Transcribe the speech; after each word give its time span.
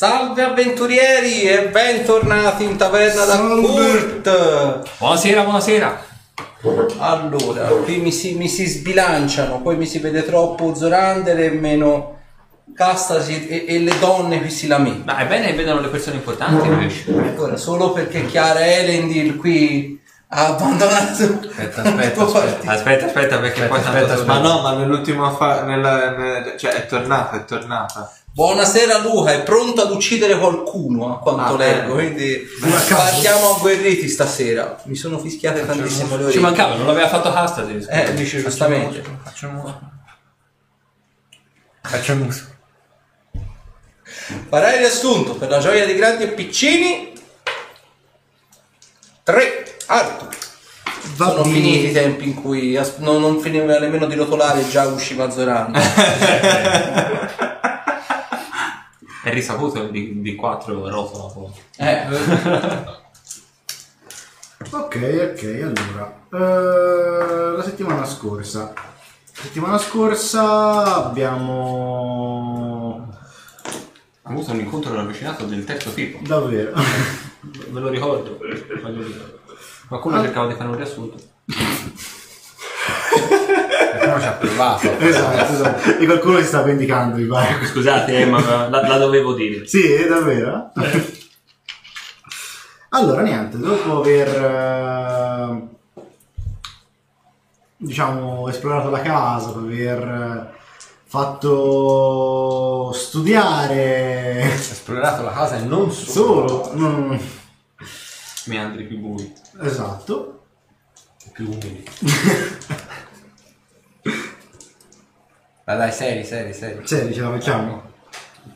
Salve 0.00 0.42
avventurieri 0.42 1.42
e 1.42 1.68
bentornati 1.68 2.64
in 2.64 2.78
taverna 2.78 3.26
da 3.26 3.36
Kurt. 3.36 4.96
Buonasera, 4.96 5.42
buonasera. 5.42 6.04
Allora, 6.96 7.66
qui 7.84 7.98
mi 7.98 8.10
si, 8.10 8.32
mi 8.32 8.48
si 8.48 8.64
sbilanciano, 8.64 9.60
poi 9.60 9.76
mi 9.76 9.84
si 9.84 9.98
vede 9.98 10.24
troppo 10.24 10.74
Zorander 10.74 11.38
e 11.40 11.50
meno 11.50 12.18
Castasi 12.74 13.46
e, 13.46 13.66
e 13.68 13.78
le 13.80 13.92
donne 13.98 14.40
qui 14.40 14.48
si 14.48 14.68
lamentano. 14.68 15.18
Ma 15.18 15.18
è 15.18 15.26
bene 15.26 15.48
che 15.48 15.52
vedano 15.52 15.80
le 15.80 15.88
persone 15.88 16.16
importanti 16.16 16.66
invece. 16.66 17.34
Ora, 17.36 17.58
solo 17.58 17.92
perché 17.92 18.24
Chiara 18.24 18.64
Elendil 18.64 19.36
qui 19.36 20.00
ha 20.28 20.46
abbandonato 20.46 21.24
Aspetta, 21.50 21.82
aspetta, 21.82 22.22
aspetta. 22.22 22.70
Aspetta, 22.70 23.04
aspetta, 23.04 23.38
perché 23.38 23.66
poi 23.66 23.78
Aspetta, 23.78 23.98
tanto 23.98 24.12
aspetta, 24.14 24.32
ma 24.32 24.38
no, 24.38 24.62
ma 24.62 24.72
nell'ultimo 24.76 25.26
affare, 25.26 25.66
nella, 25.66 26.16
nel- 26.16 26.54
cioè 26.56 26.72
è 26.72 26.86
tornata, 26.86 27.36
è 27.36 27.44
tornata. 27.44 28.10
Buonasera 28.32 28.98
Luca, 28.98 29.32
è 29.32 29.42
pronto 29.42 29.82
ad 29.82 29.90
uccidere 29.90 30.38
qualcuno 30.38 31.14
a 31.14 31.18
quanto 31.18 31.54
Ah, 31.54 31.56
leggo, 31.56 31.94
bene. 31.96 32.10
quindi 32.14 32.46
Bene, 32.60 32.76
a 32.76 32.80
partiamo 32.94 33.56
agguerriti 33.56 34.08
stasera. 34.08 34.80
Mi 34.84 34.94
sono 34.94 35.18
fischiate 35.18 35.66
tantissimo 35.66 36.10
le 36.14 36.16
Ci 36.18 36.22
orecchie. 36.22 36.40
mancava, 36.40 36.74
non 36.76 36.86
l'aveva 36.86 37.08
fatto 37.08 37.28
Hastad. 37.32 37.86
Eh, 37.90 38.14
dice 38.14 38.40
giustamente. 38.40 39.02
Faccio 41.82 42.12
il 42.12 42.18
muso. 42.18 42.44
Farai 44.48 44.78
riassunto 44.78 45.34
per 45.34 45.48
la 45.50 45.58
gioia 45.58 45.84
di 45.84 45.94
grandi 45.96 46.22
e 46.22 46.28
piccini. 46.28 47.12
3. 49.24 49.76
Arthur. 49.86 50.28
Sono 51.16 51.42
bene. 51.42 51.54
finiti 51.54 51.86
i 51.88 51.92
tempi 51.92 52.24
in 52.28 52.34
cui 52.40 52.76
as- 52.76 52.96
non, 52.98 53.20
non 53.20 53.40
finiva 53.40 53.76
nemmeno 53.78 54.06
di 54.06 54.14
rotolare 54.14 54.60
e 54.60 54.68
già 54.68 54.86
usciva 54.86 55.28
Zoran. 55.30 55.72
È 59.22 59.32
risaputo 59.32 59.86
di, 59.88 60.20
di 60.20 60.34
4 60.34 60.88
rotola 60.88 61.32
poi. 61.32 61.50
eh, 61.76 62.06
Ok, 64.72 64.94
ok, 65.32 65.42
allora. 65.62 66.14
eh, 66.32 67.56
la 67.56 67.62
settimana 67.62 68.04
scorsa. 68.04 68.72
La 68.74 69.42
settimana 69.42 69.78
scorsa 69.78 71.06
abbiamo... 71.06 73.08
Avuto 74.22 74.52
un 74.52 74.60
incontro 74.60 74.94
ravvicinato 74.94 75.44
del 75.46 75.64
terzo 75.64 75.92
tipo. 75.92 76.18
Davvero. 76.22 76.72
Ve 77.70 77.80
lo 77.80 77.88
ricordo. 77.88 78.38
Qualcuno 79.88 80.20
cercava 80.22 80.46
di 80.46 80.54
fare 80.54 80.68
un 80.68 80.76
riassunto. 80.76 81.16
Qualcuno 84.10 84.20
ci 84.20 84.26
ha 84.26 84.32
provato. 84.32 84.98
esatto, 84.98 85.52
esatto. 85.52 85.98
E 85.98 86.04
qualcuno 86.04 86.38
si 86.38 86.44
sta 86.46 86.62
vendicando, 86.62 87.16
mi 87.16 87.24
pare. 87.26 87.64
Scusate, 87.66 88.16
eh, 88.18 88.26
ma 88.26 88.68
la, 88.68 88.86
la 88.86 88.98
dovevo 88.98 89.34
dire. 89.34 89.66
Sì, 89.66 89.90
è 89.92 90.06
davvero? 90.06 90.72
allora, 92.90 93.22
niente, 93.22 93.56
dopo 93.58 94.00
aver 94.00 94.28
eh, 94.28 95.68
diciamo 97.76 98.48
esplorato 98.48 98.90
la 98.90 99.00
casa, 99.00 99.46
dopo 99.48 99.60
aver 99.60 100.02
eh, 100.02 100.58
fatto 101.04 102.92
studiare 102.92 104.42
esplorato 104.54 105.22
la 105.22 105.32
casa 105.32 105.56
e 105.58 105.62
non 105.62 105.90
solo. 105.92 106.64
solo, 106.64 106.72
mm, 106.76 107.14
Meandri 108.46 108.84
più 108.84 108.98
bui. 108.98 109.32
esatto, 109.60 110.36
Più 111.32 111.46
umili. 111.48 111.84
Ma 115.64 115.74
dai, 115.74 115.92
seri, 115.92 116.24
seri, 116.24 116.52
seri. 116.52 116.86
cioè, 116.86 117.12
ce 117.12 117.20
la 117.20 117.30
facciamo. 117.30 117.82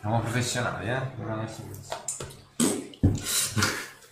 Siamo 0.01 0.21
professionali, 0.21 0.89
eh? 0.89 1.01
Non. 1.17 1.47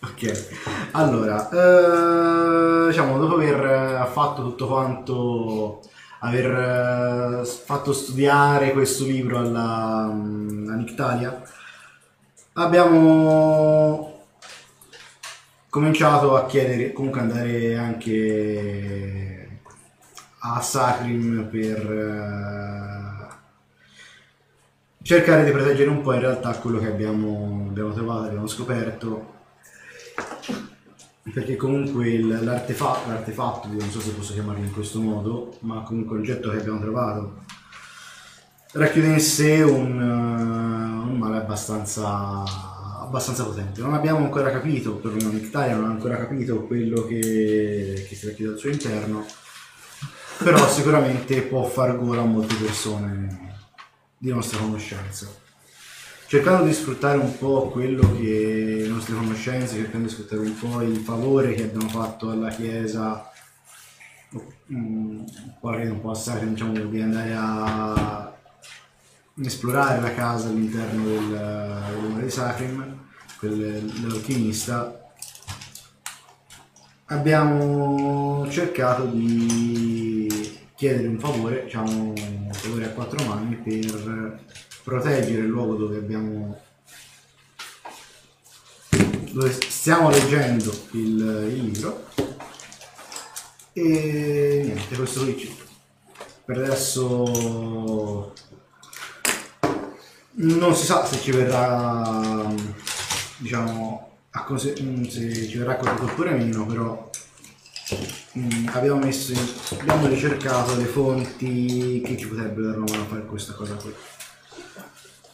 Ok, 0.05 0.49
allora, 0.93 1.49
eh, 1.49 2.89
diciamo, 2.89 3.19
dopo 3.19 3.35
aver 3.35 3.65
eh, 3.65 4.07
fatto 4.13 4.43
tutto 4.43 4.67
quanto, 4.67 5.81
aver 6.21 7.41
eh, 7.41 7.45
fatto 7.45 7.93
studiare 7.93 8.73
questo 8.73 9.05
libro 9.05 9.39
alla, 9.39 10.09
mm, 10.13 10.69
a 10.71 10.75
Nictalia, 10.75 11.43
abbiamo 12.55 14.25
cominciato 15.69 16.37
a 16.37 16.47
chiedere, 16.47 16.93
comunque 16.93 17.21
andare 17.21 17.77
anche 17.77 19.42
a 20.45 20.61
Sacrim 20.61 21.47
per 21.51 21.91
eh, 21.93 23.35
cercare 25.03 25.45
di 25.45 25.51
proteggere 25.51 25.89
un 25.91 26.03
po' 26.03 26.13
in 26.15 26.21
realtà 26.21 26.53
quello 26.59 26.79
che 26.79 26.89
abbiamo, 26.89 27.67
abbiamo 27.69 27.93
trovato, 27.93 28.27
abbiamo 28.27 28.47
scoperto 28.47 29.31
perché 31.33 31.55
comunque 31.57 32.09
il- 32.11 32.43
l'artefa- 32.45 32.99
l'artefatto, 33.07 33.69
io 33.69 33.79
non 33.79 33.91
so 33.91 34.01
se 34.01 34.11
posso 34.11 34.33
chiamarlo 34.33 34.65
in 34.65 34.73
questo 34.73 35.01
modo, 35.01 35.57
ma 35.61 35.83
comunque 35.83 36.17
l'oggetto 36.17 36.51
che 36.51 36.59
abbiamo 36.59 36.81
trovato 36.81 37.45
racchiude 38.73 39.09
in 39.09 39.21
sé 39.21 39.63
un, 39.63 40.01
eh, 40.01 41.09
un 41.11 41.19
male 41.19 41.37
abbastanza, 41.37 42.43
abbastanza 43.01 43.45
potente. 43.45 43.81
Non 43.81 43.95
abbiamo 43.95 44.19
ancora 44.25 44.51
capito, 44.51 44.95
perlomeno 44.97 45.31
Nictalia 45.31 45.77
non 45.77 45.85
ha 45.85 45.91
ancora 45.93 46.17
capito 46.17 46.63
quello 46.67 47.05
che, 47.05 48.07
che 48.09 48.15
si 48.17 48.27
racchiude 48.27 48.53
al 48.55 48.59
suo 48.59 48.71
interno, 48.71 49.25
però 50.43 50.69
sicuramente 50.69 51.43
può 51.43 51.65
far 51.65 51.97
gola 51.97 52.23
a 52.23 52.25
molte 52.25 52.55
persone 52.57 53.55
di 54.19 54.31
nostra 54.31 54.59
conoscenza. 54.59 55.27
Cercando 56.27 56.65
di 56.65 56.73
sfruttare 56.73 57.19
un 57.19 57.37
po' 57.39 57.69
quello 57.69 58.17
che 58.17 58.79
le 58.81 58.87
nostre 58.89 59.15
conoscenze, 59.15 59.77
cercando 59.77 60.07
di 60.07 60.13
sfruttare 60.13 60.41
un 60.41 60.59
po' 60.59 60.81
il 60.81 60.97
favore 60.97 61.55
che 61.55 61.65
abbiamo 61.65 61.89
fatto 61.89 62.31
alla 62.31 62.49
Chiesa, 62.49 63.31
mm, 64.73 65.25
qualche 65.61 65.89
un 65.89 66.01
po' 66.01 66.11
assai, 66.11 66.49
diciamo, 66.49 66.73
di 66.73 67.01
andare 67.01 67.35
a 67.37 68.35
esplorare 69.41 70.01
la 70.01 70.15
casa 70.15 70.49
all'interno 70.49 71.05
del, 71.05 71.83
dell'Ombre 71.89 72.25
di 72.25 72.31
Sacrim, 72.31 72.99
dell'alchimista, 73.41 75.03
abbiamo 77.07 78.47
cercato 78.49 79.05
di 79.05 80.32
chiedere 80.83 81.07
un 81.07 81.19
favore, 81.21 81.63
diciamo 81.63 81.91
un 81.93 82.49
favore 82.51 82.87
a 82.87 82.89
quattro 82.89 83.25
mani 83.25 83.55
per 83.55 84.41
proteggere 84.83 85.43
il 85.43 85.47
luogo 85.47 85.77
dove 85.77 85.99
abbiamo 85.99 86.61
dove 89.31 89.53
stiamo 89.53 90.11
leggendo 90.11 90.75
il, 90.95 91.51
il 91.53 91.63
libro. 91.67 92.09
E 93.75 94.63
niente 94.65 94.97
questo 94.97 95.23
qui 95.23 95.57
per 96.45 96.59
adesso 96.59 98.35
non 100.31 100.75
si 100.75 100.85
sa 100.85 101.07
se 101.07 101.21
ci 101.21 101.31
verrà 101.31 102.53
diciamo 103.37 104.17
a 104.31 104.43
cose- 104.43 104.75
se 105.09 105.47
ci 105.47 105.59
verrà 105.59 105.79
accolto 105.79 106.03
oppure 106.03 106.33
meno 106.33 106.67
però 106.67 107.09
mm, 108.39 108.69
abbiamo 108.69 108.99
messo 109.01 109.33
in- 109.33 109.79
abbiamo 109.81 110.07
ricercato 110.07 110.77
le 110.77 110.85
fonti 110.85 112.01
che 112.05 112.17
ci 112.17 112.27
potrebbero 112.29 112.67
dare 112.67 112.79
una 112.79 112.91
mano 112.91 113.03
a 113.03 113.07
fare 113.07 113.27
questa 113.27 113.53
cosa 113.55 113.75
qui. 113.75 113.93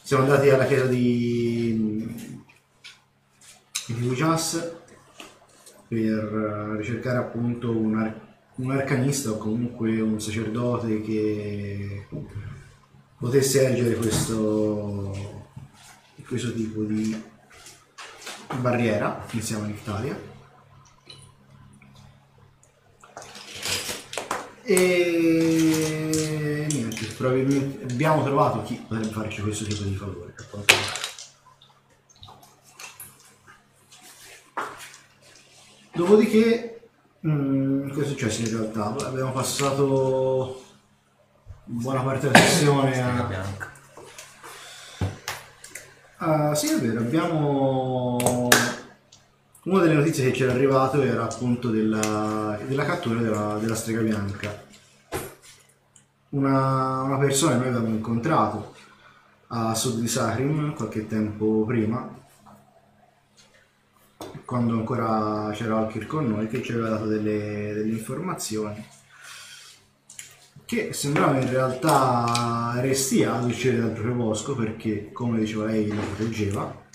Siamo 0.02 0.22
andati 0.24 0.48
alla 0.48 0.64
chiesa 0.66 0.86
di, 0.86 2.42
di 3.86 4.06
Ujas 4.06 4.72
per 5.86 5.98
eh, 6.02 6.76
ricercare 6.78 7.18
appunto 7.18 7.70
un, 7.70 7.98
ar- 7.98 8.20
un 8.56 8.70
arcanista 8.70 9.30
o 9.30 9.36
comunque 9.38 10.00
un 10.00 10.20
sacerdote 10.20 11.02
che 11.02 12.06
potesse 13.18 13.64
ergere 13.64 13.96
questo, 13.96 15.12
questo 16.26 16.52
tipo 16.54 16.82
di 16.84 17.20
barriera 18.60 19.26
insieme 19.32 19.66
a 19.66 19.68
E 24.70 26.66
niente, 26.68 27.06
probabilmente 27.16 27.90
abbiamo 27.90 28.22
trovato 28.22 28.60
chi 28.64 28.74
potrebbe 28.74 29.08
farci 29.14 29.40
questo 29.40 29.64
tipo 29.64 29.82
di 29.84 29.94
favore. 29.94 30.34
Dopodiché, 35.94 36.90
mm, 37.26 37.88
cosa 37.92 38.02
è 38.02 38.08
successo 38.08 38.42
in 38.42 38.50
realtà? 38.50 38.94
Abbiamo 39.06 39.32
passato 39.32 40.62
buona 41.64 42.02
parte 42.02 42.28
della 42.28 42.44
sessione 42.44 43.02
a... 43.02 43.22
bianca. 43.22 43.72
Ah, 46.18 46.54
sì, 46.54 46.74
è 46.74 46.78
vero, 46.78 47.00
abbiamo... 47.00 48.50
Una 49.68 49.82
delle 49.82 49.96
notizie 49.96 50.24
che 50.24 50.30
c'era 50.30 50.52
arrivato 50.52 51.02
era 51.02 51.24
appunto 51.24 51.68
della, 51.68 52.58
della 52.66 52.86
cattura 52.86 53.20
della, 53.20 53.58
della 53.60 53.74
strega 53.74 54.00
bianca. 54.00 54.64
Una, 56.30 57.02
una 57.02 57.18
persona 57.18 57.52
che 57.52 57.58
noi 57.58 57.68
avevamo 57.68 57.94
incontrato 57.94 58.74
a 59.48 59.74
sud 59.74 60.00
di 60.00 60.08
Sahrim 60.08 60.72
qualche 60.74 61.06
tempo 61.06 61.66
prima, 61.66 62.08
quando 64.46 64.72
ancora 64.72 65.50
c'era 65.52 65.76
Alkir 65.76 66.06
con 66.06 66.28
noi, 66.28 66.48
che 66.48 66.62
ci 66.62 66.72
aveva 66.72 66.88
dato 66.88 67.04
delle, 67.04 67.74
delle 67.74 67.92
informazioni 67.92 68.82
che 70.64 70.94
sembrava 70.94 71.40
in 71.40 71.50
realtà 71.50 72.72
restia 72.76 73.34
ad 73.34 73.44
uscire 73.44 73.78
dal 73.78 73.92
proprio 73.92 74.14
bosco 74.14 74.54
perché, 74.54 75.12
come 75.12 75.40
diceva 75.40 75.66
lei, 75.66 75.88
lo 75.88 76.00
proteggeva. 76.00 76.86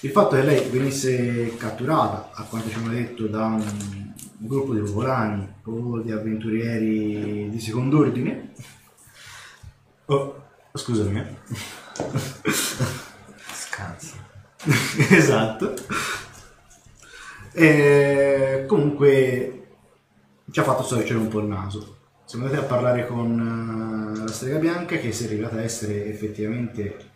Il 0.00 0.10
fatto 0.10 0.36
che 0.36 0.42
lei 0.42 0.68
venisse 0.68 1.56
catturata, 1.56 2.30
a 2.34 2.42
quanto 2.44 2.68
ci 2.68 2.76
hanno 2.76 2.90
detto, 2.92 3.26
da 3.26 3.46
un, 3.46 3.60
un 3.60 4.46
gruppo 4.46 4.74
di 4.74 4.80
popolani 4.80 5.54
o 5.64 5.98
di 6.00 6.12
avventurieri 6.12 7.48
di 7.50 7.60
secondo 7.60 7.98
ordine. 7.98 8.52
Oh, 10.06 10.42
scusami. 10.74 11.18
eh. 11.18 11.26
Scansi. 13.52 14.14
esatto. 15.10 15.74
E 17.52 18.64
comunque 18.68 19.66
ci 20.50 20.60
ha 20.60 20.62
fatto 20.62 20.82
storcere 20.82 21.18
un 21.18 21.28
po' 21.28 21.40
il 21.40 21.46
naso. 21.46 21.96
Siamo 22.26 22.44
andati 22.44 22.62
a 22.62 22.66
parlare 22.66 23.06
con 23.06 24.14
eh, 24.14 24.18
la 24.18 24.32
strega 24.32 24.58
bianca 24.58 24.96
che 24.98 25.12
si 25.12 25.24
è 25.24 25.28
rivelata 25.28 25.62
essere 25.62 26.06
effettivamente 26.06 27.14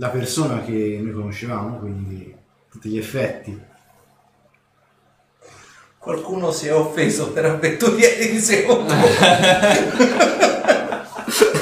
la 0.00 0.08
persona 0.08 0.62
che 0.62 0.98
noi 1.02 1.12
conoscevamo, 1.12 1.76
quindi 1.76 2.34
tutti 2.70 2.88
gli 2.88 2.96
effetti. 2.96 3.68
Qualcuno 5.98 6.50
si 6.52 6.68
è 6.68 6.74
offeso 6.74 7.32
per 7.32 7.44
avventurieri 7.44 8.30
di 8.30 8.40
secondo. 8.40 8.94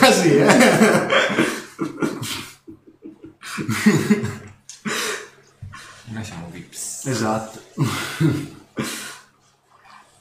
ah 0.00 0.12
sì, 0.12 0.36
eh? 0.36 0.46
Noi 6.04 6.24
siamo 6.24 6.48
vips. 6.52 7.06
Esatto. 7.06 7.60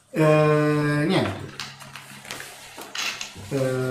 Eh, 0.10 1.04
niente. 1.06 1.46
Eh, 3.50 3.87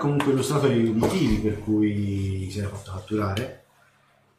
comunque 0.00 0.32
illustrato 0.32 0.66
i 0.66 0.92
motivi 0.92 1.36
per 1.36 1.60
cui 1.60 2.48
si 2.50 2.58
era 2.58 2.68
fatto 2.68 2.90
catturare. 2.92 3.64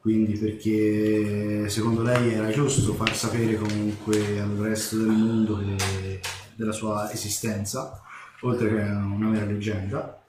Quindi 0.02 0.38
perché 0.38 1.70
secondo 1.70 2.02
lei 2.02 2.34
era 2.34 2.50
giusto 2.50 2.94
far 2.94 3.16
sapere 3.16 3.56
comunque 3.56 4.40
al 4.40 4.56
resto 4.58 4.98
del 4.98 5.08
mondo 5.08 5.60
che- 5.60 6.20
della 6.56 6.72
sua 6.72 7.12
esistenza, 7.12 8.02
oltre 8.42 8.70
che 8.70 8.82
una 8.82 9.28
mera 9.28 9.46
leggenda. 9.46 10.24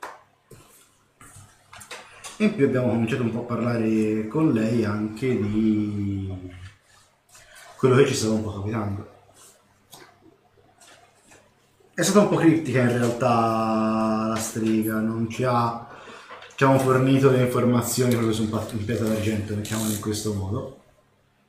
E 2.36 2.44
in 2.44 2.54
più 2.54 2.66
abbiamo 2.66 2.88
cominciato 2.88 3.22
un 3.22 3.30
po' 3.30 3.40
a 3.40 3.44
parlare 3.44 4.26
con 4.28 4.52
lei 4.52 4.84
anche 4.84 5.40
di 5.40 6.50
quello 7.78 7.96
che 7.96 8.06
ci 8.06 8.14
stava 8.14 8.34
un 8.34 8.42
po' 8.42 8.52
capitando. 8.60 9.11
È 12.02 12.04
stata 12.04 12.22
un 12.22 12.30
po' 12.30 12.36
criptica 12.36 12.80
in 12.80 12.88
realtà 12.88 14.26
la 14.26 14.34
strega, 14.34 14.98
non 14.98 15.30
ci 15.30 15.44
ha 15.44 15.86
ci 16.56 16.64
hanno 16.64 16.80
fornito 16.80 17.30
le 17.30 17.42
informazioni 17.42 18.10
proprio 18.10 18.32
su 18.32 18.42
un, 18.42 18.48
pat- 18.48 18.72
un 18.72 18.84
piatto 18.84 19.04
d'argento, 19.04 19.54
mettiamolo 19.54 19.92
in 19.92 20.00
questo 20.00 20.34
modo. 20.34 20.82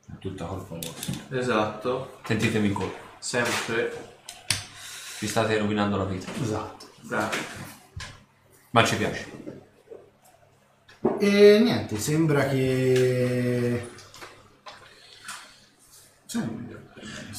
È 0.06 0.16
tutta 0.20 0.44
colpa 0.44 0.76
vostra. 0.76 1.12
Esatto. 1.36 2.20
Sentitemi 2.24 2.68
in 2.68 2.72
colpa. 2.72 2.96
Sempre. 3.18 4.14
Vi 5.18 5.26
state 5.26 5.58
rovinando 5.58 5.96
la 5.96 6.04
vita. 6.04 6.30
Esatto. 6.40 6.86
Bravi. 7.00 7.36
Ma 8.70 8.84
ci 8.84 8.96
piace. 8.96 9.26
E 11.18 11.58
niente, 11.58 11.98
sembra 11.98 12.46
che... 12.46 13.90
Sembra- 16.26 16.73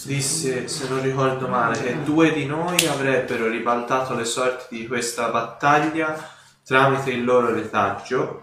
Disse, 0.06 0.68
se 0.68 0.88
non 0.88 1.02
ricordo 1.02 1.48
male, 1.48 1.82
che 1.82 2.04
due 2.04 2.32
di 2.32 2.46
noi 2.46 2.86
avrebbero 2.88 3.48
ribaltato 3.48 4.14
le 4.14 4.26
sorti 4.26 4.78
di 4.78 4.88
questa 4.88 5.30
battaglia 5.30 6.16
tramite 6.64 7.12
il 7.12 7.24
loro 7.24 7.52
retaggio 7.54 8.42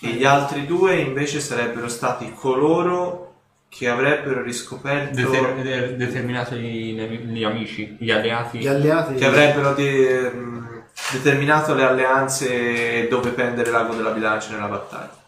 e 0.00 0.08
gli 0.10 0.24
altri 0.24 0.66
due 0.66 0.96
invece 0.96 1.40
sarebbero 1.40 1.88
stati 1.88 2.32
coloro 2.32 3.34
che 3.68 3.88
avrebbero 3.88 4.42
riscoperto 4.42 5.14
Deter- 5.14 5.62
de- 5.62 5.96
determinato 5.96 6.54
gli, 6.54 6.94
gli 6.94 7.44
amici, 7.44 7.96
gli 7.98 8.10
alleati. 8.10 8.58
Gli 8.58 8.66
alleati... 8.66 9.14
che 9.14 9.24
avrebbero 9.24 9.74
de- 9.74 10.30
mh, 10.30 10.82
determinato 11.12 11.74
le 11.74 11.84
alleanze 11.84 13.08
dove 13.08 13.30
pendere 13.30 13.70
l'ago 13.70 13.94
della 13.94 14.10
bilancia 14.10 14.50
nella 14.52 14.66
battaglia. 14.66 15.18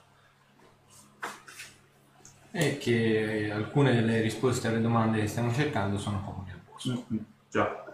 E 2.52 2.76
che 2.76 3.50
alcune 3.52 3.94
delle 3.94 4.20
risposte 4.20 4.68
alle 4.68 4.82
domande 4.82 5.20
che 5.20 5.26
stiamo 5.26 5.52
cercando 5.54 5.98
sono 5.98 6.20
proprio 6.22 6.44
nel 6.46 6.60
bosco. 6.70 7.06
Già. 7.50 7.84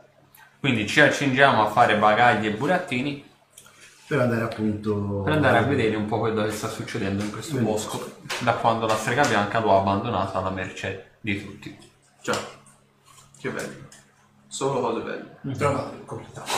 Quindi 0.58 0.86
ci 0.88 1.00
accingiamo 1.00 1.62
a 1.62 1.70
fare 1.70 1.96
bagagli 1.96 2.46
e 2.46 2.50
burattini 2.50 3.24
Per 4.08 4.18
andare 4.18 4.42
appunto... 4.42 5.22
per 5.22 5.34
andare 5.34 5.58
a 5.58 5.62
vedere 5.62 5.94
un 5.94 6.06
po' 6.06 6.18
quello 6.18 6.42
che 6.42 6.50
sta 6.50 6.68
succedendo 6.68 7.22
in 7.22 7.30
questo 7.30 7.58
bosco 7.58 8.16
da 8.40 8.54
quando 8.54 8.86
la 8.86 8.96
strega 8.96 9.24
bianca 9.24 9.60
lo 9.60 9.76
ha 9.76 9.78
abbandonato 9.78 10.36
alla 10.36 10.50
mercé 10.50 11.12
di 11.20 11.40
tutti. 11.44 11.78
Già. 12.20 12.36
Che 13.38 13.50
bello. 13.50 13.86
Solo 14.48 14.80
cose 14.80 15.00
belle. 15.02 15.56
Trovato 15.56 15.94
il 15.94 16.04
completato. 16.04 16.50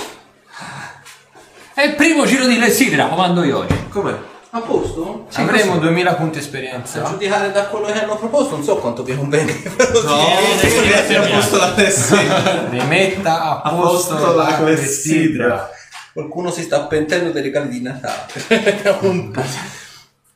È 1.74 1.82
il 1.82 1.94
primo 1.94 2.24
giro 2.24 2.46
di 2.46 2.58
Lessidra, 2.58 3.08
comando 3.08 3.42
io 3.42 3.58
oggi. 3.58 3.88
Com'è? 3.88 4.18
A 4.52 4.60
posto? 4.62 5.26
Sì, 5.28 5.40
Avremo 5.42 5.74
così. 5.74 5.80
2000 5.84 6.14
punti 6.14 6.38
A 6.38 6.40
esperienza. 6.40 7.02
giudicare 7.04 7.52
da 7.52 7.66
quello 7.66 7.86
che 7.86 7.92
hanno 8.02 8.16
proposto, 8.16 8.56
non 8.56 8.64
so 8.64 8.76
quanto 8.78 9.04
vi 9.04 9.14
conviene. 9.16 9.52
Però 9.52 10.02
No, 10.02 10.18
sì. 10.58 10.78
metti 10.88 11.14
a 11.14 11.22
posto 11.22 11.56
la 11.56 11.72
tessera. 11.72 12.66
Rimetta 12.70 13.40
a 13.42 13.62
A 13.62 13.70
posto, 13.70 14.14
posto 14.16 14.34
la 14.34 14.42
la 14.50 14.56
clessidra. 14.56 15.70
Qualcuno 16.12 16.50
si 16.50 16.62
sta 16.62 16.80
pentendo 16.86 17.30
dei 17.30 17.42
regali 17.42 17.68
di 17.68 17.80
Natale. 17.82 18.26
Un 19.02 19.30
po'. 19.30 19.42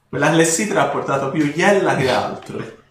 Quella 0.09 0.31
clessidra 0.31 0.83
ha 0.83 0.87
portato 0.87 1.31
più 1.31 1.53
iella 1.53 1.97
che 1.97 2.09
altro. 2.09 2.83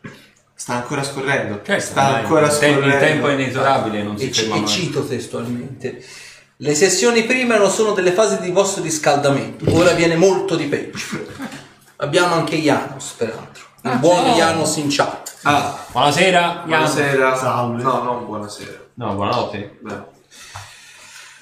Sta 0.53 0.73
ancora 0.73 1.03
scorrendo. 1.03 1.61
Certo, 1.63 1.81
Sta 1.85 2.15
ancora 2.17 2.47
il, 2.47 2.57
tempo, 2.57 2.79
scorrendo. 2.81 2.95
il 2.95 2.99
tempo 3.11 3.27
è 3.29 3.33
inesorabile, 3.33 4.03
non 4.03 4.17
si 4.17 4.27
E, 4.29 4.33
ferma 4.33 4.55
e 4.55 4.59
mai. 4.59 4.67
cito 4.67 5.05
testualmente. 5.07 6.03
Le 6.63 6.75
sessioni 6.75 7.25
prima 7.25 7.57
non 7.57 7.69
sono 7.69 7.91
delle 7.91 8.13
fasi 8.13 8.39
di 8.39 8.49
vostro 8.49 8.81
riscaldamento, 8.83 9.65
ora 9.75 9.91
viene 9.91 10.15
molto 10.15 10.55
di 10.55 10.67
peggio. 10.67 11.25
Abbiamo 11.97 12.35
anche 12.35 12.55
Janos, 12.55 13.15
peraltro. 13.17 13.65
Il 13.81 13.97
buon 13.97 14.23
ciao. 14.23 14.35
Janos 14.35 14.77
in 14.77 14.87
chat. 14.89 15.35
Ah, 15.41 15.77
Buonasera, 15.91 16.63
buonasera. 16.65 17.35
Salve. 17.35 17.83
No, 17.83 18.01
non 18.03 18.25
buonasera. 18.25 18.79
No, 18.93 19.13
buonanotte. 19.13 19.79
Beh. 19.81 20.01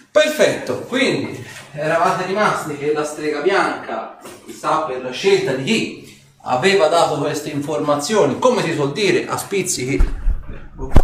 Perfetto, 0.09 0.79
quindi 0.87 1.45
eravate 1.73 2.25
rimasti 2.25 2.75
che 2.75 2.91
la 2.91 3.03
strega 3.03 3.41
bianca 3.41 4.17
sta 4.49 4.85
per 4.87 5.03
la 5.03 5.11
scelta 5.11 5.51
di 5.51 5.63
chi 5.63 6.19
aveva 6.45 6.87
dato 6.87 7.19
queste 7.19 7.49
informazioni, 7.49 8.39
come 8.39 8.63
si 8.63 8.73
suol 8.73 8.91
dire, 8.91 9.27
a 9.27 9.37
spizzichi 9.37 10.01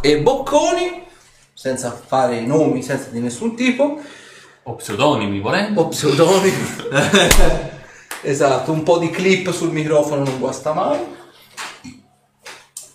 e 0.02 0.18
bocconi, 0.22 1.06
senza 1.58 1.92
fare 1.92 2.42
nomi, 2.42 2.84
senza 2.84 3.10
di 3.10 3.20
nessun 3.20 3.56
tipo, 3.56 4.00
O 4.62 4.76
pseudonimi, 4.76 5.40
volendo. 5.40 5.82
o 5.82 5.88
pseudonimi. 5.88 6.86
esatto, 8.22 8.72
un 8.72 8.84
po' 8.84 9.00
di 9.00 9.10
clip 9.10 9.52
sul 9.52 9.72
microfono 9.72 10.24
non 10.24 10.38
guasta 10.38 10.74
mai. 10.74 11.00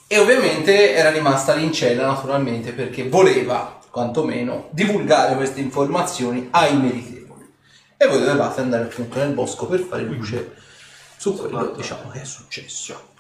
E 0.07 0.19
ovviamente 0.19 0.95
era 0.95 1.11
rimasta 1.11 1.55
lì 1.55 1.65
in 1.65 1.73
cella 1.73 2.07
naturalmente 2.07 2.73
perché 2.73 3.09
voleva, 3.09 3.81
quantomeno, 3.91 4.69
divulgare 4.71 5.35
queste 5.35 5.61
informazioni 5.61 6.47
ai 6.53 6.77
meritevoli. 6.77 7.51
E 7.97 8.07
voi 8.07 8.21
dovevate 8.21 8.61
andare 8.61 8.85
appunto 8.85 9.19
nel 9.19 9.33
bosco 9.33 9.67
per 9.67 9.81
fare 9.81 10.03
luce 10.03 10.55
su 11.17 11.35
quello 11.35 11.73
diciamo, 11.75 12.11
che 12.11 12.21
è 12.21 12.25
successo. 12.25 13.12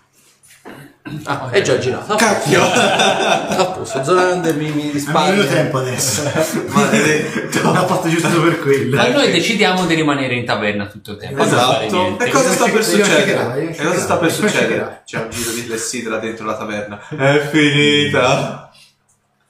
Ah, 1.24 1.50
è 1.50 1.60
già 1.62 1.78
girato. 1.78 2.14
Cacchio! 2.14 2.62
A 2.62 3.66
posto, 3.76 4.02
Zorander 4.02 4.56
mi, 4.56 4.70
mi 4.70 4.90
risparmia. 4.90 5.32
meno 5.32 5.44
tempo 5.46 5.78
adesso. 5.78 6.22
Maledetto. 6.68 7.72
L'ha 7.72 7.86
fatto 7.86 8.08
giusto 8.08 8.40
per 8.40 8.60
quello. 8.62 8.96
Ma 8.96 9.08
noi 9.08 9.30
decidiamo 9.30 9.84
di 9.84 9.94
rimanere 9.94 10.34
in 10.34 10.44
taverna 10.46 10.86
tutto 10.86 11.12
il 11.12 11.16
tempo. 11.18 11.36
non 11.36 11.46
Esatto. 11.46 12.18
E 12.18 12.30
cosa 12.30 12.50
sta 12.52 12.68
per 12.68 12.84
succedere? 12.84 13.68
E 13.76 13.84
cosa 13.84 13.98
sta 13.98 14.16
per 14.16 14.32
succedere? 14.32 15.02
C'è 15.04 15.18
un 15.18 15.30
giro 15.30 15.50
di 15.50 15.66
clessidra 15.66 16.18
dentro 16.18 16.46
la 16.46 16.56
taverna. 16.56 17.08
È 17.08 17.48
finita. 17.50 18.70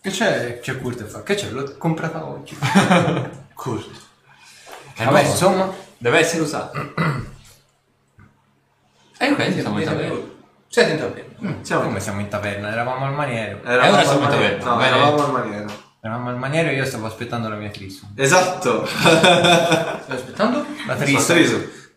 Che 0.00 0.10
c'è? 0.10 0.58
C'è 0.60 0.80
Kurt 0.80 1.04
fa? 1.04 1.22
Che 1.22 1.34
c'è? 1.34 1.50
L'ho 1.50 1.76
comprata 1.78 2.24
oggi. 2.26 2.56
Kurt. 3.54 3.88
Vabbè, 4.96 5.22
insomma, 5.22 5.72
deve 5.98 6.18
essere 6.18 6.42
usato. 6.42 6.92
E 9.18 9.30
ok, 9.30 9.52
siamo 9.60 9.78
in 9.78 9.84
taverna. 9.84 10.18
Siete 10.72 10.92
in 10.92 10.98
taverna. 10.98 11.54
Siamo 11.60 11.82
Come 11.82 12.00
siamo 12.00 12.20
in 12.20 12.28
taverna? 12.28 12.72
Eravamo 12.72 13.04
al 13.04 13.12
maniero. 13.12 13.58
Eravamo 13.62 13.84
E 13.84 13.90
ora 13.90 13.98
al 14.00 14.06
siamo 14.06 14.22
in 14.24 14.30
taverna, 14.30 14.64
No, 14.64 14.76
bene. 14.76 14.88
eravamo 14.88 15.24
al 15.24 15.30
maniero. 15.32 15.72
Eravamo 16.00 16.28
al 16.30 16.38
maniero 16.38 16.68
e 16.70 16.74
io 16.76 16.84
stavo 16.86 17.06
aspettando 17.06 17.48
la 17.50 17.56
mia 17.56 17.70
Crisum. 17.70 18.08
Esatto. 18.16 18.86
Stai 18.86 20.00
aspettando? 20.08 20.64
La 20.86 20.94
Triso. 20.94 21.34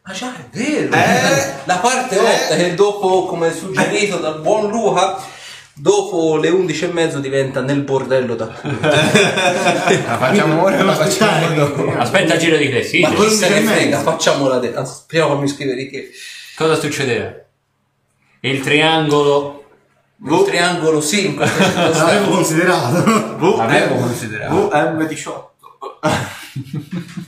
Ma 0.04 0.12
già 0.14 0.34
è 0.36 0.46
vero! 0.52 0.94
Eh. 0.94 1.54
La 1.64 1.78
parte 1.78 2.18
8 2.20 2.56
che 2.56 2.76
dopo, 2.76 3.26
come 3.28 3.54
suggerito 3.54 4.18
dal 4.18 4.42
buon 4.42 4.70
Luca, 4.70 5.18
dopo 5.74 6.36
le 6.38 6.50
11 6.50 6.84
e 6.84 6.88
mezzo 6.90 7.20
diventa 7.20 7.62
nel 7.62 7.80
bordello 7.82 8.36
da. 8.36 8.46
La 8.62 10.18
facciamo 10.18 10.62
ora 10.64 10.80
o 10.80 10.84
la 10.84 10.94
facciamo 10.94 11.56
dopo? 11.56 11.94
Aspetta 11.98 12.34
il 12.34 12.40
giro 12.40 12.58
di 12.58 12.66
Ma 12.66 12.72
classifica. 12.72 13.10
chi 13.14 13.30
se 13.30 13.50
ne 13.50 13.58
e 13.58 13.62
frega, 13.64 13.98
mezzo. 13.98 14.12
facciamola 14.12 14.60
de- 14.60 14.76
ah, 14.76 14.86
Speriamo 14.86 15.36
fammi 15.36 15.48
scrivere 15.48 15.88
che 15.88 16.12
Cosa 16.56 16.76
succederà? 16.76 17.44
Il 18.50 18.62
triangolo 18.62 19.64
il 20.18 20.44
triangolo 20.46 21.02
sì, 21.02 21.28
in 21.28 21.36
questo 21.36 21.62
senso 21.62 22.06
L'avevo 22.06 22.30
considerato. 22.32 23.04
L'avevo 23.58 23.96
considerato. 23.96 24.70
VM18. 24.70 25.44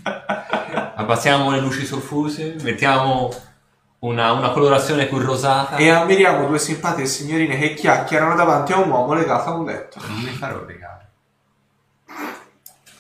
Abbassiamo 0.96 1.52
le 1.52 1.60
luci 1.60 1.86
soffuse, 1.86 2.56
mettiamo 2.62 3.30
una, 4.00 4.32
una 4.32 4.52
colorazione 4.52 5.06
più 5.06 5.20
rosata. 5.20 5.76
E 5.76 5.90
ammiriamo 5.90 6.48
due 6.48 6.60
simpatiche 6.60 7.08
signorine 7.08 7.58
che 7.58 7.74
chiacchierano 7.74 8.36
davanti 8.36 8.72
a 8.72 8.78
un 8.78 8.90
uomo 8.90 9.14
legato 9.14 9.50
a 9.50 9.54
un 9.54 9.66
letto. 9.66 10.00
Non 10.08 10.18
mi 10.20 10.32
farò. 10.32 10.66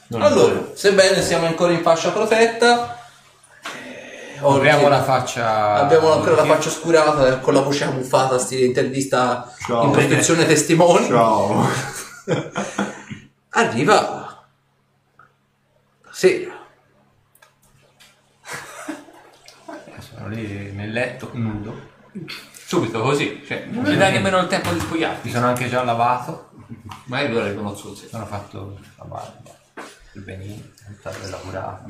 Non 0.10 0.22
Allora, 0.22 0.70
sebbene 0.74 1.22
siamo 1.22 1.48
ancora 1.48 1.74
in 1.74 1.82
fascia 1.82 2.12
protetta, 2.12 2.98
oggi 4.42 4.58
Apriamo 4.58 4.88
la 4.88 5.04
faccia. 5.04 5.74
abbiamo 5.76 6.12
ancora 6.12 6.36
la 6.36 6.46
faccia 6.46 6.70
oscurata 6.70 7.28
eh, 7.28 7.42
con 7.42 7.54
la 7.54 7.62
voce 7.62 7.84
ammuffata, 7.86 8.38
stile 8.38 8.66
intervista 8.66 9.54
Ciao. 9.66 9.86
in 9.86 9.92
prescrizione 9.92 10.46
testimoni. 10.46 11.08
Ciao. 11.08 11.68
Arriva 13.50 13.94
la 16.04 16.12
sera. 16.12 16.56
Sono 20.00 20.30
lì 20.30 20.72
nel 20.72 20.92
letto, 20.92 21.30
nudo. 21.34 21.96
Subito 22.66 23.02
così, 23.02 23.44
cioè, 23.48 23.66
non 23.70 23.84
mi 23.84 23.96
dai 23.96 24.12
nemmeno 24.14 24.40
il 24.40 24.48
tempo 24.48 24.72
di 24.72 24.80
spogliarti. 24.80 25.28
Mi 25.28 25.34
sono 25.34 25.48
anche 25.48 25.70
già 25.70 25.84
lavato. 25.84 26.50
Ma 27.06 27.22
io 27.22 27.76
so 27.76 27.96
se. 27.96 28.08
Sono 28.08 28.26
fatto 28.26 28.78
la 28.98 29.06
barba. 29.06 29.56
Il 30.14 30.22
benino, 30.22 30.64
bella 31.04 31.38
curata. 31.38 31.86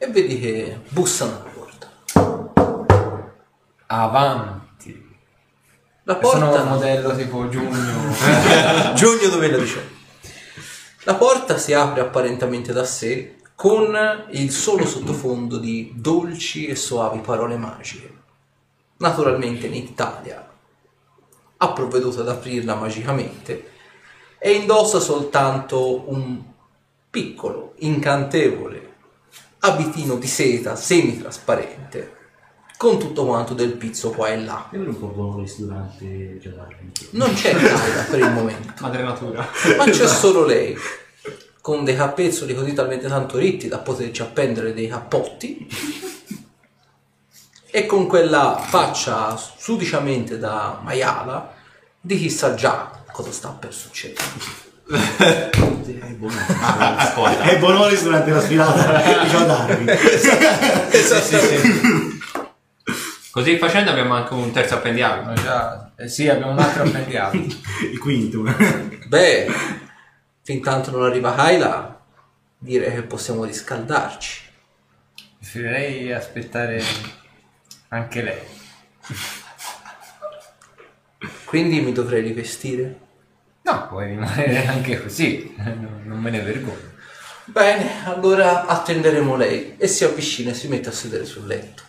E 0.00 0.06
vedi 0.06 0.38
che 0.38 0.78
bussano 0.90 1.40
alla 1.40 1.50
porta. 1.50 1.90
Avanti. 3.86 5.16
La 6.04 6.20
Sono 6.22 6.50
porta... 6.50 6.62
un 6.62 6.68
modello 6.68 7.16
tipo 7.16 7.48
giugno. 7.48 8.14
Giugno 8.94 9.28
2018. 9.28 9.96
La 11.02 11.16
porta 11.16 11.58
si 11.58 11.72
apre 11.72 12.02
apparentemente 12.02 12.72
da 12.72 12.84
sé 12.84 13.38
con 13.56 14.26
il 14.30 14.52
solo 14.52 14.86
sottofondo 14.86 15.58
di 15.58 15.92
dolci 15.96 16.66
e 16.66 16.76
soavi 16.76 17.18
parole 17.18 17.56
magiche. 17.56 18.16
Naturalmente 18.98 19.66
in 19.66 19.74
Italia 19.74 20.48
ha 21.56 21.72
provveduto 21.72 22.20
ad 22.20 22.28
aprirla 22.28 22.76
magicamente 22.76 23.72
e 24.38 24.52
indossa 24.52 25.00
soltanto 25.00 26.08
un 26.08 26.40
piccolo, 27.10 27.72
incantevole 27.78 28.87
abitino 29.60 30.16
di 30.16 30.26
seta 30.26 30.76
semitrasparente 30.76 32.16
con 32.76 32.96
tutto 32.96 33.26
quanto 33.26 33.54
del 33.54 33.72
pizzo 33.72 34.10
qua 34.10 34.28
e 34.28 34.40
là. 34.40 34.68
Io 34.72 34.80
un 34.80 34.96
po' 34.96 35.08
bonus 35.08 35.58
durante 35.58 36.38
giocare. 36.38 36.78
Non 37.10 37.34
c'è 37.34 37.52
Laila 37.52 38.02
per 38.08 38.20
il 38.20 38.30
momento. 38.30 38.72
Madre 38.80 39.02
natura. 39.02 39.48
ma 39.76 39.84
c'è 39.84 40.06
solo 40.06 40.44
lei 40.44 40.76
con 41.60 41.84
dei 41.84 41.96
capezzoli 41.96 42.54
così 42.54 42.72
talmente 42.72 43.08
tanto 43.08 43.36
ritti 43.36 43.68
da 43.68 43.78
poterci 43.78 44.22
appendere 44.22 44.72
dei 44.72 44.88
cappotti 44.88 45.68
e 47.70 47.84
con 47.84 48.06
quella 48.06 48.56
faccia 48.58 49.36
sudicamente 49.36 50.38
da 50.38 50.80
maiala 50.82 51.52
di 52.00 52.16
chi 52.16 52.30
sa 52.30 52.54
già 52.54 53.02
cosa 53.12 53.32
sta 53.32 53.50
per 53.50 53.74
succedere. 53.74 54.67
Ascolta. 56.96 57.42
È 57.42 57.58
bonus 57.58 58.02
durante 58.02 58.30
la 58.30 58.40
sfilata 58.40 59.02
di 59.24 59.30
darvi. 59.30 59.86
Così 63.30 63.58
facendo 63.58 63.90
abbiamo 63.90 64.14
anche 64.14 64.32
un 64.34 64.50
terzo 64.50 64.74
appendiabile. 64.74 65.36
Sono 65.36 65.46
già... 65.46 65.92
eh 65.96 66.08
sì, 66.08 66.28
abbiamo 66.28 66.52
un 66.52 66.58
altro 66.58 66.84
appendiabile. 66.84 67.46
Il 67.92 67.98
quinto. 67.98 68.42
Beh, 69.06 69.46
fin 70.42 70.62
tanto 70.62 70.90
non 70.90 71.04
arriva 71.04 71.34
Kyla, 71.34 72.00
direi 72.58 72.94
che 72.94 73.02
possiamo 73.02 73.44
riscaldarci. 73.44 74.46
Preferirei 75.38 76.12
aspettare 76.12 76.82
anche 77.88 78.22
lei. 78.22 78.42
Quindi 81.44 81.80
mi 81.80 81.92
dovrei 81.92 82.22
rivestire. 82.22 83.06
No, 83.68 83.86
puoi 83.86 84.06
rimanere 84.06 84.64
anche 84.72 85.00
così. 85.02 85.54
Non 86.04 86.18
me 86.18 86.30
ne 86.30 86.40
vergogno. 86.40 86.96
Bene, 87.44 88.06
allora 88.06 88.66
attenderemo 88.66 89.36
lei 89.36 89.76
e 89.76 89.86
si 89.86 90.04
avvicina 90.04 90.50
e 90.50 90.54
si 90.54 90.68
mette 90.68 90.88
a 90.88 90.92
sedere 90.92 91.26
sul 91.26 91.46
letto. 91.46 91.82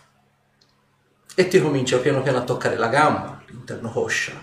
E 1.36 1.48
ti 1.48 1.62
comincia 1.62 2.00
piano 2.00 2.21
piano 2.21 2.39
a 2.39 2.43
toccare 2.43 2.75
la 2.75 2.89
gamba, 2.89 3.41
l'interno 3.48 3.89
coscia. 3.89 4.33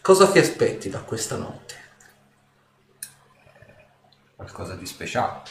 Cosa 0.00 0.28
ti 0.28 0.38
aspetti 0.38 0.88
da 0.88 0.98
questa 0.98 1.36
notte? 1.36 1.74
Qualcosa 4.34 4.74
di 4.74 4.86
speciale. 4.86 5.42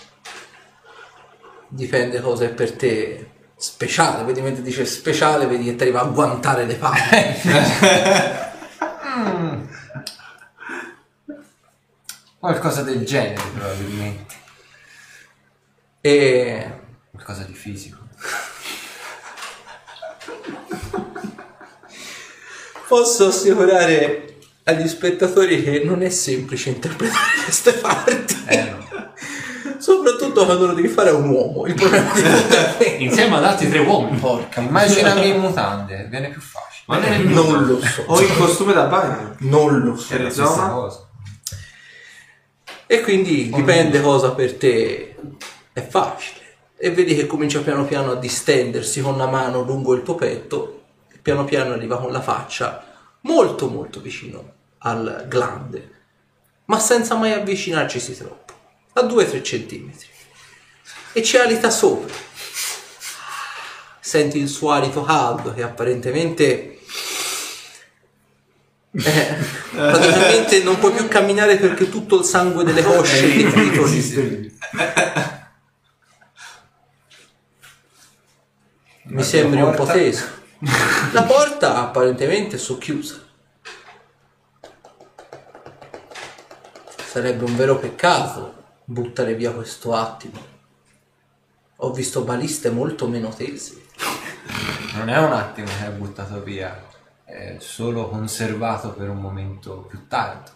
Dipende 1.70 2.20
cosa 2.22 2.46
è 2.46 2.50
per 2.50 2.74
te 2.74 3.32
speciale. 3.56 4.24
Vedi 4.26 4.42
mentre 4.42 4.62
dice 4.62 4.86
speciale, 4.86 5.48
vedi 5.48 5.66
che 5.66 5.76
ti 5.76 5.84
arriva 5.84 6.02
a 6.02 6.06
guantare 6.06 6.66
le 6.66 6.76
palle. 6.76 8.44
Qualcosa 12.46 12.84
del 12.84 13.04
genere 13.04 13.42
probabilmente. 13.56 14.36
e 16.02 16.72
Qualcosa 17.12 17.44
di 17.44 17.54
fisico. 17.54 18.04
posso 22.88 23.28
assicurare 23.28 24.38
agli 24.66 24.88
spettatori 24.88 25.64
che 25.64 25.82
non 25.84 26.04
è 26.04 26.10
semplice 26.10 26.70
interpretare 26.70 27.20
queste 27.46 27.74
parti. 27.74 28.44
Eh 28.48 28.64
no. 28.64 28.84
Soprattutto 29.80 30.46
quando 30.46 30.68
lo 30.68 30.74
devi 30.74 30.88
fare 30.88 31.10
a 31.10 31.14
un 31.14 31.30
uomo. 31.30 31.66
Il 31.66 31.74
problema 31.74 32.12
di. 32.14 33.04
Insieme 33.04 33.38
ad 33.38 33.44
altri 33.44 33.70
tre 33.70 33.80
uomini. 33.80 34.18
Porca 34.18 34.62
Immaginami 34.62 35.30
in 35.30 35.40
mutande, 35.40 36.08
viene 36.10 36.30
più 36.30 36.42
facile. 36.42 36.84
Ma 36.86 37.00
non 37.00 37.24
Non 37.34 37.66
lo 37.66 37.82
so. 37.82 38.04
O 38.06 38.22
in 38.22 38.36
costume 38.38 38.74
da 38.74 38.84
bagno. 38.86 39.36
Non 39.40 39.80
lo 39.80 39.96
so. 39.96 40.14
E 40.14 40.18
È 40.18 40.22
la 40.22 40.30
stessa 40.30 40.70
cosa. 40.70 41.05
E 42.88 43.02
quindi 43.02 43.50
dipende 43.50 44.02
cosa 44.02 44.32
per 44.32 44.56
te 44.56 45.16
è 45.74 45.86
facile. 45.86 46.44
E 46.78 46.92
vedi 46.92 47.16
che 47.16 47.26
comincia 47.26 47.62
piano 47.62 47.86
piano 47.86 48.12
a 48.12 48.16
distendersi 48.16 49.02
con 49.02 49.18
la 49.18 49.28
mano 49.28 49.64
lungo 49.64 49.94
il 49.94 50.04
tuo 50.04 50.16
petto 50.16 50.84
e 51.12 51.18
piano 51.18 51.46
piano 51.46 51.74
arriva 51.74 51.98
con 51.98 52.12
la 52.12 52.22
faccia 52.22 52.84
molto 53.22 53.68
molto 53.68 54.02
vicino 54.02 54.54
al 54.80 55.26
glande, 55.28 55.92
ma 56.66 56.80
senza 56.80 57.16
mai 57.16 57.32
avvicinarcisi 57.32 58.16
troppo, 58.16 58.54
a 58.94 59.02
2-3 59.02 59.44
centimetri. 59.44 60.08
E 61.14 61.24
ci 61.24 61.38
alita 61.38 61.70
sopra. 61.70 62.14
Senti 64.00 64.38
il 64.38 64.48
suo 64.48 64.72
alito 64.72 65.02
caldo 65.04 65.54
che 65.54 65.64
apparentemente 65.64 66.75
eh, 68.98 69.38
praticamente 69.72 70.64
non 70.64 70.80
puoi 70.80 70.94
più 70.94 71.08
camminare 71.08 71.58
perché 71.58 71.90
tutto 71.90 72.20
il 72.20 72.26
sangue 72.26 72.64
delle 72.64 72.82
cosce 72.82 73.26
è 73.26 73.44
definito 73.44 73.86
lì. 73.86 74.58
Mi 79.08 79.24
sembri 79.24 79.62
un 79.62 79.76
po' 79.76 79.86
teso. 79.86 80.26
La 81.12 81.24
porta 81.24 81.82
apparentemente 81.82 82.56
è 82.56 82.60
socchiusa. 82.60 83.24
Sarebbe 87.06 87.44
un 87.44 87.56
vero 87.56 87.78
peccato 87.78 88.64
buttare 88.86 89.36
via 89.36 89.52
questo 89.52 89.94
attimo. 89.94 90.54
Ho 91.78 91.92
visto 91.92 92.22
baliste 92.22 92.70
molto 92.70 93.08
meno 93.08 93.30
tese. 93.30 93.84
Non 94.96 95.10
è 95.10 95.18
un 95.18 95.34
attimo 95.34 95.68
che 95.68 95.86
è 95.86 95.92
buttato 95.92 96.42
via, 96.42 96.82
è 97.36 97.58
solo 97.60 98.08
conservato 98.08 98.92
per 98.92 99.10
un 99.10 99.18
momento 99.18 99.86
più 99.90 100.08
tardi. 100.08 100.52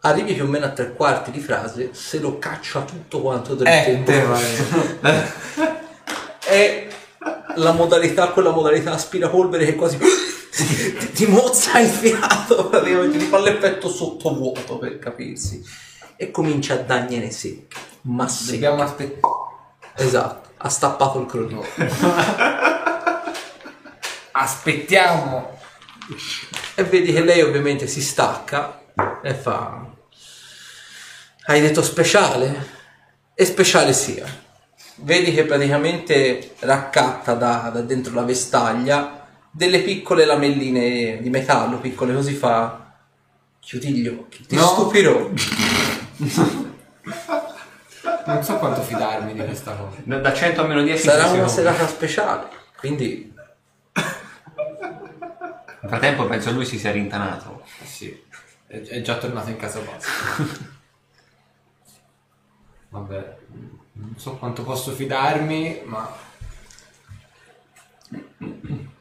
Arrivi 0.00 0.32
più 0.32 0.44
o 0.44 0.46
meno 0.46 0.64
a 0.64 0.70
tre 0.70 0.94
quarti 0.94 1.30
di 1.30 1.40
frase, 1.40 1.90
se 1.92 2.18
lo 2.20 2.38
caccia 2.38 2.80
tutto 2.82 3.20
quanto 3.20 3.54
del 3.54 3.66
Eh, 3.66 4.02
tempo. 4.04 4.34
è 6.46 6.88
la 7.56 7.72
modalità, 7.72 8.28
quella 8.28 8.50
modalità 8.50 8.92
aspirapolvere 8.92 9.66
che 9.66 9.74
quasi 9.74 9.98
ti, 9.98 11.10
ti 11.12 11.26
mozza 11.26 11.78
il 11.80 11.88
fiato, 11.88 12.68
praticamente 12.68 13.18
ti 13.18 13.24
fa 13.26 13.40
l'effetto 13.40 13.90
sottovuoto 13.90 14.78
per 14.78 14.98
capirsi. 14.98 15.62
E 16.16 16.30
comincia 16.30 16.74
a 16.74 16.78
dagliene 16.78 17.30
secche, 17.30 17.76
ma 18.02 18.26
secche. 18.26 18.52
Dobbiamo 18.52 18.82
aspettare. 18.82 19.34
Esatto, 19.96 20.48
ha 20.56 20.68
stappato 20.68 21.20
il 21.20 21.26
cronino. 21.26 21.62
Aspettiamo. 24.40 25.58
E 26.76 26.84
vedi 26.84 27.12
che 27.12 27.22
lei 27.22 27.42
ovviamente 27.42 27.86
si 27.88 28.00
stacca 28.00 28.80
e 29.22 29.34
fa... 29.34 29.84
Hai 31.46 31.60
detto 31.60 31.82
speciale? 31.82 32.76
E 33.34 33.44
speciale 33.44 33.92
sia. 33.92 34.24
Vedi 34.96 35.32
che 35.34 35.44
praticamente 35.44 36.54
raccatta 36.60 37.34
da, 37.34 37.70
da 37.72 37.80
dentro 37.82 38.14
la 38.14 38.22
vestaglia 38.22 39.26
delle 39.50 39.80
piccole 39.80 40.24
lamelline 40.24 41.20
di 41.20 41.30
metallo, 41.30 41.78
piccole 41.78 42.14
così 42.14 42.34
fa... 42.34 42.84
Chiudi 43.60 43.92
gli 43.92 44.06
occhi, 44.06 44.46
ti 44.46 44.54
No. 44.54 44.62
stupirò. 44.66 45.30
Non 48.26 48.42
so 48.44 48.56
quanto 48.58 48.82
fidarmi 48.82 49.32
di 49.34 49.44
questa 49.44 49.72
cosa. 49.72 49.96
Da 50.04 50.18
da 50.18 50.32
100 50.32 50.60
a 50.60 50.64
meno 50.66 50.82
10 50.82 51.02
Sarà 51.02 51.18
secondi. 51.22 51.38
una 51.40 51.48
serata 51.48 51.86
speciale, 51.88 52.46
quindi 52.78 53.34
Nel 55.88 55.98
frattempo 55.98 56.26
penso 56.26 56.52
lui 56.52 56.66
si 56.66 56.78
sia 56.78 56.90
rintanato. 56.90 57.62
Sì, 57.82 58.22
è, 58.66 59.00
già 59.00 59.16
tornato 59.16 59.48
in 59.48 59.56
casa 59.56 59.80
bassa. 59.80 60.10
Vabbè, 62.90 63.36
non 63.92 64.14
so 64.16 64.36
quanto 64.36 64.62
posso 64.64 64.92
fidarmi, 64.92 65.80
ma 65.84 66.14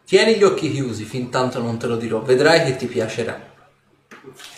Tieni 0.06 0.36
gli 0.36 0.44
occhi 0.44 0.72
chiusi 0.72 1.03
fin 1.03 1.29
tanto 1.29 1.62
non 1.62 1.77
te 1.77 1.88
lo 1.88 1.98
dirò, 1.98 2.22
vedrai 2.22 2.63
che 2.63 2.77
ti 2.77 2.86
piacerà. 2.86 3.38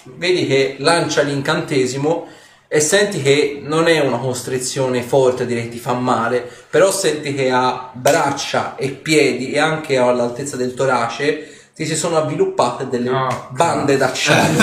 Vedi 0.04 0.46
che 0.46 0.76
lancia 0.78 1.24
l'incantesimo 1.24 2.28
e 2.68 2.80
senti 2.80 3.24
che 3.24 3.60
non 3.64 3.88
è 3.88 4.00
una 4.00 4.20
costrizione 4.20 5.02
forte, 5.02 5.48
direi 5.48 5.64
che 5.64 5.70
ti 5.70 5.80
fa 5.80 5.94
male, 5.94 6.48
però 6.70 6.92
senti 6.92 7.34
che 7.34 7.50
ha 7.50 7.90
braccia 7.92 8.76
e 8.76 8.92
piedi 8.92 9.52
e 9.52 9.58
anche 9.58 9.98
all'altezza 9.98 10.56
del 10.56 10.76
torace 10.76 11.59
ti 11.80 11.86
si 11.86 11.96
sono 11.96 12.18
avviluppate 12.18 12.90
delle 12.90 13.10
No, 13.10 13.48
bande 13.52 13.96
d'acciaio. 13.96 14.60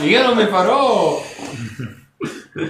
io 0.00 0.22
non 0.22 0.38
mi 0.38 0.46
farò. 0.46 1.22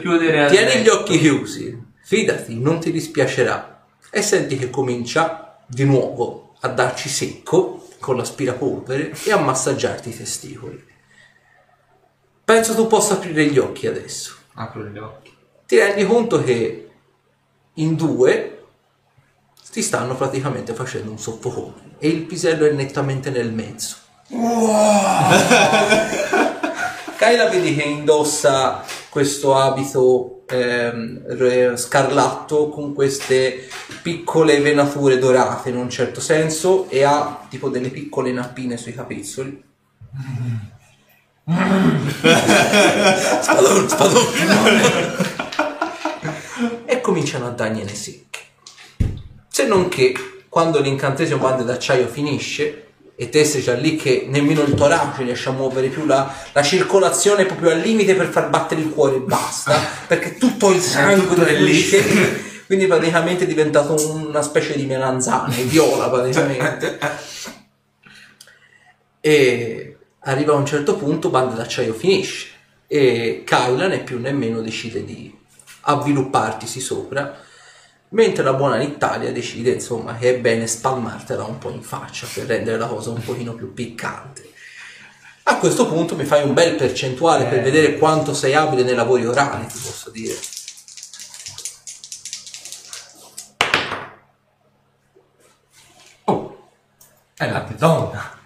Chiudere 0.01 0.49
Tieni 0.49 0.83
gli 0.83 0.89
occhi 0.89 1.21
chiusi, 1.21 1.81
fidati, 2.03 2.59
non 2.59 2.81
ti 2.81 2.91
dispiacerà. 2.91 3.85
E 4.11 4.23
senti 4.23 4.59
che 4.59 4.71
comincia 4.71 5.57
di 5.69 5.85
nuovo 5.85 6.55
a 6.63 6.69
darci 6.69 7.09
secco 7.09 7.87
con 8.01 8.17
l'aspirapolvere 8.17 9.15
e 9.25 9.31
a 9.31 9.39
massaggiarti 9.39 10.09
i 10.09 10.17
testicoli. 10.17 10.85
Penso 12.45 12.75
tu 12.75 12.89
possa 12.89 13.15
aprire 13.15 13.47
gli 13.47 13.59
occhi 13.59 13.87
adesso. 13.87 14.35
Apro 14.55 14.83
gli 14.87 14.99
occhi. 14.99 15.33
Ti 15.65 15.79
rendi 15.79 16.05
conto 16.07 16.43
che 16.43 16.91
in 17.75 17.95
due 17.95 18.62
ti 19.73 19.81
stanno 19.81 20.15
praticamente 20.17 20.75
facendo 20.75 21.11
un 21.11 21.19
soffocone 21.19 21.95
e 21.99 22.09
il 22.09 22.25
pisello 22.25 22.67
è 22.67 22.73
nettamente 22.73 23.31
nel 23.31 23.51
mezzo. 23.51 23.97
Kyla 27.17 27.49
vedi 27.49 27.75
che 27.75 27.83
indossa 27.83 28.85
questo 29.09 29.57
abito 29.57 30.43
ehm, 30.47 31.75
scarlatto 31.77 32.69
con 32.69 32.93
queste 32.93 33.67
piccole 34.03 34.61
venature 34.61 35.17
dorate 35.19 35.71
in 35.71 35.77
un 35.77 35.89
certo 35.89 36.21
senso 36.21 36.91
e 36.91 37.05
ha 37.05 37.47
tipo 37.49 37.71
delle 37.71 37.89
piccole 37.89 38.31
nappine 38.31 38.77
sui 38.77 38.93
capezzoli. 38.93 39.65
spadone, 43.41 43.89
spadone. 43.89 44.31
e 46.85 47.01
cominciano 47.01 47.47
a 47.47 47.51
dargliene 47.51 47.95
secche. 47.95 48.41
Se 49.55 49.67
non 49.67 49.91
che 49.91 50.15
quando 50.49 50.81
l'incantesimo 50.81 51.39
bande 51.39 51.63
d'acciaio 51.63 52.07
finisce 52.07 52.87
e 53.15 53.29
te 53.29 53.45
sei 53.45 53.61
già 53.61 53.75
lì 53.75 53.97
che 53.97 54.25
nemmeno 54.27 54.63
il 54.63 54.73
torace 54.73 55.25
riesce 55.25 55.51
a 55.51 55.53
muovere 55.53 55.89
più 55.89 56.07
la, 56.07 56.35
la 56.53 56.63
circolazione 56.63 57.43
è 57.43 57.47
proprio 57.47 57.69
al 57.69 57.81
limite 57.81 58.15
per 58.15 58.29
far 58.29 58.49
battere 58.49 58.81
il 58.81 58.89
cuore 58.89 59.17
e 59.17 59.21
basta, 59.21 59.79
perché 60.09 60.39
tutto 60.39 60.73
il 60.73 60.81
sangue 60.81 61.47
è 61.47 61.61
lì. 61.61 61.87
Quindi 62.65 62.87
praticamente 62.87 63.45
è 63.45 63.47
diventato 63.47 63.95
una 64.17 64.41
specie 64.41 64.75
di 64.75 64.87
melanzane, 64.87 65.65
viola 65.65 66.09
praticamente. 66.09 66.99
E 69.21 69.97
arriva 70.21 70.55
a 70.55 70.57
un 70.57 70.65
certo 70.65 70.97
punto, 70.97 71.29
banda 71.29 71.57
d'acciaio 71.57 71.93
finisce 71.93 72.47
e 72.87 73.43
Kyla 73.45 73.87
né 73.87 73.99
più 74.01 74.19
né 74.19 74.33
meno 74.33 74.63
decide 74.63 75.05
di 75.05 75.31
avviluppartisi 75.83 76.81
sopra, 76.81 77.51
mentre 78.13 78.43
la 78.43 78.55
buona 78.55 78.81
Italia 78.83 79.33
decide 79.33 79.73
insomma 79.73 80.17
che 80.17 80.37
è 80.37 80.39
bene 80.39 80.67
spalmartela 80.67 81.45
un 81.45 81.59
po' 81.59 81.71
in 81.71 81.83
faccia 81.83 82.27
per 82.33 82.47
rendere 82.47 82.79
la 82.79 82.87
cosa 82.87 83.11
un 83.11 83.23
pochino 83.23 83.53
più 83.53 83.73
piccante. 83.73 84.51
A 85.45 85.57
questo 85.57 85.87
punto 85.87 86.15
mi 86.15 86.25
fai 86.25 86.45
un 86.45 86.55
bel 86.55 86.77
percentuale 86.77 87.47
per 87.47 87.63
vedere 87.63 87.99
quanto 87.99 88.33
sei 88.33 88.55
abile 88.55 88.85
nei 88.85 88.95
lavori 88.95 89.27
orali, 89.27 89.67
ti 89.67 89.79
posso 89.79 90.11
dire. 90.11 90.35
È 97.35 97.51
la 97.51 97.67
donna. 97.77 98.39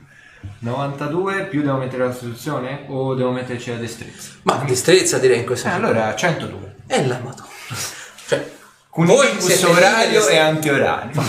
92 0.60 1.48
più 1.48 1.60
devo 1.60 1.76
mettere 1.76 2.04
la 2.04 2.08
costituzione 2.08 2.86
o 2.88 3.14
devo 3.14 3.30
metterci 3.30 3.70
la 3.70 3.76
destrezza? 3.76 4.30
Ma 4.44 4.64
destrezza 4.64 5.18
direi 5.18 5.40
in 5.40 5.44
questo 5.44 5.68
Eh, 5.68 5.72
allora 5.72 6.14
102. 6.14 6.76
È 6.86 7.04
la 7.04 7.18
madonna. 7.18 7.44
Con 8.96 9.04
voi 9.04 9.28
siete 9.42 9.66
orario 9.66 10.26
e 10.26 10.38
antiorario. 10.38 11.22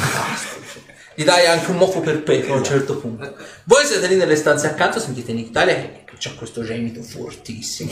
Gli 1.14 1.26
dai 1.26 1.48
anche 1.48 1.70
un 1.70 1.76
moffo 1.76 2.00
perpetuo 2.00 2.54
a 2.54 2.58
un 2.60 2.64
certo 2.64 2.98
punto. 2.98 3.36
Voi 3.66 3.86
siete 3.86 4.08
lì 4.08 4.16
nelle 4.16 4.38
stanze 4.38 4.68
accanto, 4.68 5.02
sentite 5.02 5.32
in 5.32 5.40
Italia 5.40 5.76
che 5.76 6.16
c'è 6.18 6.34
questo 6.36 6.64
gemito 6.64 7.02
fortissimo. 7.02 7.92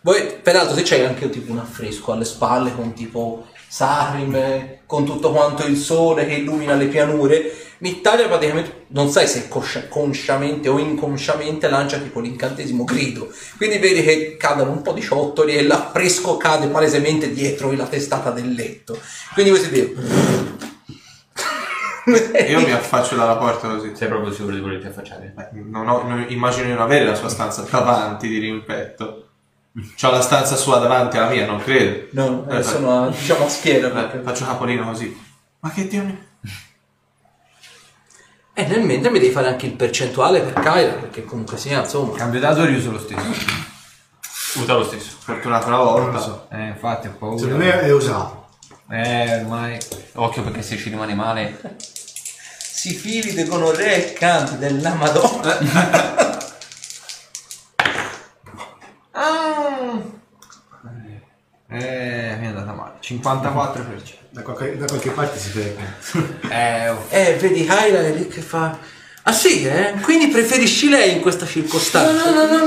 Voi, 0.00 0.38
peraltro, 0.42 0.74
se 0.74 0.82
c'hai 0.82 1.04
anche 1.04 1.28
tipo 1.28 1.52
un 1.52 1.58
affresco 1.58 2.12
alle 2.12 2.24
spalle 2.24 2.74
con 2.74 2.94
tipo 2.94 3.48
Sarim, 3.74 4.78
con 4.86 5.04
tutto 5.04 5.32
quanto 5.32 5.66
il 5.66 5.76
sole 5.76 6.26
che 6.28 6.34
illumina 6.34 6.74
le 6.74 6.86
pianure, 6.86 7.52
in 7.78 7.86
Italia 7.90 8.28
praticamente 8.28 8.84
non 8.90 9.08
sai 9.10 9.26
se 9.26 9.48
coscia- 9.48 9.88
consciamente 9.88 10.68
o 10.68 10.78
inconsciamente 10.78 11.68
lancia 11.68 11.98
tipo 11.98 12.20
l'incantesimo 12.20 12.84
grido. 12.84 13.28
Quindi 13.56 13.78
vedi 13.78 14.04
che 14.04 14.36
cadono 14.38 14.70
un 14.70 14.80
po' 14.82 14.92
di 14.92 15.00
ciottoli 15.02 15.56
e 15.56 15.64
l'affresco 15.64 16.36
cade 16.36 16.68
palesemente 16.68 17.32
dietro 17.32 17.72
la 17.72 17.86
testata 17.88 18.30
del 18.30 18.52
letto. 18.54 18.96
Quindi 19.32 19.50
voi 19.50 19.60
siete... 19.60 19.92
Io 22.48 22.60
mi 22.60 22.70
affaccio 22.70 23.16
dalla 23.16 23.36
porta 23.36 23.66
così. 23.66 23.90
Sei 23.96 24.06
proprio 24.06 24.32
sicuro 24.32 24.54
di 24.54 24.60
volerti 24.60 24.86
affacciare? 24.86 25.32
Beh, 25.34 25.48
Non 25.64 25.88
ho- 25.88 26.02
non- 26.04 26.26
immagino 26.28 26.66
di 26.66 26.72
non 26.72 26.82
avere 26.82 27.06
la 27.06 27.16
sua 27.16 27.28
stanza 27.28 27.66
davanti 27.68 28.28
di 28.28 28.38
rimpetto. 28.38 29.30
C'ho 29.96 30.10
la 30.10 30.20
stanza 30.20 30.54
sua 30.56 30.78
davanti 30.78 31.16
alla 31.16 31.28
mia, 31.30 31.46
non 31.46 31.58
credo. 31.60 32.06
No, 32.12 32.46
Eh, 32.48 32.58
eh, 32.58 32.62
sono 32.62 33.04
a, 33.06 33.08
diciamo 33.10 33.44
a 33.44 33.48
schiena. 33.48 33.88
eh, 33.88 33.90
perché- 33.90 34.20
faccio 34.22 34.44
capolino 34.46 34.84
così. 34.84 35.20
Ma 35.60 35.70
che 35.70 35.88
dio 35.88 36.02
mi... 36.04 36.18
E 38.56 38.66
nel 38.66 38.82
mentre 38.82 39.10
mi 39.10 39.18
devi 39.18 39.32
fare 39.32 39.48
anche 39.48 39.66
il 39.66 39.72
percentuale 39.72 40.40
per 40.40 40.52
Kyla, 40.62 40.92
perché 40.92 41.24
comunque 41.24 41.56
sia, 41.56 41.80
insomma. 41.80 42.16
Cambio 42.16 42.38
dato 42.38 42.64
riuso 42.64 42.92
lo 42.92 43.00
stesso. 43.00 43.20
Usa 44.60 44.74
lo 44.74 44.84
stesso. 44.84 45.16
Fortunato 45.18 45.66
una 45.66 45.78
volta. 45.78 46.20
So. 46.20 46.46
Eh, 46.52 46.68
infatti 46.68 47.08
ho 47.08 47.16
paura. 47.18 47.36
Secondo 47.38 47.64
me 47.64 47.80
è 47.80 47.92
usato. 47.92 48.46
Eh, 48.90 49.40
ormai. 49.40 49.76
Occhio 50.12 50.42
perché 50.44 50.62
se 50.62 50.76
ci 50.76 50.88
rimane 50.90 51.14
male. 51.14 51.58
Si 52.60 52.94
fili 52.94 53.34
di 53.34 53.42
gonorrea 53.44 53.92
e 53.94 54.12
canti 54.12 54.56
della 54.58 54.94
Madonna. 54.94 56.32
Eh, 61.74 62.36
mi 62.38 62.46
è 62.46 62.48
andata 62.48 62.72
male. 62.72 62.94
54%. 63.02 64.22
Da 64.30 64.42
qualche, 64.42 64.76
da 64.76 64.86
qualche 64.86 65.10
parte 65.10 65.38
si 65.38 65.50
becca. 65.50 65.82
Eh, 66.54 66.88
oh. 66.88 67.06
Eh, 67.08 67.36
vedi 67.40 67.64
Kyla 67.64 68.00
è 68.00 68.12
lì 68.12 68.28
che 68.28 68.40
fa... 68.40 68.78
Ah 69.26 69.32
sì, 69.32 69.64
eh? 69.66 69.94
Quindi 70.02 70.28
preferisci 70.28 70.88
lei 70.88 71.14
in 71.14 71.20
questa 71.20 71.46
circostanza? 71.46 72.30
No, 72.30 72.46
no, 72.46 72.64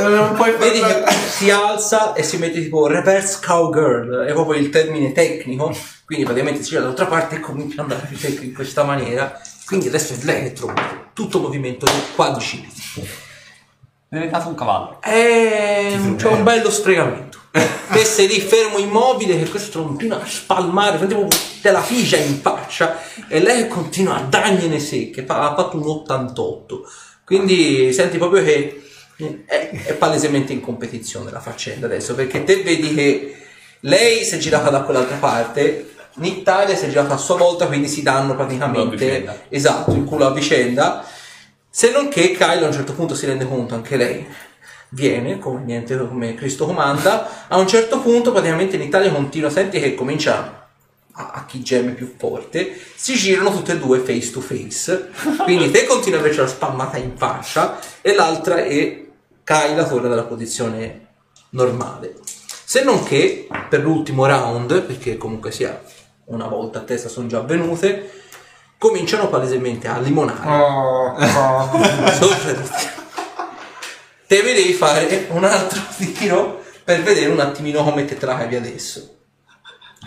no, 0.00 0.08
Non 0.08 0.34
puoi 0.34 0.52
Vedi 0.56 0.80
che 0.80 1.04
si 1.10 1.50
alza 1.50 2.12
e 2.12 2.22
si 2.22 2.36
mette 2.38 2.62
tipo 2.62 2.86
reverse 2.86 3.40
cowgirl, 3.44 4.24
è 4.24 4.32
proprio 4.32 4.60
il 4.60 4.70
termine 4.70 5.10
tecnico, 5.10 5.76
quindi 6.04 6.24
praticamente 6.24 6.62
si 6.62 6.68
gira 6.68 6.82
dall'altra 6.82 7.06
parte 7.06 7.36
e 7.36 7.40
comincia 7.40 7.82
ad 7.82 7.90
andare 7.90 8.08
in 8.40 8.54
questa 8.54 8.84
maniera, 8.84 9.40
quindi 9.66 9.88
adesso 9.88 10.14
è 10.14 10.18
lei 10.22 10.44
che 10.44 10.52
trova 10.52 11.10
tutto 11.12 11.40
movimento 11.40 11.84
di 11.84 12.14
quadricipiti. 12.14 12.82
È 14.08 14.14
diventato 14.14 14.48
un 14.48 14.54
cavallo. 14.54 15.02
E 15.02 15.98
c'è 16.16 16.28
un 16.28 16.44
bello 16.44 16.70
sfregamento. 16.70 17.37
Te 17.50 18.04
sei 18.04 18.28
lì 18.28 18.40
fermo 18.40 18.78
immobile 18.78 19.38
che 19.38 19.48
questo 19.48 19.82
continua 19.82 20.20
a 20.20 20.26
spalmare, 20.26 20.98
proprio 20.98 21.26
te 21.62 21.70
la 21.70 21.82
figia 21.82 22.16
in 22.18 22.40
faccia 22.40 23.00
e 23.28 23.40
lei 23.40 23.66
continua 23.66 24.16
a 24.16 24.22
dargliene 24.22 24.78
secche, 24.78 25.24
ha 25.26 25.54
fatto 25.54 25.76
un 25.76 25.88
88. 25.88 26.82
Quindi 27.24 27.92
senti 27.92 28.18
proprio 28.18 28.44
che 28.44 28.82
è, 29.46 29.70
è 29.86 29.94
palesemente 29.94 30.52
in 30.52 30.60
competizione 30.60 31.30
la 31.30 31.40
faccenda 31.40 31.86
adesso, 31.86 32.14
perché 32.14 32.44
te 32.44 32.62
vedi 32.62 32.94
che 32.94 33.38
Lei 33.82 34.24
si 34.24 34.34
è 34.34 34.38
girata 34.38 34.70
da 34.70 34.82
quell'altra 34.82 35.16
parte, 35.16 35.90
Nitalia 36.14 36.74
si 36.74 36.86
è 36.86 36.88
girata 36.88 37.14
a 37.14 37.18
sua 37.18 37.36
volta, 37.36 37.68
quindi 37.68 37.86
si 37.86 38.02
danno 38.02 38.34
praticamente 38.34 39.44
esatto 39.50 39.92
il 39.92 40.02
culo 40.02 40.26
a 40.26 40.32
vicenda. 40.32 41.04
Se 41.70 41.92
non 41.92 42.08
che 42.08 42.32
Kyle 42.32 42.64
a 42.64 42.66
un 42.66 42.72
certo 42.72 42.92
punto 42.94 43.14
si 43.14 43.26
rende 43.26 43.46
conto 43.46 43.76
anche 43.76 43.96
lei. 43.96 44.26
Viene 44.90 45.38
come 45.38 45.60
niente 45.64 45.96
come 45.98 46.34
Cristo 46.34 46.66
comanda. 46.66 47.46
A 47.48 47.56
un 47.56 47.68
certo 47.68 48.00
punto, 48.00 48.32
praticamente 48.32 48.76
in 48.76 48.82
Italia 48.82 49.12
continua, 49.12 49.50
senti 49.50 49.80
che 49.80 49.94
comincia 49.94 50.68
a, 51.12 51.30
a 51.34 51.44
chi 51.44 51.62
geme 51.62 51.92
più 51.92 52.14
forte. 52.16 52.78
Si 52.94 53.14
girano 53.14 53.50
tutte 53.50 53.72
e 53.72 53.78
due 53.78 53.98
face 53.98 54.30
to 54.30 54.40
face. 54.40 55.10
Quindi 55.44 55.70
te 55.70 55.84
continui 55.86 56.18
a 56.18 56.20
averci 56.20 56.40
la 56.40 56.46
spammata 56.46 56.96
in 56.96 57.16
faccia 57.16 57.78
e 58.00 58.14
l'altra 58.14 58.64
è 58.64 59.04
Kyla 59.44 59.86
torna 59.86 60.08
dalla 60.08 60.24
posizione 60.24 61.06
normale. 61.50 62.14
Se 62.64 62.82
non 62.82 63.02
che 63.02 63.48
per 63.68 63.80
l'ultimo 63.80 64.26
round, 64.26 64.82
perché 64.82 65.16
comunque 65.16 65.50
sia 65.50 65.82
una 66.26 66.46
volta 66.46 66.80
a 66.80 66.82
testa 66.82 67.08
sono 67.08 67.26
già 67.26 67.38
avvenute, 67.38 68.10
cominciano 68.76 69.28
palesemente 69.28 69.88
a 69.88 69.98
limonare. 69.98 71.16
Sopra 72.14 72.52
di 72.52 72.68
mi 74.30 74.52
devi 74.52 74.72
fare 74.74 75.26
un 75.30 75.44
altro 75.44 75.80
tiro 75.96 76.62
per 76.84 77.02
vedere 77.02 77.30
un 77.30 77.40
attimino 77.40 77.82
come 77.82 78.04
te 78.04 78.18
la 78.24 78.36
cavi 78.36 78.56
adesso. 78.56 79.16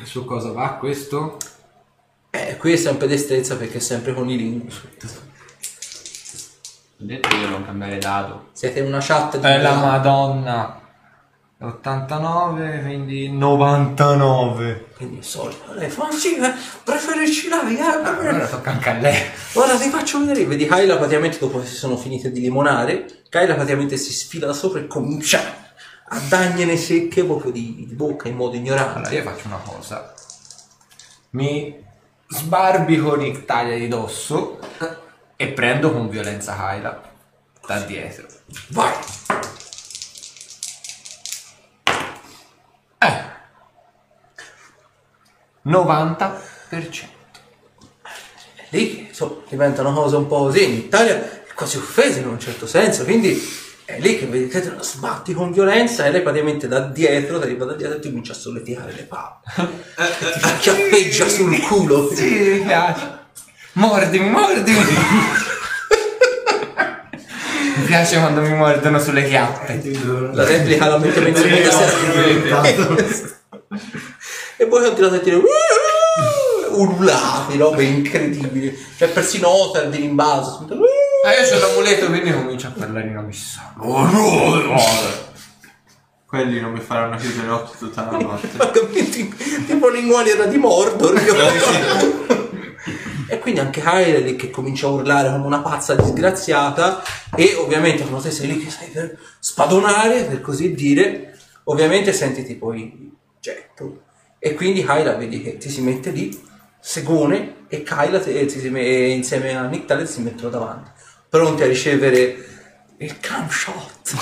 E 0.02 0.06
su 0.06 0.26
cosa 0.26 0.52
va 0.52 0.76
questo? 0.76 1.38
Eh, 2.30 2.56
qui 2.58 2.74
è 2.74 2.76
sempre 2.76 3.08
destrezza 3.08 3.58
perché 3.58 3.78
è 3.78 3.82
sempre 3.82 4.14
con 4.14 4.30
i 4.30 4.38
lingus. 4.38 4.82
Ho 7.02 7.04
detto 7.04 7.30
di 7.36 7.50
non 7.50 7.66
cambiare 7.66 7.98
dato. 7.98 8.50
Siete 8.54 8.80
una 8.82 9.00
chat 9.02 9.38
di... 9.38 9.46
È 9.46 9.60
la 9.60 9.74
madonna. 9.74 10.81
89, 11.62 12.82
quindi 12.82 13.30
99. 13.30 14.86
Quindi 14.96 15.22
solito. 15.22 15.74
Lei 15.74 15.90
fa, 15.90 16.10
sì, 16.12 16.38
preferisci 16.84 17.50
lei, 17.50 17.78
eh, 17.78 17.82
Allora 17.82 18.48
tocca 18.48 18.72
anche 18.72 18.90
a 18.90 18.94
lei. 18.94 19.22
Ora 19.54 19.78
ti 19.78 19.90
faccio 19.90 20.20
vedere, 20.20 20.46
vedi 20.46 20.66
Kyla 20.66 20.98
praticamente 20.98 21.38
dopo 21.38 21.60
che 21.60 21.68
si 21.68 21.76
sono 21.76 21.98
finite 21.98 22.32
di 22.32 22.42
limonare, 22.42 23.06
Kyla 23.30 23.54
praticamente 23.54 23.98
si 23.98 24.12
sfila 24.12 24.48
da 24.48 24.54
sopra 24.54 24.80
e 24.80 24.88
comincia 24.88 25.40
a 26.14 26.20
dargliene 26.28 26.76
secche 26.76 27.24
proprio 27.24 27.52
di, 27.52 27.86
di 27.88 27.94
bocca 27.94 28.28
in 28.28 28.36
modo 28.36 28.58
Allora 28.58 28.72
io 28.72 28.76
ignorante. 28.76 29.22
faccio 29.22 29.48
una 29.48 29.62
cosa. 29.64 30.14
Mi 31.32 31.76
sbarbico 32.28 33.14
l'Italia 33.16 33.78
di 33.78 33.88
dosso 33.88 34.60
e 35.36 35.48
prendo 35.50 35.92
con 35.92 36.10
violenza 36.10 36.56
Kyla 36.56 37.02
da 37.68 37.80
dietro. 37.82 38.26
Vai! 38.70 38.94
90%. 45.66 46.40
lì 48.70 48.96
che 48.96 49.06
insomma, 49.10 49.36
diventa 49.50 49.82
una 49.82 49.94
cosa 49.94 50.18
un 50.18 50.28
po' 50.28 50.44
così, 50.44 50.64
in 50.64 50.74
Italia 50.74 51.16
è 51.16 51.54
quasi 51.54 51.78
offesa 51.78 52.20
in 52.20 52.28
un 52.28 52.40
certo 52.40 52.66
senso, 52.66 53.04
quindi 53.04 53.60
è 53.86 54.00
lì 54.00 54.18
che 54.18 54.26
vedi 54.26 54.48
che 54.48 54.62
te 54.62 54.72
la 54.74 54.82
sbatti 54.82 55.34
con 55.34 55.52
violenza 55.52 56.06
e 56.06 56.12
lei 56.12 56.22
praticamente 56.22 56.68
da 56.68 56.80
dietro, 56.80 57.38
ti 57.40 57.46
arriva 57.46 57.66
da 57.66 57.74
dietro 57.74 57.98
e 57.98 58.00
ti 58.00 58.08
comincia 58.10 58.32
a 58.32 58.36
solleticare 58.36 58.94
le 58.94 59.04
palle. 59.04 59.40
E 59.98 60.40
ti 60.40 60.58
chiappeggia 60.60 61.28
sul 61.28 61.60
culo. 61.60 62.10
Sì, 62.14 62.30
mi 62.30 62.60
piace. 62.60 63.20
Mordimi, 63.74 64.30
mordimi. 64.30 64.80
mi 67.76 67.84
piace 67.86 68.20
quando 68.20 68.42
mi 68.42 68.54
mordono 68.54 69.00
sulle 69.00 69.28
chiappe. 69.28 69.82
La 70.32 70.46
replica 70.46 70.88
la 70.88 70.98
mette 70.98 71.20
in 71.20 71.36
seconda 71.36 72.70
E 74.62 74.68
poi 74.68 74.84
continuate 74.84 75.16
a 75.16 75.20
dire 75.22 75.42
ululati, 76.70 77.58
robe 77.58 77.84
incredibili. 77.84 78.78
Cioè 78.96 79.10
persino 79.10 79.50
Otar 79.50 79.90
di 79.90 79.98
rimbalzo. 79.98 80.68
Ah, 81.26 81.34
io 81.34 81.56
ho 81.56 81.60
l'amuleto, 81.60 82.06
quindi 82.06 82.32
comincio 82.32 82.68
a 82.68 82.74
parlare 82.78 83.08
in 83.08 83.18
abissale. 83.18 83.74
Quelli 86.28 86.60
non 86.60 86.74
mi 86.74 86.80
faranno 86.80 87.18
chiudere 87.18 87.48
gli 87.48 87.50
occhi 87.50 87.78
tutta 87.80 88.08
la 88.12 88.20
notte. 88.20 88.50
Vagamente 88.56 89.30
tipo 89.66 89.90
lingualiera 89.90 90.46
di 90.46 90.60
Mordor. 90.60 91.16
e 93.30 93.40
quindi 93.40 93.62
anche 93.62 93.82
Kyrie 93.82 94.20
lì 94.20 94.36
che 94.36 94.52
comincia 94.52 94.86
a 94.86 94.92
urlare 94.92 95.32
come 95.32 95.48
una 95.48 95.62
pazza 95.62 95.96
disgraziata 95.96 97.02
e 97.36 97.56
ovviamente 97.56 98.04
quando 98.04 98.22
te 98.22 98.30
sei 98.30 98.46
lì 98.46 98.64
che 98.64 98.70
stai 98.70 98.90
per 98.90 99.18
spadonare, 99.40 100.26
per 100.26 100.40
così 100.40 100.76
dire, 100.76 101.36
ovviamente 101.64 102.14
senti 102.14 102.46
tipo 102.46 102.76
il 102.76 103.10
getto. 103.40 104.10
E 104.44 104.56
quindi 104.56 104.84
Kyla 104.84 105.14
vedi 105.14 105.44
che 105.44 105.58
ti 105.58 105.70
si 105.70 105.82
mette 105.82 106.10
lì, 106.10 106.36
segone, 106.80 107.66
e 107.68 107.84
Kyla 107.84 108.20
te- 108.20 108.46
ti 108.46 108.60
si 108.60 108.70
me- 108.70 108.82
e 108.82 109.10
insieme 109.12 109.56
a 109.56 109.68
Nick 109.68 109.86
Talent 109.86 110.08
si 110.10 110.20
mettono 110.22 110.50
davanti, 110.50 110.90
pronti 111.30 111.62
a 111.62 111.68
ricevere 111.68 112.44
il 112.98 113.20
cam 113.20 113.48
shot. 113.48 114.16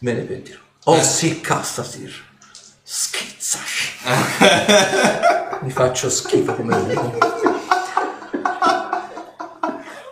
Me 0.00 0.12
ne 0.12 0.20
pentirò. 0.20 0.58
Oh 0.84 1.02
sì, 1.02 1.40
Castasir. 1.40 2.12
Schizzaci. 2.82 3.92
mi 5.64 5.70
faccio 5.70 6.10
schifo 6.10 6.54
come 6.54 6.76
uomo. 6.76 7.18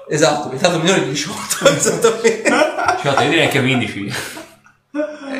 Esatto, 0.08 0.48
mi 0.48 0.54
è 0.54 0.58
stato 0.58 0.78
minore 0.78 1.04
di 1.04 1.10
18. 1.10 1.68
Esattamente. 1.76 2.50
Cioè, 3.02 3.22
io 3.22 3.28
direi 3.28 3.48
che 3.48 3.60
15. 3.60 4.44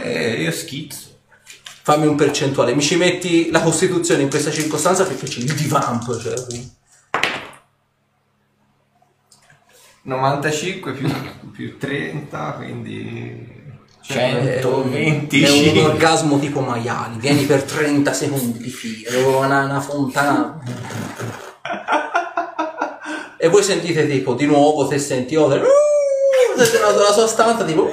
Eh, 0.02 0.42
io 0.42 0.50
schizzo. 0.52 1.04
Fammi 1.82 2.06
un 2.06 2.16
percentuale. 2.16 2.74
Mi 2.74 2.82
ci 2.82 2.96
metti 2.96 3.50
la 3.50 3.60
costituzione 3.62 4.22
in 4.22 4.28
questa 4.30 4.50
circostanza 4.50 5.04
perché 5.04 5.26
c'è 5.26 5.38
il 5.40 5.52
divamp. 5.54 6.20
Cioè, 6.20 6.34
quindi. 6.46 6.74
95 10.02 10.92
più, 10.92 11.08
più 11.52 11.78
30, 11.78 12.52
quindi 12.52 13.54
È 14.06 14.32
un- 14.34 14.60
125. 14.62 15.80
È 15.80 15.84
un 15.84 15.90
orgasmo 15.90 16.38
tipo 16.38 16.60
maiali. 16.60 17.18
Vieni 17.18 17.44
per 17.44 17.62
30 17.62 18.12
secondi 18.12 18.58
di 18.58 18.70
filo. 18.70 19.38
Una, 19.38 19.64
una 19.64 19.80
fontana. 19.80 20.60
E 23.38 23.48
voi 23.48 23.62
sentite 23.62 24.08
tipo 24.08 24.34
di 24.34 24.46
nuovo 24.46 24.88
se 24.88 24.98
senti 24.98 25.34
Oder. 25.36 25.62
uh, 25.62 26.62
Siete 26.62 26.78
nella 26.84 27.12
sua 27.12 27.26
stanza 27.26 27.64
tipo. 27.64 27.82
uh, 27.82 27.92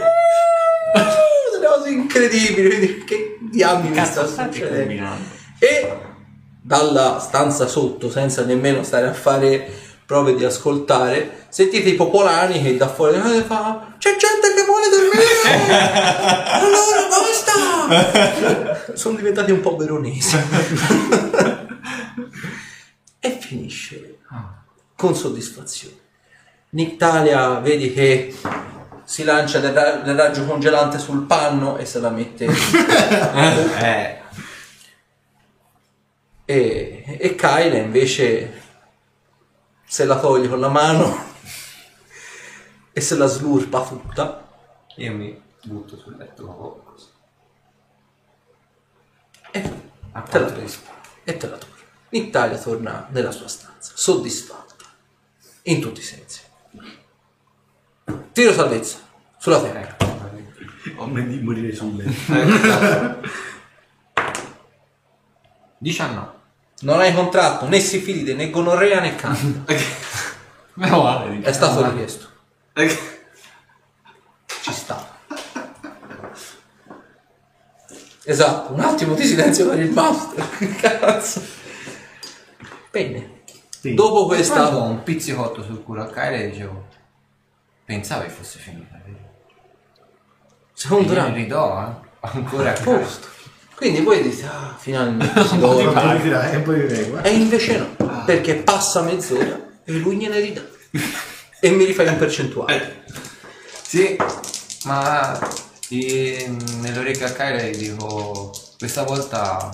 cose 1.73 1.89
incredibili. 1.89 3.03
Che 3.03 3.37
diamine 3.39 3.99
mi 3.99 4.05
sta 4.05 4.27
succedendo? 4.27 5.15
E 5.59 5.97
dalla 6.61 7.19
stanza 7.19 7.67
sotto, 7.67 8.09
senza 8.09 8.43
nemmeno 8.43 8.83
stare 8.83 9.07
a 9.07 9.13
fare 9.13 9.81
prove 10.05 10.35
di 10.35 10.43
ascoltare, 10.43 11.45
sentite 11.49 11.89
i 11.89 11.95
popolani 11.95 12.61
che 12.61 12.77
da 12.77 12.87
fuori 12.87 13.15
eh, 13.15 13.41
fa, 13.41 13.95
c'è 13.97 14.15
gente 14.17 14.53
che 14.53 14.63
vuole 14.65 14.89
dormire! 14.89 15.23
allora 16.59 17.07
basta! 17.09 18.95
Sono 18.95 19.15
diventati 19.15 19.51
un 19.51 19.61
po' 19.61 19.75
veronesi. 19.75 20.37
e 23.19 23.29
finisce 23.39 24.19
con 24.95 25.15
soddisfazione. 25.15 26.01
Nictalia 26.71 27.59
vedi 27.59 27.93
che 27.93 28.35
si 29.13 29.23
lancia 29.23 29.59
del, 29.59 29.73
ra- 29.73 29.97
del 29.97 30.15
raggio 30.17 30.43
congelante 30.43 30.97
sul 30.97 31.25
panno 31.27 31.77
e 31.77 31.85
se 31.85 31.99
la 31.99 32.09
mette 32.09 32.47
Eh, 33.77 34.21
e, 36.45 37.17
e 37.19 37.35
Kyla 37.35 37.77
invece 37.77 38.61
se 39.85 40.05
la 40.05 40.19
toglie 40.19 40.49
con 40.49 40.59
la 40.59 40.67
mano 40.67 41.15
e 42.91 43.01
se 43.01 43.15
la 43.15 43.27
slurpa 43.27 43.83
tutta 43.85 44.47
io 44.95 45.13
mi 45.13 45.39
butto 45.61 45.95
sul 45.95 46.17
letto 46.17 46.47
con 46.47 46.83
così. 46.83 47.07
e 49.51 49.71
A 50.13 50.21
te 50.21 50.39
la 50.39 50.47
spalla. 50.67 51.01
E 51.23 51.37
te 51.37 51.47
la 51.49 51.57
torna. 51.57 51.75
L'Italia 52.09 52.57
torna 52.57 53.07
nella 53.11 53.31
sua 53.31 53.47
stanza, 53.47 53.91
soddisfatta, 53.93 54.85
in 55.63 55.79
tutti 55.81 55.99
i 55.99 56.03
sensi. 56.03 56.41
Tiro 58.33 58.51
salvezza, 58.53 59.02
sulla 59.43 59.59
terra. 59.59 59.97
Ho 60.95 61.05
di 61.05 61.41
morire 61.41 61.75
sul 61.75 61.97
letto. 61.97 63.27
19. 65.79 66.31
Non 66.83 67.01
hai 67.01 67.13
contratto 67.13 67.67
né 67.67 67.81
sifilide 67.81 68.35
né 68.35 68.49
gonorrea 68.49 69.01
né 69.01 69.15
candida. 69.15 69.65
Meno 70.75 71.03
male, 71.03 71.31
dico. 71.31 71.45
È 71.45 71.51
stato 71.51 71.89
richiesto. 71.89 72.29
Ci 74.61 74.71
sta. 74.71 75.11
Esatto, 78.23 78.71
un 78.71 78.79
attimo 78.79 79.13
di 79.13 79.25
silenzio 79.25 79.67
per 79.67 79.79
il 79.79 79.91
master. 79.91 80.47
Cazzo. 80.79 81.41
Bene. 82.91 83.41
Sì. 83.77 83.93
Dopo 83.93 84.25
Questa 84.25 84.61
questa 84.61 84.77
un 84.77 85.03
pizzicotto 85.03 85.61
sul 85.63 85.83
culo 85.83 86.03
a 86.03 86.07
Kylie 86.09 86.45
e 86.45 86.49
dicevo 86.51 86.87
pensavo 87.83 88.23
che 88.23 88.29
fosse 88.29 88.59
finita 88.59 89.01
vero? 89.03 89.22
Secondo 90.73 91.07
Glieli 91.13 91.19
round. 91.19 91.35
ridò, 91.35 91.81
eh. 91.87 92.07
Ancora 92.21 92.69
a 92.73 92.79
Posto. 92.81 93.27
Quindi 93.75 94.01
voi 94.01 94.21
dite, 94.21 94.45
ah, 94.45 94.75
finalmente 94.77 95.43
si 95.47 95.57
dove. 95.57 95.83
Un 95.85 95.93
po' 95.93 95.99
di 95.99 96.29
e 96.29 96.55
un 96.55 96.63
po' 96.63 96.73
di 96.73 96.81
regola. 96.87 97.21
E 97.21 97.33
invece 97.33 97.77
no, 97.77 98.23
perché 98.25 98.55
passa 98.55 99.01
mezz'ora 99.01 99.59
e 99.83 99.91
lui 99.93 100.17
gliene 100.17 100.39
ridà. 100.39 100.61
E 101.59 101.69
mi 101.71 101.85
rifai 101.85 102.07
un 102.07 102.17
percentuale. 102.17 103.03
Sì, 103.81 104.15
ma 104.85 105.37
i- 105.89 106.45
nell'orecchio 106.81 107.25
a 107.25 107.29
Kyra 107.31 107.61
gli 107.63 107.75
dico 107.89 108.51
questa 108.77 109.03
volta 109.03 109.69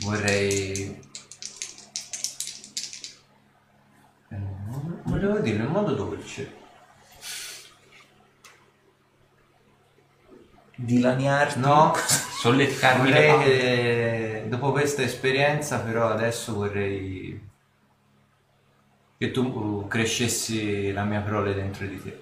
vorrei 0.00 1.00
eh, 4.30 4.36
volevo 5.04 5.38
dirlo 5.38 5.64
in 5.64 5.70
modo 5.70 5.92
dolce 5.94 6.60
Dilaniarti. 10.84 11.58
no 11.58 11.94
Solleticarmi 11.96 13.10
le 13.10 13.26
vorrei 13.30 14.48
dopo 14.48 14.72
questa 14.72 15.02
esperienza 15.02 15.78
però 15.78 16.08
adesso 16.08 16.54
vorrei 16.54 17.50
che 19.16 19.30
tu 19.30 19.42
uh, 19.44 19.86
crescessi 19.86 20.92
la 20.92 21.04
mia 21.04 21.20
prole 21.20 21.54
dentro 21.54 21.86
di 21.86 22.02
te 22.02 22.20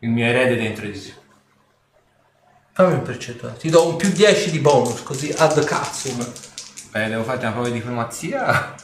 il 0.00 0.10
mio 0.10 0.26
erede 0.26 0.56
dentro 0.56 0.86
di 0.86 1.00
te 1.00 1.24
Fammi 2.76 2.92
un 2.92 3.00
percentuale. 3.00 3.56
Ti 3.56 3.70
do 3.70 3.88
un 3.88 3.96
più 3.96 4.10
10 4.10 4.50
di 4.50 4.58
bonus, 4.58 5.02
così 5.02 5.32
ad 5.34 5.64
cazzum. 5.64 6.30
Beh, 6.90 7.08
devo 7.08 7.22
fare 7.22 7.38
una 7.38 7.52
prova 7.52 7.68
di 7.68 7.72
diplomazia 7.72 8.74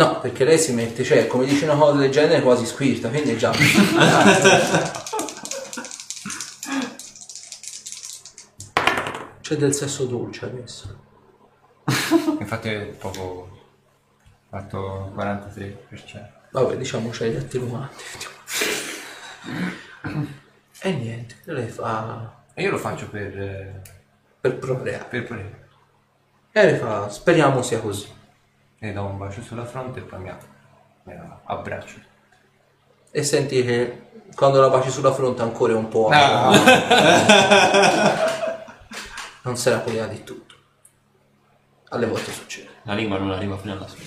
No, 0.00 0.18
perché 0.18 0.44
lei 0.44 0.58
si 0.58 0.72
mette, 0.72 1.04
cioè, 1.04 1.26
come 1.26 1.44
dice 1.44 1.66
una 1.66 1.74
cosa 1.74 1.98
del 1.98 2.10
genere, 2.10 2.40
quasi 2.40 2.64
squirta, 2.64 3.10
quindi 3.10 3.32
è 3.32 3.36
già. 3.36 3.52
C'è 9.50 9.56
del 9.56 9.74
sesso 9.74 10.04
dolce 10.04 10.44
adesso. 10.44 10.96
Infatti 12.38 12.68
è 12.68 12.82
poco. 12.82 13.48
Fatto 14.48 15.12
43%. 15.16 15.76
Vabbè, 16.52 16.76
diciamo 16.76 17.08
c'hai 17.10 17.32
gli 17.32 17.36
attenuanti. 17.36 18.04
E 20.82 20.92
niente, 20.92 21.34
lei 21.46 21.66
fa 21.66 22.32
E 22.54 22.62
io 22.62 22.70
lo 22.70 22.78
faccio 22.78 23.08
per. 23.08 23.40
eh, 23.40 23.80
per 24.40 24.56
procreare. 24.58 25.06
per 25.08 25.24
prendere. 25.24 25.68
E 26.52 26.64
lei 26.66 26.78
fa, 26.78 27.08
speriamo 27.08 27.60
sia 27.62 27.80
così. 27.80 28.06
E 28.78 28.92
do 28.92 29.04
un 29.04 29.18
bacio 29.18 29.42
sulla 29.42 29.64
fronte 29.64 29.98
e 29.98 30.02
poi 30.02 30.20
mi, 30.20 30.32
abbraccio. 31.46 31.98
E 33.10 33.24
senti 33.24 33.64
che 33.64 34.02
quando 34.32 34.60
la 34.60 34.68
baci 34.68 34.90
sulla 34.90 35.12
fronte 35.12 35.42
ancora 35.42 35.72
è 35.72 35.76
un 35.76 35.88
po'... 35.88 36.08
non 39.50 39.58
se 39.58 39.70
la 39.70 39.78
puoi 39.78 40.08
di 40.08 40.22
tutto. 40.22 40.54
Alle 41.88 42.06
volte 42.06 42.30
succede. 42.30 42.68
La 42.84 42.94
lingua 42.94 43.18
non 43.18 43.32
arriva 43.32 43.58
fino 43.58 43.72
alla 43.72 43.88
sua. 43.88 43.98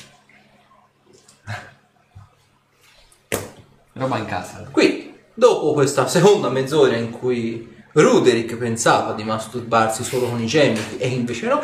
Roba 3.92 4.18
in 4.18 4.26
casa. 4.26 4.66
Qui, 4.72 5.14
dopo 5.34 5.74
questa 5.74 6.08
seconda 6.08 6.48
mezz'ora 6.48 6.96
in 6.96 7.12
cui 7.12 7.84
Ruderick 7.92 8.56
pensava 8.56 9.12
di 9.12 9.26
masturbarsi 9.26 10.06
solo 10.06 10.30
con 10.30 10.42
i 10.42 10.48
gemiti 10.48 10.98
e 10.98 11.10
invece 11.10 11.48
no, 11.48 11.62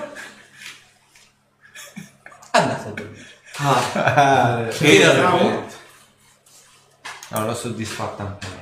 andate 2.51 2.89
a 2.89 2.91
dormire. 2.91 3.27
Finalmente. 4.71 5.77
No, 7.29 7.45
l'ho 7.45 7.55
soddisfatta 7.55 8.23
anche 8.23 8.47
me. 8.47 8.61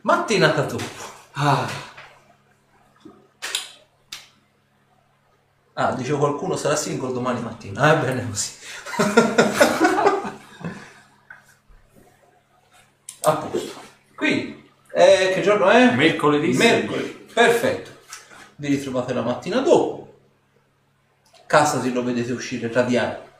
Mattinata 0.00 0.62
dopo. 0.62 1.10
Ah, 1.34 1.68
Ah, 5.74 5.92
dice 5.92 6.12
qualcuno 6.14 6.56
sarà 6.56 6.76
single 6.76 7.12
domani 7.12 7.40
mattina. 7.40 7.80
Ah, 7.80 7.94
bene 7.96 8.28
così. 8.28 8.50
A 13.24 13.36
posto. 13.36 13.80
Quindi, 14.16 14.68
eh, 14.94 15.30
che 15.34 15.40
giorno 15.42 15.68
è? 15.70 15.94
Mercoledì 15.94 16.52
Mercoledì. 16.56 17.26
Perfetto. 17.32 17.90
Vi 18.56 18.68
ritrovate 18.68 19.12
la 19.14 19.22
mattina 19.22 19.60
dopo. 19.60 20.14
Casasi 21.46 21.92
lo 21.92 22.02
vedete 22.02 22.32
uscire 22.32 22.70
radiante. 22.72 23.30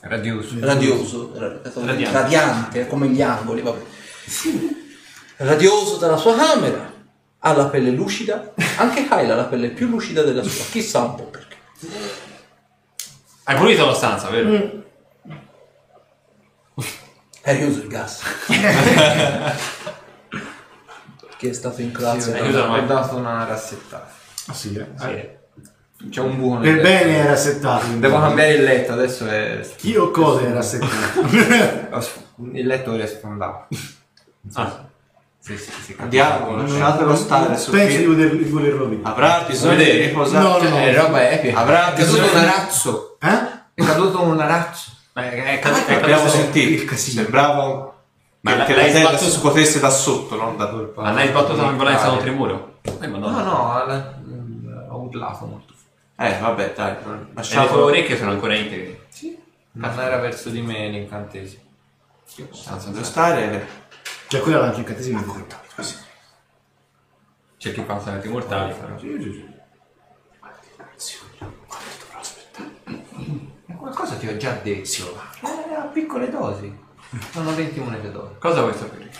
Radioso. 0.00 0.54
radioso, 0.60 1.32
ra- 1.34 1.60
Radiante. 1.62 2.12
radiante, 2.12 2.86
come 2.86 3.08
gli 3.08 3.20
angoli, 3.20 3.62
vabbè. 3.62 3.82
Radioso 5.38 5.96
dalla 5.96 6.16
sua 6.16 6.36
camera, 6.36 6.92
ha 7.40 7.52
la 7.52 7.66
pelle 7.66 7.90
lucida, 7.90 8.52
anche 8.76 9.08
Kyla 9.08 9.32
ha 9.32 9.36
la 9.36 9.44
pelle 9.46 9.70
più 9.70 9.88
lucida 9.88 10.22
della 10.22 10.42
sua, 10.44 10.64
chissà 10.70 11.02
un 11.02 11.14
po' 11.16 11.24
perché. 11.24 11.47
Hai 13.44 13.56
pulito 13.56 13.86
la 13.86 13.94
stanza, 13.94 14.28
vero? 14.30 14.48
Hai 17.44 17.56
chiuso 17.56 17.80
il 17.80 17.88
gas. 17.88 18.22
che 21.38 21.48
è 21.48 21.52
stato 21.52 21.80
in 21.80 21.92
classe. 21.92 22.32
La 22.50 22.64
Ho 22.64 22.68
macchina. 22.68 22.86
dato 22.86 23.16
una 23.16 23.44
rassettata. 23.44 24.10
Ah, 24.46 24.52
sì, 24.52 24.74
eh. 24.74 24.86
Sì. 24.98 25.36
C'è 26.10 26.20
un 26.20 26.36
buco 26.38 26.58
nel 26.58 26.74
Per 26.74 26.82
bene 26.82 27.16
era 27.16 27.36
settato. 27.36 27.86
Devo 27.96 28.20
cambiare 28.20 28.54
il 28.54 28.62
letto, 28.64 28.92
adesso 28.92 29.26
è. 29.26 29.66
Io 29.82 30.04
o 30.04 30.10
cose 30.10 30.46
era 30.46 30.62
settato. 30.62 31.20
ho 31.94 32.00
sf- 32.00 32.20
Il 32.52 32.66
letto 32.66 32.94
è 32.94 33.06
sfondato. 33.06 33.66
Ah, 34.54 34.86
Sì, 35.40 35.56
sì, 35.56 35.70
sì. 35.82 35.96
andiamo, 35.98 36.56
lasciatelo 36.56 37.14
stare 37.16 37.56
su 37.56 37.70
Penso 37.70 37.96
di 37.98 38.04
voler, 38.04 38.36
di 38.36 38.50
volerlo 38.50 38.86
via. 38.86 38.98
avrà 39.02 39.44
bisogno 39.46 39.76
di 39.76 39.90
riposare. 39.90 40.44
No, 40.44 40.58
no. 40.68 40.76
È 40.78 40.94
roba 40.94 41.30
epica. 41.30 41.58
Avrà 41.58 41.94
è 41.94 41.96
caduto 41.96 42.04
bisogno 42.12 42.24
un 42.24 42.38
di- 42.38 42.44
arazzo. 42.46 43.16
Eh? 43.20 43.38
È 43.74 43.84
caduto 43.84 44.22
un 44.22 44.40
arazzo. 44.40 44.90
Eh, 45.14 45.58
caduto- 45.60 45.86
è 45.86 45.94
abbiamo 45.94 46.28
sentito, 46.28 46.94
sembrava 46.96 47.92
Ma 48.40 48.64
che 48.64 48.74
la- 48.74 48.82
tenda 48.82 48.98
sbattuto- 49.08 49.30
si 49.30 49.40
potesse 49.40 49.80
da 49.80 49.90
sotto, 49.90 50.36
non 50.36 50.56
da 50.56 50.66
dove 50.66 50.92
Ma 50.96 51.12
l'hai 51.12 51.28
sbattuto 51.28 51.62
con 51.62 51.76
violenza 51.76 52.08
contro 52.08 52.28
il 52.28 52.34
muro? 52.34 52.78
Eh, 53.00 53.06
No, 53.06 53.18
no, 53.18 53.84
la- 53.86 54.14
mm, 54.20 54.90
ho 54.90 54.96
urlato 54.98 55.44
molto. 55.46 55.72
Eh, 56.18 56.36
vabbè, 56.40 56.72
dai, 56.76 56.90
E 56.90 56.94
le 56.94 57.00
tue 57.04 57.26
lasciamo 57.34 57.84
orecchie 57.84 58.18
sono 58.18 58.32
ancora 58.32 58.54
integre. 58.54 59.06
Sì. 59.08 59.36
Non 59.72 59.98
era 59.98 60.18
verso 60.18 60.50
di 60.50 60.60
me 60.60 60.88
l'incantesimo. 60.88 61.62
Devo 62.36 63.02
stare. 63.04 63.66
Cioè, 64.28 64.40
quella 64.42 64.58
era 64.58 64.66
anche 64.66 64.80
incantesimo 64.80 65.22
dietro. 65.22 65.58
C'è 67.56 67.72
chi 67.72 67.82
fa 67.82 67.98
salati 67.98 68.28
mortali. 68.28 68.74
però. 68.74 68.98
Sì, 68.98 69.16
sì, 69.20 69.32
sì. 70.96 71.18
Qualcosa 73.76 74.16
ti 74.16 74.28
ho 74.28 74.36
già 74.36 74.52
detto. 74.62 75.20
Eh, 75.42 75.74
a 75.74 75.84
piccole 75.84 76.28
dosi. 76.30 76.76
Sono 77.32 77.54
20 77.54 77.80
monete 77.80 78.10
d'oro. 78.12 78.36
Cosa 78.38 78.60
vuoi 78.60 78.74
sapere? 78.74 79.10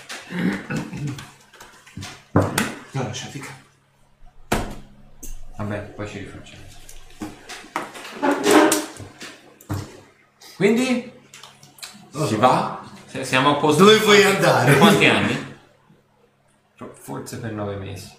No, 2.90 3.02
lasciati 3.02 3.38
cadere. 3.40 3.66
Vabbè, 5.56 5.78
poi 5.80 6.06
ci 6.08 6.18
rifacciamo. 6.18 6.62
Quindi? 10.56 11.12
Si 12.26 12.36
va? 12.36 12.82
Se- 13.08 13.24
Siamo 13.24 13.50
a 13.50 13.54
posto. 13.56 13.84
Dove 13.84 13.98
vuoi 13.98 14.22
andare? 14.22 14.70
Per 14.72 14.78
quanti 14.78 15.06
anni? 15.06 15.46
Forse 16.92 17.38
per 17.38 17.52
9 17.52 17.76
mesi. 17.76 18.10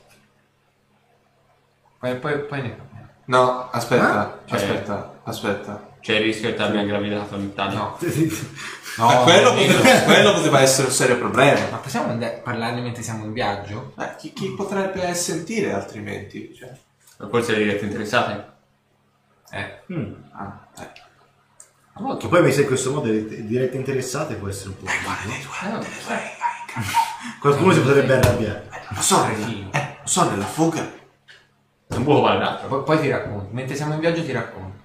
Poi, 2.00 2.16
poi, 2.18 2.40
poi 2.40 2.62
ne 2.62 2.70
parliamo. 2.70 3.08
No, 3.26 3.70
aspetta, 3.70 4.40
Cioè- 4.46 4.60
aspetta, 4.60 5.20
aspetta. 5.24 5.88
C'è 6.02 6.16
il 6.16 6.22
rischio 6.24 6.50
che 6.50 6.56
ti 6.56 6.62
abbia 6.62 6.84
gravidato 6.84 7.36
ogni 7.36 7.54
tanto? 7.54 7.76
No. 7.78 7.98
Eh, 9.00 9.24
quello, 9.24 9.54
poteva, 9.54 10.00
quello 10.02 10.34
poteva 10.34 10.60
essere 10.60 10.88
un 10.88 10.94
serio 10.94 11.18
problema. 11.20 11.70
Ma 11.70 11.78
possiamo 11.78 12.10
andare- 12.10 12.42
parlarne 12.44 12.82
mentre 12.82 13.02
siamo 13.02 13.24
in 13.24 13.32
viaggio? 13.32 13.94
Eh, 13.98 14.16
chi, 14.18 14.34
chi 14.34 14.50
potrebbe 14.56 15.14
sentire 15.14 15.72
altrimenti? 15.72 16.54
Cioè, 16.54 16.70
Forse 17.30 17.54
le 17.54 17.60
dirette 17.64 17.86
interessate? 17.86 18.52
Eh. 19.52 19.84
Mm. 19.94 20.14
ah, 20.32 20.68
eh. 20.80 20.90
Che 22.18 22.28
poi 22.28 22.42
mi 22.42 22.52
sa 22.52 22.62
in 22.62 22.68
questo 22.68 22.92
modo 22.92 23.10
dirette 23.12 23.76
interessate 23.76 24.36
può 24.36 24.48
essere 24.48 24.70
un 24.70 24.78
po'. 24.78 24.86
Qualcuno 27.40 27.74
si 27.74 27.82
potrebbe 27.82 28.18
arrabbiare. 28.18 28.70
Lo 28.90 29.02
so, 29.02 29.26
nella, 29.26 29.48
eh, 29.72 29.98
lo 30.02 30.08
so, 30.08 30.30
nella 30.30 30.46
fuga. 30.46 30.90
Un 31.88 32.04
buco 32.04 32.22
vale 32.22 32.40
l'altro. 32.40 32.68
Poi, 32.68 32.84
poi 32.84 33.00
ti 33.02 33.10
racconto. 33.10 33.50
Mentre 33.52 33.76
siamo 33.76 33.94
in 33.94 34.00
viaggio 34.00 34.24
ti 34.24 34.32
racconto. 34.32 34.78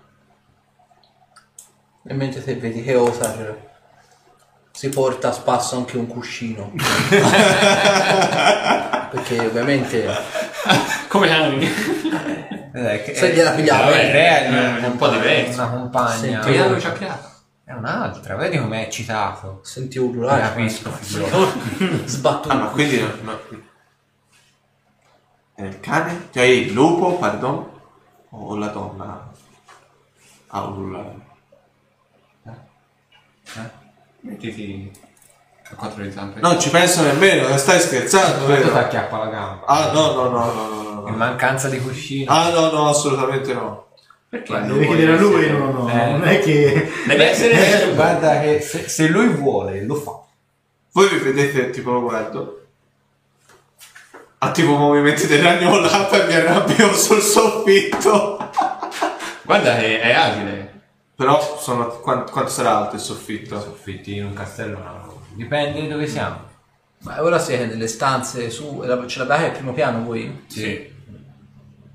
E 2.07 2.15
mentre 2.15 2.43
te 2.43 2.57
vedi 2.57 2.83
che 2.83 2.97
Osar 2.97 3.73
si 4.73 4.89
porta 4.89 5.29
a 5.29 5.33
spasso 5.33 5.77
anche 5.77 5.97
un 5.97 6.07
cuscino. 6.07 6.73
Perché 9.11 9.39
ovviamente 9.39 10.07
Come 11.09 11.31
anni? 11.31 11.69
Eh, 12.77 13.03
che- 13.05 13.15
se 13.15 13.33
gliela 13.33 13.53
pigliava 13.53 13.85
vabbè, 13.85 13.97
bene. 13.97 14.13
Rea 14.13 14.79
è 14.79 14.87
un 14.87 14.97
po' 14.97 15.09
diverso. 15.09 15.61
Una 15.63 15.71
compagna. 15.71 16.09
Senti, 16.17 16.47
Vediamo 16.47 16.69
dove 16.69 16.81
ci 16.81 16.87
ha 16.89 16.93
creato. 16.93 17.29
È 17.63 17.73
un'altra, 17.73 18.35
vedi 18.37 18.59
com'è 18.59 18.81
eccitato. 18.81 19.61
Senti 19.63 19.99
urlare. 19.99 20.41
Capisco, 20.43 20.91
figlio. 20.91 21.53
Sbattuto. 22.05 22.53
Ah, 22.55 22.59
ma 22.59 22.67
quindi... 22.67 23.01
no- 23.01 23.15
no- 23.23 23.41
È 25.55 25.63
il 25.63 25.79
cane? 25.81 26.29
Cioè 26.33 26.43
il 26.43 26.73
lupo, 26.73 27.17
pardon? 27.17 27.71
O 28.31 28.57
la 28.57 28.67
donna? 28.67 29.31
A 30.49 30.63
urlare. 30.65 31.23
Mettiti 34.21 34.91
a 35.03 35.04
quattro 35.75 36.03
di 36.03 36.11
zampe. 36.13 36.41
Non 36.41 36.61
ci 36.61 36.71
penso 36.71 37.03
nemmeno, 37.03 37.49
non 37.49 37.59
stai 37.59 37.81
scherzando, 37.81 38.45
Questo 38.47 38.63
ti 38.65 38.69
vero? 38.71 38.79
acchiappa 38.85 39.19
la 39.19 39.27
gamba. 39.27 39.67
Ah 39.67 39.91
no, 39.93 40.13
no, 40.13 40.29
no, 40.29 40.53
no, 40.53 40.69
no, 40.69 41.01
no, 41.01 41.09
In 41.09 41.15
mancanza 41.15 41.69
di 41.69 41.79
cuscino. 41.81 42.31
Ah 42.33 42.51
no, 42.51 42.71
no, 42.71 42.89
assolutamente 42.89 43.53
no. 43.53 43.87
Perché? 44.29 44.61
Devi 44.63 44.87
chiedere 44.87 45.13
a 45.13 45.17
lui, 45.21 45.51
no, 45.51 45.71
no, 45.71 45.89
Eh. 45.91 46.11
non 46.11 46.25
è 46.27 46.41
che... 46.41 46.91
Deve 47.07 47.31
essere... 47.31 47.83
Eh, 47.91 47.95
guarda 47.95 48.41
che 48.41 48.61
se, 48.61 48.89
se 48.89 49.07
lui 49.09 49.29
vuole, 49.29 49.85
lo 49.85 49.95
fa. 49.95 50.19
Voi 50.93 51.09
vi 51.09 51.19
vedete, 51.19 51.71
tipo 51.71 51.93
lo 51.93 52.01
guardo. 52.03 52.61
Attivo 54.39 54.77
movimenti 54.77 55.27
del 55.27 55.43
ragnola 55.43 56.11
e 56.11 56.27
mi 56.27 56.35
arrabbio 56.35 56.93
sul 56.95 57.21
soffitto. 57.21 58.51
Guarda 59.43 59.77
che 59.77 60.01
è 60.01 60.13
agile. 60.13 60.73
Però 61.17 61.57
sono, 61.61 61.87
quanto, 62.01 62.33
quanto 62.33 62.51
sarà 62.51 62.77
alto 62.77 62.97
il 62.97 63.01
soffitto? 63.01 63.61
Soffitti 63.61 64.17
in 64.17 64.25
un 64.27 64.33
castello, 64.35 64.79
no. 64.79 65.14
Dipende 65.35 65.81
di 65.81 65.89
dove 65.89 66.07
siamo. 66.07 66.53
Ma 67.01 67.23
ora 67.23 67.39
siete 67.39 67.67
nelle 67.67 67.87
stanze 67.87 68.51
su. 68.51 68.83
Ce 69.07 69.19
l'abbiate 69.19 69.45
al 69.47 69.53
primo 69.53 69.73
piano 69.73 70.05
voi? 70.05 70.45
Sì. 70.49 70.93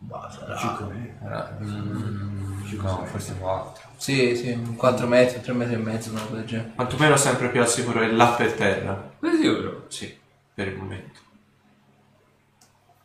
Bah, 0.01 0.29
sarà- 0.31 0.77
Era- 1.23 1.57
mm, 1.61 2.79
no, 2.81 3.05
forse 3.05 3.35
4. 3.37 3.87
Sì, 3.97 4.35
sì, 4.35 4.75
4 4.75 5.07
metri, 5.07 5.41
3 5.41 5.53
metri 5.53 5.73
e 5.73 5.77
mezzo, 5.77 6.11
una 6.11 6.21
roba 6.21 6.35
del 6.37 6.45
genere. 6.45 6.71
Quantomeno 6.75 7.15
sempre 7.17 7.49
più 7.49 7.59
al 7.61 7.67
sicuro 7.67 8.01
è 8.01 8.07
là 8.07 8.27
per 8.29 8.53
terra. 8.53 9.11
Sei 9.19 9.37
sicuro? 9.37 9.85
Sì, 9.89 10.17
per 10.53 10.67
il 10.67 10.75
momento. 10.77 11.19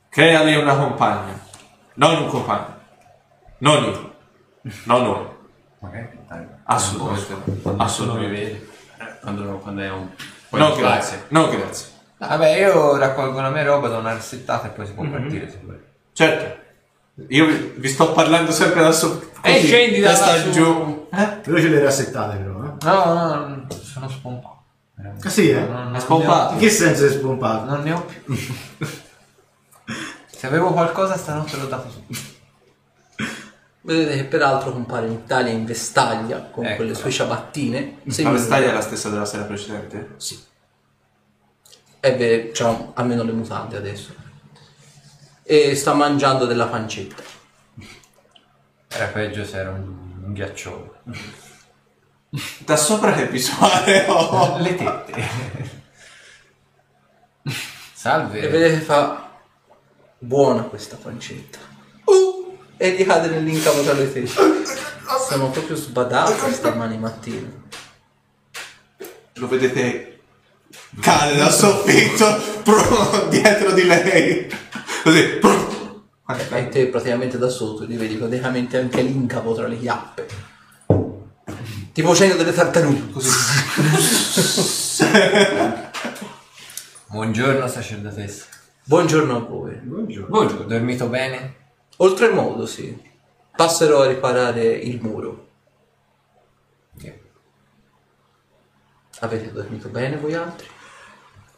Creali 0.09 0.55
una 0.55 0.77
compagna. 0.77 1.39
Non 1.95 2.23
un 2.23 2.29
compagno. 2.29 2.79
Non 3.59 3.83
io. 3.83 4.15
Non 4.85 5.03
noi. 5.03 5.27
Assolutamente. 6.65 7.35
mi 7.45 7.75
Assolutamente. 7.79 8.73
Quando, 9.25 9.59
quando 9.59 9.83
è 9.83 9.91
un... 9.91 10.09
Poi 10.49 10.61
No, 10.61 10.75
grazie. 10.77 11.25
No, 11.29 11.49
grazie. 11.49 11.87
Vabbè, 12.19 12.57
io 12.59 12.97
raccolgo 12.97 13.41
la 13.41 13.51
mia 13.51 13.65
roba, 13.65 13.89
do 13.89 13.99
una 13.99 14.13
rassettata 14.13 14.69
e 14.69 14.71
poi 14.71 14.87
si 14.87 14.93
può 14.93 15.05
partire 15.05 15.51
se 15.51 15.59
vuoi. 15.63 15.79
Certo. 16.13 16.63
Io 17.29 17.47
vi, 17.47 17.73
vi 17.77 17.89
sto 17.89 18.13
parlando 18.13 18.53
sempre 18.53 18.83
da 18.83 18.93
sotto. 18.93 19.33
E 19.43 19.61
scendi 19.63 20.01
da 20.01 20.15
su. 20.15 20.51
giù. 20.51 21.09
Però 21.11 21.57
ce 21.59 21.69
le 21.69 21.83
rassettate 21.83 22.37
però, 22.37 22.65
eh? 22.65 22.85
No, 22.85 23.05
no, 23.15 23.47
no, 23.47 23.67
sono 23.83 24.09
spompato. 24.09 24.53
Ah 25.23 25.29
sì, 25.29 25.51
eh? 25.51 25.61
Non- 25.61 25.85
non 25.85 25.95
È 25.97 26.01
spompato. 26.01 26.55
In 26.55 26.61
che 26.61 26.71
senso 26.71 27.07
è 27.07 27.11
spompato? 27.11 27.65
Non 27.71 27.83
ne 27.83 27.93
ho 27.93 28.05
più. 28.05 28.35
Se 30.31 30.47
avevo 30.47 30.73
qualcosa 30.73 31.17
stanotte 31.17 31.57
l'ho 31.57 31.67
dato 31.67 31.91
su. 31.91 32.03
Vedete 33.87 34.17
che 34.17 34.25
peraltro 34.25 34.73
compare 34.73 35.07
in 35.09 35.13
Italia 35.13 35.53
in 35.53 35.67
vestaglia 35.67 36.41
con 36.41 36.65
Ecco. 36.65 36.77
quelle 36.77 36.95
sue 36.95 37.11
ciabattine. 37.11 37.99
La 38.05 38.31
vestaglia 38.31 38.71
è 38.71 38.73
la 38.73 38.81
stessa 38.81 39.11
della 39.11 39.27
sera 39.27 39.43
precedente? 39.45 40.15
Sì. 40.17 40.43
E 42.01 42.17
ve- 42.17 42.51
c'ha 42.55 42.93
almeno 42.95 43.23
le 43.25 43.33
mutande 43.33 43.77
adesso. 43.77 44.15
E 45.43 45.77
sta 45.77 45.93
mangiando 45.93 46.47
della 46.47 46.67
pancetta. 46.67 47.23
Era 48.89 49.07
peggio 49.09 49.45
se 49.45 49.59
era 49.59 49.71
un, 49.71 50.23
un 50.25 50.33
ghiacciolo. 50.33 50.97
Da 52.65 52.77
sopra 52.77 53.13
che 53.13 53.29
visuale 53.29 54.07
ho? 54.09 54.59
Le 54.59 54.75
tette. 54.75 55.13
E 57.47 57.53
Salve. 57.93 58.41
vedete 58.49 58.79
che 58.79 58.85
fa 58.85 59.31
buona 60.19 60.63
questa 60.63 60.97
pancetta. 60.97 61.59
E 62.77 62.91
gli 62.91 63.05
cade 63.07 63.29
nell'incavo 63.29 63.83
tra 63.83 63.93
le 63.93 64.13
tette. 64.13 64.29
Sono 65.29 65.51
proprio 65.51 65.77
sbadato 65.77 66.51
stamani 66.53 66.99
mattina. 66.99 67.49
Lo 69.35 69.49
vedete 69.49 70.21
cade 71.01 71.37
dal 71.37 71.53
soffitto 71.53 72.41
brum, 72.63 73.29
dietro 73.29 73.73
di 73.73 73.85
lei. 73.85 74.49
Così. 75.03 75.41
E 76.51 76.69
te 76.69 76.87
praticamente 76.87 77.39
da 77.39 77.49
sotto 77.49 77.85
gli 77.85 77.97
vedi 77.97 78.17
praticamente 78.17 78.79
anche 78.79 79.03
l'incavo 79.03 79.55
tra 79.55 79.69
le 79.69 79.79
chiappe. 79.79 80.27
Tipo 81.93 82.15
cenno 82.15 82.35
delle 82.35 82.53
tartarughe. 82.53 83.13
Così. 83.13 83.31
Buongiorno 87.07 87.69
sacerdotessa. 87.69 88.47
Buongiorno 88.85 89.37
a 89.37 89.41
voi. 89.41 89.75
Buongiorno. 89.77 90.37
Ho 90.37 90.65
dormito 90.65 91.07
bene? 91.07 91.63
Oltremodo, 91.99 92.67
sì. 92.67 93.13
Passerò 93.57 94.03
a 94.03 94.07
riparare 94.07 94.65
il 94.65 95.01
muro. 95.01 95.47
Che- 96.99 97.21
Avete 99.21 99.53
dormito 99.53 99.89
bene 99.89 100.17
voi 100.17 100.35
altri? 100.35 100.67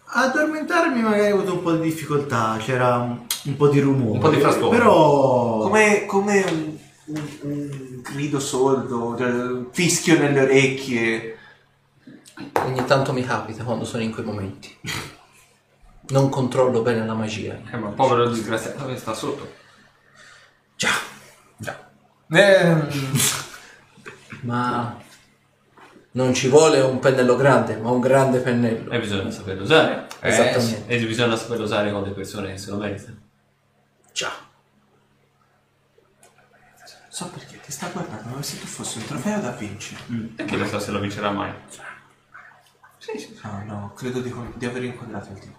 Addormentarmi 0.08 1.02
magari 1.02 1.32
ho 1.32 1.36
avuto 1.36 1.54
un 1.54 1.62
po' 1.62 1.72
di 1.72 1.80
difficoltà, 1.80 2.56
c'era 2.60 2.96
un, 2.98 3.26
un 3.44 3.56
po' 3.56 3.68
di 3.68 3.80
rumore. 3.80 4.12
Un 4.12 4.20
po' 4.20 4.28
di 4.28 4.40
frastuono. 4.40 4.76
Però... 4.76 5.58
Come, 5.62 6.06
come 6.06 6.44
un, 6.44 6.78
un, 7.06 7.22
un 7.42 8.02
grido 8.02 8.38
sordo, 8.38 9.16
cioè, 9.18 9.28
un 9.30 9.68
fischio 9.72 10.18
nelle 10.18 10.42
orecchie. 10.42 11.38
Ogni 12.64 12.84
tanto 12.84 13.12
mi 13.12 13.24
capita 13.24 13.64
quando 13.64 13.84
sono 13.84 14.02
in 14.02 14.12
quei 14.12 14.24
momenti. 14.24 14.76
Non 16.08 16.28
controllo 16.28 16.82
bene 16.82 17.04
la 17.04 17.14
magia. 17.14 17.58
Eh, 17.70 17.76
ma 17.76 17.88
povero 17.88 18.28
disgraziato 18.28 18.86
che 18.86 18.96
sta 18.96 19.12
sotto. 19.12 19.64
Già, 20.76 20.90
Già. 21.56 21.90
Eh, 22.28 22.76
ma 24.42 24.96
non 26.12 26.34
ci 26.34 26.48
vuole 26.48 26.80
un 26.80 26.98
pennello 26.98 27.36
grande, 27.36 27.76
ma 27.76 27.90
un 27.90 28.00
grande 28.00 28.40
pennello. 28.40 28.90
E 28.90 28.98
bisogna 28.98 29.30
saperlo 29.30 29.62
usare. 29.62 30.06
Eh, 30.20 30.28
Esattamente. 30.28 30.86
E 30.86 31.04
bisogna 31.04 31.36
saperlo 31.36 31.64
usare 31.64 31.90
con 31.92 32.02
le 32.02 32.10
persone 32.10 32.52
che 32.52 32.58
se 32.58 32.70
lo 32.70 32.76
meritano. 32.76 33.16
Già. 34.12 34.30
So 37.08 37.28
perché 37.28 37.58
ti 37.60 37.72
sta 37.72 37.88
guardando 37.88 38.28
come 38.28 38.42
se 38.42 38.58
tu 38.60 38.66
fossi 38.66 38.98
un 38.98 39.06
trofeo 39.06 39.40
da 39.40 39.50
vincere. 39.52 40.00
E 40.36 40.44
chi 40.44 40.56
lo 40.56 40.66
sa 40.66 40.78
se 40.78 40.90
lo 40.90 40.98
vincerà 41.00 41.30
mai. 41.30 41.52
No, 43.42 43.62
no, 43.64 43.92
credo 43.94 44.20
di, 44.20 44.34
di 44.56 44.66
aver 44.66 44.84
inquadrato 44.84 45.30
il 45.32 45.38
tipo. 45.38 45.58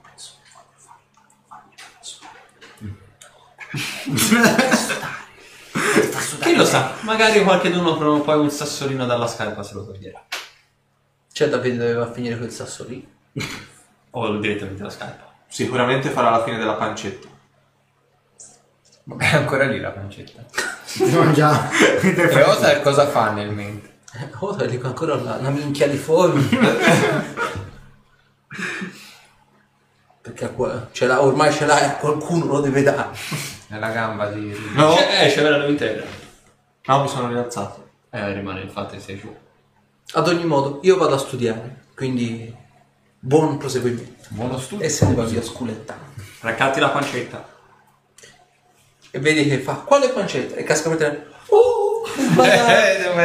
Chi 6.42 6.56
lo 6.56 6.66
sa? 6.66 6.94
Magari 7.02 7.44
qualche 7.44 7.70
d'uno 7.72 7.98
prima 7.98 8.12
o 8.12 8.22
poi 8.22 8.40
un 8.40 8.50
sassolino 8.50 9.06
dalla 9.06 9.28
scarpa 9.28 9.64
se 9.64 9.74
lo 9.74 9.86
toglierà. 9.86 10.24
C'è 11.32 11.50
da 11.50 11.58
vedere 11.58 11.94
dove 11.94 12.06
va 12.06 12.12
a 12.12 12.14
finire 12.14 12.38
quel 12.38 12.52
sasso 12.52 12.86
lì. 12.86 13.08
O 14.12 14.38
direttamente 14.38 14.84
la 14.84 14.90
scarpa. 14.90 15.32
Sicuramente 15.48 16.10
farà 16.10 16.30
la 16.30 16.44
fine 16.44 16.58
della 16.58 16.74
pancetta. 16.74 17.28
è 19.18 19.36
ancora 19.36 19.66
lì 19.66 19.80
la 19.80 19.92
pancetta. 19.92 20.44
Si 20.84 21.04
mangia... 21.06 21.70
E 21.72 22.44
Otar 22.44 22.82
cosa 22.82 23.08
fa 23.08 23.32
nel 23.32 23.52
mentre? 23.52 23.96
Eh, 24.14 24.30
Oh, 24.40 24.56
dico 24.66 24.88
ancora 24.88 25.15
la, 25.15 25.36
una 25.36 25.50
minchia 25.50 25.88
di 25.88 25.98
formi. 25.98 26.48
Perché 30.22 30.52
qua- 30.54 30.90
ce 30.92 31.06
l'ha, 31.06 31.22
ormai 31.22 31.54
ce 31.54 31.65
l'ha 31.65 31.96
e 31.96 32.00
qualcuno 32.00 32.46
lo 32.46 32.60
deve 32.62 32.82
dare. 32.84 33.10
Nella 33.68 33.90
gamba 33.90 34.28
di... 34.28 34.56
No, 34.76 34.96
Cioè, 34.96 35.26
eh, 35.26 35.32
c'è 35.34 35.42
vera 35.42 35.65
intera. 35.65 36.04
no, 36.86 37.02
mi 37.02 37.08
sono 37.08 37.28
rialzato. 37.30 37.90
Eh, 38.10 38.34
rimane 38.34 38.62
infatti 38.62 39.00
sei 39.00 39.20
giù. 39.20 39.36
Ad 40.13 40.28
ogni 40.28 40.46
modo, 40.46 40.80
io 40.84 40.98
vado 40.98 41.15
a 41.15 41.18
studiare, 41.18 41.84
quindi 41.96 42.54
buon 43.20 43.58
proseguimento. 43.58 44.28
Buono 44.30 44.58
studio. 44.58 44.86
E 44.86 44.90
se 44.90 45.06
ne 45.06 45.13
va 45.15 45.24
via 45.26 45.42
sculettando. 45.42 46.06
Raccatti 46.40 46.80
la 46.80 46.90
pancetta. 46.90 47.56
E 49.12 49.20
vedi 49.20 49.48
che 49.48 49.60
fa, 49.60 49.74
quale 49.76 50.10
pancetta? 50.10 50.56
E 50.56 50.63
casca 50.63 50.90
per 50.90 50.98
terra. 50.98 51.24
Oh, 51.48 52.06
sbagliato. 52.15 53.15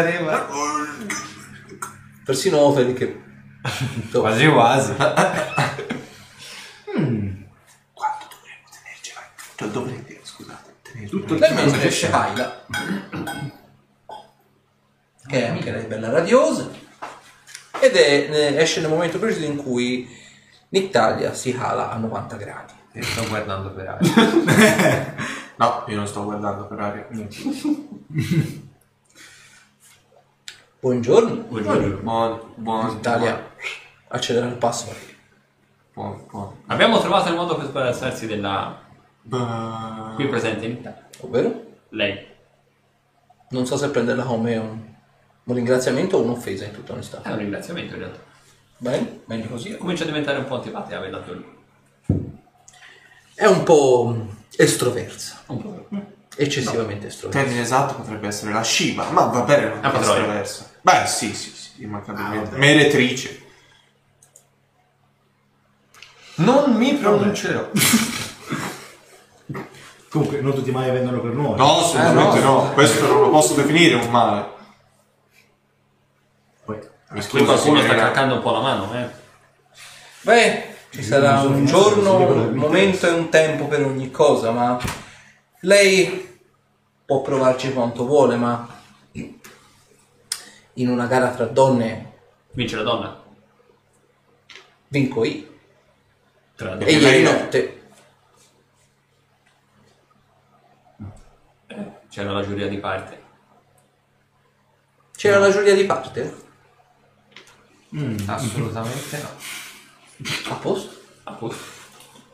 Persino 2.25 2.59
Otel 2.59 2.95
che... 2.95 3.21
Quasi 4.11 4.49
quasi. 4.49 4.93
Quanto 4.99 5.15
dovremmo 8.29 8.69
tenerci? 8.71 9.13
Cioè, 9.57 9.69
dovrete, 9.69 10.03
scusate, 10.03 10.05
tenere 10.05 10.12
tutto 11.09 11.39
Nel 11.39 11.55
mentre 11.55 11.87
esce 11.87 12.11
Kaila, 12.11 12.65
che 15.27 15.45
è 15.45 15.49
anche 15.49 15.71
lei 15.71 15.85
bella 15.87 16.11
radiosa, 16.11 16.69
ed 17.81 17.95
è- 17.97 18.29
eh, 18.31 18.57
esce 18.61 18.81
nel 18.81 18.91
momento 18.91 19.19
preciso 19.19 19.47
in 19.47 19.57
cui 19.57 20.09
Nictalia 20.71 21.33
si 21.35 21.53
cala 21.53 21.91
a 21.91 21.97
90 21.97 22.37
gradi. 22.37 22.73
Ti 22.93 23.03
sto 23.03 23.27
guardando 23.29 23.71
per 23.73 23.89
aria. 23.89 25.21
No, 25.55 25.85
io 25.87 25.97
non 25.97 26.07
sto 26.09 26.25
guardando 26.25 26.67
per 26.67 26.81
aria. 26.81 27.07
Buongiorno. 30.81 31.35
Buongiorno. 31.43 31.97
Buon, 31.99 32.41
buon, 32.57 32.97
Italia 32.97 33.51
accelera 34.09 34.47
il 34.47 34.55
passo. 34.57 34.93
buon, 35.93 36.25
buon. 36.29 36.63
Abbiamo 36.67 36.99
trovato 36.99 37.29
il 37.29 37.37
modo 37.37 37.57
per 37.57 37.67
sbarazzarsi 37.67 38.27
della 38.27 38.81
Qui 39.29 40.27
presente 40.27 40.65
in 40.67 40.73
Italia. 40.73 41.07
Ovvero? 41.21 41.65
Lei. 41.91 42.27
Non 43.51 43.67
so 43.67 43.77
se 43.77 43.89
prenderla 43.91 44.25
come 44.25 44.57
un, 44.57 44.81
un 45.45 45.55
ringraziamento 45.55 46.17
o 46.17 46.23
un'offesa 46.23 46.65
in 46.65 46.73
tutta 46.73 46.93
onestà. 46.93 47.23
È 47.23 47.31
un 47.31 47.39
ringraziamento 47.39 47.95
in 47.95 47.99
realtà. 48.01 48.21
Bene, 48.79 49.21
meglio 49.27 49.49
così. 49.49 49.77
Comincia 49.77 50.03
a 50.05 50.07
diventare 50.07 50.39
un 50.39 50.47
po' 50.47 50.57
antipatica, 50.57 50.97
avevo 50.97 51.17
dato 51.19 51.33
lui. 51.35 51.61
È 53.35 53.47
un 53.47 53.63
po' 53.63 54.27
estroversa, 54.57 55.43
Un 55.47 55.63
po'. 55.63 55.89
eccessivamente 56.37 57.07
estroversa. 57.07 57.41
Termine 57.43 57.63
esatto 57.63 57.95
potrebbe 57.95 58.27
essere 58.27 58.53
la 58.53 58.63
Shiva, 58.65 59.09
ma 59.11 59.25
va 59.27 59.43
bene, 59.43 59.69
non 59.69 59.79
è 59.79 59.81
patroia. 59.83 60.01
estroversa. 60.17 60.71
Beh, 60.81 61.07
sì, 61.07 61.35
sì, 61.35 61.51
sì, 61.51 61.83
immancabilmente. 61.83 62.55
Ah, 62.55 62.59
Meretrice. 62.59 63.41
Non 66.37 66.73
mi 66.75 66.95
pronuncerò. 66.95 67.71
Comunque, 70.13 70.41
non 70.43 70.53
tutti 70.55 70.71
mai 70.71 70.91
vengono 70.91 71.21
per 71.21 71.33
noi. 71.33 71.57
No, 71.57 71.79
assolutamente 71.79 72.39
Eh, 72.39 72.43
no. 72.43 72.65
no. 72.65 72.73
Questo 72.75 73.07
non 73.07 73.21
lo 73.23 73.31
posso 73.31 73.55
definire 73.55 73.95
un 73.95 74.11
male. 74.11 74.47
Poi, 76.65 76.79
scuso, 77.21 77.45
qualcuno 77.45 77.81
sta 77.81 77.95
calcando 77.95 78.35
un 78.35 78.43
po' 78.43 78.53
la 78.53 78.61
mano, 78.61 78.93
eh. 78.95 79.09
Beh, 80.21 80.75
ci 80.91 81.03
sarà 81.03 81.41
un 81.41 81.65
giorno, 81.65 82.17
un 82.27 82.55
momento 82.57 83.07
e 83.07 83.11
un 83.11 83.29
tempo 83.31 83.67
per 83.67 83.85
ogni 83.85 84.11
cosa, 84.11 84.51
ma 84.51 84.79
lei 85.61 86.41
può 87.07 87.23
provarci 87.23 87.73
quanto 87.73 88.05
vuole, 88.07 88.37
ma 88.37 88.69
in 90.75 90.89
una 90.89 91.07
gara 91.07 91.29
tra 91.31 91.47
donne 91.47 92.11
Vince 92.53 92.77
la 92.77 92.83
donna. 92.83 93.23
vinco 94.89 95.25
io. 95.25 95.47
Tra 96.55 96.77
E 96.77 96.85
lei 96.85 96.99
ieri 97.01 97.23
notte 97.23 97.82
C'era 102.13 102.31
la 102.33 102.43
giuria 102.43 102.69
di 102.69 102.77
parte. 102.77 103.21
c'era 105.17 105.39
la 105.39 105.51
giuria 105.51 105.75
di 105.75 105.85
parte. 105.85 106.41
Assolutamente 108.27 109.19
no. 109.23 109.29
A 110.51 110.55
posto? 110.57 110.95
Appunto. 111.25 111.57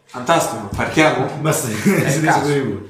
Fantastico, 0.07 0.67
partiamo? 0.75 1.27
Basta, 1.41 1.69
si 1.69 2.21
caso. 2.23 2.87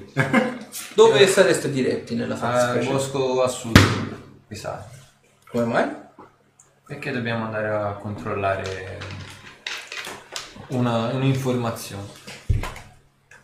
Dove 0.95 1.27
sareste 1.27 1.71
diretti 1.71 2.15
nella 2.15 2.35
Al 2.35 2.41
fattispecie? 2.41 2.91
bosco 2.93 3.43
a 3.43 3.49
sud, 3.49 3.77
mi 4.47 4.57
sa. 4.57 4.87
Come 5.51 5.65
mai? 5.65 5.91
Perché 6.87 7.11
dobbiamo 7.11 7.45
andare 7.47 7.69
a 7.69 7.93
controllare 7.95 8.99
una- 10.69 11.09
un'informazione. 11.09 12.07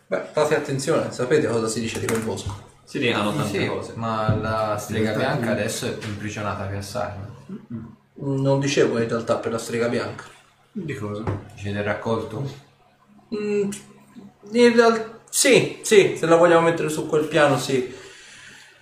Beh, 0.07 0.23
fate 0.31 0.55
attenzione, 0.55 1.11
sapete 1.11 1.47
cosa 1.47 1.67
si 1.67 1.79
dice 1.81 1.99
di 1.99 2.05
quel 2.07 2.21
bosco. 2.21 2.73
Si 2.95 3.01
dicano 3.01 3.35
tante 3.35 3.59
Sì, 3.59 3.67
cose. 3.67 3.91
ma 3.95 4.33
la 4.35 4.77
strega 4.79 5.11
bianca 5.11 5.51
adesso 5.51 5.85
è 5.85 5.97
imprigionata 6.05 6.63
a 6.63 6.81
Sarno. 6.81 7.35
Non 8.13 8.61
dicevo 8.61 8.99
in 8.99 9.09
realtà 9.09 9.35
per 9.35 9.51
la 9.51 9.57
strega 9.57 9.89
bianca. 9.89 10.23
Di 10.71 10.93
cosa? 10.95 11.23
Dice 11.53 11.73
del 11.73 11.83
raccolto? 11.83 12.49
Mm, 13.35 13.69
in 14.51 14.73
realtà 14.75 15.19
sì, 15.29 15.79
sì, 15.81 16.15
se 16.17 16.25
la 16.25 16.37
vogliamo 16.37 16.61
mettere 16.61 16.87
su 16.87 17.05
quel 17.05 17.25
piano, 17.25 17.57
sì. 17.57 17.93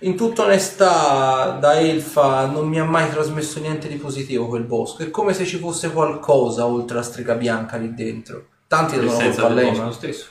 In 0.00 0.16
tutta 0.16 0.44
onestà, 0.44 1.56
da 1.60 1.80
elfa 1.80 2.46
non 2.46 2.68
mi 2.68 2.78
ha 2.78 2.84
mai 2.84 3.10
trasmesso 3.10 3.58
niente 3.58 3.88
di 3.88 3.96
positivo 3.96 4.46
quel 4.46 4.62
bosco. 4.62 5.02
È 5.02 5.10
come 5.10 5.34
se 5.34 5.44
ci 5.44 5.58
fosse 5.58 5.90
qualcosa 5.90 6.66
oltre 6.66 6.94
la 6.98 7.02
strega 7.02 7.34
bianca 7.34 7.78
lì 7.78 7.92
dentro. 7.92 8.46
Tanti 8.68 8.96
devono 8.96 9.18
colpa 9.18 9.46
a 9.46 9.48
lei, 9.48 9.76
ma 9.76 9.90
stesso. 9.90 10.26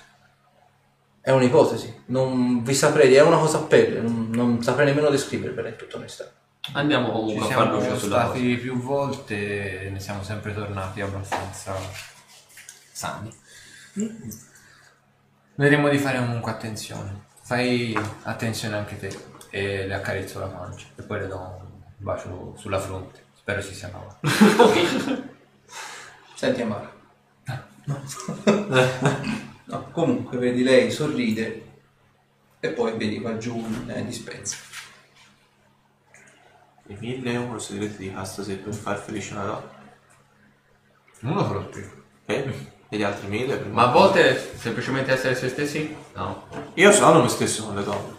È 1.25 1.31
un'ipotesi. 1.31 2.01
Non 2.07 2.63
vi 2.63 2.73
saprei 2.73 3.07
dire, 3.07 3.21
è 3.21 3.23
una 3.23 3.37
cosa 3.37 3.59
a 3.59 3.61
pelle, 3.61 4.01
non, 4.01 4.29
non 4.29 4.61
saprei 4.61 4.87
nemmeno 4.87 5.09
descrivervela 5.09 5.69
in 5.69 5.77
tutta 5.77 5.95
onestà. 5.95 6.29
Andiamo 6.73 7.07
Ci 7.07 7.13
comunque 7.13 7.45
a 7.45 7.47
far 7.47 7.63
siamo 7.63 7.79
luce 7.79 7.97
sulla 7.97 8.15
cosa. 8.15 8.27
stati 8.27 8.57
più 8.57 8.77
volte 8.77 9.81
e 9.83 9.89
ne 9.89 9.99
siamo 10.01 10.21
sempre 10.21 10.53
tornati 10.53 10.99
abbastanza 10.99 11.73
sani. 12.91 13.33
Vedremo 15.55 15.87
di 15.87 15.97
fare 15.97 16.17
comunque 16.17 16.51
attenzione. 16.51 17.21
Fai 17.41 17.97
attenzione 18.23 18.75
anche 18.75 18.97
te 18.97 19.17
e 19.49 19.87
le 19.87 19.93
accarezzo 19.93 20.39
la 20.39 20.47
pancia 20.47 20.87
e 20.97 21.03
poi 21.03 21.19
le 21.19 21.27
do 21.27 21.37
un 21.37 21.81
bacio 21.97 22.53
sulla 22.57 22.79
fronte. 22.79 23.23
Spero 23.33 23.61
ci 23.61 23.73
sia 23.73 23.89
male. 23.93 24.17
Senti 26.35 26.61
Amara. 26.61 26.91
No, 27.85 28.01
comunque 29.79 30.37
vedi 30.37 30.63
lei 30.63 30.91
sorride 30.91 31.71
e 32.59 32.69
poi 32.69 32.97
vedi 32.97 33.19
qua 33.19 33.37
giù 33.37 33.57
in 33.57 33.89
eh, 33.89 34.05
dispensa. 34.05 34.55
I 36.87 36.97
mille 36.99 37.31
euro 37.31 37.59
segreti 37.59 37.97
di 37.97 38.13
cassa 38.13 38.43
se 38.43 38.55
per 38.55 38.73
far 38.73 38.99
felice 38.99 39.33
una 39.33 39.45
donna. 39.45 39.71
Uno 41.21 41.47
proprio. 41.47 42.03
Ok? 42.25 42.53
E 42.89 42.97
gli 42.97 43.03
altri 43.03 43.27
mille 43.27 43.57
per 43.57 43.67
Ma 43.67 43.89
a 43.89 43.91
volte 43.91 44.37
semplicemente 44.57 45.11
essere 45.11 45.35
se 45.35 45.49
stessi? 45.49 45.95
No. 46.13 46.47
Io 46.75 46.91
sono 46.91 47.21
me 47.21 47.29
stesso 47.29 47.65
con 47.65 47.75
le 47.75 47.83
donne. 47.83 48.15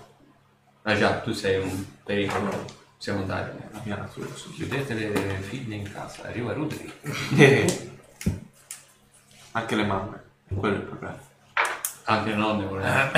Ah 0.82 0.96
già, 0.96 1.20
tu 1.20 1.32
sei 1.32 1.62
un 1.62 1.84
pericolo 2.02 2.64
secondario. 2.98 3.54
La 3.72 3.80
mia 3.84 3.96
natura. 3.96 4.34
sì. 4.34 4.50
Chiudete 4.50 4.94
le 4.94 5.38
figlie 5.40 5.76
in 5.76 5.90
casa, 5.90 6.24
arriva 6.24 6.52
Rudri. 6.52 6.92
Anche 9.52 9.76
le 9.76 9.84
mamme. 9.84 10.22
Quello 10.54 10.74
è 10.74 10.78
il 10.78 10.84
problema. 10.84 11.32
Anche 12.04 12.34
nonne 12.34 12.66
volevano. 12.66 13.10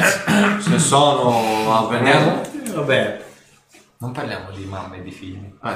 Se 0.60 0.78
sono 0.78 1.76
avveniamo. 1.76 2.42
Vabbè, 2.74 3.24
Non 3.98 4.12
parliamo 4.12 4.50
di 4.50 4.64
mamme 4.64 4.98
e 4.98 5.02
di 5.02 5.10
figli. 5.10 5.52
Eh. 5.64 5.74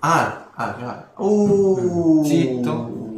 Ah, 0.00 0.50
ah, 0.54 0.76
già. 0.78 1.08
Uh. 1.16 2.24
Zitto. 2.24 3.12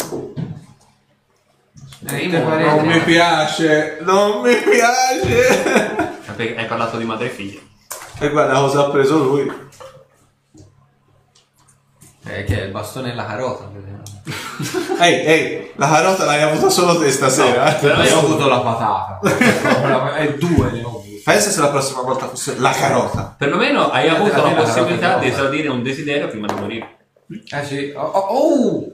Eh, 2.09 2.27
Non 2.29 2.87
mi 2.87 3.01
piace, 3.01 3.99
non 4.03 4.41
mi 4.43 4.55
piace. 4.55 6.15
Hai 6.37 6.67
parlato 6.67 6.97
di 6.97 7.05
madre 7.05 7.27
e 7.27 7.31
figlia. 7.31 7.61
E 8.19 8.31
guarda 8.31 8.55
cosa 8.55 8.87
ha 8.87 8.91
preso 8.91 9.19
lui. 9.19 9.51
Eh, 12.25 12.45
che 12.45 12.61
è 12.61 12.65
il 12.65 12.71
bastone 12.71 13.13
e 13.13 13.15
la 13.15 13.27
carota. 13.27 13.71
Ehi, 15.01 15.25
ehi, 15.27 15.71
la 15.77 15.89
carota 15.89 16.25
l'hai 16.25 16.43
avuta 16.43 16.71
solo 16.71 16.99
te 16.99 17.11
stasera. 17.11 17.77
eh. 17.77 17.81
Però 17.81 18.03
io 18.03 18.17
ho 18.17 18.19
avuto 18.21 18.49
la 18.49 18.61
patata. 18.61 20.17
e 20.19 20.35
due 20.39 20.71
ne 20.71 20.83
ho 20.83 20.89
avute. 20.89 21.21
Pensa 21.25 21.51
se 21.51 21.61
la 21.61 21.69
prossima 21.69 22.03
volta 22.03 22.29
fosse 22.29 22.57
la 22.59 22.71
carota. 22.71 23.35
Perlomeno 23.37 23.91
hai 23.91 24.09
avuto 24.09 24.43
la 24.43 24.53
possibilità 24.53 25.15
no. 25.15 25.19
di 25.21 25.29
esaudire 25.29 25.69
un 25.69 25.83
desiderio 25.83 26.29
prima 26.29 26.47
di 26.47 26.55
morire. 26.55 26.97
Eh 27.51 27.65
sì. 27.65 27.93
Oh, 27.97 28.01
oh, 28.01 28.19
oh! 28.19 28.93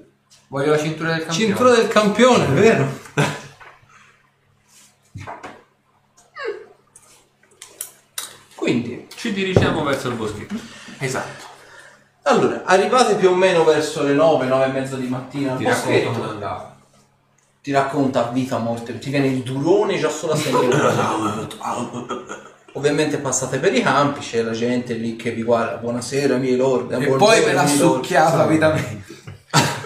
Voglio 0.48 0.70
la 0.70 0.78
cintura 0.78 1.10
del 1.12 1.26
campione. 1.26 1.44
Cintura 1.46 1.70
del 1.74 1.88
campione, 1.88 2.46
vero? 2.46 2.88
Quindi, 8.54 9.06
Ci 9.14 9.32
dirigiamo 9.32 9.82
verso 9.82 10.08
il 10.08 10.14
boschetto. 10.14 10.54
Esatto. 10.98 11.50
Allora, 12.22 12.62
arrivate 12.64 13.14
più 13.16 13.30
o 13.30 13.34
meno 13.34 13.64
verso 13.64 14.02
le 14.02 14.12
9, 14.14 14.46
9 14.46 14.64
e 14.64 14.68
mezza 14.68 14.96
di 14.96 15.08
mattina 15.08 15.52
al 15.52 15.58
Ti 15.58 15.64
racconto 15.64 15.88
boschetto. 15.90 16.10
come 16.12 16.28
andava. 16.30 16.76
Ti 17.62 17.70
racconta 17.72 18.22
vita 18.32 18.58
morte, 18.58 18.98
ti 18.98 19.10
viene 19.10 19.26
il 19.28 19.42
durone 19.42 19.98
già 19.98 20.08
solo 20.10 20.32
a 20.32 20.36
sentire. 20.36 20.76
Ovviamente 22.74 23.18
passate 23.18 23.58
per 23.58 23.74
i 23.74 23.82
campi, 23.82 24.20
c'è 24.20 24.42
la 24.42 24.52
gente 24.52 24.94
lì 24.94 25.14
che 25.16 25.30
vi 25.32 25.42
guarda, 25.42 25.76
buonasera 25.76 26.36
miei 26.36 26.56
lord, 26.56 26.90
E 26.92 26.96
buongiorno, 26.96 27.16
poi 27.24 27.44
me 27.44 27.52
l'ha 27.52 27.62
miei 27.64 27.76
lord." 27.78 27.94
succhiato 28.02 28.36
avidamente. 28.40 29.04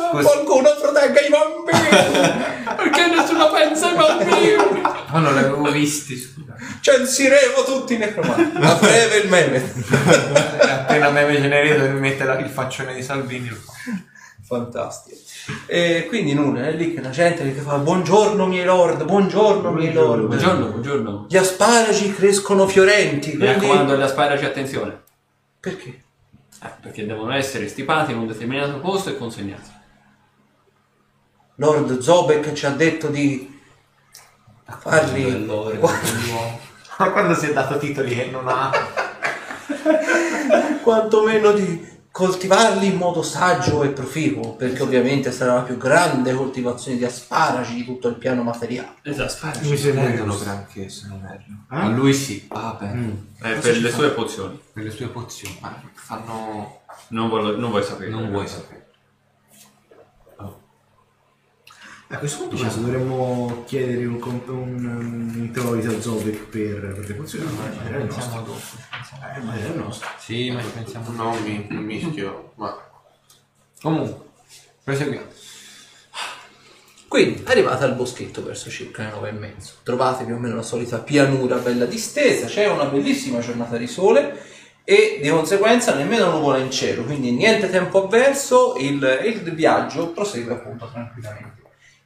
Ah, 0.00 0.10
Qualcuno 0.22 0.68
protegga 0.80 1.20
i 1.20 1.28
bambini! 1.28 2.48
Perché 2.76 3.06
nessuno 3.08 3.50
pensa 3.50 3.88
ai 3.90 3.94
bambini? 3.96 4.82
Ma 5.12 5.18
non 5.18 5.34
l'avevo 5.34 5.70
visti, 5.70 6.16
scusa. 6.16 6.54
Censiremo 6.80 7.62
tutti 7.64 7.94
i 7.94 7.98
necromanti. 7.98 8.56
A 8.60 8.74
breve 8.74 9.16
il 9.18 9.28
meme. 9.28 9.62
Appena 10.60 11.10
me 11.10 11.34
Cenerentola 11.36 11.90
mi 11.90 12.00
mette 12.00 12.24
la- 12.24 12.38
il 12.38 12.48
faccione 12.48 12.94
di 12.94 13.02
Salvini. 13.02 13.48
Fantastico. 14.44 15.16
E 15.66 16.06
quindi 16.08 16.34
nulla, 16.34 16.66
è 16.66 16.72
lì 16.72 16.92
che 16.94 17.00
la 17.00 17.10
gente 17.10 17.42
che 17.54 17.60
fa 17.60 17.78
buongiorno 17.78 18.46
miei 18.46 18.64
lord, 18.64 19.04
buongiorno 19.04 19.70
miei 19.72 19.92
lord. 19.92 20.26
Buongiorno, 20.26 20.66
buongiorno. 20.66 21.26
Gli 21.28 21.36
asparagi 21.36 22.12
crescono 22.14 22.66
fiorenti, 22.66 23.30
Mi 23.30 23.36
quindi... 23.38 23.54
raccomando 23.54 23.92
agli 23.94 24.02
asparaci 24.02 24.44
attenzione. 24.44 25.00
Perché? 25.60 25.88
Eh, 26.62 26.70
perché 26.80 27.06
devono 27.06 27.32
essere 27.32 27.68
stipati 27.68 28.12
in 28.12 28.18
un 28.18 28.26
determinato 28.26 28.78
posto 28.80 29.10
e 29.10 29.16
consegnati. 29.16 29.78
Lord 31.60 31.98
Zobek 31.98 32.52
ci 32.54 32.64
ha 32.64 32.70
detto 32.70 33.08
di 33.08 33.60
farli... 34.78 35.46
Ma 36.98 37.10
quando 37.10 37.34
si 37.34 37.46
è 37.48 37.52
dato 37.52 37.76
titoli 37.78 38.14
che 38.14 38.30
non 38.30 38.48
ha. 38.48 38.70
quantomeno 40.82 41.52
di 41.52 41.86
coltivarli 42.10 42.86
in 42.86 42.96
modo 42.96 43.22
saggio 43.22 43.82
e 43.82 43.88
proficuo, 43.90 44.54
perché 44.54 44.82
ovviamente 44.82 45.30
sarà 45.32 45.54
la 45.56 45.60
più 45.62 45.76
grande 45.76 46.32
coltivazione 46.34 46.96
di 46.96 47.04
asparagi 47.04 47.74
di 47.74 47.84
tutto 47.84 48.08
il 48.08 48.16
piano 48.16 48.42
materiale. 48.42 48.94
Esatto. 49.02 49.58
Mi 49.68 49.76
sembra 49.76 50.04
Prendono 50.04 50.30
giusto. 50.32 50.44
granché 50.44 50.88
se 50.88 51.06
non 51.08 51.24
erro. 51.26 51.42
A 51.68 51.88
lui 51.88 52.14
sì, 52.14 52.46
Ah, 52.48 52.76
beh. 52.80 52.86
Mm. 52.92 53.10
Eh, 53.42 53.52
per 53.58 53.76
le 53.76 53.90
sue 53.90 54.10
pozioni. 54.10 54.58
per 54.72 54.84
le 54.84 54.90
sue 54.90 55.06
pozioni. 55.08 55.58
Ma 55.60 55.78
fanno... 55.94 56.80
Non, 57.08 57.28
vuoi- 57.28 57.58
non 57.58 57.68
vuoi 57.70 57.82
sapere. 57.84 58.10
Non 58.10 58.30
vuoi 58.30 58.46
sapere. 58.48 58.88
A 62.12 62.18
questo 62.18 62.38
punto 62.38 62.56
penso 62.56 62.80
dovremmo 62.80 63.62
chiedere 63.66 64.04
un, 64.04 64.18
comp- 64.18 64.48
un, 64.48 64.84
um, 64.84 65.40
un 65.42 65.50
teorico 65.52 65.94
a 65.94 66.00
Zobek 66.00 66.48
per, 66.48 66.92
per 66.94 67.06
le 67.06 67.14
pozioni. 67.14 67.48
Ma 67.56 67.88
è 67.88 67.96
il 67.98 68.04
nostro. 68.04 68.16
Pensiamo 68.16 68.46
dopo. 68.46 68.60
Eh, 69.36 69.40
ma 69.40 69.54
è 69.54 69.64
il 69.64 69.76
nostro. 69.76 70.08
Sì, 70.18 70.50
ma 70.50 70.60
ci 70.60 70.70
pensiamo. 70.74 71.10
Non 71.12 71.40
mi 71.40 71.66
non 71.70 71.84
mischio, 71.84 72.52
ma... 72.56 72.76
Comunque, 73.80 74.26
proseguiamo. 74.82 75.26
Quindi 77.06 77.42
arrivate 77.46 77.84
al 77.84 77.94
boschetto 77.94 78.42
verso 78.42 78.70
circa 78.70 79.04
le 79.04 79.10
nove 79.10 79.28
e 79.28 79.32
mezzo. 79.32 79.74
Trovate 79.84 80.24
più 80.24 80.34
o 80.34 80.38
meno 80.38 80.56
la 80.56 80.62
solita 80.62 80.98
pianura 80.98 81.58
bella 81.58 81.86
distesa, 81.86 82.46
c'è 82.46 82.68
una 82.68 82.86
bellissima 82.86 83.38
giornata 83.38 83.76
di 83.76 83.86
sole 83.86 84.42
e 84.82 85.20
di 85.22 85.28
conseguenza 85.28 85.94
nemmeno 85.94 86.30
nuvola 86.30 86.58
in 86.58 86.72
cielo, 86.72 87.04
quindi 87.04 87.30
niente 87.30 87.70
tempo 87.70 88.04
avverso, 88.04 88.74
il, 88.78 89.20
il 89.24 89.54
viaggio 89.54 90.10
prosegue 90.10 90.54
appunto 90.54 90.88
tranquillamente. 90.90 91.59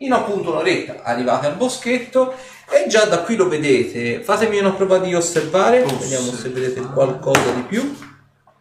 In 0.04 0.12
appunto 0.12 0.50
un'oretta 0.50 1.02
arrivate 1.02 1.46
al 1.46 1.56
boschetto 1.56 2.34
e 2.68 2.88
già 2.88 3.06
da 3.06 3.20
qui 3.22 3.36
lo 3.36 3.48
vedete. 3.48 4.22
Fatemi 4.22 4.58
una 4.58 4.72
prova 4.72 4.98
di 4.98 5.14
osservare, 5.14 5.82
vediamo 5.82 6.30
se 6.30 6.50
vedete 6.50 6.82
qualcosa 6.82 7.50
di 7.52 7.62
più. 7.62 7.96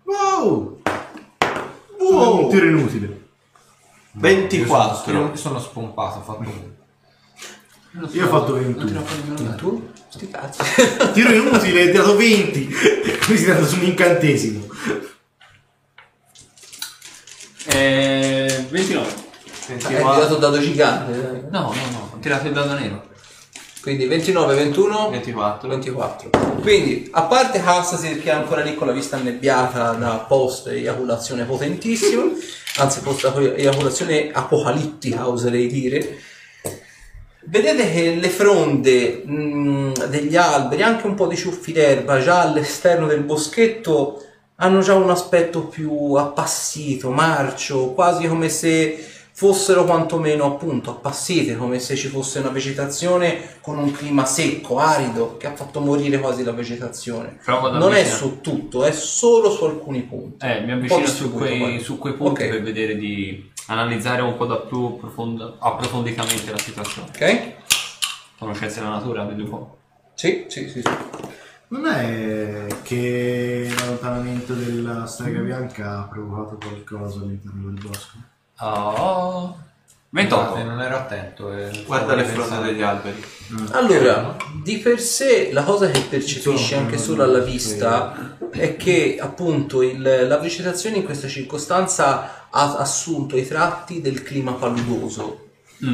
Wow! 0.03 0.81
Wow! 1.99 2.43
Un 2.43 2.49
tiro 2.49 2.65
inutile. 2.65 3.21
24. 4.13 5.11
Io 5.11 5.35
sono 5.35 5.59
spompato, 5.59 6.19
ho 6.19 6.21
fatto 6.21 6.39
uno. 6.39 8.07
Io 8.11 8.25
ho 8.25 8.29
fatto 8.29 8.53
21. 8.53 9.03
E 9.51 9.55
tu? 9.55 9.91
Sti 10.07 10.29
cazzi. 10.29 10.61
Tiro 11.11 11.33
inutile, 11.33 11.81
hai 11.81 11.91
dato 11.91 12.15
20. 12.15 12.69
Qui 13.25 13.37
si 13.37 13.43
è 13.43 13.47
dato 13.47 13.65
su 13.65 13.75
un 13.75 13.83
incantesimo. 13.83 14.65
Eh, 17.65 18.65
29. 18.69 19.22
Hai 19.67 19.77
tirato 19.77 20.33
un 20.33 20.39
dado 20.39 20.59
gigante. 20.59 21.47
No, 21.49 21.59
no, 21.61 21.91
no, 21.91 22.09
ho 22.13 22.19
tirato 22.19 22.47
il 22.47 22.53
dado 22.53 22.73
nero. 22.73 23.11
Quindi 23.81 24.05
29, 24.05 24.55
21, 24.55 25.09
24. 25.09 25.67
24. 25.69 26.29
Quindi, 26.61 27.09
a 27.11 27.23
parte 27.23 27.61
Hassasir 27.63 28.21
che 28.21 28.29
è 28.29 28.33
ancora 28.33 28.61
lì 28.61 28.75
con 28.75 28.87
la 28.87 28.93
vista 28.93 29.17
annebbiata 29.17 29.91
da 29.91 30.25
post 30.27 30.67
eiaculazione 30.67 31.43
potentissima, 31.43 32.23
anzi 32.77 33.01
post 33.01 33.25
eiaculazione 33.25 34.31
apocalittica 34.31 35.27
oserei 35.27 35.67
dire, 35.67 36.17
vedete 37.45 37.91
che 37.91 38.15
le 38.15 38.29
fronde 38.29 39.23
mh, 39.25 40.07
degli 40.07 40.35
alberi, 40.37 40.81
anche 40.81 41.05
un 41.05 41.15
po' 41.15 41.27
di 41.27 41.35
ciuffi 41.35 41.73
d'erba 41.73 42.21
già 42.21 42.41
all'esterno 42.41 43.05
del 43.05 43.23
boschetto, 43.23 44.23
hanno 44.55 44.79
già 44.79 44.93
un 44.93 45.09
aspetto 45.09 45.65
più 45.65 46.13
appassito, 46.13 47.11
marcio, 47.11 47.91
quasi 47.91 48.27
come 48.27 48.47
se 48.47 49.12
fossero 49.35 49.83
quantomeno 49.83 50.45
appunto 50.45 50.91
appassite, 50.91 51.57
come 51.57 51.79
se 51.79 51.95
ci 51.95 52.07
fosse 52.07 52.39
una 52.39 52.49
vegetazione 52.49 53.57
con 53.61 53.79
un 53.79 53.91
clima 53.91 54.25
secco, 54.25 54.77
arido, 54.77 55.37
che 55.37 55.47
ha 55.47 55.55
fatto 55.55 55.79
morire 55.79 56.19
quasi 56.19 56.43
la 56.43 56.51
vegetazione. 56.51 57.39
Non 57.47 57.93
è 57.93 58.05
su 58.05 58.41
tutto, 58.41 58.83
è 58.83 58.91
solo 58.91 59.49
su 59.49 59.65
alcuni 59.65 60.01
punti. 60.03 60.45
Eh, 60.45 60.61
mi 60.61 60.71
avvicino 60.71 61.07
su 61.07 61.33
quei, 61.33 61.79
su 61.79 61.97
quei 61.97 62.13
punti 62.13 62.43
Ok. 62.43 62.49
per 62.49 62.61
vedere 62.61 62.95
di 62.95 63.51
analizzare 63.67 64.21
un 64.21 64.37
po' 64.37 64.45
da 64.45 64.57
più 64.57 64.97
profondo- 64.97 65.57
approfonditamente 65.59 66.51
la 66.51 66.59
situazione. 66.59 67.07
Ok? 67.09 67.51
Conoscenza 68.37 68.81
della 68.81 68.93
natura, 68.93 69.23
vedi 69.23 69.41
un 69.41 69.49
po'. 69.49 69.77
Sì, 70.13 70.45
sì, 70.47 70.69
sì. 70.69 70.81
sì. 70.81 70.89
Non 71.69 71.87
è 71.87 72.67
che 72.83 73.67
l'allontanamento 73.75 74.53
della 74.53 75.07
strega 75.07 75.39
bianca 75.39 76.01
ha 76.01 76.03
provocato 76.03 76.57
qualcosa 76.57 77.21
all'interno 77.21 77.71
del 77.71 77.81
bosco? 77.83 78.17
Oh. 78.65 79.57
28. 80.09 80.63
non 80.63 80.79
ero 80.79 80.95
attento. 80.95 81.51
eh, 81.51 81.83
Guarda 81.87 82.13
le 82.13 82.23
fronde 82.23 82.61
degli 82.67 82.81
alberi. 82.83 83.23
Allora, 83.71 84.35
di 84.63 84.77
per 84.77 84.99
sé 84.99 85.49
la 85.51 85.63
cosa 85.63 85.89
che 85.89 86.01
percepisci 86.01 86.75
anche 86.75 86.97
solo 86.99 87.23
alla 87.23 87.39
vista 87.39 88.37
è 88.51 88.75
che 88.77 89.17
appunto 89.19 89.81
il- 89.81 90.25
la 90.27 90.37
vegetazione 90.37 90.97
in 90.97 91.03
questa 91.03 91.27
circostanza 91.27 92.47
ha 92.51 92.77
assunto 92.77 93.35
i 93.37 93.47
tratti 93.47 94.01
del 94.01 94.21
clima 94.21 94.51
paludoso, 94.53 95.47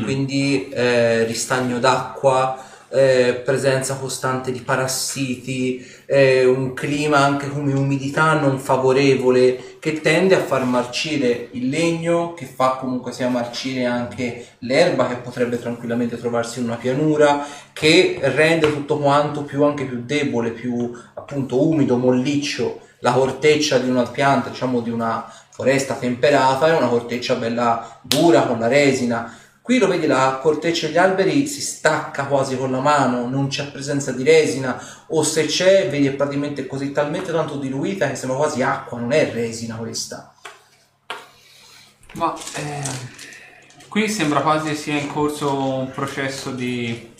quindi 0.04 0.68
eh, 0.70 1.24
ristagno 1.24 1.80
d'acqua, 1.80 2.62
eh, 2.92 3.42
presenza 3.44 3.96
costante 3.96 4.52
di 4.52 4.62
parassiti, 4.62 5.86
eh, 6.06 6.46
un 6.46 6.74
clima 6.74 7.18
anche 7.18 7.50
come 7.50 7.74
umidità 7.74 8.34
non 8.34 8.60
favorevole 8.60 9.78
che 9.80 10.02
tende 10.02 10.36
a 10.36 10.44
far 10.44 10.66
marcire 10.66 11.50
il 11.52 11.70
legno, 11.70 12.34
che 12.34 12.46
fa 12.46 12.78
comunque 12.80 13.12
sia 13.12 13.30
marcire 13.30 13.86
anche 13.86 14.48
l'erba 14.60 15.08
che 15.08 15.16
potrebbe 15.16 15.60
tranquillamente 15.60 16.18
trovarsi 16.18 16.60
in 16.60 16.66
una 16.66 16.76
pianura, 16.76 17.46
che 17.72 18.20
rende 18.22 18.72
tutto 18.74 18.98
quanto 18.98 19.44
più 19.44 19.64
anche 19.64 19.86
più 19.86 20.04
debole, 20.04 20.52
più 20.52 20.92
appunto 21.14 21.68
umido, 21.68 21.98
molliccio. 21.98 22.82
La 23.02 23.14
corteccia 23.14 23.78
di 23.78 23.90
una 23.90 24.04
pianta, 24.04 24.50
diciamo 24.50 24.82
di 24.82 24.90
una 24.90 25.32
foresta 25.50 25.94
temperata, 25.96 26.68
è 26.68 26.76
una 26.76 26.88
corteccia 26.88 27.36
bella 27.36 28.00
dura 28.02 28.42
con 28.42 28.60
la 28.60 28.68
resina. 28.68 29.39
Qui 29.70 29.78
lo 29.78 29.86
vedi, 29.86 30.08
la 30.08 30.40
corteccia 30.42 30.88
degli 30.88 30.98
alberi 30.98 31.46
si 31.46 31.62
stacca 31.62 32.26
quasi 32.26 32.58
con 32.58 32.72
la 32.72 32.80
mano, 32.80 33.28
non 33.28 33.50
c'è 33.50 33.70
presenza 33.70 34.12
di 34.12 34.24
resina, 34.24 34.84
o 35.10 35.22
se 35.22 35.46
c'è, 35.46 35.88
vedi 35.92 36.08
è 36.08 36.14
praticamente 36.14 36.66
così 36.66 36.92
talmente 36.92 37.32
tanto 37.32 37.56
diluita 37.60 38.10
che 38.10 38.16
sembra 38.16 38.40
quasi 38.40 38.64
acqua, 38.64 38.98
non 38.98 39.12
è 39.12 39.32
resina 39.32 39.76
questa. 39.76 40.34
Ma 42.14 42.36
eh, 42.56 42.82
qui 43.88 44.10
sembra 44.10 44.42
quasi 44.42 44.74
sia 44.74 44.98
in 44.98 45.06
corso 45.06 45.56
un 45.56 45.92
processo 45.92 46.50
di 46.50 47.14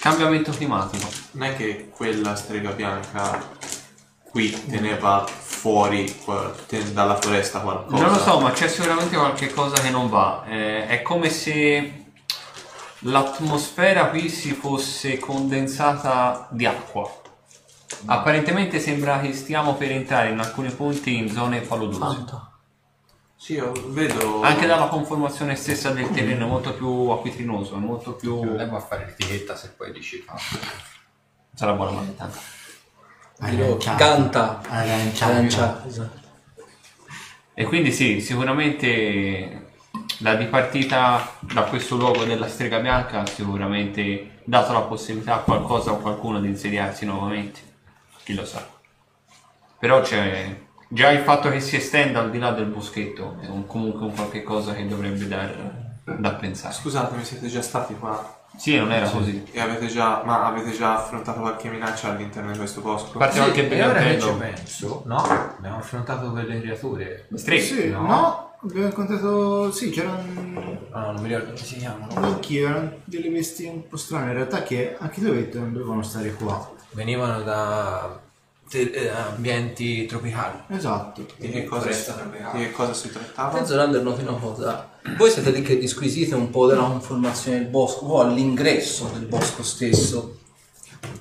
cambiamento 0.00 0.50
climatico. 0.50 1.08
Non 1.30 1.48
è 1.48 1.56
che 1.56 1.88
quella 1.88 2.34
strega 2.34 2.72
bianca 2.72 3.42
qui 4.22 4.50
teneva 4.68 5.26
fuori 5.64 6.14
dalla 6.92 7.18
foresta 7.18 7.60
qualcosa. 7.60 8.02
Non 8.02 8.12
lo 8.12 8.18
so, 8.18 8.38
ma 8.38 8.50
c'è 8.50 8.68
sicuramente 8.68 9.16
qualche 9.16 9.50
cosa 9.50 9.80
che 9.80 9.88
non 9.88 10.10
va. 10.10 10.44
Eh, 10.46 10.86
è 10.88 11.00
come 11.00 11.30
se 11.30 12.04
l'atmosfera 12.98 14.10
qui 14.10 14.28
si 14.28 14.52
fosse 14.52 15.18
condensata 15.18 16.48
di 16.50 16.66
acqua. 16.66 17.10
Apparentemente 18.04 18.78
sembra 18.78 19.20
che 19.20 19.32
stiamo 19.32 19.74
per 19.76 19.90
entrare 19.90 20.28
in 20.28 20.38
alcuni 20.38 20.70
punti 20.70 21.16
in 21.16 21.30
zone 21.30 21.62
paludose. 21.62 22.24
Sì, 23.34 23.54
io 23.54 23.72
vedo... 23.86 24.42
Anche 24.42 24.66
dalla 24.66 24.88
conformazione 24.88 25.56
stessa 25.56 25.88
del 25.92 26.10
terreno 26.10 26.44
è 26.44 26.48
molto 26.48 26.74
più 26.74 27.08
acquitrinoso, 27.08 27.76
è 27.76 27.78
molto 27.78 28.12
più... 28.12 28.38
Andiamo 28.42 28.76
a 28.76 28.80
fare 28.80 29.06
l'etichetta 29.06 29.56
se 29.56 29.70
poi 29.70 29.92
dici 29.92 30.18
fa. 30.18 30.38
Sarà 31.54 31.72
buona 31.72 31.92
mattina. 31.92 32.30
Dirò, 33.38 33.76
canta, 33.76 34.60
Aranciato. 34.68 35.32
aranciato, 35.32 35.88
esatto. 35.88 36.22
E 37.54 37.64
quindi 37.64 37.92
sì, 37.92 38.20
sicuramente 38.20 39.70
la 40.18 40.34
dipartita 40.34 41.36
da 41.40 41.62
questo 41.62 41.96
luogo 41.96 42.24
della 42.24 42.48
strega 42.48 42.78
bianca 42.78 43.20
ha 43.20 43.26
sicuramente 43.26 44.40
dato 44.44 44.72
la 44.72 44.80
possibilità 44.82 45.34
a 45.34 45.38
qualcosa 45.38 45.92
o 45.92 45.96
a 45.96 46.00
qualcuno 46.00 46.40
di 46.40 46.48
insediarsi 46.48 47.04
nuovamente. 47.04 47.60
Chi 48.24 48.34
lo 48.34 48.44
sa. 48.44 48.66
Però 49.78 50.00
c'è 50.00 50.62
già 50.88 51.10
il 51.10 51.20
fatto 51.22 51.50
che 51.50 51.60
si 51.60 51.76
estenda 51.76 52.20
al 52.20 52.30
di 52.30 52.38
là 52.38 52.50
del 52.52 52.66
boschetto 52.66 53.36
è 53.40 53.48
un- 53.48 53.66
comunque 53.66 54.06
un 54.06 54.14
qualche 54.14 54.42
cosa 54.42 54.72
che 54.72 54.86
dovrebbe 54.86 55.26
dar 55.28 55.92
da 56.04 56.34
pensare. 56.34 56.72
Scusatemi, 56.74 57.24
siete 57.24 57.48
già 57.48 57.62
stati 57.62 57.94
qua? 57.94 58.42
Sì, 58.56 58.76
non 58.76 58.92
era 58.92 59.08
così. 59.08 59.44
E 59.50 59.60
avete 59.60 59.86
già... 59.86 60.22
Ma 60.24 60.46
avete 60.46 60.70
già 60.76 60.96
affrontato 60.98 61.40
qualche 61.40 61.68
minaccia 61.68 62.10
all'interno 62.10 62.52
di 62.52 62.58
questo 62.58 62.80
bosco? 62.80 63.16
A 63.16 63.18
parte 63.18 63.38
qualche 63.38 63.68
E 63.68 63.82
ora 63.84 63.98
che 64.00 64.04
ci 64.04 64.14
brigantello. 64.16 64.36
penso, 64.38 65.02
no, 65.06 65.16
abbiamo 65.56 65.76
affrontato 65.78 66.30
quelle 66.30 66.60
creature. 66.60 67.26
Streghe. 67.34 67.62
Sì, 67.62 67.88
No. 67.90 68.00
no. 68.02 68.52
abbiamo 68.62 68.86
incontrato... 68.86 69.72
Sì, 69.72 69.90
c'erano... 69.90 70.22
No, 70.90 71.12
non 71.12 71.20
mi 71.20 71.28
ricordo 71.28 71.46
come 71.52 71.56
si 71.58 71.76
chiamano. 71.76 72.14
Anch'io, 72.14 72.68
erano 72.68 72.90
delle 73.04 73.28
bestie 73.28 73.68
un 73.70 73.86
po' 73.88 73.96
strane. 73.96 74.26
In 74.28 74.34
realtà 74.34 74.62
che 74.62 74.96
anche 74.98 75.20
non 75.20 75.72
dovevano 75.72 76.02
stare 76.02 76.32
qua. 76.32 76.70
Venivano 76.92 77.42
da 77.42 78.20
te- 78.68 78.90
eh, 78.90 79.08
ambienti 79.08 80.06
tropicali. 80.06 80.58
Esatto. 80.68 81.26
Di 81.36 81.50
che 81.50 81.64
cosa, 81.64 81.82
Foresta 81.82 82.12
si, 82.12 82.18
tropicale. 82.18 82.58
di 82.58 82.64
che 82.64 82.70
cosa 82.72 82.94
si 82.94 83.10
trattava? 83.10 83.64
Zolander 83.64 84.02
noti 84.02 84.22
una 84.22 84.38
cosa, 84.38 84.90
voi 85.16 85.30
siete 85.30 85.50
lì 85.50 85.62
che 85.62 85.78
disquisite 85.78 86.34
un 86.34 86.50
po' 86.50 86.66
della 86.66 86.82
conformazione 86.82 87.58
del 87.58 87.68
bosco, 87.68 88.06
o 88.06 88.20
all'ingresso 88.20 89.10
del 89.12 89.26
bosco 89.26 89.62
stesso, 89.62 90.38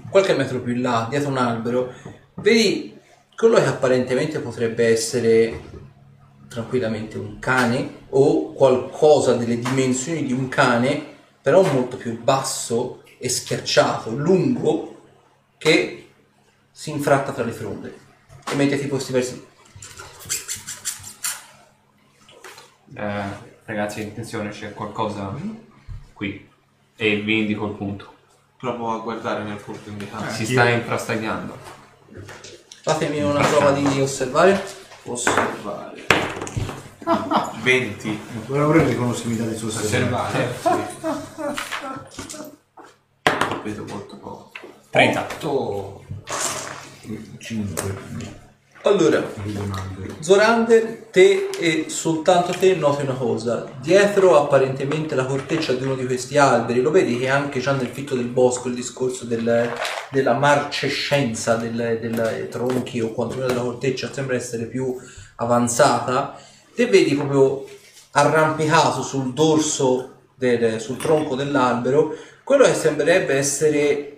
qualche 0.09 0.33
metro 0.33 0.59
più 0.59 0.73
in 0.73 0.81
là, 0.81 1.07
dietro 1.09 1.29
un 1.29 1.37
albero, 1.37 1.93
vedi 2.35 2.97
quello 3.35 3.55
che 3.55 3.65
apparentemente 3.65 4.39
potrebbe 4.39 4.87
essere 4.87 5.81
tranquillamente 6.47 7.17
un 7.17 7.39
cane 7.39 8.01
o 8.09 8.53
qualcosa 8.53 9.33
delle 9.33 9.57
dimensioni 9.57 10.23
di 10.23 10.33
un 10.33 10.47
cane, 10.49 11.03
però 11.41 11.63
molto 11.63 11.97
più 11.97 12.21
basso 12.21 13.01
e 13.17 13.27
schiacciato, 13.27 14.11
lungo, 14.11 15.01
che 15.57 16.02
si 16.75 16.89
infratta 16.89 17.31
tra 17.31 17.43
le 17.43 17.51
fronde 17.51 17.95
e 18.51 18.55
mette 18.55 18.79
tipo 18.79 18.95
questi 18.95 19.11
versi. 19.13 19.47
Eh, 22.95 23.23
ragazzi, 23.65 24.01
attenzione, 24.01 24.49
c'è 24.49 24.73
qualcosa 24.73 25.33
qui. 26.13 26.49
E 26.95 27.15
vi 27.21 27.39
indico 27.39 27.67
il 27.67 27.73
punto. 27.73 28.13
Provo 28.57 28.91
a 28.91 28.97
guardare 28.99 29.43
nel 29.43 29.57
punto 29.57 29.89
indicato. 29.89 30.31
Si 30.31 30.45
sta 30.45 30.67
infrastagliando. 30.69 31.57
Fatemi 32.81 33.21
una 33.21 33.45
prova 33.45 33.71
di 33.71 34.01
osservare. 34.01 34.61
Osservare. 35.03 36.05
20. 37.61 38.19
Ora 38.47 38.67
ora 38.67 38.83
riconoscibilità 38.83 39.43
del 39.43 39.57
suo 39.57 39.67
Osservare. 39.67 40.55
Vedo 43.63 43.85
molto 43.87 44.17
poco. 44.17 44.51
30. 44.89 45.27
5 47.37 47.95
Allora, 48.83 49.23
Zorander, 50.19 51.07
te 51.11 51.49
e 51.57 51.85
soltanto 51.87 52.51
te 52.51 52.75
noti 52.75 53.03
una 53.03 53.13
cosa. 53.13 53.65
Dietro 53.81 54.37
apparentemente 54.37 55.15
la 55.15 55.25
corteccia 55.25 55.73
di 55.73 55.83
uno 55.83 55.95
di 55.95 56.05
questi 56.05 56.37
alberi, 56.37 56.81
lo 56.81 56.91
vedi 56.91 57.17
che 57.17 57.29
anche 57.29 57.59
già 57.61 57.71
nel 57.73 57.87
fitto 57.87 58.15
del 58.15 58.25
bosco 58.27 58.67
il 58.67 58.75
discorso 58.75 59.25
del- 59.25 59.71
della 60.11 60.33
marcescenza 60.33 61.55
dei 61.55 62.47
tronchi 62.49 62.99
o 63.01 63.13
quantomeno 63.13 63.47
della 63.47 63.61
corteccia 63.61 64.11
sembra 64.11 64.35
essere 64.35 64.65
più 64.65 64.95
avanzata. 65.37 66.37
Te 66.75 66.85
vedi 66.87 67.15
proprio 67.15 67.65
arrampicato 68.11 69.01
sul 69.01 69.33
dorso, 69.33 70.09
del- 70.35 70.81
sul 70.81 70.97
tronco 70.97 71.35
dell'albero, 71.35 72.13
quello 72.43 72.65
che 72.65 72.73
sembrerebbe 72.73 73.35
essere 73.35 74.17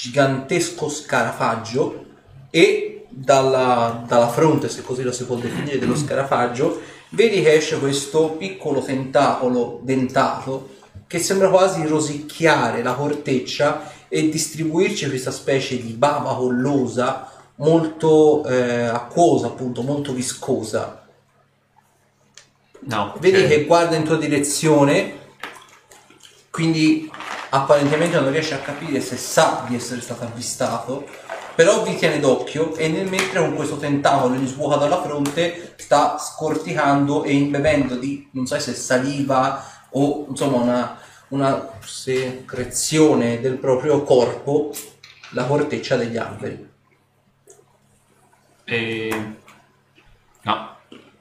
gigantesco 0.00 0.88
scarafaggio 0.88 2.04
e 2.50 3.06
dalla, 3.08 4.04
dalla 4.06 4.28
fronte, 4.28 4.68
se 4.68 4.82
così 4.82 5.02
lo 5.02 5.10
si 5.10 5.24
può 5.24 5.34
definire, 5.36 5.78
dello 5.78 5.96
scarafaggio, 5.96 6.80
vedi 7.10 7.42
che 7.42 7.54
esce 7.54 7.80
questo 7.80 8.30
piccolo 8.30 8.80
tentacolo 8.80 9.80
dentato 9.82 10.76
che 11.06 11.18
sembra 11.18 11.48
quasi 11.48 11.86
rosicchiare 11.86 12.82
la 12.82 12.94
corteccia 12.94 13.90
e 14.08 14.28
distribuirci 14.28 15.08
questa 15.08 15.30
specie 15.30 15.80
di 15.80 15.92
bava 15.92 16.36
collosa 16.36 17.32
molto 17.56 18.44
eh, 18.44 18.84
acquosa, 18.84 19.48
appunto, 19.48 19.82
molto 19.82 20.12
viscosa. 20.12 21.06
No. 22.80 23.16
Vedi 23.18 23.46
che 23.46 23.64
guarda 23.64 23.96
in 23.96 24.04
tua 24.04 24.16
direzione, 24.16 25.16
quindi 26.50 27.10
apparentemente 27.50 28.18
non 28.18 28.30
riesce 28.30 28.54
a 28.54 28.58
capire 28.58 29.00
se 29.00 29.16
sa 29.16 29.64
di 29.68 29.74
essere 29.74 30.00
stato 30.00 30.24
avvistato, 30.24 31.06
però 31.54 31.82
vi 31.82 31.96
tiene 31.96 32.20
d'occhio 32.20 32.76
e 32.76 32.88
nel 32.88 33.08
mentre 33.08 33.40
con 33.40 33.54
questo 33.54 33.78
tentacolo 33.78 34.34
gli 34.34 34.46
svuota 34.46 34.76
dalla 34.76 35.02
fronte 35.02 35.74
sta 35.76 36.18
scorticando 36.18 37.24
e 37.24 37.32
imbevendo 37.32 37.96
di, 37.96 38.28
non 38.32 38.46
so 38.46 38.58
se 38.60 38.74
saliva 38.74 39.64
o 39.90 40.26
insomma 40.28 40.58
una, 40.58 40.98
una 41.28 41.70
secrezione 41.80 43.40
del 43.40 43.56
proprio 43.56 44.02
corpo 44.02 44.72
la 45.30 45.44
corteccia 45.44 45.96
degli 45.96 46.16
alberi. 46.16 46.68
E... 48.64 49.34
No, 50.42 50.76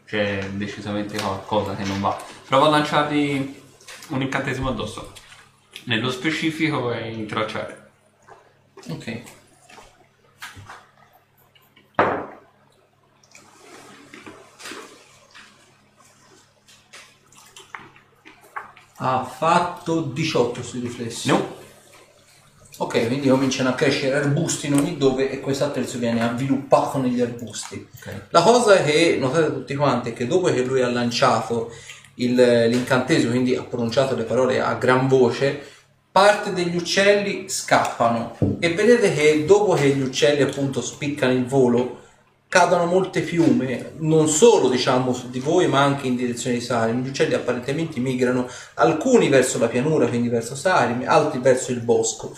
c'è 0.06 0.50
decisamente 0.52 1.18
qualcosa 1.18 1.76
che 1.76 1.84
non 1.84 2.00
va. 2.00 2.18
Provo 2.48 2.66
a 2.66 2.70
lanciargli 2.70 3.62
un 4.10 4.22
incantesimo 4.22 4.70
addosso. 4.70 5.14
Nello 5.88 6.12
specifico 6.12 6.92
è 6.92 7.06
intracciare. 7.06 7.92
Ok. 8.90 9.22
Ha 18.98 19.24
fatto 19.24 20.02
18 20.02 20.62
sui 20.62 20.82
riflessi. 20.82 21.30
No. 21.30 21.56
Ok, 22.80 23.08
quindi 23.08 23.30
cominciano 23.30 23.70
a 23.70 23.74
crescere 23.74 24.16
arbusti 24.16 24.68
in 24.68 24.74
ogni 24.74 24.98
dove 24.98 25.30
e 25.32 25.40
questo 25.40 25.64
attrezzo 25.64 25.98
viene 26.00 26.22
avviluppato 26.22 26.98
negli 27.00 27.22
arbusti. 27.22 27.88
La 28.32 28.42
cosa 28.42 28.84
che 28.84 29.16
notate 29.18 29.54
tutti 29.54 29.74
quanti 29.76 30.10
è 30.10 30.14
che 30.14 30.28
dopo 30.28 30.48
che 30.48 30.64
lui 30.64 30.82
ha 30.82 30.90
lanciato 30.90 31.72
il- 32.16 32.36
l'incantesimo, 32.36 33.32
quindi 33.32 33.56
ha 33.56 33.64
pronunciato 33.64 34.16
le 34.16 34.24
parole 34.24 34.60
a 34.60 34.74
gran 34.76 35.08
voce, 35.08 35.76
parte 36.18 36.52
degli 36.52 36.76
uccelli 36.76 37.48
scappano 37.48 38.36
e 38.60 38.74
vedete 38.74 39.14
che 39.14 39.46
dopo 39.46 39.74
che 39.74 39.90
gli 39.90 40.02
uccelli 40.02 40.42
appunto 40.42 40.82
spiccano 40.82 41.32
il 41.32 41.46
volo 41.46 42.06
cadono 42.48 42.88
molte 42.88 43.22
piume, 43.22 43.92
non 43.98 44.28
solo 44.28 44.68
diciamo 44.68 45.14
su 45.14 45.30
di 45.30 45.40
voi 45.40 45.68
ma 45.68 45.84
anche 45.84 46.08
in 46.08 46.16
direzione 46.16 46.56
di 46.56 46.64
Sarim. 46.64 47.04
Gli 47.04 47.10
uccelli 47.10 47.36
apparentemente 47.36 48.00
migrano 48.00 48.50
alcuni 48.76 49.30
verso 49.30 49.60
la 49.60 49.68
pianura, 49.68 50.08
quindi 50.08 50.28
verso 50.28 50.56
Sarim, 50.56 51.04
altri 51.06 51.38
verso 51.38 51.72
il 51.72 51.82
bosco. 51.82 52.36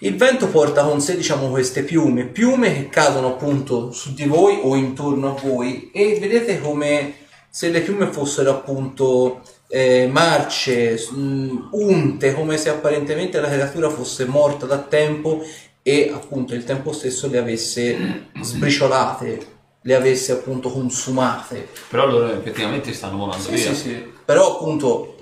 Il 0.00 0.16
vento 0.16 0.48
porta 0.48 0.82
con 0.82 1.00
sé, 1.00 1.14
diciamo, 1.14 1.48
queste 1.48 1.84
piume, 1.84 2.24
piume 2.24 2.74
che 2.74 2.88
cadono 2.88 3.28
appunto 3.28 3.92
su 3.92 4.14
di 4.14 4.24
voi 4.24 4.58
o 4.64 4.74
intorno 4.74 5.36
a 5.36 5.40
voi 5.40 5.92
e 5.92 6.18
vedete 6.18 6.60
come 6.60 7.18
se 7.48 7.70
le 7.70 7.82
piume 7.82 8.06
fossero 8.06 8.50
appunto 8.50 9.42
eh, 9.72 10.08
marce, 10.10 10.98
mh, 11.12 11.68
unte, 11.72 12.34
come 12.34 12.56
se 12.56 12.68
apparentemente 12.70 13.40
la 13.40 13.48
creatura 13.48 13.88
fosse 13.88 14.24
morta 14.24 14.66
da 14.66 14.78
tempo 14.78 15.42
e 15.82 16.10
appunto 16.12 16.54
il 16.54 16.64
tempo 16.64 16.92
stesso 16.92 17.28
le 17.28 17.38
avesse 17.38 18.26
sbriciolate, 18.40 19.46
le 19.82 19.94
avesse 19.94 20.32
appunto 20.32 20.70
consumate. 20.70 21.68
Però 21.88 22.04
loro 22.06 22.32
effettivamente 22.32 22.92
stanno 22.92 23.16
volando 23.18 23.44
Sì, 23.44 23.50
via. 23.54 23.62
sì, 23.68 23.74
sì. 23.74 24.12
Però 24.24 24.56
appunto 24.56 25.14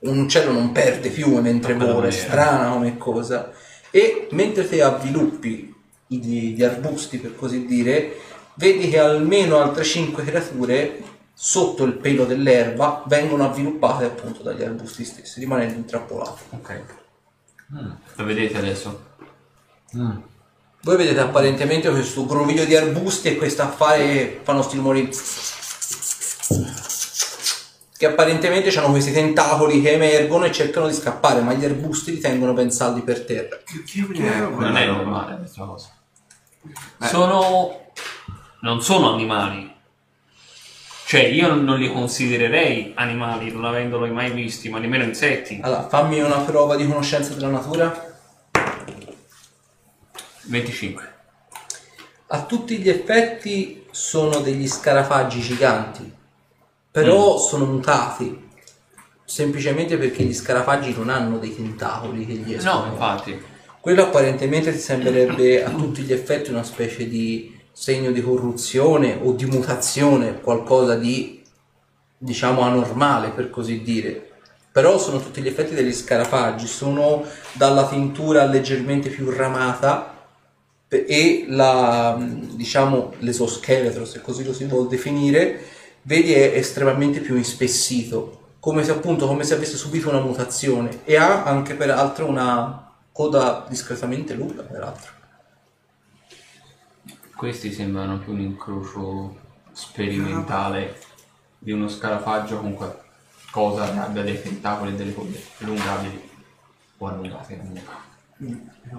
un 0.00 0.18
uccello 0.18 0.52
non 0.52 0.70
perde 0.72 1.08
piume 1.08 1.40
mentre 1.40 1.74
vola, 1.74 2.06
è 2.06 2.10
strana 2.10 2.70
come 2.72 2.96
cosa. 2.98 3.50
E 3.90 4.28
mentre 4.32 4.68
te 4.68 4.82
avviluppi 4.82 5.74
i- 6.08 6.18
gli 6.20 6.62
arbusti, 6.62 7.16
per 7.18 7.34
così 7.36 7.64
dire, 7.64 8.16
vedi 8.56 8.88
che 8.90 8.98
almeno 8.98 9.58
altre 9.58 9.82
5 9.82 10.22
creature 10.24 11.02
sotto 11.34 11.84
il 11.84 11.94
pelo 11.94 12.24
dell'erba 12.24 13.02
vengono 13.06 13.44
avviluppate 13.44 14.04
appunto 14.04 14.42
dagli 14.42 14.62
arbusti 14.62 15.04
stessi, 15.04 15.40
rimanendo 15.40 15.74
intrappolate. 15.74 16.42
Ok. 16.50 16.82
Lo 18.14 18.24
vedete 18.24 18.56
adesso? 18.56 19.12
Voi 19.90 20.96
vedete 20.96 21.20
apparentemente 21.20 21.90
questo 21.90 22.24
groviglio 22.24 22.64
di 22.64 22.76
arbusti 22.76 23.28
e 23.28 23.36
questo 23.36 23.62
affare 23.62 23.98
che 23.98 24.40
fanno 24.42 24.62
sti 24.62 24.76
rumori 24.76 25.10
che 27.96 28.06
apparentemente 28.06 28.76
hanno 28.76 28.90
questi 28.90 29.12
tentacoli 29.12 29.80
che 29.80 29.92
emergono 29.92 30.44
e 30.44 30.52
cercano 30.52 30.88
di 30.88 30.94
scappare, 30.94 31.40
ma 31.40 31.54
gli 31.54 31.64
arbusti 31.64 32.12
li 32.12 32.20
tengono 32.20 32.52
ben 32.52 32.70
saldi 32.70 33.00
per 33.02 33.24
terra. 33.24 33.58
Non 34.50 34.76
è 34.76 34.86
normale 34.86 35.36
questa 35.38 35.64
cosa. 35.64 35.88
Sono... 37.00 37.92
non 38.60 38.82
sono 38.82 39.14
animali. 39.14 39.73
Cioè, 41.06 41.20
io 41.20 41.54
non 41.54 41.78
li 41.78 41.92
considererei 41.92 42.92
animali, 42.96 43.52
non 43.52 43.66
avendoli 43.66 44.10
mai 44.10 44.30
visti, 44.30 44.70
ma 44.70 44.78
nemmeno 44.78 45.04
insetti. 45.04 45.60
Allora, 45.62 45.86
fammi 45.86 46.20
una 46.20 46.38
prova 46.38 46.76
di 46.76 46.86
conoscenza 46.86 47.34
della 47.34 47.50
natura. 47.50 48.12
25. 50.44 51.12
A 52.28 52.44
tutti 52.44 52.78
gli 52.78 52.88
effetti 52.88 53.84
sono 53.90 54.40
degli 54.40 54.66
scarafaggi 54.66 55.40
giganti, 55.40 56.10
però 56.90 57.38
sono 57.38 57.66
mutati. 57.66 58.42
Semplicemente 59.24 59.96
perché 59.96 60.22
gli 60.22 60.34
scarafaggi 60.34 60.94
non 60.96 61.10
hanno 61.10 61.38
dei 61.38 61.54
tentacoli 61.54 62.26
che 62.26 62.32
gli 62.32 62.54
escono. 62.54 62.86
No, 62.86 62.92
infatti. 62.92 63.40
Quello 63.78 64.04
apparentemente 64.04 64.72
ti 64.72 64.78
sembrerebbe 64.78 65.64
a 65.64 65.70
tutti 65.70 66.02
gli 66.02 66.12
effetti 66.12 66.50
una 66.50 66.62
specie 66.62 67.06
di 67.06 67.53
segno 67.74 68.12
di 68.12 68.22
corruzione 68.22 69.18
o 69.20 69.32
di 69.32 69.44
mutazione, 69.46 70.40
qualcosa 70.40 70.94
di 70.94 71.42
diciamo 72.16 72.62
anormale 72.62 73.30
per 73.30 73.50
così 73.50 73.82
dire. 73.82 74.30
Però 74.72 74.96
sono 74.98 75.20
tutti 75.20 75.42
gli 75.42 75.48
effetti 75.48 75.74
degli 75.74 75.92
scarafaggi, 75.92 76.66
sono 76.66 77.24
dalla 77.52 77.86
tintura 77.86 78.44
leggermente 78.46 79.10
più 79.10 79.28
ramata 79.30 80.12
e 80.88 81.46
la 81.48 82.16
diciamo 82.18 83.14
l'esoscheletro, 83.18 84.04
se 84.04 84.20
così 84.20 84.44
lo 84.44 84.52
si 84.52 84.64
vuol 84.64 84.86
definire, 84.86 85.60
vedi 86.02 86.32
è 86.32 86.52
estremamente 86.54 87.20
più 87.20 87.36
ispessito, 87.36 88.40
come 88.60 88.84
se 88.84 88.92
appunto 88.92 89.26
come 89.26 89.44
se 89.44 89.54
avesse 89.54 89.76
subito 89.76 90.08
una 90.08 90.20
mutazione 90.20 91.00
e 91.04 91.16
ha 91.16 91.42
anche 91.44 91.74
peraltro 91.74 92.26
una 92.26 92.92
coda 93.12 93.66
discretamente 93.68 94.34
lunga 94.34 94.62
peraltro. 94.62 95.13
Questi 97.44 97.72
sembrano 97.72 98.20
più 98.20 98.32
un 98.32 98.40
incrocio 98.40 99.36
sperimentale 99.70 100.98
di 101.58 101.72
uno 101.72 101.88
scarafaggio 101.88 102.58
con 102.58 102.72
qualcosa 102.72 103.92
che 103.92 103.98
abbia 103.98 104.22
dei 104.22 104.40
tentacoli 104.40 104.92
e 104.92 104.94
delle 104.94 105.12
code 105.14 105.44
allungabili 105.60 106.30
o 106.96 107.06
allungate 107.06 107.58
comunque. 107.58 107.92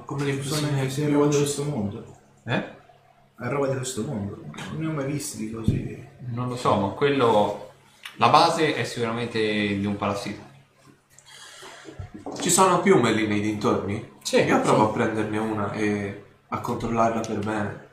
Come 0.06 0.26
le 0.26 0.34
Bisogna 0.34 0.60
persone 0.60 0.82
che 0.84 0.90
sia 0.92 1.10
roba 1.10 1.26
di 1.26 1.38
questo 1.38 1.64
mondo. 1.64 2.18
Eh? 2.44 2.64
È 3.36 3.48
roba 3.48 3.68
di 3.70 3.78
questo 3.78 4.04
mondo. 4.04 4.40
Non 4.44 4.78
ne 4.80 4.86
ho 4.86 4.92
mai 4.92 5.12
visti 5.12 5.38
di 5.38 5.52
così. 5.52 6.08
Non 6.28 6.48
lo 6.48 6.56
so, 6.56 6.76
ma 6.76 6.90
quello... 6.90 7.72
La 8.18 8.30
base 8.30 8.76
è 8.76 8.84
sicuramente 8.84 9.40
di 9.40 9.86
un 9.88 9.96
parassita. 9.96 10.44
Ci 12.40 12.50
sono 12.52 12.80
piume 12.82 13.12
lì 13.12 13.26
nei 13.26 13.42
dintorni? 13.42 14.12
Sì, 14.22 14.36
Io 14.42 14.62
provo 14.62 14.84
sì. 14.84 14.90
a 14.90 14.94
prenderne 14.94 15.38
una 15.40 15.72
e 15.72 16.26
a 16.50 16.60
controllarla 16.60 17.22
per 17.22 17.40
bene. 17.40 17.85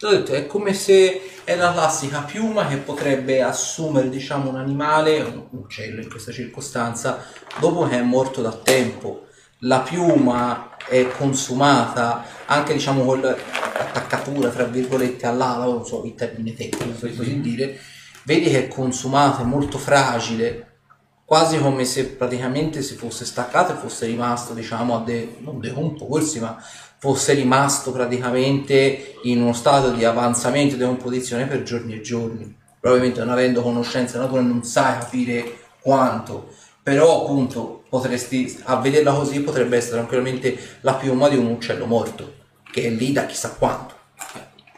T'ho 0.00 0.08
detto, 0.08 0.32
è 0.32 0.46
come 0.46 0.72
se 0.72 1.42
è 1.44 1.54
la 1.56 1.74
classica 1.74 2.22
piuma 2.22 2.66
che 2.66 2.78
potrebbe 2.78 3.42
assumere, 3.42 4.08
diciamo, 4.08 4.48
un 4.48 4.56
animale, 4.56 5.20
un 5.20 5.46
uccello 5.50 6.00
in 6.00 6.08
questa 6.08 6.32
circostanza, 6.32 7.22
dopo 7.58 7.86
che 7.86 7.98
è 7.98 8.02
morto 8.02 8.40
da 8.40 8.50
tempo. 8.50 9.26
La 9.58 9.80
piuma 9.80 10.78
è 10.88 11.06
consumata 11.08 12.24
anche, 12.46 12.72
diciamo, 12.72 13.04
con 13.04 13.20
l'attaccatura, 13.20 14.48
tra 14.48 14.64
virgolette, 14.64 15.26
all'ala, 15.26 15.66
non 15.66 15.84
so 15.84 16.02
il 16.06 16.14
termine 16.14 16.54
tecnico, 16.54 16.98
per 16.98 17.14
così 17.14 17.38
dire, 17.42 17.78
vedi 18.22 18.48
che 18.48 18.64
è 18.64 18.68
consumata, 18.68 19.42
è 19.42 19.44
molto 19.44 19.76
fragile, 19.76 20.78
quasi 21.26 21.58
come 21.58 21.84
se 21.84 22.06
praticamente 22.06 22.80
si 22.80 22.94
fosse 22.94 23.26
staccato 23.26 23.74
e 23.74 23.76
fosse 23.76 24.06
rimasto, 24.06 24.54
diciamo, 24.54 24.96
a 24.96 25.04
de- 25.04 25.36
non 25.40 25.60
decomporsi, 25.60 26.40
ma 26.40 26.56
fosse 27.00 27.32
rimasto 27.32 27.92
praticamente 27.92 29.14
in 29.22 29.40
uno 29.40 29.54
stato 29.54 29.90
di 29.90 30.04
avanzamento 30.04 30.74
e 30.74 30.78
decomposizione 30.78 31.46
per 31.46 31.62
giorni 31.62 31.94
e 31.94 32.02
giorni. 32.02 32.56
Probabilmente 32.78 33.20
non 33.20 33.30
avendo 33.30 33.62
conoscenza 33.62 34.12
della 34.12 34.24
natura 34.24 34.42
non 34.42 34.62
sai 34.62 34.98
capire 35.00 35.58
quanto, 35.80 36.50
però 36.82 37.22
appunto 37.22 37.84
potresti, 37.88 38.60
a 38.64 38.76
vederla 38.76 39.12
così 39.12 39.40
potrebbe 39.40 39.78
essere 39.78 39.96
tranquillamente 39.96 40.58
la 40.82 40.94
piuma 40.94 41.28
di 41.28 41.36
un 41.36 41.46
uccello 41.46 41.86
morto, 41.86 42.34
che 42.70 42.84
è 42.84 42.90
lì 42.90 43.12
da 43.12 43.24
chissà 43.24 43.54
quanto. 43.54 43.94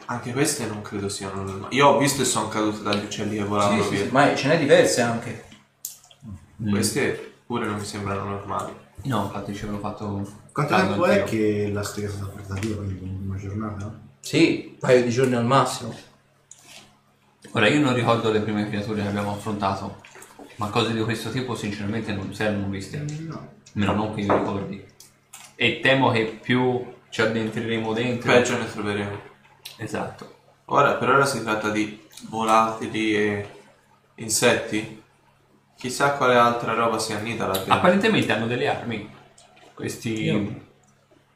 Anche 0.05 0.31
queste 0.31 0.65
non 0.65 0.81
credo 0.81 1.09
siano 1.09 1.43
normali. 1.43 1.75
Io 1.75 1.87
ho 1.87 1.97
visto 1.97 2.21
e 2.21 2.25
sono 2.25 2.47
cadute 2.47 2.83
dagli 2.83 3.03
uccelli 3.03 3.35
che 3.37 3.43
volavano 3.43 3.81
Sì, 3.83 3.89
sì, 3.89 3.95
via. 3.95 4.05
sì, 4.05 4.11
ma 4.11 4.35
ce 4.35 4.47
n'è 4.47 4.57
diverse 4.59 5.01
anche. 5.01 5.43
Queste 6.69 7.33
pure 7.45 7.65
non 7.65 7.79
mi 7.79 7.85
sembrano 7.85 8.25
normali. 8.25 8.73
No, 9.03 9.23
infatti 9.23 9.53
ci 9.53 9.63
avevo 9.63 9.79
fatto... 9.79 10.41
Quanto 10.53 10.75
tempo 10.75 11.05
è 11.05 11.23
che 11.23 11.71
la 11.73 11.81
strega 11.81 12.09
è 12.09 12.11
stata 12.11 12.31
portata 12.31 12.59
via? 12.59 12.75
Quindi 12.75 13.25
una 13.25 13.37
giornata? 13.37 13.99
Sì, 14.19 14.69
un 14.73 14.77
paio 14.77 15.03
di 15.03 15.09
giorni 15.09 15.33
al 15.33 15.45
massimo. 15.45 15.95
Ora, 17.53 17.67
io 17.67 17.79
non 17.79 17.95
ricordo 17.95 18.31
le 18.31 18.39
prime 18.39 18.69
creature 18.69 19.01
che 19.01 19.07
abbiamo 19.07 19.31
affrontato, 19.31 20.01
ma 20.57 20.69
cose 20.69 20.93
di 20.93 21.01
questo 21.01 21.31
tipo 21.31 21.55
sinceramente 21.55 22.13
non 22.13 22.31
si 22.35 22.43
erano 22.43 22.67
viste. 22.67 23.03
No. 23.21 23.49
Almeno 23.73 23.93
non 23.93 24.13
che 24.13 24.21
io 24.21 24.37
ricordi. 24.37 24.85
E 25.55 25.79
temo 25.81 26.11
che 26.11 26.39
più 26.39 26.85
ci 27.09 27.21
addentreremo 27.21 27.91
dentro... 27.93 28.31
Peggio 28.31 28.55
ne 28.55 28.71
troveremo. 28.71 29.21
Esatto. 29.77 30.35
Ora, 30.65 30.93
per 30.93 31.09
ora 31.09 31.25
si 31.25 31.41
tratta 31.41 31.69
di 31.69 31.99
volatili 32.29 33.15
e 33.15 33.49
insetti. 34.15 35.01
Chissà 35.75 36.11
quale 36.11 36.35
altra 36.35 36.73
roba 36.73 36.99
si 36.99 37.11
annida 37.13 37.47
là 37.47 37.53
dentro. 37.53 37.73
Apparentemente 37.73 38.31
hanno 38.31 38.45
delle 38.45 38.67
armi. 38.67 39.21
Questi... 39.73 40.61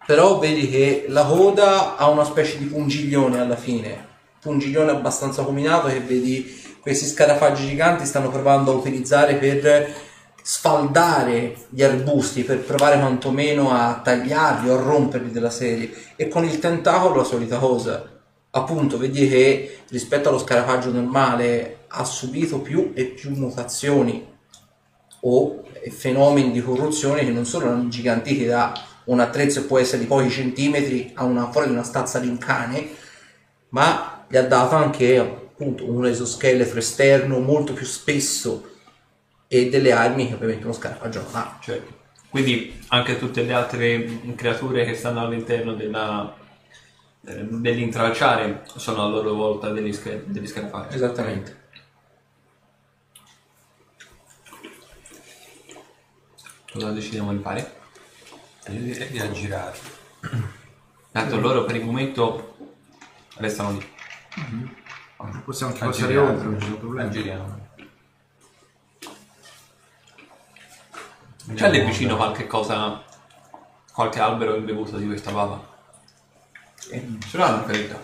Però 0.06 0.40
vedi 0.40 0.70
che 0.70 1.06
la 1.10 1.26
coda 1.26 1.98
ha 1.98 2.08
una 2.10 2.24
specie 2.24 2.58
di 2.58 2.66
pungiglione 2.66 3.40
alla 3.40 3.58
fine, 3.58 4.08
pungiglione 4.40 4.92
abbastanza 4.92 5.44
combinato 5.44 5.88
che 5.88 6.00
vedi 6.00 6.64
questi 6.80 7.06
scarafaggi 7.06 7.68
giganti 7.68 8.06
stanno 8.06 8.30
provando 8.30 8.72
a 8.72 8.76
utilizzare 8.76 9.36
per 9.36 9.94
sfaldare 10.42 11.58
gli 11.68 11.84
arbusti, 11.84 12.44
per 12.44 12.60
provare 12.60 12.98
quantomeno 12.98 13.74
a 13.74 14.00
tagliarli 14.02 14.70
o 14.70 14.76
a 14.76 14.82
romperli 14.82 15.30
della 15.30 15.50
serie. 15.50 15.92
E 16.16 16.30
con 16.30 16.46
il 16.46 16.60
tentacolo 16.60 17.16
la 17.16 17.24
solita 17.26 17.58
cosa. 17.58 18.10
Appunto, 18.52 18.98
vedi 18.98 19.28
che 19.28 19.80
rispetto 19.90 20.30
allo 20.30 20.40
scarafaggio 20.40 20.90
normale 20.90 21.80
ha 21.90 22.06
subito 22.06 22.62
più 22.62 22.94
e 22.96 23.04
più 23.04 23.32
mutazioni 23.32 24.26
o 25.20 25.64
fenomeni 25.90 26.52
di 26.52 26.62
corruzione 26.62 27.24
che 27.24 27.32
non 27.32 27.46
solo 27.46 27.66
erano 27.66 27.82
ingigantiti 27.82 28.46
da 28.46 28.74
un 29.06 29.20
attrezzo 29.20 29.62
che 29.62 29.68
può 29.68 29.80
essere 29.80 30.02
di 30.02 30.08
pochi 30.08 30.30
centimetri 30.30 31.12
a 31.16 31.24
una 31.24 31.50
fuori 31.50 31.68
di 31.68 31.74
una 31.74 31.84
stazza 31.84 32.20
di 32.20 32.28
un 32.28 32.38
cane, 32.38 32.88
ma 33.70 34.26
gli 34.28 34.38
ha 34.38 34.44
dato 34.44 34.76
anche 34.76 35.18
appunto 35.18 35.90
un 35.90 36.06
esoscheletro 36.06 36.80
esterno 36.80 37.40
molto 37.40 37.74
più 37.74 37.86
spesso 37.86 38.70
e 39.48 39.70
delle 39.70 39.92
armi 39.92 40.28
che 40.28 40.34
ovviamente 40.34 40.66
uno 40.66 40.74
scarafaggio 40.74 41.22
non 41.22 41.32
ha. 41.36 41.58
Certo. 41.62 41.96
Quindi 42.30 42.80
anche 42.90 43.18
tutte 43.18 43.44
le 43.44 43.54
altre 43.54 44.20
creature 44.36 44.86
che 44.86 44.94
stanno 44.94 45.22
all'interno 45.22 45.74
della, 45.74 46.36
eh, 47.26 47.48
dell'intralciare 47.50 48.64
sono 48.76 49.04
a 49.04 49.08
loro 49.08 49.34
volta 49.34 49.70
degli, 49.70 49.94
sca- 49.94 50.20
degli 50.26 50.48
scarafaggi. 50.48 50.96
Esattamente. 50.96 51.66
Cosa 56.72 56.92
decidiamo 56.92 57.34
di 57.34 57.42
fare? 57.42 57.80
Io 58.68 58.80
direi 58.82 59.10
di 59.10 59.20
aggirare. 59.20 59.78
Tanto 61.12 61.40
loro 61.40 61.64
per 61.64 61.78
il 61.78 61.86
momento 61.86 62.58
restano 63.38 63.72
lì. 63.72 63.96
Possiamo 65.46 65.72
anche 65.72 65.86
passare 65.86 66.18
oltre, 66.18 66.44
non 66.46 66.58
c'è 66.58 66.70
problema. 66.72 67.08
Aggiriamo. 67.08 67.66
C'è 71.54 71.70
lì 71.70 71.86
vicino 71.86 72.18
qualche 72.18 72.46
cosa, 72.46 73.02
qualche 73.94 74.20
albero 74.20 74.56
imbevuto 74.56 74.98
di 74.98 75.06
questa 75.06 75.32
bava? 75.32 75.76
Eh, 76.92 77.18
Ce 77.26 77.38
l'hanno 77.38 77.64
ferita. 77.64 77.98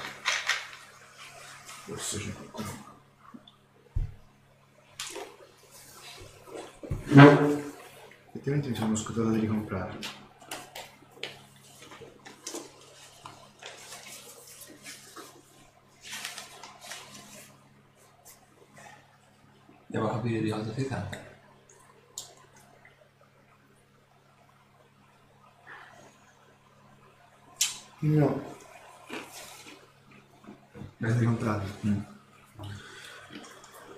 Forse 1.86 2.18
c'è 2.20 2.34
qualcuno. 2.34 2.82
Effettivamente 8.46 8.72
mi 8.72 8.76
sono 8.76 8.96
scordato 8.98 9.30
di 9.30 9.40
ricomprare. 9.40 9.98
Devo 19.88 20.10
capire 20.10 20.42
di 20.42 20.50
cosa 20.50 20.74
si 20.74 20.86
tratta. 20.86 21.22
No. 28.00 28.44
Ne 30.98 31.10
ho 31.10 31.18
ricomprati. 31.18 31.72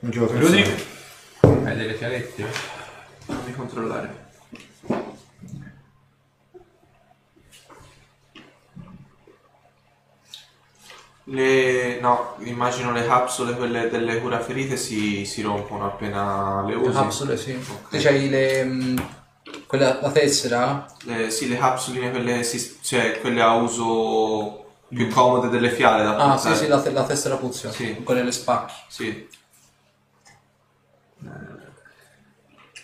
Non 0.01 0.11
ci 0.11 0.19
Rudy? 0.19 0.61
pensato. 0.61 1.65
Hai 1.65 1.75
delle 1.77 1.95
fialette? 1.95 2.43
Fammi 2.43 3.53
controllare. 3.55 4.24
Le... 11.27 11.99
no, 12.01 12.35
immagino 12.43 12.91
le 12.91 13.05
capsule, 13.05 13.55
quelle 13.55 13.89
delle 13.89 14.19
cura 14.21 14.39
ferite, 14.39 14.77
si, 14.77 15.25
si 15.25 15.41
rompono 15.41 15.85
appena 15.87 16.61
le 16.63 16.75
Le 16.75 16.87
usi. 16.87 16.91
capsule, 16.93 17.37
sì. 17.37 17.53
Ok. 17.53 17.89
Te 17.89 17.97
c'hai 17.99 18.29
le... 18.29 18.63
mh, 18.63 19.07
quella, 19.65 19.99
la 20.01 20.11
tessera? 20.11 20.85
Le- 21.05 21.31
sì, 21.31 21.47
le 21.47 21.57
capsuline, 21.57 22.11
quelle, 22.11 22.43
si- 22.43 22.77
cioè, 22.81 23.19
quelle 23.21 23.41
a 23.41 23.55
uso 23.55 24.63
più 24.87 25.07
comode 25.09 25.49
delle 25.49 25.71
fiale 25.71 26.03
da 26.03 26.15
Ah, 26.15 26.37
sì, 26.37 26.43
portare. 26.43 26.55
sì, 26.63 26.67
la, 26.67 26.81
te- 26.81 26.91
la 26.91 27.03
tessera 27.05 27.35
pozione. 27.37 27.73
Sì. 27.73 27.95
Quelle 28.03 28.23
le 28.23 28.31
spacchi. 28.31 28.73
Sì. 28.87 29.27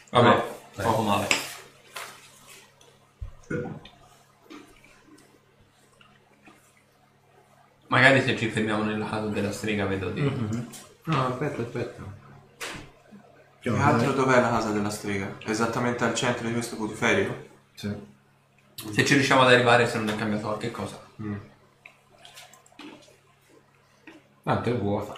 Vabbè, 0.09 0.43
poco 0.81 1.01
male. 1.03 1.27
Magari 7.87 8.21
se 8.21 8.37
ci 8.37 8.47
fermiamo 8.49 8.83
nella 8.83 9.07
casa 9.07 9.27
della 9.27 9.51
strega 9.51 9.85
vedo 9.85 10.09
di... 10.11 10.21
No, 11.03 11.27
aspetta, 11.27 11.61
aspetta. 11.61 12.03
Tra 13.59 13.73
l'altro 13.73 14.13
dov'è 14.13 14.39
la 14.39 14.49
casa 14.49 14.71
della 14.71 14.89
strega? 14.89 15.35
Esattamente 15.45 16.03
al 16.03 16.15
centro 16.15 16.47
di 16.47 16.53
questo 16.53 16.77
putiferio? 16.77 17.49
Sì. 17.73 17.93
Se 18.91 19.05
ci 19.05 19.13
riusciamo 19.13 19.41
ad 19.41 19.51
arrivare 19.51 19.87
se 19.87 19.97
non 19.97 20.09
è 20.09 20.15
cambiato 20.15 20.47
qualche 20.47 20.71
cosa. 20.71 20.99
Tanto 24.43 24.69
è 24.69 24.75
vuota. 24.75 25.15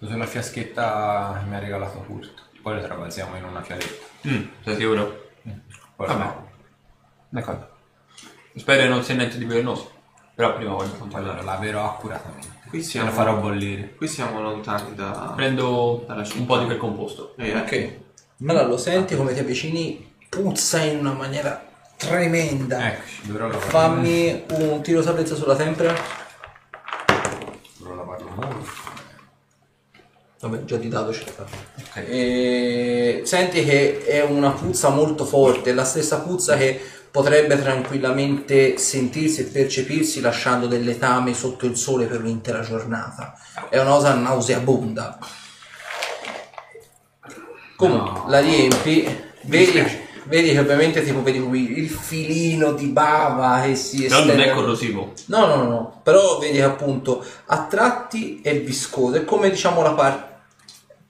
Uso 0.00 0.16
la 0.16 0.26
fiaschetta 0.26 1.38
che 1.40 1.48
mi 1.48 1.56
ha 1.56 1.58
regalato 1.58 1.98
Kurt. 2.00 2.42
Poi 2.62 2.74
la 2.76 2.82
travasiamo 2.82 3.36
in 3.36 3.44
una 3.44 3.62
fialetta. 3.62 4.06
Mm, 4.28 4.44
sei 4.62 4.76
sicuro? 4.76 5.23
Vabbè. 5.96 6.34
D'accordo. 7.28 7.68
Spero 8.56 8.82
che 8.82 8.88
non 8.88 9.02
sia 9.02 9.14
niente 9.14 9.38
di 9.38 9.44
velenoso. 9.44 9.90
Però 10.34 10.54
prima 10.54 10.72
voglio 10.72 10.84
Allora 10.84 10.98
controllare. 10.98 11.42
laverò 11.42 11.84
accuratamente. 11.84 12.48
Qui 12.68 12.82
siamo, 12.82 13.08
lo 13.08 13.12
farò 13.14 13.36
bollire. 13.36 13.94
qui 13.94 14.08
siamo 14.08 14.40
lontani 14.40 14.94
da... 14.94 15.32
Prendo 15.36 16.04
Dalla 16.06 16.26
un 16.34 16.46
po' 16.46 16.58
di 16.58 16.64
quel 16.64 16.76
composto. 16.78 17.34
Eh, 17.36 17.48
eh. 17.50 17.56
Ok. 17.56 17.98
Allora 18.48 18.66
lo 18.66 18.76
senti 18.76 19.14
come 19.16 19.32
ti 19.32 19.38
avvicini, 19.38 20.12
puzza 20.28 20.82
in 20.82 20.98
una 20.98 21.12
maniera 21.12 21.64
tremenda. 21.96 22.92
Eccoci, 22.92 23.20
dovrò 23.26 23.46
lavarlo. 23.46 23.68
Fammi 23.70 24.44
un 24.50 24.82
tiro 24.82 25.02
salvezza 25.02 25.36
sulla 25.36 25.54
tempra. 25.54 25.94
Dovrò 27.78 27.94
lavarlo 27.94 28.30
molto. 28.34 28.83
Vabbè, 30.48 30.64
già 30.64 30.76
di 30.76 30.88
dato 30.88 31.10
ce 31.12 31.24
l'hai 31.24 31.34
fatto. 31.34 31.56
Ok. 31.78 32.04
E 32.06 33.22
senti 33.24 33.64
che 33.64 34.04
è 34.04 34.22
una 34.22 34.50
puzza 34.50 34.90
molto 34.90 35.24
forte, 35.24 35.72
la 35.72 35.84
stessa 35.84 36.20
puzza 36.20 36.56
che 36.56 36.78
potrebbe 37.10 37.58
tranquillamente 37.60 38.76
sentirsi 38.76 39.40
e 39.40 39.44
percepirsi 39.44 40.20
lasciando 40.20 40.66
del 40.66 40.84
letame 40.84 41.32
sotto 41.32 41.64
il 41.64 41.76
sole 41.76 42.04
per 42.06 42.20
un'intera 42.20 42.60
giornata. 42.60 43.38
È 43.70 43.78
una 43.78 43.90
cosa 43.92 44.12
nauseabonda. 44.14 45.18
Comunque, 47.76 48.10
No. 48.20 48.24
la 48.28 48.40
riempi, 48.40 49.06
vedi, 49.42 49.82
vedi 50.24 50.52
che 50.52 50.58
ovviamente 50.58 51.02
tipo 51.02 51.22
vedi 51.22 51.40
qui 51.40 51.78
il 51.78 51.88
filino 51.88 52.72
di 52.72 52.86
bava 52.86 53.62
che 53.64 53.74
si 53.74 54.02
Però 54.02 54.20
non 54.20 54.28
è 54.30 54.32
estende- 54.32 54.52
corrosivo. 54.54 55.12
No, 55.26 55.46
no, 55.46 55.56
no, 55.56 55.64
no, 55.68 56.00
però 56.02 56.38
vedi 56.38 56.56
che 56.58 56.62
appunto 56.62 57.24
a 57.46 57.66
tratti 57.66 58.40
è 58.42 58.60
viscoso, 58.60 59.16
è 59.16 59.24
come 59.24 59.50
diciamo 59.50 59.82
la 59.82 59.92
parte, 59.92 60.32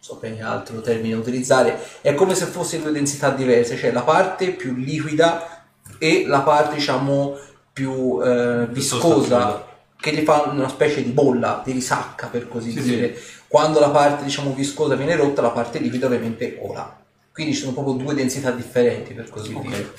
so 0.05 0.19
che 0.19 0.39
altro 0.43 0.83
termine 0.83 1.15
utilizzare, 1.15 1.81
è 2.03 2.13
come 2.13 2.35
se 2.35 2.45
fosse 2.45 2.79
due 2.79 2.93
densità 2.93 3.31
diverse, 3.31 3.75
cioè 3.79 3.91
la 3.91 4.03
parte 4.03 4.51
più 4.51 4.75
liquida 4.75 5.65
e 5.97 6.27
la 6.27 6.41
parte 6.43 6.75
diciamo 6.75 7.39
più 7.73 8.21
eh, 8.23 8.67
viscosa 8.69 9.67
che 9.99 10.13
gli 10.13 10.23
fa 10.23 10.43
una 10.43 10.69
specie 10.69 11.03
di 11.03 11.09
bolla, 11.09 11.63
di 11.65 11.73
risacca 11.73 12.27
per 12.27 12.49
così 12.49 12.73
Sì, 12.73 12.83
dire. 12.83 13.19
Quando 13.49 13.81
la 13.81 13.89
parte 13.89 14.25
diciamo 14.25 14.53
viscosa 14.53 14.95
viene 14.95 15.17
rotta, 15.17 15.41
la 15.41 15.53
parte 15.53 15.79
liquida 15.79 16.05
ovviamente 16.05 16.59
vola. 16.61 17.01
Quindi 17.33 17.55
ci 17.55 17.61
sono 17.61 17.73
proprio 17.73 17.95
due 17.95 18.13
densità 18.13 18.51
differenti 18.51 19.15
per 19.15 19.31
così 19.31 19.59
dire. 19.59 19.91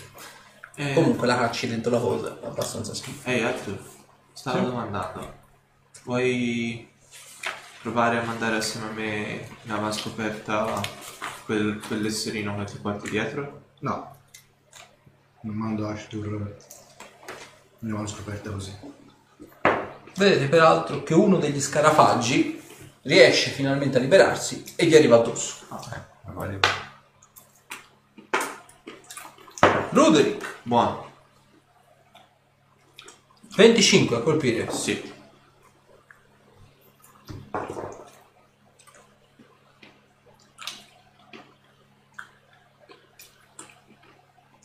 Eh, 0.76 0.93
Comunque 0.93 1.26
la 1.26 1.36
cacci 1.36 1.68
dentro 1.68 1.89
la 1.89 1.99
cosa, 1.99 2.38
è 2.43 2.45
abbastanza 2.45 2.93
schifo. 2.93 3.28
Ehi 3.28 3.41
Arthur, 3.41 3.80
stavo 4.34 4.68
domandando. 4.68 5.34
Vuoi 6.03 6.93
provare 7.86 8.17
a 8.17 8.23
mandare 8.23 8.55
assieme 8.55 8.88
a 8.88 8.91
me 8.93 9.47
in 9.61 9.71
avanscoperta 9.71 10.81
quel, 11.45 11.79
quell'esserino 11.86 12.57
che 12.57 12.63
ti 12.63 12.77
porti 12.79 13.11
dietro? 13.11 13.61
No. 13.81 14.15
Non 15.41 15.55
mando 15.55 15.88
Ashtur. 15.88 16.57
Non 17.79 18.01
ho 18.01 18.07
scoperta 18.07 18.49
così. 18.49 18.75
Vedete 20.15 20.47
peraltro 20.47 21.03
che 21.03 21.13
uno 21.13 21.38
degli 21.38 21.61
scarafaggi 21.61 22.59
riesce 23.03 23.51
finalmente 23.51 23.97
a 23.97 23.99
liberarsi 23.99 24.63
e 24.75 24.88
gli 24.88 24.95
arriva 24.95 25.17
addosso. 25.17 25.65
Ma 25.69 25.79
vale- 26.33 26.59
Roderick, 29.91 30.55
Buono. 30.63 31.11
25 33.55 34.15
a 34.17 34.21
colpire. 34.21 34.71
Sì. 34.71 35.13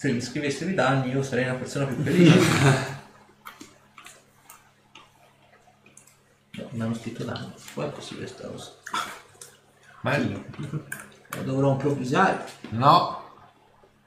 Se 0.01 0.11
mi 0.11 0.20
scrivessero 0.22 0.70
i 0.70 0.74
danni 0.74 1.11
io 1.11 1.22
sarei 1.22 1.45
una 1.45 1.57
persona 1.57 1.84
più 1.84 2.03
felice. 2.03 2.38
no, 6.53 6.68
non 6.70 6.80
hanno 6.80 6.95
scritto 6.95 7.22
danni. 7.22 7.53
Poi 7.74 7.86
è 7.86 7.91
possibile 7.91 8.26
sta 8.26 8.49
cosa. 8.49 8.72
Bello. 10.01 10.45
Lo 10.57 11.43
dovrò 11.45 11.72
improvvisare. 11.72 12.47
No. 12.70 13.28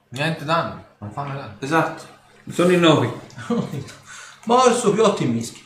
Niente 0.08 0.44
danno. 0.44 0.84
Non 0.98 1.12
fanno 1.12 1.34
danno. 1.38 1.56
Esatto. 1.60 2.04
Sono 2.50 2.72
in 2.72 2.80
9. 2.80 3.12
Morso 4.46 4.92
più 4.92 5.02
ottimischi. 5.04 5.63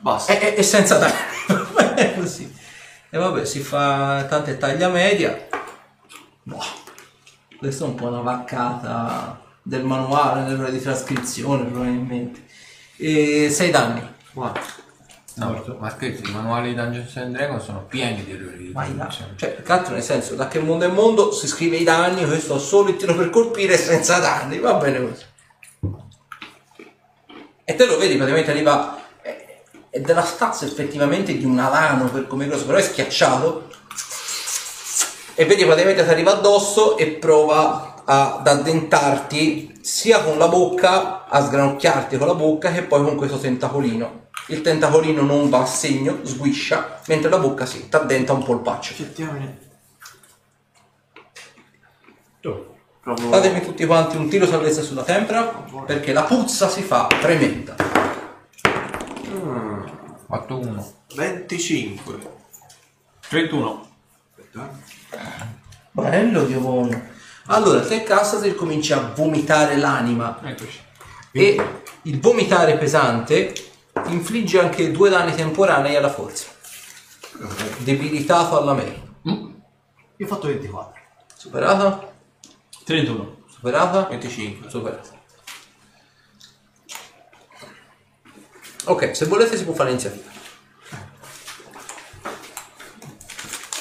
Basta. 0.00 0.38
E, 0.38 0.54
e- 0.56 0.62
senza 0.62 0.98
danni. 0.98 1.14
è 1.94 2.14
così. 2.14 2.52
E 3.10 3.18
vabbè, 3.18 3.44
si 3.44 3.60
fa 3.60 4.24
tante 4.28 4.56
taglia 4.56 4.88
media. 4.88 5.48
Boh. 6.42 6.62
Questa 7.58 7.84
è 7.84 7.86
un 7.88 7.94
po' 7.94 8.06
una 8.06 8.20
vaccata 8.20 9.40
del 9.62 9.84
manuale, 9.84 10.48
dell'ora 10.48 10.70
di 10.70 10.80
trascrizione 10.80 11.64
probabilmente. 11.64 12.44
E 12.96 13.50
6 13.50 13.70
danni. 13.70 14.02
Buono. 14.32 14.78
No, 15.34 15.76
ma 15.78 15.88
scherzi, 15.90 16.28
i 16.28 16.32
manuali 16.32 16.70
di 16.70 16.74
Dungeons 16.74 17.16
and 17.16 17.34
Dragons 17.34 17.64
sono 17.64 17.84
pieni 17.84 18.24
di 18.24 18.32
errori 18.32 18.56
di 18.58 18.72
traduzione. 18.72 19.32
Cioè, 19.36 19.62
altro 19.66 19.94
nel 19.94 20.02
senso, 20.02 20.34
da 20.34 20.48
che 20.48 20.58
mondo 20.58 20.84
è 20.84 20.88
mondo 20.88 21.32
si 21.32 21.46
scrive 21.46 21.76
i 21.76 21.84
danni, 21.84 22.26
questo 22.26 22.58
solo 22.58 22.90
il 22.90 22.96
tiro 22.96 23.14
per 23.14 23.30
colpire 23.30 23.76
senza 23.78 24.18
danni, 24.18 24.58
va 24.58 24.74
bene 24.74 25.00
così. 25.00 25.24
E 27.64 27.74
te 27.74 27.86
lo 27.86 27.96
vedi, 27.96 28.16
praticamente 28.16 28.50
arriva, 28.50 28.99
è, 29.90 30.00
della 30.00 30.24
stazza 30.24 30.64
effettivamente 30.64 31.36
di 31.36 31.44
un 31.44 31.58
alano 31.58 32.08
per 32.08 32.26
come 32.26 32.46
grosso, 32.46 32.64
però 32.64 32.78
è 32.78 32.82
schiacciato. 32.82 33.68
E 35.34 35.44
vedi 35.44 35.64
praticamente 35.64 36.04
ti 36.04 36.10
arriva 36.10 36.32
addosso 36.32 36.96
e 36.96 37.06
prova 37.08 38.02
ad 38.04 38.46
addentarti 38.46 39.78
sia 39.82 40.22
con 40.22 40.38
la 40.38 40.48
bocca, 40.48 41.26
a 41.26 41.44
sgranocchiarti 41.44 42.16
con 42.18 42.26
la 42.26 42.34
bocca, 42.34 42.70
che 42.72 42.82
poi 42.82 43.02
con 43.02 43.16
questo 43.16 43.38
tentacolino. 43.38 44.28
Il 44.48 44.62
tentacolino 44.62 45.22
non 45.22 45.48
va 45.48 45.60
a 45.60 45.66
segno, 45.66 46.20
sguiscia, 46.22 47.00
mentre 47.06 47.30
la 47.30 47.38
bocca 47.38 47.66
si 47.66 47.88
ti 47.88 47.96
addenta 47.96 48.32
un 48.32 48.42
polpaccio. 48.42 48.94
Diamine. 49.14 49.58
Oh. 52.44 52.78
Fatemi 53.02 53.62
tutti 53.62 53.86
quanti 53.86 54.16
un 54.16 54.28
tiro 54.28 54.46
salvezza 54.46 54.82
sulla 54.82 55.02
tempra, 55.02 55.64
perché 55.86 56.12
la 56.12 56.22
puzza 56.24 56.68
si 56.68 56.82
fa 56.82 57.06
tremenda. 57.20 57.99
Mm, 59.40 59.84
8-1. 60.28 60.92
25. 61.14 62.18
31. 63.28 63.88
Bello 65.92 66.44
Dio 66.44 66.60
buono. 66.60 67.08
Allora, 67.46 67.80
te 67.80 68.02
Cassate 68.02 68.54
cominci 68.54 68.92
a 68.92 69.12
vomitare 69.14 69.76
l'anima 69.76 70.38
Eccoci. 70.42 70.78
e 71.32 71.80
il 72.02 72.20
vomitare 72.20 72.76
pesante 72.78 73.52
infligge 74.06 74.60
anche 74.60 74.90
due 74.92 75.10
danni 75.10 75.34
temporanei 75.34 75.96
alla 75.96 76.10
forza. 76.10 76.46
Debilitato 77.78 78.60
alla 78.60 78.74
merda. 78.74 79.08
Io 79.22 80.26
ho 80.26 80.28
fatto 80.28 80.46
24. 80.48 81.00
Superata? 81.34 82.12
31. 82.84 83.36
Superata? 83.48 84.06
25. 84.08 84.70
Superata. 84.70 85.18
Ok, 88.84 89.14
se 89.14 89.26
volete 89.26 89.56
si 89.56 89.64
può 89.64 89.74
fare 89.74 89.90
l'iniziativa. 89.90 90.28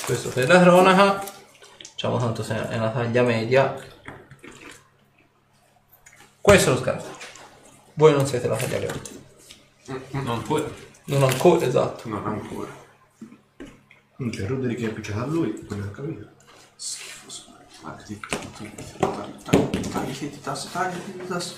Questo 0.06 0.30
per 0.30 0.48
la 0.48 0.60
cronaca. 0.60 1.24
Diciamo 1.94 2.18
tanto 2.18 2.44
se 2.44 2.70
è 2.70 2.76
una 2.76 2.90
taglia 2.90 3.24
media. 3.24 3.76
Questo 6.42 6.72
è 6.72 6.74
lo 6.74 6.80
scarto. 6.80 7.18
Voi 7.94 8.12
non 8.14 8.26
siete 8.26 8.48
la 8.48 8.56
taglia 8.56 8.80
media. 8.80 9.02
Non 10.24 10.42
puoi. 10.42 10.64
Non 11.06 11.24
ancora, 11.24 11.66
esatto. 11.66 12.08
Non 12.08 12.26
ancora. 12.26 12.70
Minchia, 14.18 14.48
Roderick 14.48 14.82
è 14.82 14.86
appicciato 14.86 15.22
a 15.22 15.26
lui, 15.26 15.66
quello 15.66 15.84
che 15.84 15.88
ho 15.88 15.92
capito. 15.92 16.28
Schifoso. 16.76 17.56
Tagliati, 17.82 18.20
tagliati, 18.20 18.98
tagliati, 19.00 19.90
tagliati 19.90 20.30
di 20.30 20.42
tasse, 20.42 20.70
tagliati 20.72 21.12
di 21.14 21.28
tasse. 21.28 21.56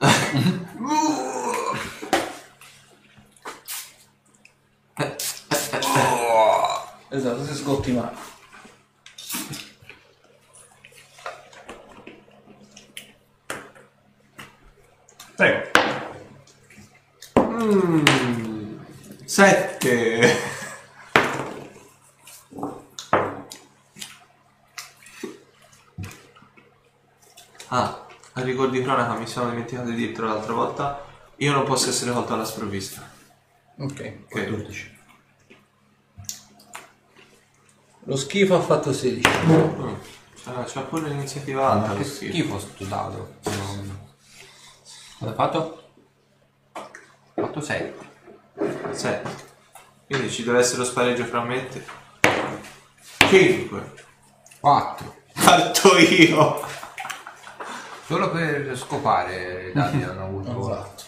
Esatto, 7.10 7.44
si 7.44 7.54
sgotti 7.54 7.92
male. 7.92 8.16
Prego. 15.36 15.68
Sette. 19.26 20.36
Ah, 27.72 28.04
a 28.32 28.42
ricordo 28.42 28.72
di 28.72 28.82
cronaca 28.82 29.14
mi 29.14 29.26
sono 29.26 29.50
dimenticato 29.50 29.90
di 29.90 29.96
dirtelo 29.96 30.28
l'altra 30.28 30.52
volta. 30.52 31.04
Io 31.36 31.52
non 31.52 31.64
posso 31.64 31.88
essere 31.88 32.12
colto 32.12 32.34
alla 32.34 32.44
sprovvista. 32.44 33.08
Ok. 33.78 34.18
Ok. 34.24 34.30
14. 34.30 34.98
Lo 38.04 38.16
schifo 38.16 38.56
ha 38.56 38.60
fatto 38.60 38.92
16. 38.92 39.28
Mm. 39.46 39.94
Ah, 40.44 40.64
c'è 40.64 40.82
pure 40.82 41.08
l'iniziativa 41.08 41.70
alta. 41.70 41.88
Ma 41.88 41.92
che 41.94 41.98
lo 41.98 42.04
schifo. 42.04 42.32
schifo 42.32 42.58
sto 42.58 42.84
dado. 42.84 43.34
Cosa 43.42 45.30
hai 45.30 45.34
fatto? 45.34 45.82
fatto 47.34 47.60
6. 47.60 47.92
7. 48.92 49.48
Quindi 50.06 50.30
ci 50.30 50.44
deve 50.44 50.58
essere 50.58 50.78
lo 50.78 50.84
spareggio 50.84 51.24
fra 51.24 51.42
me 51.42 51.56
e 51.56 51.68
te. 51.68 51.84
5. 53.28 53.92
4. 54.60 55.16
Parto 55.32 55.98
io. 55.98 56.60
Solo 58.10 58.30
per 58.32 58.76
scopare 58.76 59.68
i 59.68 59.72
dati 59.72 60.02
hanno 60.02 60.24
avuto. 60.26 60.60
Esatto. 60.60 61.02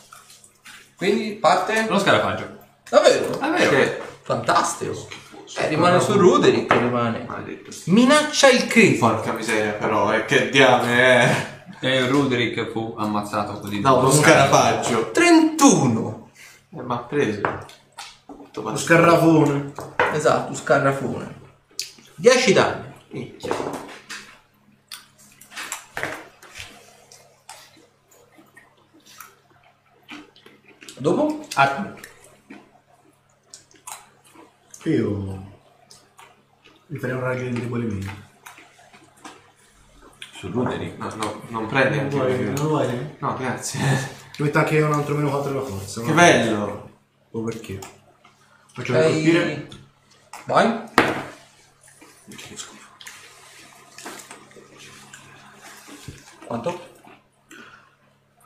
Quindi 0.96 1.32
parte... 1.32 1.86
Lo 1.88 1.98
scarafaggio. 1.98 2.58
Davvero? 2.88 3.40
È 3.40 3.50
vero. 3.50 3.70
Che 3.70 4.00
Fantastico. 4.22 5.08
Eh, 5.56 5.66
rimane 5.66 5.98
su 5.98 6.12
Ruderick, 6.12 6.72
rimane. 6.72 7.24
maledetto. 7.26 7.70
Minaccia 7.86 8.48
il 8.50 8.68
critico. 8.68 9.08
Porca 9.08 9.32
miseria 9.32 9.72
però, 9.72 10.14
eh, 10.14 10.24
che 10.26 10.48
diame 10.48 10.96
è. 10.96 11.64
E 11.80 12.06
Ruderick 12.06 12.70
fu 12.70 12.94
ammazzato 12.96 13.58
così. 13.58 13.80
No, 13.80 14.00
lo 14.00 14.12
scarafaggio. 14.12 15.10
31. 15.10 16.30
Eh, 16.76 16.82
ma 16.82 16.94
ha 16.94 16.98
preso. 16.98 17.40
Tutto 18.26 18.60
Lo 18.60 18.70
passato. 18.70 18.78
scarrafone. 18.78 19.72
Esatto, 20.12 20.54
scarrafone. 20.54 21.40
10 22.14 22.52
danni. 22.52 22.92
Minchia. 23.10 23.52
Dopo? 31.02 31.44
Ah, 31.56 31.96
Io 34.84 35.50
mi 36.86 36.98
farei 36.98 37.16
un 37.16 37.20
raggio 37.20 37.42
di 37.42 37.48
indebolimento. 37.48 38.12
Su 40.30 40.52
Ruderick. 40.52 40.96
No, 40.98 41.12
no, 41.16 41.42
non 41.48 41.66
prende 41.66 41.96
Non 41.96 42.04
anche 42.04 42.16
vuoi? 42.16 42.44
Non 42.44 42.66
vuoi? 42.68 43.16
No, 43.18 43.36
grazie. 43.36 43.80
Ti 44.30 44.44
metto 44.44 44.58
anche 44.58 44.80
un 44.80 44.92
altro 44.92 45.16
meno 45.16 45.30
4 45.30 45.52
della 45.52 45.64
forza. 45.64 46.02
Che 46.02 46.06
no? 46.06 46.14
bello. 46.14 46.90
O 47.32 47.42
perché? 47.42 47.80
Faccio 48.72 48.92
per 48.92 49.02
Sei... 49.02 49.12
colpire. 49.12 49.68
Vai. 50.44 50.84
Che 52.28 52.56
schifo. 52.56 52.74
Quanto? 56.46 56.90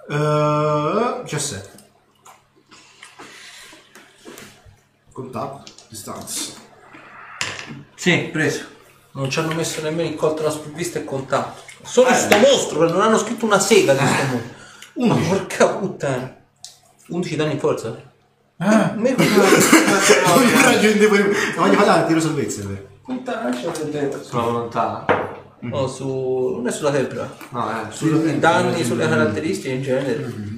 Uh, 0.09 1.23
17. 1.23 1.76
Contatto, 5.17 5.73
distanza. 5.89 6.53
Sì, 7.95 8.29
preso. 8.31 8.65
Non 9.13 9.31
ci 9.31 9.39
hanno 9.39 9.55
messo 9.55 9.81
nemmeno 9.81 10.11
il 10.11 10.15
colto 10.15 10.43
alla 10.43 10.51
sprovvista 10.51 10.99
e 10.99 11.05
contatto. 11.05 11.63
Solo 11.83 12.13
sto 12.13 12.37
mostro, 12.37 12.87
non 12.87 13.01
hanno 13.01 13.17
scritto 13.17 13.47
una 13.47 13.59
sega 13.59 13.95
di 13.95 13.99
sto 13.99 14.25
mostro. 14.35 15.07
Ma 15.07 15.15
porca 15.27 15.69
puttana. 15.69 16.37
11 17.09 17.37
danni 17.37 17.53
in 17.53 17.59
forza. 17.59 17.99
Ah, 18.59 18.93
me. 18.95 19.15
Ma 19.17 19.25
voglio 20.35 21.77
fare 21.79 22.01
un 22.01 22.07
tiro 22.09 22.21
salvezza. 22.21 22.67
vero? 22.67 22.87
Puttana, 23.03 23.57
c'ho 23.57 23.73
dentro. 23.85 24.23
Sulla 24.23 24.43
volontà. 24.43 25.07
No, 25.61 25.87
su... 25.87 26.57
non 26.57 26.67
è 26.67 26.71
sulla 26.71 26.91
tempra. 26.91 27.35
No, 27.53 27.71
eh. 27.71 27.91
Sui 27.91 28.39
danni, 28.39 28.85
sulle 28.85 29.09
caratteristiche 29.09 29.71
in 29.71 29.83
genere. 29.83 30.56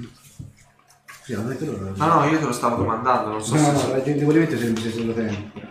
Sì, 1.29 1.35
hanno 1.35 1.49
detto 1.49 1.65
loro. 1.65 1.93
No, 1.95 2.07
no, 2.07 2.25
io 2.27 2.39
te 2.39 2.45
lo 2.45 2.51
stavo 2.51 2.77
domandando, 2.77 3.29
non 3.29 3.43
so 3.45 3.53
No, 3.53 3.61
se... 3.61 3.71
no, 3.71 3.91
raggio 3.91 4.03
di 4.05 4.11
indebolimento 4.13 4.57
se 4.57 4.75
se 4.81 4.91
sulla 4.91 5.13
tempo. 5.13 5.59
No, 5.59 5.69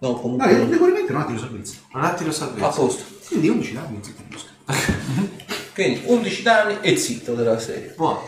No, 0.00 0.10
il 0.10 0.20
comunque. 0.20 0.52
indebolimento 0.52 1.12
non 1.14 1.22
ha 1.22 1.24
tiro 1.24 1.38
salvezza. 1.38 1.76
Un 1.94 2.04
attimo 2.04 2.28
A 2.28 2.32
salvezza. 2.34 2.68
posto. 2.68 3.04
Quindi 3.28 3.48
11 3.48 3.72
danni. 3.72 4.00
zitto. 4.04 4.22
Quindi 5.72 6.02
11 6.04 6.42
danni 6.42 6.78
e 6.82 6.96
zitto 6.98 7.34
della 7.34 7.58
serie. 7.58 7.94
Buono. 7.96 8.22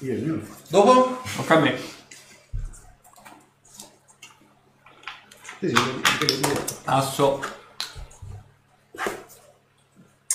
Io 0.00 0.12
il 0.12 0.22
mio. 0.24 0.42
Dopo? 0.66 1.22
tocca 1.36 1.54
a 1.54 1.60
me. 1.60 1.78
Sì, 5.60 5.68
sì, 5.68 5.72
quello- 5.74 6.40
quello- 6.40 6.64
Asso. 6.86 7.40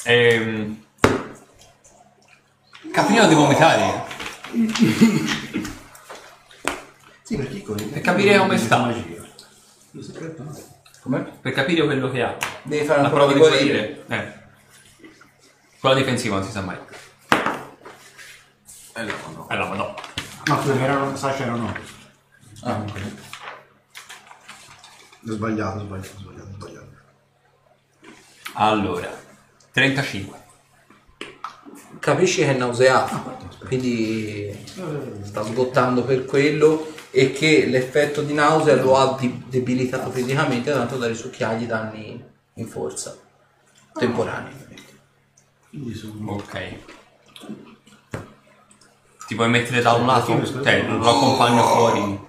Ehm... 0.05 0.85
Capirino 2.91 3.27
di 3.27 3.35
vomitare. 3.35 4.03
Sì, 7.23 7.37
per 7.37 7.47
piccoli. 7.47 7.83
Per 7.85 8.01
capire 8.01 8.37
come 8.37 8.57
sta. 8.57 8.77
Magia. 8.79 9.21
Lo 9.91 10.01
no? 10.37 10.57
Com'è? 11.01 11.19
Per 11.21 11.51
capire 11.53 11.83
quello 11.85 12.11
che 12.11 12.21
ha. 12.21 12.37
Devi 12.63 12.85
fare 12.85 13.01
La 13.01 13.07
una 13.07 13.15
prova 13.15 13.31
prova 13.31 13.49
di 13.49 13.55
guarire. 13.57 14.03
Eh. 14.07 14.33
Quella 15.79 15.95
difensiva 15.95 16.35
non 16.35 16.43
si 16.43 16.51
sa 16.51 16.61
mai. 16.61 16.77
Eh 18.93 19.03
no, 19.03 19.13
no. 19.35 19.49
Eh 19.49 19.55
no, 19.55 19.73
no. 19.73 19.95
No, 20.45 20.61
scusa, 20.61 20.73
erano, 20.73 21.15
Sasha 21.15 21.43
era 21.43 21.53
no. 21.53 21.73
Ah, 22.63 22.83
Ho 25.27 25.31
sbagliato, 25.31 25.79
ho 25.79 25.83
sbagliato, 25.83 26.09
ho 26.15 26.19
sbagliato, 26.19 26.49
ho 26.49 26.55
sbagliato. 26.55 26.89
Allora. 28.53 29.19
35. 29.71 30.40
Capisci 32.01 32.41
che 32.41 32.49
è 32.49 32.57
nauseato, 32.57 33.37
quindi 33.67 34.57
sta 35.21 35.43
sgottando 35.43 36.03
per 36.03 36.25
quello 36.25 36.93
e 37.11 37.31
che 37.31 37.67
l'effetto 37.67 38.23
di 38.23 38.33
nausea 38.33 38.75
lo 38.81 38.97
ha 38.97 39.19
debilitato 39.45 40.09
fisicamente 40.09 40.71
tanto 40.71 40.97
da 40.97 41.05
risucchiargli 41.05 41.67
danni 41.67 42.19
in 42.55 42.67
forza 42.67 43.15
temporanei. 43.93 44.51
Quindi 45.69 45.93
sono... 45.93 46.31
Ok. 46.31 46.75
Ti 49.27 49.35
puoi 49.35 49.49
mettere 49.49 49.83
da 49.83 49.93
un 49.93 50.07
lato? 50.07 50.43
Cioè, 50.43 50.87
lo 50.87 51.07
accompagno 51.07 51.63
fuori 51.63 52.19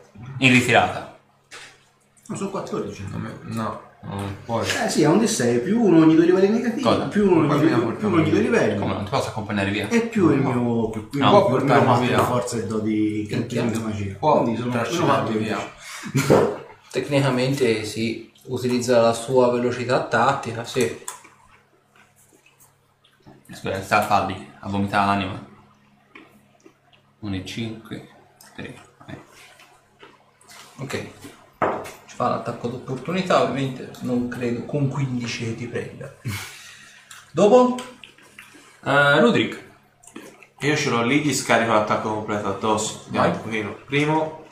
in 0.41 0.53
ritirata. 0.53 1.19
No, 2.27 2.37
sono 2.37 2.51
14. 2.51 3.07
No, 3.45 3.81
non 4.03 4.37
puoi. 4.45 4.67
Eh 4.85 4.89
sì, 4.89 5.03
è 5.03 5.07
un 5.07 5.19
D6 5.19 5.63
più 5.63 5.81
uno 5.83 5.99
ogni 5.99 6.15
due 6.15 6.25
livelli 6.27 6.49
negativi, 6.49 6.83
Cosa? 6.83 7.07
più 7.07 7.31
uno 7.31 7.55
ogni, 7.55 7.71
la 7.71 7.79
più 7.79 8.07
uno 8.09 8.17
ogni 8.21 8.31
due 8.31 8.41
livelli. 8.41 8.79
Come 8.79 8.95
non 8.95 9.05
ti 9.05 9.11
posso 9.11 9.29
accompagnare 9.29 9.71
via? 9.71 9.89
E 9.89 10.01
più 10.03 10.31
il 10.31 10.41
mio 10.41 10.91
più, 10.91 11.09
più, 11.09 11.21
No, 11.21 11.47
più 11.47 11.57
il 11.57 11.65
mio 11.65 11.75
portarmi 11.75 11.85
4 11.87 12.01
di 12.03 12.09
via. 12.09 12.23
forza 12.25 12.57
e 12.57 12.67
do 12.67 12.79
di 12.81 13.27
cantina 13.31 13.63
di 13.71 13.79
magia. 13.79 14.15
Può 14.19 14.43
Quindi 14.43 14.61
sono 14.61 14.73
trascinarti 14.73 15.33
sono 15.33 15.45
via. 15.45 15.59
Tecnicamente 16.91 17.85
si 17.85 18.31
utilizza 18.47 19.01
la 19.01 19.13
sua 19.13 19.51
velocità 19.51 20.03
tattica, 20.05 20.65
sì. 20.65 21.05
Scusa, 23.53 23.83
sta 23.83 23.99
a 23.99 24.03
falli, 24.03 24.51
a 24.61 24.69
vomitare 24.69 25.07
l'anima. 25.07 25.47
1 27.21 27.35
e 27.37 27.45
5, 27.45 28.09
3. 28.57 28.75
Ok. 30.79 31.07
Fa 32.23 32.29
l'attacco 32.29 32.69
d'opportunità, 32.69 33.43
ovviamente 33.43 33.91
non 34.03 34.29
credo 34.29 34.65
con 34.65 34.87
15 34.87 35.45
che 35.45 35.55
ti 35.57 35.67
prenda. 35.67 36.15
Dopo? 37.33 37.77
Uh, 38.83 39.19
Rudrick. 39.19 39.61
Io 40.61 40.77
ce 40.77 40.91
l'ho 40.91 41.03
lì, 41.03 41.19
gli 41.19 41.35
scarico 41.35 41.73
l'attacco 41.73 42.15
completo 42.15 42.47
addosso. 42.47 43.03
Andiamo 43.07 43.27
Vai. 43.27 43.37
un 43.37 43.43
pochino. 43.43 43.75
Primo. 43.87 44.47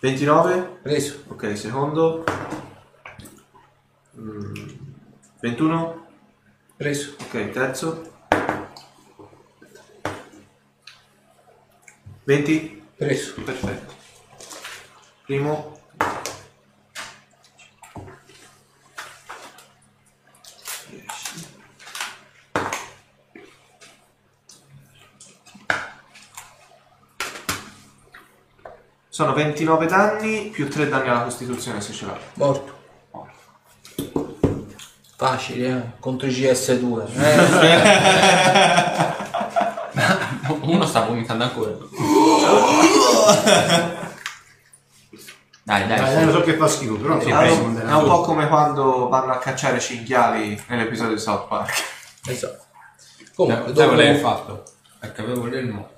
29. 0.00 0.80
Preso. 0.82 1.22
Ok, 1.28 1.56
secondo. 1.56 2.24
Mm, 4.18 4.54
21. 5.40 6.06
Preso. 6.76 7.14
Ok, 7.20 7.50
terzo. 7.50 8.12
20. 12.24 12.82
Preso. 12.96 13.40
Perfetto. 13.40 13.93
Primo. 15.24 15.72
Sono 29.08 29.32
29 29.32 29.86
danni 29.86 30.50
più 30.52 30.68
3 30.68 30.88
danni 30.88 31.08
alla 31.08 31.22
Costituzione 31.22 31.80
se 31.80 31.92
ce 31.94 32.04
l'ha. 32.04 32.18
Morto. 32.34 32.72
Facile, 35.16 35.68
eh? 35.68 35.82
Contro 36.00 36.26
i 36.26 36.30
GS2. 36.30 37.12
Eh? 39.96 40.02
Uno 40.62 40.84
sta 40.86 41.04
vomitando 41.04 41.44
ancora. 41.44 41.70
Dai, 45.66 45.86
dai, 45.86 45.98
Dai, 45.98 46.24
lo 46.26 46.32
so 46.32 46.42
che 46.42 46.54
fa 46.56 46.68
schifo, 46.68 46.96
però 46.96 47.18
Sì, 47.20 47.30
so 47.30 47.38
È 47.38 47.92
un 47.94 48.04
po' 48.04 48.20
come 48.20 48.48
quando 48.48 49.08
vanno 49.08 49.32
a 49.32 49.38
cacciare 49.38 49.80
cinghiali 49.80 50.62
nell'episodio 50.68 51.14
di 51.14 51.20
South 51.20 51.48
Park. 51.48 51.72
esatto. 52.28 52.62
Comunque, 53.34 53.74
sai 53.74 53.86
quello 53.86 54.02
che 54.02 54.08
hai 54.08 54.20
dopo... 54.20 54.28
fatto? 54.28 54.62
Perché 55.00 55.20
avevo 55.22 55.46
l'elmo. 55.46 55.88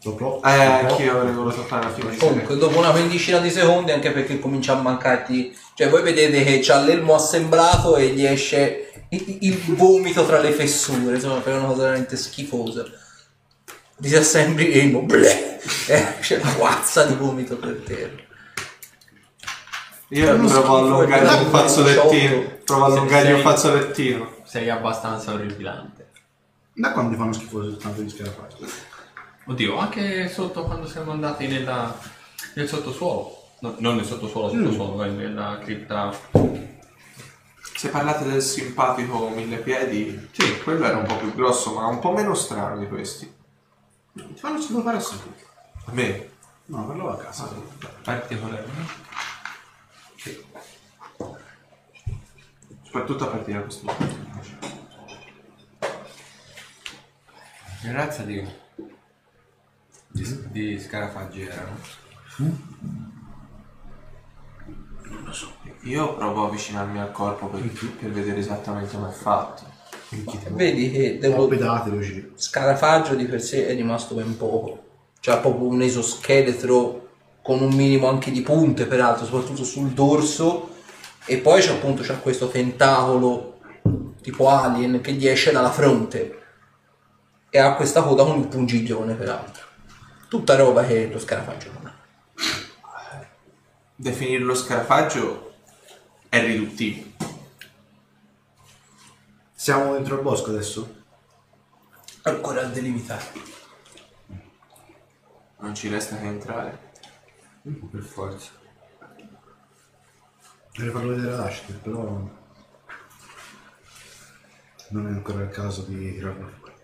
Troppo- 0.00 0.40
Eh, 0.44 0.56
troppo- 0.56 0.88
anch'io 0.88 1.16
avrei 1.16 1.32
voluto 1.32 1.62
fare 1.62 1.84
la 1.84 1.92
fine. 1.92 2.16
Comunque, 2.16 2.56
dopo 2.56 2.78
una 2.78 2.90
quindicina 2.90 3.38
di 3.38 3.50
secondi, 3.50 3.92
anche 3.92 4.10
perché 4.10 4.40
comincia 4.40 4.72
a 4.72 4.80
mancarti... 4.80 5.56
Cioè, 5.74 5.88
voi 5.88 6.02
vedete 6.02 6.42
che 6.42 6.58
c'ha 6.60 6.78
l'elmo 6.80 7.14
assemblato 7.14 7.96
e 7.96 8.08
gli 8.08 8.24
esce 8.24 8.90
il, 9.10 9.38
il 9.42 9.74
vomito 9.76 10.26
tra 10.26 10.40
le 10.40 10.50
fessure, 10.50 11.14
insomma, 11.14 11.38
per 11.38 11.54
una 11.56 11.66
cosa 11.66 11.82
veramente 11.82 12.16
schifosa. 12.16 12.84
Disassembli 13.98 14.72
e 14.72 14.78
il 14.84 15.02
bleh, 15.02 15.58
eh, 15.88 16.18
c'è 16.20 16.38
la 16.42 16.52
guazza 16.52 17.04
di 17.06 17.14
vomito 17.14 17.56
per 17.56 17.80
terra. 17.84 18.24
Io 20.10 20.36
provo 20.36 20.44
a 20.44 20.48
schifo, 20.48 20.76
allungare 20.76 21.26
è 21.26 21.42
un 21.42 21.50
fazzolettino. 21.50 22.42
Provo 22.64 22.82
a 22.84 22.86
allungare 22.86 23.28
un 23.28 23.34
sei- 23.34 23.42
fazzolettino. 23.42 24.34
Sei 24.44 24.68
abbastanza 24.70 25.32
orripilante. 25.32 26.10
Da 26.74 26.92
quando 26.92 27.12
ti 27.12 27.16
fanno 27.16 27.32
schifo 27.32 27.62
soltanto 27.62 28.02
di 28.02 28.10
scarafaggi? 28.10 28.66
Oddio, 29.46 29.78
anche 29.78 30.28
sotto 30.28 30.64
quando 30.64 30.86
siamo 30.86 31.12
andati 31.12 31.46
nella, 31.46 31.98
nel 32.54 32.68
sottosuolo. 32.68 33.34
No, 33.60 33.74
non 33.78 33.96
nel 33.96 34.04
sottosuolo, 34.04 34.50
sottosuolo, 34.50 35.04
eh, 35.04 35.08
nella 35.08 35.58
cripta. 35.62 36.14
Se 37.74 37.88
parlate 37.88 38.24
del 38.28 38.42
simpatico 38.42 39.30
mille 39.30 39.56
piedi, 39.56 40.28
Sì. 40.32 40.58
quello 40.62 40.84
era 40.84 40.98
un 40.98 41.06
po' 41.06 41.16
più 41.16 41.34
grosso, 41.34 41.72
ma 41.72 41.86
un 41.86 41.98
po' 41.98 42.12
meno 42.12 42.34
strano 42.34 42.78
di 42.78 42.86
questi. 42.88 43.32
Ti 44.36 44.42
fanno 44.42 44.60
schifo 44.60 44.82
fare 44.82 44.98
assai. 44.98 45.18
A 45.86 45.92
me. 45.92 46.30
No, 46.66 46.84
quello 46.84 47.04
va 47.04 47.12
a 47.14 47.16
casa. 47.16 47.48
Particolarmente. 48.02 48.92
Soprattutto 52.82 53.24
a 53.24 53.28
partire 53.28 53.58
da 53.58 53.64
questo 53.64 53.86
punto. 53.86 54.14
Che 57.80 57.92
razza 57.92 58.24
di, 58.24 58.46
di, 60.08 60.50
di 60.50 60.80
scarafaggi 60.80 61.40
erano? 61.40 61.78
Io 65.84 66.14
provo 66.14 66.44
a 66.44 66.48
avvicinarmi 66.48 67.00
al 67.00 67.12
corpo 67.12 67.46
per, 67.46 67.62
per 67.62 68.10
vedere 68.10 68.40
esattamente 68.40 68.94
come 68.94 69.08
è 69.08 69.12
fatto. 69.12 69.75
Vedi 70.50 70.90
che 70.90 71.18
Pedate, 71.20 71.90
luci. 71.90 72.32
scarafaggio 72.34 73.14
di 73.14 73.26
per 73.26 73.42
sé 73.42 73.66
è 73.66 73.74
rimasto 73.74 74.14
ben 74.14 74.36
poco. 74.36 74.84
C'ha 75.20 75.38
proprio 75.38 75.68
un 75.68 75.82
esoscheletro 75.82 77.08
con 77.42 77.60
un 77.60 77.74
minimo 77.74 78.08
anche 78.08 78.30
di 78.30 78.42
punte, 78.42 78.86
peraltro, 78.86 79.24
soprattutto 79.24 79.64
sul 79.64 79.90
dorso. 79.90 80.70
E 81.24 81.38
poi 81.38 81.60
c'è 81.60 81.72
appunto 81.72 82.02
c'ha 82.02 82.16
questo 82.18 82.48
tentacolo 82.48 83.58
tipo 84.22 84.48
alien 84.48 85.00
che 85.00 85.12
gli 85.12 85.26
esce 85.28 85.52
dalla 85.52 85.70
fronte. 85.70 86.42
E 87.48 87.58
ha 87.58 87.74
questa 87.74 88.02
coda 88.02 88.24
con 88.24 88.40
il 88.40 88.48
pungiglione, 88.48 89.14
peraltro. 89.14 89.64
Tutta 90.28 90.56
roba 90.56 90.84
che 90.84 91.08
lo 91.10 91.18
scarafaggio 91.18 91.70
non 91.72 91.86
ha. 91.86 91.94
Definirlo 93.94 94.54
scarafaggio 94.54 95.52
è 96.28 96.40
riduttivo. 96.40 97.15
Siamo 99.58 99.94
dentro 99.94 100.16
il 100.16 100.22
bosco 100.22 100.50
adesso? 100.50 101.04
Ancora 102.24 102.60
a 102.60 102.66
delimitare. 102.66 103.24
Non 105.60 105.74
ci 105.74 105.88
resta 105.88 106.18
che 106.18 106.26
entrare. 106.26 106.92
Per 107.62 108.02
forza. 108.02 108.50
Vorrei 110.74 110.92
farlo 110.92 111.14
vedere 111.14 111.32
ad 111.32 111.40
Ashton, 111.40 111.80
però... 111.80 112.02
Non 114.90 115.06
è 115.06 115.10
ancora 115.10 115.42
il 115.42 115.48
caso 115.48 115.82
di 115.84 116.12
tirarlo 116.12 116.48
fuori. 116.48 116.74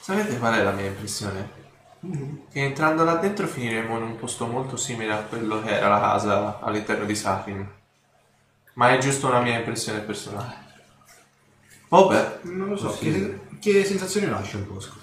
Sapete 0.00 0.38
qual 0.38 0.54
è 0.54 0.62
la 0.62 0.70
mia 0.70 0.86
impressione? 0.86 1.55
Che 2.00 2.60
entrando 2.60 3.04
là 3.04 3.16
dentro 3.16 3.46
finiremo 3.46 3.96
in 3.96 4.02
un 4.02 4.16
posto 4.16 4.46
molto 4.46 4.76
simile 4.76 5.12
a 5.12 5.22
quello 5.22 5.62
che 5.62 5.70
era 5.70 5.88
la 5.88 6.00
casa 6.00 6.60
all'interno 6.60 7.04
di 7.04 7.14
Sakin. 7.14 7.68
Ma 8.74 8.90
è 8.90 8.98
giusto 8.98 9.26
una 9.26 9.40
mia 9.40 9.58
impressione 9.58 10.00
personale. 10.00 10.64
Vabbè, 11.88 12.38
Non 12.42 12.68
lo 12.68 12.76
so, 12.76 12.96
che, 12.98 13.40
che 13.60 13.84
sensazioni 13.84 14.28
lascia 14.28 14.58
il 14.58 14.64
bosco? 14.64 14.96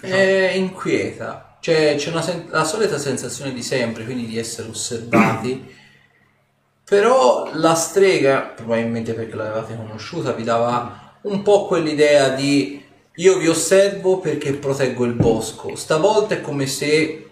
È 0.00 0.52
inquieta. 0.54 1.56
C'è, 1.60 1.96
c'è 1.96 2.10
una 2.10 2.22
sen- 2.22 2.48
la 2.50 2.64
solita 2.64 2.98
sensazione 2.98 3.52
di 3.52 3.62
sempre, 3.62 4.04
quindi 4.04 4.26
di 4.26 4.38
essere 4.38 4.68
osservati. 4.68 5.74
Però 6.84 7.50
la 7.54 7.74
strega, 7.74 8.40
probabilmente 8.40 9.12
perché 9.12 9.34
l'avevate 9.34 9.76
conosciuta, 9.76 10.32
vi 10.32 10.44
dava 10.44 11.16
un 11.22 11.42
po' 11.42 11.66
quell'idea 11.66 12.30
di 12.30 12.82
io 13.18 13.36
vi 13.36 13.48
osservo 13.48 14.18
perché 14.18 14.52
proteggo 14.52 15.04
il 15.04 15.14
bosco. 15.14 15.74
Stavolta 15.74 16.36
è 16.36 16.40
come 16.40 16.66
se 16.66 17.30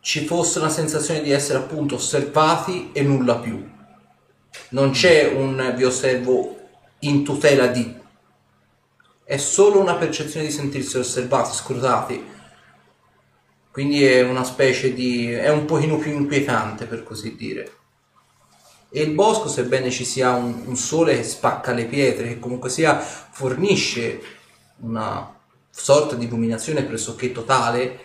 ci 0.00 0.26
fosse 0.26 0.58
una 0.58 0.68
sensazione 0.68 1.22
di 1.22 1.30
essere 1.30 1.58
appunto 1.58 1.94
osservati 1.94 2.90
e 2.92 3.02
nulla 3.02 3.36
più. 3.36 3.66
Non 4.70 4.90
c'è 4.90 5.32
un 5.32 5.72
vi 5.74 5.84
osservo 5.84 6.58
in 7.00 7.24
tutela 7.24 7.66
di, 7.68 7.96
è 9.24 9.38
solo 9.38 9.80
una 9.80 9.94
percezione 9.94 10.46
di 10.46 10.52
sentirsi 10.52 10.98
osservati, 10.98 11.56
scrutati. 11.56 12.32
Quindi 13.70 14.04
è 14.04 14.22
una 14.22 14.44
specie 14.44 14.92
di... 14.92 15.32
è 15.32 15.48
un 15.48 15.64
pochino 15.64 15.96
più 15.96 16.12
inquietante 16.12 16.84
per 16.84 17.02
così 17.02 17.34
dire. 17.34 17.78
E 18.90 19.00
il 19.00 19.12
bosco, 19.12 19.48
sebbene 19.48 19.90
ci 19.90 20.04
sia 20.04 20.34
un, 20.34 20.62
un 20.66 20.76
sole 20.76 21.16
che 21.16 21.24
spacca 21.24 21.72
le 21.72 21.86
pietre, 21.86 22.28
che 22.28 22.38
comunque 22.38 22.68
sia 22.68 22.98
fornisce 22.98 24.33
una 24.80 25.34
sorta 25.70 26.14
di 26.14 26.26
illuminazione 26.26 26.84
pressoché 26.84 27.32
totale, 27.32 28.00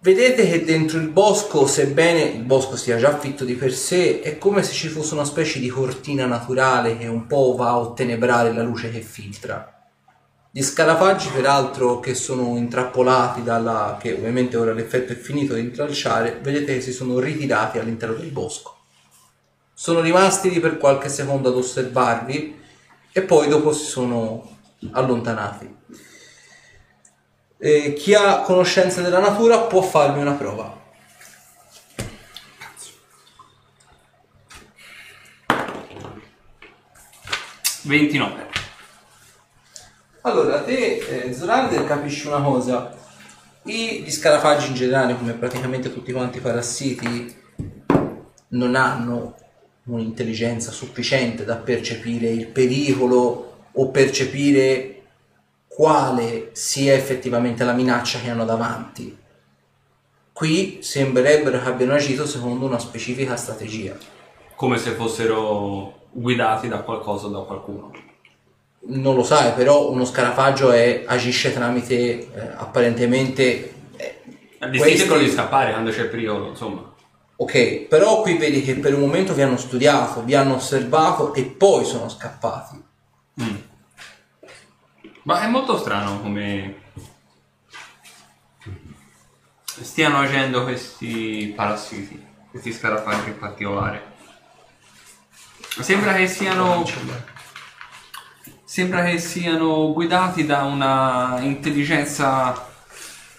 vedete 0.00 0.48
che 0.48 0.64
dentro 0.64 0.98
il 0.98 1.08
bosco, 1.08 1.66
sebbene 1.66 2.22
il 2.22 2.42
bosco 2.42 2.76
sia 2.76 2.96
già 2.96 3.18
fitto 3.18 3.44
di 3.44 3.54
per 3.54 3.72
sé, 3.72 4.20
è 4.20 4.36
come 4.38 4.62
se 4.62 4.72
ci 4.72 4.88
fosse 4.88 5.14
una 5.14 5.24
specie 5.24 5.60
di 5.60 5.68
cortina 5.68 6.26
naturale 6.26 6.98
che 6.98 7.06
un 7.06 7.26
po' 7.26 7.54
va 7.56 7.68
a 7.68 7.78
ottenebrare 7.78 8.52
la 8.52 8.62
luce 8.62 8.90
che 8.90 9.00
filtra. 9.00 9.72
Gli 10.54 10.62
scarafaggi, 10.62 11.30
peraltro, 11.30 11.98
che 11.98 12.14
sono 12.14 12.58
intrappolati 12.58 13.42
dalla. 13.42 13.96
che 13.98 14.12
ovviamente 14.12 14.58
ora 14.58 14.74
l'effetto 14.74 15.12
è 15.12 15.16
finito 15.16 15.54
di 15.54 15.60
intralciare, 15.60 16.40
vedete 16.42 16.74
che 16.74 16.82
si 16.82 16.92
sono 16.92 17.18
ritirati 17.18 17.78
all'interno 17.78 18.16
del 18.16 18.30
bosco. 18.30 18.76
Sono 19.72 20.00
rimasti 20.00 20.50
lì 20.50 20.60
per 20.60 20.76
qualche 20.76 21.08
secondo 21.08 21.48
ad 21.48 21.56
osservarvi 21.56 22.60
e 23.10 23.22
poi 23.22 23.48
dopo 23.48 23.72
si 23.72 23.84
sono 23.84 24.51
allontanati. 24.90 25.76
Eh, 27.58 27.92
chi 27.92 28.14
ha 28.14 28.40
conoscenza 28.40 29.00
della 29.00 29.20
natura 29.20 29.60
può 29.60 29.82
farmi 29.82 30.20
una 30.20 30.32
prova.- 30.32 30.80
29. 37.82 38.50
Allora, 40.22 40.62
te, 40.62 40.98
eh, 40.98 41.32
Zorander, 41.32 41.84
capisci 41.84 42.26
una 42.26 42.40
cosa. 42.40 42.94
I, 43.64 44.02
gli 44.02 44.10
scarafaggi 44.10 44.68
in 44.68 44.74
generale, 44.74 45.16
come 45.16 45.32
praticamente 45.34 45.92
tutti 45.92 46.12
quanti 46.12 46.38
i 46.38 46.40
parassiti, 46.40 47.40
non 48.48 48.74
hanno 48.74 49.36
un'intelligenza 49.84 50.70
sufficiente 50.70 51.44
da 51.44 51.56
percepire 51.56 52.28
il 52.28 52.46
pericolo 52.48 53.51
o 53.74 53.90
percepire 53.90 55.02
quale 55.66 56.50
sia 56.52 56.92
effettivamente 56.94 57.64
la 57.64 57.72
minaccia 57.72 58.20
che 58.20 58.30
hanno 58.30 58.44
davanti. 58.44 59.16
Qui 60.32 60.78
sembrerebbero 60.82 61.60
che 61.62 61.68
abbiano 61.68 61.94
agito 61.94 62.26
secondo 62.26 62.66
una 62.66 62.78
specifica 62.78 63.36
strategia. 63.36 63.96
Come 64.54 64.78
se 64.78 64.90
fossero 64.92 66.00
guidati 66.10 66.68
da 66.68 66.78
qualcosa 66.80 67.26
o 67.26 67.30
da 67.30 67.40
qualcuno. 67.40 67.90
Non 68.84 69.14
lo 69.14 69.22
sai, 69.22 69.52
però 69.52 69.90
uno 69.90 70.04
scarafaggio 70.04 70.72
è- 70.72 71.04
agisce 71.06 71.52
tramite 71.52 71.94
eh, 71.94 72.28
apparentemente 72.56 73.74
eh, 73.96 74.20
questi- 74.76 75.18
di 75.18 75.30
scappare 75.30 75.70
quando 75.72 75.90
c'è 75.90 76.04
pericolo, 76.06 76.48
insomma. 76.48 76.90
Ok, 77.36 77.86
però 77.86 78.22
qui 78.22 78.36
vedi 78.36 78.62
che 78.62 78.74
per 78.74 78.94
un 78.94 79.00
momento 79.00 79.34
vi 79.34 79.42
hanno 79.42 79.56
studiato, 79.56 80.22
vi 80.24 80.34
hanno 80.34 80.54
osservato 80.56 81.32
e 81.34 81.44
poi 81.44 81.84
sono 81.84 82.08
scappati. 82.08 82.82
Ma 85.22 85.42
è 85.42 85.48
molto 85.48 85.78
strano 85.78 86.20
come 86.20 86.80
stiano 89.64 90.20
agendo 90.20 90.64
questi 90.64 91.52
parassiti, 91.54 92.24
questi 92.50 92.72
scarafaggi 92.72 93.28
in 93.28 93.38
particolare. 93.38 94.10
Sembra 95.80 96.14
che 96.14 96.28
siano 96.28 96.84
sembra 98.64 99.04
che 99.04 99.18
siano 99.18 99.92
guidati 99.92 100.46
da 100.46 100.62
una 100.62 101.38
intelligenza 101.40 102.70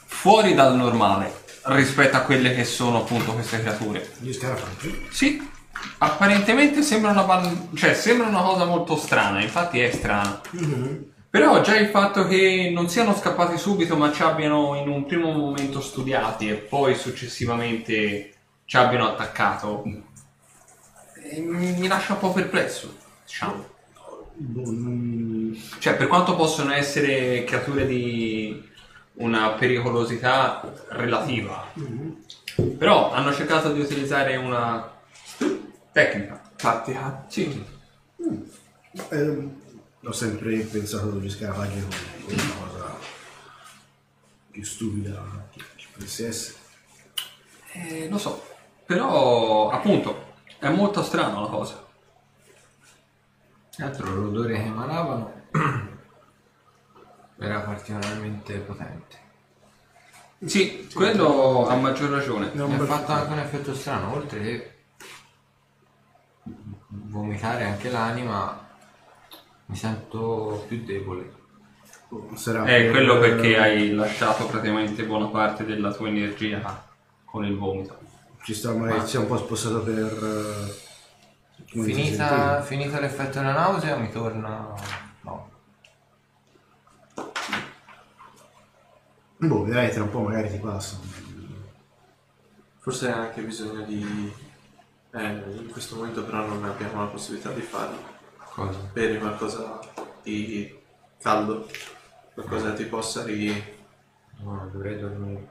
fuori 0.05 0.53
dal 0.53 0.75
normale 0.75 1.43
rispetto 1.63 2.17
a 2.17 2.21
quelle 2.21 2.53
che 2.53 2.63
sono 2.63 2.99
appunto 2.99 3.33
queste 3.33 3.61
creature. 3.61 4.13
Gli 4.19 4.31
scarafaggi? 4.31 5.07
Sì, 5.11 5.51
apparentemente 5.99 6.81
sembra 6.81 7.11
una, 7.11 7.23
ban- 7.23 7.69
cioè, 7.75 7.93
sembra 7.93 8.27
una 8.27 8.41
cosa 8.41 8.65
molto 8.65 8.95
strana, 8.95 9.41
infatti 9.41 9.79
è 9.79 9.91
strana. 9.91 10.41
Però 11.29 11.61
già 11.61 11.75
il 11.77 11.87
fatto 11.87 12.27
che 12.27 12.69
non 12.73 12.89
siano 12.89 13.15
scappati 13.15 13.57
subito 13.57 13.95
ma 13.97 14.11
ci 14.11 14.21
abbiano 14.21 14.75
in 14.75 14.87
un 14.87 15.05
primo 15.05 15.31
momento 15.31 15.81
studiati 15.81 16.47
e 16.49 16.53
poi 16.53 16.93
successivamente 16.95 18.33
ci 18.65 18.77
abbiano 18.77 19.07
attaccato 19.07 19.83
eh, 21.33 21.39
mi 21.39 21.87
lascia 21.87 22.13
un 22.13 22.19
po' 22.19 22.31
perplesso, 22.31 22.95
diciamo. 23.25 23.65
Boh, 24.35 25.55
Cioè, 25.79 25.95
per 25.95 26.07
quanto 26.07 26.35
possono 26.35 26.73
essere 26.73 27.43
creature 27.43 27.85
di 27.85 28.69
una 29.15 29.51
pericolosità 29.51 30.61
relativa, 30.89 31.71
però 32.77 33.11
hanno 33.11 33.33
cercato 33.33 33.71
di 33.71 33.79
utilizzare 33.79 34.35
una 34.35 34.91
tecnica. 35.93 36.41
Tattica. 36.57 37.23
Sì. 37.27 37.65
Eh, 39.09 39.49
ho 40.03 40.11
sempre 40.11 40.57
pensato 40.63 41.11
degli 41.11 41.29
scarafaggi 41.29 41.81
come 41.81 42.41
una 42.41 42.55
cosa 42.59 42.97
più 44.51 44.63
stupida 44.63 45.47
che 45.51 45.61
ci 45.77 45.87
potesse 45.93 46.27
essere. 46.27 46.57
Eh, 47.73 48.09
lo 48.09 48.17
so, 48.17 48.43
però 48.85 49.69
appunto 49.69 50.33
è 50.59 50.69
molto 50.69 51.01
strano 51.03 51.41
la 51.41 51.47
cosa. 51.47 51.85
Tra 53.75 53.85
l'altro 53.85 54.13
l'odore 54.13 54.55
che 54.55 54.63
emanavano 54.63 55.41
era 57.39 57.59
particolarmente 57.61 58.57
potente. 58.59 59.21
Sì, 60.45 60.89
quello 60.93 61.67
ha 61.67 61.75
maggior 61.75 62.09
ragione. 62.09 62.51
Mi 62.53 62.61
ha 62.61 62.85
fatto 62.85 63.13
anche 63.13 63.31
un 63.31 63.39
effetto 63.39 63.73
strano, 63.73 64.13
oltre 64.13 64.41
che 64.41 64.72
vomitare 66.95 67.63
anche 67.65 67.89
l'anima, 67.89 68.67
mi 69.67 69.75
sento 69.75 70.65
più 70.67 70.83
debole. 70.83 71.41
Sarà 72.35 72.63
È 72.63 72.81
per- 72.83 72.91
quello 72.91 73.17
perché 73.19 73.57
hai 73.57 73.91
lasciato 73.91 74.45
praticamente 74.45 75.03
buona 75.05 75.27
parte 75.27 75.65
della 75.65 75.91
tua 75.91 76.07
energia 76.09 76.85
con 77.25 77.43
il 77.45 77.57
vomito. 77.57 77.97
Ci 78.43 78.53
sta, 78.53 78.73
magari 78.73 79.07
si 79.07 79.15
è 79.15 79.19
un 79.19 79.27
po' 79.27 79.37
spostato 79.37 79.81
per... 79.81 79.95
eh, 79.95 81.71
come 81.71 81.85
si 81.85 81.93
Finita, 81.93 82.61
finita 82.61 82.99
l'effetto 82.99 83.39
della 83.39 83.53
nausea 83.53 83.95
mi 83.95 84.11
torna... 84.11 84.73
no. 85.21 85.49
Boh, 89.37 89.63
vedrai 89.63 89.91
tra 89.91 90.03
un 90.03 90.09
po' 90.11 90.21
magari 90.21 90.51
ti 90.51 90.57
passa. 90.57 90.99
Forse 92.79 93.11
hai 93.11 93.19
anche 93.27 93.41
bisogno 93.41 93.83
di... 93.85 94.33
Eh, 95.15 95.27
in 95.27 95.69
questo 95.71 95.95
momento 95.95 96.23
però 96.23 96.45
non 96.45 96.63
abbiamo 96.65 97.01
la 97.01 97.07
possibilità 97.07 97.51
di 97.51 97.61
farlo. 97.61 97.97
Cosa? 98.49 98.79
Bere 98.91 99.19
qualcosa 99.19 99.79
di 100.23 100.75
caldo. 101.21 101.69
Qualcosa 102.33 102.73
che 102.73 102.83
ti 102.83 102.89
possa 102.89 103.23
ri... 103.23 103.81
No, 104.41 104.69
dovrei 104.71 104.99
dormire. 104.99 105.47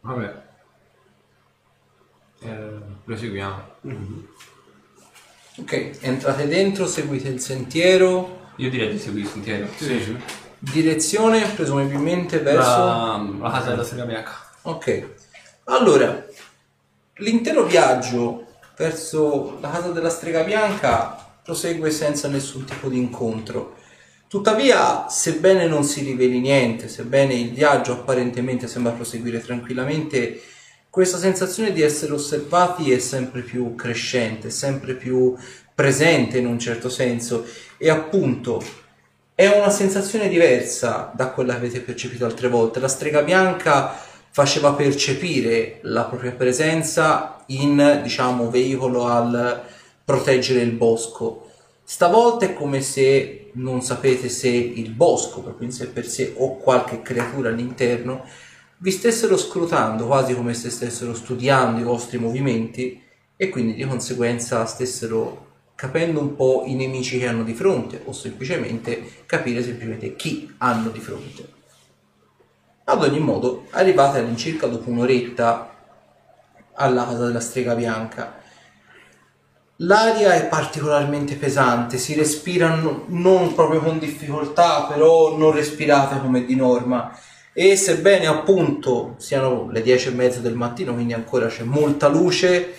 Vabbè. 0.00 0.42
Eh, 2.38 2.78
proseguiamo. 3.04 3.74
Ok, 5.56 5.98
entrate 6.00 6.46
dentro, 6.46 6.86
seguite 6.86 7.28
il 7.28 7.40
sentiero. 7.40 8.50
Io 8.56 8.70
direi 8.70 8.92
di 8.92 8.98
seguire 8.98 9.26
il 9.26 9.32
sentiero. 9.32 9.68
Direzione 10.60 11.44
presumibilmente 11.48 12.38
verso... 12.38 12.84
La, 12.84 13.28
la 13.40 13.50
casa 13.50 13.70
della 13.70 13.84
strega 13.84 14.04
bianca. 14.06 14.32
Ok, 14.62 15.08
allora, 15.64 16.24
l'intero 17.22 17.64
viaggio 17.64 18.46
verso 18.76 19.58
la 19.60 19.70
casa 19.70 19.88
della 19.88 20.10
strega 20.10 20.42
bianca 20.42 21.38
prosegue 21.42 21.90
senza 21.90 22.28
nessun 22.28 22.64
tipo 22.64 22.88
di 22.88 22.98
incontro. 22.98 23.76
Tuttavia, 24.28 25.08
sebbene 25.08 25.66
non 25.66 25.84
si 25.84 26.02
riveli 26.02 26.40
niente, 26.40 26.88
sebbene 26.88 27.34
il 27.34 27.52
viaggio 27.52 27.92
apparentemente 27.92 28.66
sembra 28.66 28.92
proseguire 28.92 29.40
tranquillamente, 29.40 30.40
questa 30.88 31.18
sensazione 31.18 31.72
di 31.72 31.80
essere 31.80 32.12
osservati 32.12 32.92
è 32.92 32.98
sempre 32.98 33.42
più 33.42 33.74
crescente, 33.74 34.50
sempre 34.50 34.94
più 34.94 35.34
presente 35.74 36.38
in 36.38 36.46
un 36.46 36.58
certo 36.58 36.88
senso 36.88 37.46
e 37.78 37.88
appunto 37.88 38.62
è 39.34 39.46
una 39.46 39.70
sensazione 39.70 40.28
diversa 40.28 41.10
da 41.14 41.28
quella 41.28 41.52
che 41.52 41.58
avete 41.58 41.80
percepito 41.80 42.24
altre 42.24 42.48
volte. 42.48 42.80
La 42.80 42.88
strega 42.88 43.22
bianca 43.22 43.96
faceva 44.32 44.72
percepire 44.72 45.80
la 45.82 46.04
propria 46.04 46.32
presenza 46.32 47.44
in, 47.48 48.00
diciamo, 48.02 48.50
veicolo 48.50 49.06
al 49.06 49.62
proteggere 50.02 50.62
il 50.62 50.72
bosco. 50.72 51.50
Stavolta 51.84 52.46
è 52.46 52.54
come 52.54 52.80
se 52.80 53.50
non 53.52 53.82
sapete 53.82 54.30
se 54.30 54.48
il 54.48 54.90
bosco, 54.90 55.42
proprio 55.42 55.66
in 55.66 55.72
sé 55.72 55.88
per 55.88 56.06
sé, 56.06 56.32
o 56.36 56.56
qualche 56.56 57.02
creatura 57.02 57.50
all'interno, 57.50 58.24
vi 58.78 58.90
stessero 58.90 59.36
scrutando 59.36 60.06
quasi 60.06 60.34
come 60.34 60.54
se 60.54 60.70
stessero 60.70 61.14
studiando 61.14 61.78
i 61.78 61.84
vostri 61.84 62.16
movimenti 62.16 63.00
e 63.36 63.48
quindi 63.50 63.74
di 63.74 63.84
conseguenza 63.84 64.64
stessero 64.64 65.50
capendo 65.74 66.20
un 66.20 66.34
po' 66.34 66.64
i 66.66 66.74
nemici 66.74 67.18
che 67.18 67.26
hanno 67.26 67.44
di 67.44 67.52
fronte 67.52 68.00
o 68.06 68.12
semplicemente 68.12 69.24
capire 69.26 69.62
semplicemente 69.62 70.16
chi 70.16 70.52
hanno 70.58 70.88
di 70.88 71.00
fronte. 71.00 71.60
Ad 72.84 73.02
ogni 73.02 73.20
modo, 73.20 73.66
arrivate 73.70 74.18
all'incirca 74.18 74.66
dopo 74.66 74.90
un'oretta 74.90 75.70
alla 76.74 77.04
casa 77.04 77.26
della 77.26 77.40
strega 77.40 77.76
bianca. 77.76 78.40
L'aria 79.76 80.34
è 80.34 80.46
particolarmente 80.46 81.36
pesante, 81.36 81.96
si 81.96 82.14
respira 82.14 82.74
no- 82.74 83.04
non 83.08 83.54
proprio 83.54 83.80
con 83.80 83.98
difficoltà, 83.98 84.86
però 84.88 85.36
non 85.36 85.52
respirate 85.52 86.20
come 86.20 86.44
di 86.44 86.56
norma. 86.56 87.16
E 87.52 87.76
sebbene 87.76 88.26
appunto 88.26 89.14
siano 89.18 89.68
le 89.70 89.82
10 89.82 90.08
e 90.08 90.12
mezza 90.12 90.40
del 90.40 90.54
mattino, 90.54 90.94
quindi 90.94 91.12
ancora 91.12 91.46
c'è 91.46 91.62
molta 91.62 92.08
luce, 92.08 92.74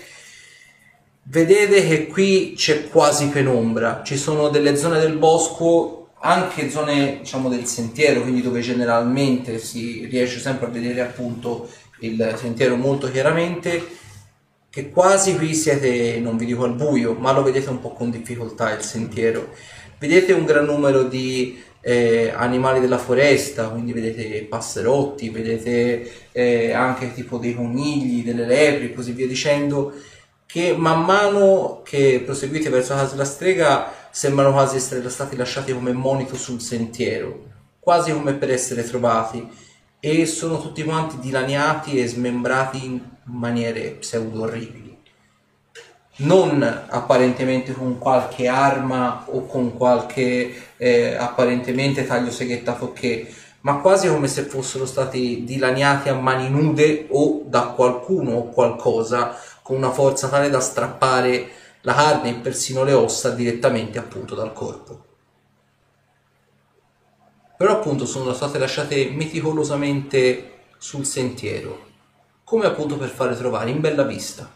vedete 1.24 1.88
che 1.88 2.08
qui 2.08 2.54
c'è 2.58 2.90
quasi 2.90 3.28
penombra. 3.28 4.02
Ci 4.04 4.18
sono 4.18 4.50
delle 4.50 4.76
zone 4.76 5.00
del 5.00 5.18
bosco, 5.18 6.03
anche 6.26 6.70
zone 6.70 7.20
diciamo 7.20 7.50
del 7.50 7.66
sentiero, 7.66 8.22
quindi 8.22 8.42
dove 8.42 8.62
generalmente 8.62 9.60
si 9.60 10.06
riesce 10.06 10.40
sempre 10.40 10.68
a 10.68 10.70
vedere 10.70 11.02
appunto 11.02 11.70
il 12.00 12.36
sentiero 12.38 12.76
molto 12.76 13.12
chiaramente 13.12 14.02
che 14.70 14.90
quasi 14.90 15.36
qui 15.36 15.54
siete, 15.54 16.20
non 16.20 16.38
vi 16.38 16.46
dico 16.46 16.64
al 16.64 16.74
buio, 16.74 17.14
ma 17.14 17.32
lo 17.32 17.44
vedete 17.44 17.70
un 17.70 17.80
po' 17.80 17.92
con 17.92 18.10
difficoltà 18.10 18.74
il 18.74 18.82
sentiero. 18.82 19.50
Vedete 20.00 20.34
un 20.34 20.46
gran 20.46 20.66
numero 20.66 21.04
di 21.04 21.62
eh, 21.82 22.32
animali 22.36 22.80
della 22.80 22.98
foresta, 22.98 23.68
quindi 23.68 23.94
vedete 23.94 24.44
passerotti, 24.46 25.30
vedete 25.30 26.12
eh, 26.32 26.72
anche 26.72 27.14
tipo 27.14 27.38
dei 27.38 27.54
conigli, 27.54 28.24
delle 28.24 28.48
lepri 28.48 28.94
così 28.94 29.12
via 29.12 29.28
dicendo, 29.28 29.94
che 30.48 30.74
man 30.76 31.04
mano 31.04 31.82
che 31.84 32.22
proseguite 32.26 32.70
verso 32.70 32.96
casa 32.96 33.12
della 33.12 33.26
strega 33.26 34.03
sembrano 34.14 34.52
quasi 34.52 34.76
essere 34.76 35.10
stati 35.10 35.36
lasciati 35.36 35.74
come 35.74 35.92
monito 35.92 36.36
sul 36.36 36.62
sentiero, 36.62 37.46
quasi 37.80 38.14
come 38.14 38.34
per 38.34 38.52
essere 38.52 38.84
trovati 38.84 39.50
e 40.00 40.28
sono 40.28 40.62
tutti 40.62 40.84
quanti 40.84 41.18
dilaniati 41.18 42.00
e 42.00 42.08
smembrati 42.08 42.86
in 42.86 43.02
maniere 43.24 43.96
pseudo 44.00 44.44
orribili. 44.44 44.96
Non 46.18 46.62
apparentemente 46.90 47.74
con 47.74 47.98
qualche 47.98 48.48
arma 48.48 49.26
o 49.30 49.48
con 49.48 49.76
qualche 49.76 50.54
eh, 50.78 51.16
apparentemente 51.16 52.06
taglio 52.06 52.30
seghettato 52.30 52.94
che, 52.94 53.34
ma 53.62 53.78
quasi 53.78 54.10
come 54.10 54.28
se 54.28 54.44
fossero 54.44 54.86
stati 54.86 55.44
dilaniati 55.44 56.10
a 56.10 56.14
mani 56.14 56.52
nude 56.52 57.08
o 57.10 57.42
da 57.48 57.62
qualcuno 57.76 58.34
o 58.34 58.50
qualcosa 58.50 59.36
con 59.64 59.78
una 59.78 59.92
forza 59.92 60.28
tale 60.28 60.52
da 60.52 60.60
strappare 60.60 61.62
la 61.84 61.94
carne 61.94 62.30
e 62.32 62.34
persino 62.36 62.84
le 62.84 62.94
ossa 62.94 63.30
direttamente 63.32 63.98
appunto 64.00 64.36
dal 64.36 64.52
corpo 64.54 65.12
però 67.64 67.78
appunto 67.78 68.06
sono 68.06 68.34
state 68.34 68.58
lasciate 68.58 69.10
meticolosamente 69.12 70.64
sul 70.78 71.06
sentiero, 71.06 71.92
come 72.44 72.66
appunto 72.66 72.98
per 72.98 73.08
fare 73.08 73.38
trovare 73.38 73.70
in 73.70 73.80
bella 73.80 74.04
vista. 74.04 74.52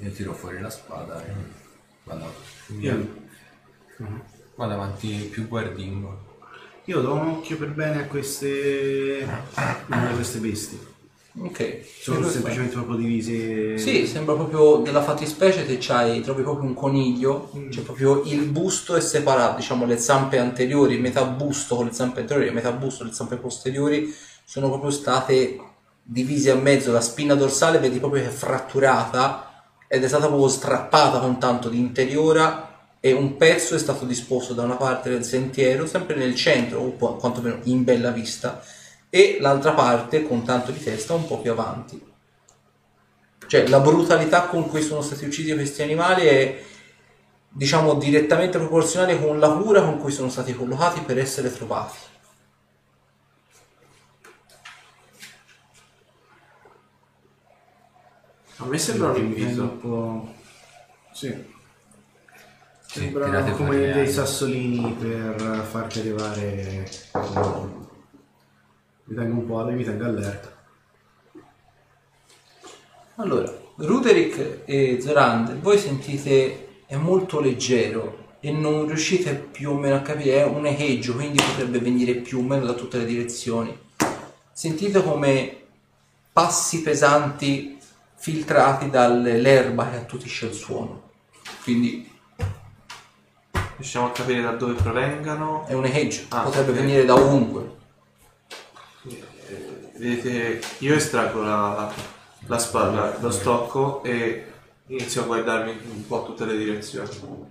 Io 0.00 0.10
tiro 0.10 0.32
fuori 0.32 0.58
la 0.60 0.68
spada 0.68 1.24
e 1.24 1.32
vado, 2.02 2.34
Io- 2.80 3.28
vado 4.56 4.72
avanti 4.72 5.28
più 5.30 5.46
guardingo. 5.46 6.32
Io 6.86 7.00
do 7.00 7.14
un 7.14 7.28
occhio 7.28 7.56
per 7.56 7.68
bene 7.68 8.02
a 8.02 8.06
queste, 8.06 9.24
a 9.54 10.08
queste 10.12 10.38
bestie. 10.40 10.93
Ok. 11.36 11.80
Sono 12.00 12.28
semplicemente 12.28 12.74
proprio 12.74 12.96
divise. 12.96 13.76
Sì, 13.78 14.06
sembra 14.06 14.34
proprio 14.34 14.76
della 14.76 15.02
fattispecie 15.02 15.66
te 15.66 15.78
c'hai, 15.80 16.20
trovi 16.20 16.42
proprio 16.42 16.68
un 16.68 16.74
coniglio, 16.74 17.50
cioè 17.70 17.82
proprio 17.82 18.22
il 18.24 18.44
busto 18.44 18.94
è 18.94 19.00
separato, 19.00 19.56
diciamo 19.56 19.84
le 19.84 19.98
zampe 19.98 20.38
anteriori, 20.38 20.98
metà 20.98 21.24
busto 21.24 21.76
con 21.76 21.86
le 21.86 21.92
zampe 21.92 22.20
anteriori 22.20 22.52
metà 22.52 22.70
busto 22.70 22.98
con 22.98 23.08
le 23.08 23.12
zampe 23.14 23.36
posteriori 23.36 24.14
sono 24.44 24.68
proprio 24.68 24.90
state 24.90 25.58
divise 26.02 26.50
a 26.50 26.54
mezzo, 26.54 26.92
la 26.92 27.00
spina 27.00 27.34
dorsale 27.34 27.78
vedi 27.78 27.98
proprio 27.98 28.22
che 28.22 28.28
è 28.28 28.32
fratturata, 28.32 29.64
ed 29.88 30.04
è 30.04 30.08
stata 30.08 30.26
proprio 30.26 30.48
strappata 30.48 31.18
con 31.18 31.38
tanto 31.38 31.68
di 31.68 31.78
interiora 31.78 32.70
e 33.00 33.12
un 33.12 33.36
pezzo 33.36 33.74
è 33.74 33.78
stato 33.78 34.04
disposto 34.04 34.54
da 34.54 34.62
una 34.62 34.76
parte 34.76 35.08
del 35.08 35.24
sentiero, 35.24 35.86
sempre 35.86 36.16
nel 36.16 36.34
centro, 36.34 36.80
o 36.80 37.16
quantomeno 37.16 37.60
in 37.64 37.84
bella 37.84 38.10
vista, 38.10 38.62
e 39.14 39.36
l'altra 39.38 39.70
parte 39.74 40.26
con 40.26 40.42
tanto 40.42 40.72
di 40.72 40.82
testa 40.82 41.14
un 41.14 41.24
po' 41.24 41.38
più 41.38 41.52
avanti. 41.52 42.04
Cioè 43.46 43.68
la 43.68 43.78
brutalità 43.78 44.48
con 44.48 44.68
cui 44.68 44.82
sono 44.82 45.02
stati 45.02 45.24
uccisi 45.24 45.54
questi 45.54 45.82
animali 45.82 46.26
è 46.26 46.64
diciamo 47.48 47.94
direttamente 47.94 48.58
proporzionale 48.58 49.20
con 49.20 49.38
la 49.38 49.50
cura 49.50 49.82
con 49.82 50.00
cui 50.00 50.10
sono 50.10 50.28
stati 50.28 50.52
collocati 50.52 51.02
per 51.02 51.18
essere 51.20 51.52
trovati. 51.52 51.96
A 58.56 58.64
me 58.64 58.78
sembra 58.78 59.10
un 59.10 59.16
invito. 59.16 59.62
Un 59.62 59.78
po'... 59.78 60.34
Sì. 61.12 61.52
Sembrano 62.84 63.54
come 63.54 63.92
dei 63.92 64.10
sassolini 64.10 64.92
per 64.94 65.64
farti 65.70 66.00
arrivare... 66.00 67.82
Mi 69.06 69.14
tengo 69.16 69.40
un 69.40 69.46
po', 69.46 69.64
mi 69.66 69.84
tengo 69.84 70.04
allerta. 70.04 70.52
Allora, 73.16 73.52
Ruderick 73.76 74.62
e 74.64 74.98
Zorander, 75.00 75.58
voi 75.58 75.78
sentite 75.78 76.82
è 76.86 76.96
molto 76.96 77.40
leggero 77.40 78.22
e 78.40 78.50
non 78.50 78.86
riuscite 78.86 79.34
più 79.34 79.70
o 79.70 79.74
meno 79.74 79.96
a 79.96 80.00
capire, 80.00 80.38
è 80.40 80.44
un 80.44 80.66
echeggio, 80.66 81.14
quindi 81.14 81.42
potrebbe 81.42 81.78
venire 81.78 82.14
più 82.14 82.38
o 82.38 82.42
meno 82.42 82.64
da 82.66 82.72
tutte 82.72 82.98
le 82.98 83.04
direzioni. 83.04 83.76
Sentite 84.52 85.02
come 85.02 85.58
passi 86.32 86.82
pesanti 86.82 87.78
filtrati 88.16 88.90
dall'erba 88.90 89.88
che 89.90 89.96
attutisce 89.96 90.46
il 90.46 90.54
suono. 90.54 91.10
Quindi 91.62 92.10
Riusciamo 93.76 94.06
a 94.06 94.12
capire 94.12 94.40
da 94.40 94.52
dove 94.52 94.74
provengano. 94.74 95.66
è 95.66 95.72
un 95.72 95.84
echeggio, 95.84 96.22
Ah, 96.28 96.42
potrebbe 96.42 96.70
ok. 96.70 96.76
venire 96.76 97.04
da 97.04 97.14
ovunque. 97.14 97.82
Vedete, 99.96 100.60
io 100.78 100.94
estraggo 100.94 101.42
la, 101.42 101.92
la 102.46 102.58
spalla, 102.58 103.16
lo 103.20 103.30
stocco 103.30 104.02
e 104.02 104.46
inizio 104.88 105.22
a 105.22 105.26
guardarmi 105.26 105.70
un 105.92 106.06
po' 106.06 106.24
tutte 106.24 106.44
le 106.44 106.56
direzioni. 106.56 107.08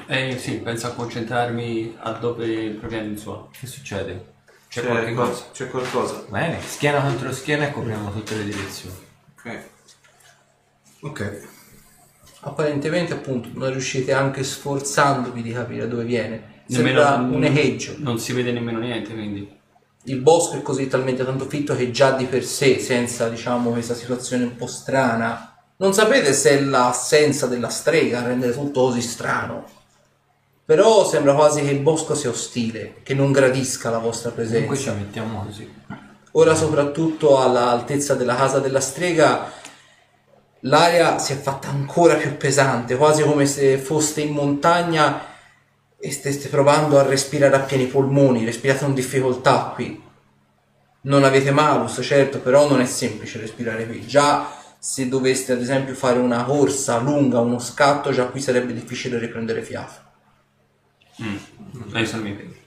Eh 0.08 0.38
sì, 0.38 0.58
penso 0.58 0.88
a 0.88 0.92
concentrarmi 0.92 1.96
a 2.00 2.12
dove 2.12 2.70
proviene 2.72 3.08
il 3.12 3.18
suono. 3.18 3.50
Che 3.58 3.66
succede? 3.66 4.32
C'è 4.68 4.82
C'è, 4.82 4.88
qualche 4.88 5.14
qual- 5.14 5.30
cosa? 5.30 5.46
c'è 5.54 5.70
qualcosa. 5.70 6.26
Bene, 6.30 6.60
schiena 6.62 7.02
contro 7.02 7.32
schiena 7.32 7.68
e 7.68 7.72
copriamo 7.72 8.12
tutte 8.12 8.36
le 8.36 8.44
direzioni. 8.44 8.96
Ok. 9.38 9.60
Ok. 11.02 11.48
Apparentemente 12.42 13.14
appunto 13.14 13.50
non 13.54 13.72
riuscite 13.72 14.12
anche 14.12 14.44
sforzandovi 14.44 15.42
di 15.42 15.52
capire 15.54 15.88
dove 15.88 16.04
viene. 16.04 16.62
Sembra 16.68 17.18
Nemmeno- 17.18 17.38
un 17.38 17.44
echeggio. 17.46 17.96
Non 18.00 18.20
si 18.20 18.34
vede 18.34 18.52
nemmeno 18.52 18.80
niente, 18.80 19.14
quindi. 19.14 19.62
Il 20.06 20.20
bosco 20.20 20.58
è 20.58 20.62
così 20.62 20.88
talmente 20.88 21.24
tanto 21.24 21.46
fitto 21.46 21.76
che 21.76 21.92
già 21.92 22.12
di 22.12 22.26
per 22.26 22.44
sé, 22.44 22.80
senza 22.80 23.30
diciamo 23.30 23.72
questa 23.72 23.94
situazione 23.94 24.44
un 24.44 24.56
po' 24.56 24.68
strana, 24.68 25.56
non 25.78 25.94
sapete 25.94 26.34
se 26.34 26.52
è 26.52 26.62
l'assenza 26.62 27.48
della 27.48 27.70
strega 27.70 28.20
a 28.20 28.28
rendere 28.28 28.54
tutto 28.54 28.82
così 28.82 29.02
strano. 29.02 29.66
Però 30.66 31.06
sembra 31.08 31.34
quasi 31.34 31.62
che 31.62 31.72
il 31.72 31.80
bosco 31.80 32.16
sia 32.16 32.30
ostile, 32.30 32.96
che 33.04 33.14
non 33.14 33.32
gradisca 33.32 33.90
la 33.90 33.98
vostra 33.98 34.32
Comunque 34.32 34.58
ci 34.60 34.66
presenza. 34.66 34.94
mettiamo 34.94 35.44
così. 35.44 35.74
Ora 36.32 36.56
soprattutto 36.56 37.42
all'altezza 37.42 38.16
della 38.16 38.36
casa 38.36 38.60
della 38.60 38.80
strega 38.80 39.52
l'aria 40.62 41.20
si 41.20 41.34
è 41.34 41.36
fatta 41.36 41.68
ancora 41.68 42.16
più 42.16 42.38
pesante, 42.38 42.96
quasi 42.96 43.24
come 43.24 43.46
se 43.46 43.78
foste 43.78 44.22
in 44.22 44.34
montagna 44.34 45.33
e 46.06 46.12
steste 46.12 46.50
provando 46.50 47.00
a 47.00 47.04
respirare 47.04 47.56
a 47.56 47.62
pieni 47.62 47.86
polmoni, 47.86 48.44
respirate 48.44 48.84
con 48.84 48.94
difficoltà 48.94 49.72
qui. 49.74 50.04
Non 51.04 51.24
avete 51.24 51.52
malus, 51.52 52.02
certo, 52.04 52.40
però 52.40 52.68
non 52.68 52.82
è 52.82 52.86
semplice 52.86 53.40
respirare 53.40 53.88
qui. 53.88 54.06
Già 54.06 54.54
se 54.78 55.08
doveste 55.08 55.54
ad 55.54 55.62
esempio 55.62 55.96
fare 55.96 56.20
una 56.20 56.44
corsa 56.44 56.98
lunga, 56.98 57.40
uno 57.40 57.58
scatto, 57.58 58.12
già 58.12 58.26
qui 58.26 58.42
sarebbe 58.42 58.74
difficile 58.74 59.18
riprendere 59.18 59.62
fiato. 59.62 59.94
Mm. 61.22 62.04
Sono 62.04 62.20
i 62.20 62.24
miei 62.24 62.36
piedi. 62.36 62.62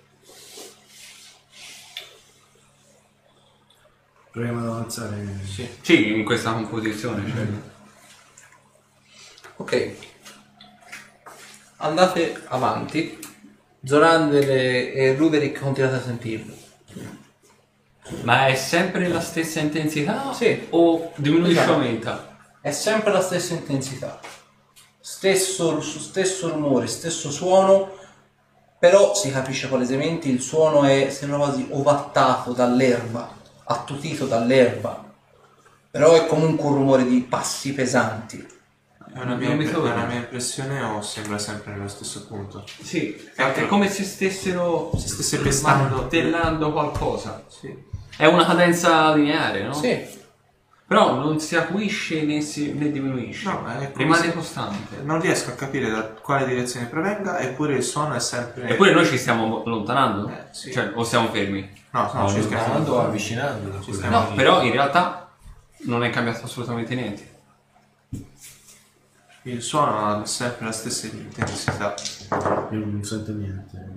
Proviamo 4.30 4.60
ad 4.60 4.66
avanzare. 4.66 5.40
Sì. 5.44 5.68
Sì, 5.82 6.12
in 6.14 6.24
questa 6.24 6.52
composizione. 6.52 7.30
Cioè. 7.30 7.46
Ok. 9.56 9.94
Andate 11.76 12.42
avanti. 12.48 13.24
Zorander 13.86 14.50
e, 14.50 14.92
e 14.94 15.14
Ruderick 15.14 15.60
continuate 15.60 15.96
a 15.96 16.02
sentirlo. 16.02 16.54
Ma 18.22 18.46
è 18.46 18.56
sempre 18.56 19.06
la 19.06 19.20
stessa 19.20 19.60
intensità? 19.60 20.32
Sì. 20.32 20.66
O 20.70 21.12
diminuisce 21.14 21.58
o 21.58 21.62
Esatto. 21.62 21.72
aumenta? 21.72 22.38
È 22.60 22.72
sempre 22.72 23.12
la 23.12 23.20
stessa 23.20 23.54
intensità. 23.54 24.18
Stesso, 24.98 25.80
stesso 25.80 26.48
rumore, 26.48 26.88
stesso 26.88 27.30
suono, 27.30 27.92
però 28.78 29.14
si 29.14 29.30
capisce 29.30 29.68
palesemente 29.68 30.28
il 30.28 30.40
suono 30.40 30.82
è 30.82 31.08
sembra 31.10 31.38
quasi 31.38 31.68
ovattato 31.70 32.52
dall'erba, 32.52 33.32
attutito 33.64 34.26
dall'erba. 34.26 35.04
Però 35.92 36.14
è 36.14 36.26
comunque 36.26 36.66
un 36.66 36.74
rumore 36.74 37.06
di 37.06 37.20
passi 37.20 37.72
pesanti. 37.72 38.54
È 39.16 39.22
una 39.22 39.34
mia, 39.34 39.48
è 39.48 39.52
una 39.54 40.04
mia 40.04 40.16
impressione 40.16 40.82
o 40.82 41.00
sembra 41.00 41.38
sempre 41.38 41.72
nello 41.72 41.88
stesso 41.88 42.26
punto? 42.26 42.64
Sì, 42.82 43.16
è 43.34 43.66
come 43.66 43.88
se 43.88 44.04
stessero 44.04 44.90
Se 44.96 45.08
stesse 45.08 45.38
pestando. 45.38 45.96
martellando 45.96 46.70
qualcosa. 46.70 47.42
Sì. 47.48 47.74
È 48.14 48.26
una 48.26 48.44
cadenza 48.44 49.14
lineare, 49.14 49.62
no? 49.62 49.72
Sì, 49.72 50.14
Però 50.86 51.14
non 51.14 51.40
si 51.40 51.56
acuisce 51.56 52.22
né, 52.24 52.40
si, 52.42 52.72
né 52.74 52.92
diminuisce. 52.92 53.48
No, 53.50 53.64
Rimane 53.94 54.22
se- 54.26 54.32
costante. 54.34 54.98
Non 55.02 55.20
riesco 55.20 55.50
a 55.50 55.54
capire 55.54 55.90
da 55.90 56.02
quale 56.04 56.46
direzione 56.46 56.86
provenga, 56.86 57.40
eppure 57.40 57.74
il 57.74 57.82
suono 57.82 58.14
è 58.14 58.20
sempre. 58.20 58.68
Eppure 58.68 58.92
noi 58.92 59.06
ci 59.06 59.16
stiamo 59.18 59.62
allontanando? 59.64 60.28
Eh, 60.28 60.44
sì. 60.52 60.70
Cioè, 60.72 60.92
o 60.94 61.02
siamo 61.04 61.28
fermi? 61.30 61.68
No, 61.90 62.02
no, 62.02 62.08
ci 62.28 62.36
Allontanando 62.36 62.44
scherzo. 62.84 62.92
o 62.92 63.00
avvicinando. 63.00 63.68
da 63.70 63.78
quello 63.78 63.92
stiamo- 63.94 64.22
che- 64.24 64.28
No, 64.28 64.34
però 64.36 64.62
in 64.62 64.72
realtà 64.72 65.30
non 65.84 66.04
è 66.04 66.10
cambiato 66.10 66.44
assolutamente 66.44 66.94
niente. 66.94 67.34
Il 69.46 69.62
suono 69.62 70.04
ha 70.04 70.24
sempre 70.24 70.64
la 70.64 70.72
stessa 70.72 71.06
intensità. 71.06 71.94
Io 72.72 72.84
non 72.84 73.04
sento 73.04 73.30
niente. 73.30 73.94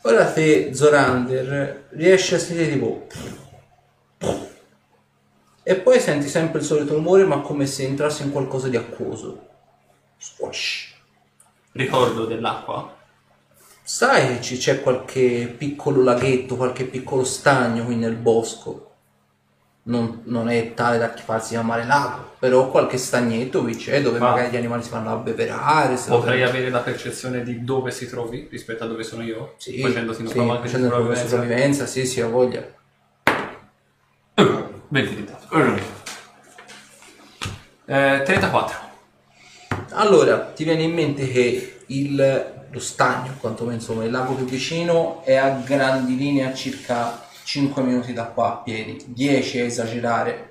Ora 0.00 0.32
te, 0.32 0.72
Zorander, 0.72 1.88
riesci 1.90 2.32
a 2.32 2.38
sentire 2.38 2.72
tipo... 2.72 3.06
E 5.62 5.74
poi 5.76 6.00
senti 6.00 6.28
sempre 6.28 6.60
il 6.60 6.64
solito 6.64 6.94
rumore, 6.94 7.24
ma 7.24 7.40
come 7.40 7.66
se 7.66 7.84
entrasse 7.84 8.22
in 8.22 8.32
qualcosa 8.32 8.68
di 8.68 8.76
acquoso. 8.76 9.46
Squash. 10.16 10.94
Ricordo 11.72 12.24
dell'acqua? 12.24 12.96
Sai 13.82 14.36
che 14.36 14.42
ci- 14.42 14.56
c'è 14.56 14.80
qualche 14.80 15.54
piccolo 15.58 16.02
laghetto, 16.02 16.56
qualche 16.56 16.86
piccolo 16.86 17.22
stagno 17.22 17.84
qui 17.84 17.96
nel 17.96 18.16
bosco. 18.16 18.85
Non, 19.88 20.22
non 20.24 20.48
è 20.48 20.74
tale 20.74 20.98
da 20.98 21.14
farsi 21.14 21.50
chiamare 21.50 21.84
lago, 21.84 22.34
però 22.40 22.70
qualche 22.70 22.98
stagnetto 22.98 23.62
qui 23.62 23.76
c'è 23.76 24.02
dove 24.02 24.18
Ma- 24.18 24.30
magari 24.30 24.50
gli 24.50 24.56
animali 24.56 24.82
si 24.82 24.90
vanno 24.90 25.12
a 25.12 25.16
beverare. 25.16 25.96
Potrei 26.08 26.42
avere 26.42 26.70
la 26.70 26.80
percezione 26.80 27.44
di 27.44 27.62
dove 27.62 27.92
si 27.92 28.08
trovi 28.08 28.48
rispetto 28.50 28.82
a 28.82 28.88
dove 28.88 29.04
sono 29.04 29.22
io? 29.22 29.54
Sì, 29.58 29.80
Facendoti 29.80 30.22
una 30.22 30.30
sì, 30.30 30.34
prova 30.36 30.52
anche 30.54 30.66
facendo 30.66 30.86
di 30.86 30.92
sopravvivenza. 30.92 31.28
sopravvivenza, 31.28 31.86
sì, 31.86 32.04
sì, 32.04 32.20
ho 32.20 32.30
voglia. 32.30 32.66
20 34.88 35.14
di 35.14 35.24
dato. 35.24 35.46
Eh, 37.84 38.22
34. 38.24 38.78
Allora, 39.92 40.38
ti 40.52 40.64
viene 40.64 40.82
in 40.82 40.92
mente 40.94 41.30
che 41.30 41.82
il, 41.86 42.52
lo 42.70 42.80
stagno, 42.80 43.36
quantomeno 43.38 43.76
insomma 43.76 44.02
il 44.02 44.10
lago 44.10 44.34
più 44.34 44.46
vicino, 44.46 45.22
è 45.22 45.36
a 45.36 45.50
grandi 45.64 46.16
linee 46.16 46.44
a 46.44 46.52
circa 46.54 47.22
5 47.46 47.80
minuti 47.80 48.12
da 48.12 48.24
qua 48.24 48.48
a 48.48 48.56
piedi, 48.56 49.04
10 49.06 49.60
a 49.60 49.64
esagerare. 49.64 50.50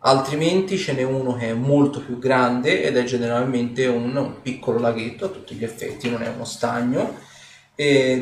Altrimenti 0.00 0.76
ce 0.76 0.92
n'è 0.92 1.04
uno 1.04 1.36
che 1.36 1.50
è 1.50 1.52
molto 1.52 2.00
più 2.00 2.18
grande 2.18 2.82
ed 2.82 2.96
è 2.96 3.04
generalmente 3.04 3.86
un, 3.86 4.14
un 4.16 4.42
piccolo 4.42 4.80
laghetto 4.80 5.26
a 5.26 5.28
tutti 5.28 5.54
gli 5.54 5.62
effetti, 5.62 6.10
non 6.10 6.22
è 6.22 6.28
uno 6.28 6.44
stagno, 6.44 7.18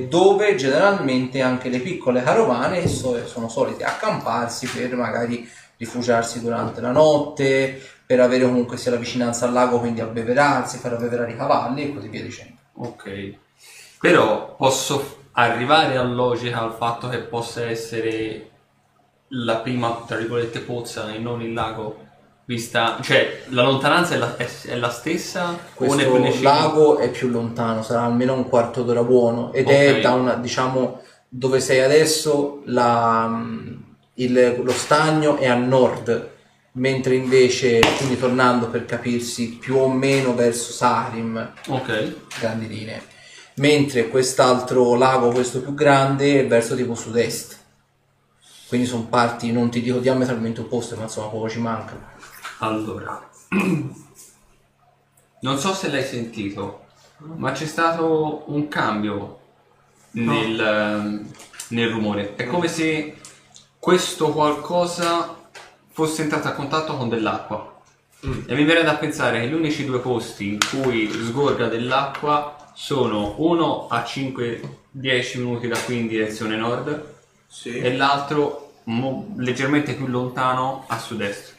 dove 0.09 0.55
generalmente 0.56 1.40
anche 1.40 1.70
le 1.70 1.78
piccole 1.78 2.23
carovane 2.23 2.86
so- 2.86 3.27
sono 3.27 3.48
solite 3.48 3.85
accamparsi 3.85 4.66
per 4.66 4.94
magari 4.94 5.48
rifugiarsi 5.78 6.43
durante 6.43 6.82
la 6.82 6.90
notte, 6.90 7.81
per 8.05 8.20
avere 8.20 8.44
comunque 8.44 8.77
sia 8.77 8.90
la 8.90 8.98
vicinanza 8.98 9.47
al 9.47 9.55
lago, 9.55 9.81
quindi 9.81 10.02
abbeverarsi, 10.02 10.77
far 10.77 10.93
abbeverare 10.93 11.32
i 11.32 11.36
cavalli 11.36 11.85
e 11.85 11.94
così 11.94 12.09
via 12.09 12.23
dicendo. 12.23 12.56
Ok. 12.74 13.35
Però 13.98 14.55
posso 14.55 15.24
arrivare 15.38 15.96
a 15.96 16.02
logica 16.02 16.60
al 16.62 16.72
fatto 16.72 17.08
che 17.08 17.18
possa 17.18 17.64
essere 17.68 18.50
la 19.28 19.56
prima, 19.56 20.02
tra 20.06 20.16
virgolette, 20.16 20.60
pozza 20.60 21.12
e 21.12 21.18
non 21.18 21.42
il 21.42 21.52
lago? 21.52 22.04
Vista, 22.48 22.98
cioè, 23.02 23.42
la 23.48 23.62
lontananza 23.64 24.14
è 24.14 24.18
la, 24.18 24.36
è- 24.36 24.48
è 24.66 24.76
la 24.76 24.88
stessa 24.88 25.58
Questo 25.74 25.98
scegli? 25.98 26.42
lago 26.42 26.98
è 26.98 27.10
più 27.10 27.28
lontano, 27.28 27.82
sarà 27.82 28.02
almeno 28.02 28.34
un 28.34 28.48
quarto 28.48 28.82
d'ora 28.84 29.02
buono 29.02 29.52
ed 29.52 29.68
è 29.68 29.94
Ok. 29.94 30.00
da 30.00 30.12
una, 30.12 30.34
diciamo, 30.34 31.02
dove 31.28 31.58
sei 31.58 31.80
adesso 31.80 32.62
la- 32.66 33.26
mm, 33.26 33.72
il- 34.14 34.60
lo 34.62 34.70
stagno 34.72 35.38
è 35.38 35.48
a 35.48 35.56
nord, 35.56 36.30
mentre 36.74 37.16
invece, 37.16 37.80
quindi 37.96 38.16
tornando 38.16 38.68
per 38.68 38.84
capirsi, 38.84 39.56
più 39.56 39.76
o 39.78 39.88
meno 39.88 40.32
verso 40.34 40.70
Sarim, 40.70 41.52
Ok, 41.68 42.14
grandi 42.38 42.68
linee, 42.68 43.02
mentre 43.56 44.08
quest'altro 44.08 44.94
lago, 44.94 45.30
questo 45.30 45.60
più 45.60 45.74
grande, 45.74 46.40
è 46.40 46.46
verso 46.46 46.74
tipo 46.74 46.94
sud-est. 46.94 47.64
Quindi 48.68 48.86
sono 48.86 49.06
parti, 49.06 49.52
non 49.52 49.70
ti 49.70 49.80
dico 49.80 49.98
diametralmente 49.98 50.60
opposte, 50.60 50.96
ma 50.96 51.02
insomma 51.02 51.28
poco 51.28 51.48
ci 51.48 51.60
manca. 51.60 51.96
allora. 52.58 53.28
Non 55.38 55.58
so 55.58 55.74
se 55.74 55.90
l'hai 55.90 56.02
sentito, 56.02 56.86
ma 57.18 57.52
c'è 57.52 57.66
stato 57.66 58.44
un 58.46 58.66
cambio 58.68 59.38
nel, 60.12 61.26
nel 61.68 61.90
rumore. 61.90 62.34
È 62.34 62.46
come 62.46 62.66
se 62.68 63.16
questo 63.78 64.32
qualcosa 64.32 65.36
fosse 65.92 66.22
entrato 66.22 66.48
a 66.48 66.52
contatto 66.52 66.96
con 66.96 67.08
dell'acqua. 67.10 67.80
E 68.46 68.54
mi 68.54 68.64
viene 68.64 68.82
da 68.82 68.96
pensare 68.96 69.40
che 69.40 69.48
gli 69.48 69.52
unici 69.52 69.84
due 69.84 70.00
posti 70.00 70.54
in 70.54 70.58
cui 70.58 71.08
sgorga 71.12 71.68
dell'acqua 71.68 72.55
sono 72.78 73.35
uno 73.39 73.89
a 73.89 74.03
5-10 74.03 75.39
minuti 75.39 75.66
da 75.66 75.78
qui 75.78 75.98
in 76.01 76.09
direzione 76.09 76.57
nord 76.57 77.15
Sì. 77.47 77.70
e 77.78 77.97
l'altro 77.97 78.81
mo- 78.85 79.32
leggermente 79.39 79.94
più 79.94 80.07
lontano 80.07 80.85
a 80.86 80.98
sud-est. 80.98 81.55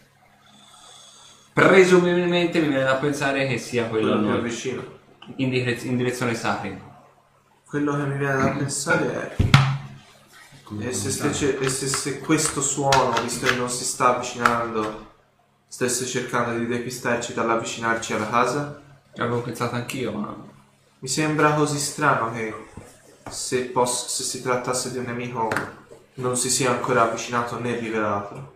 Presumibilmente 1.54 2.60
mi 2.60 2.68
viene 2.68 2.84
da 2.84 2.96
pensare 2.96 3.48
che 3.48 3.58
sia 3.58 3.86
quello 3.88 4.10
quello 4.12 4.20
a 4.20 4.22
più 4.22 4.30
nord, 4.30 4.44
vicino. 4.44 4.84
in, 5.38 5.50
direz- 5.50 5.84
in 5.86 5.98
direzione 5.98 6.36
Sacri. 6.36 6.80
Quello 7.66 7.96
che 7.98 8.04
mi 8.04 8.18
viene 8.18 8.38
da 8.38 8.50
pensare 8.52 9.36
è. 9.36 9.36
E 10.82 10.94
se, 10.94 11.10
stece- 11.10 11.58
e 11.60 11.70
se- 11.70 11.88
se 11.88 12.20
questo 12.20 12.62
suono, 12.62 13.12
visto 13.24 13.48
che 13.48 13.56
non 13.56 13.70
si 13.70 13.84
sta 13.86 14.16
avvicinando, 14.16 15.06
stesse 15.68 16.06
cercando 16.06 16.58
di 16.60 16.68
depistarci 16.68 17.34
dall'avvicinarci 17.34 18.14
alla 18.14 18.30
casa? 18.30 18.82
Avevo 19.18 19.42
pensato 19.42 19.74
anch'io, 19.76 20.12
ma 20.12 20.36
Mi 21.00 21.08
sembra 21.08 21.54
così 21.54 21.78
strano 21.78 22.32
che 22.32 22.54
se, 23.30 23.66
poss- 23.66 24.08
se 24.08 24.24
si 24.24 24.42
trattasse 24.42 24.92
di 24.92 24.98
un 24.98 25.06
nemico 25.06 25.50
non 26.16 26.36
si 26.36 26.50
sia 26.50 26.72
ancora 26.72 27.04
avvicinato 27.04 27.60
né 27.60 27.78
rivelato. 27.78 28.56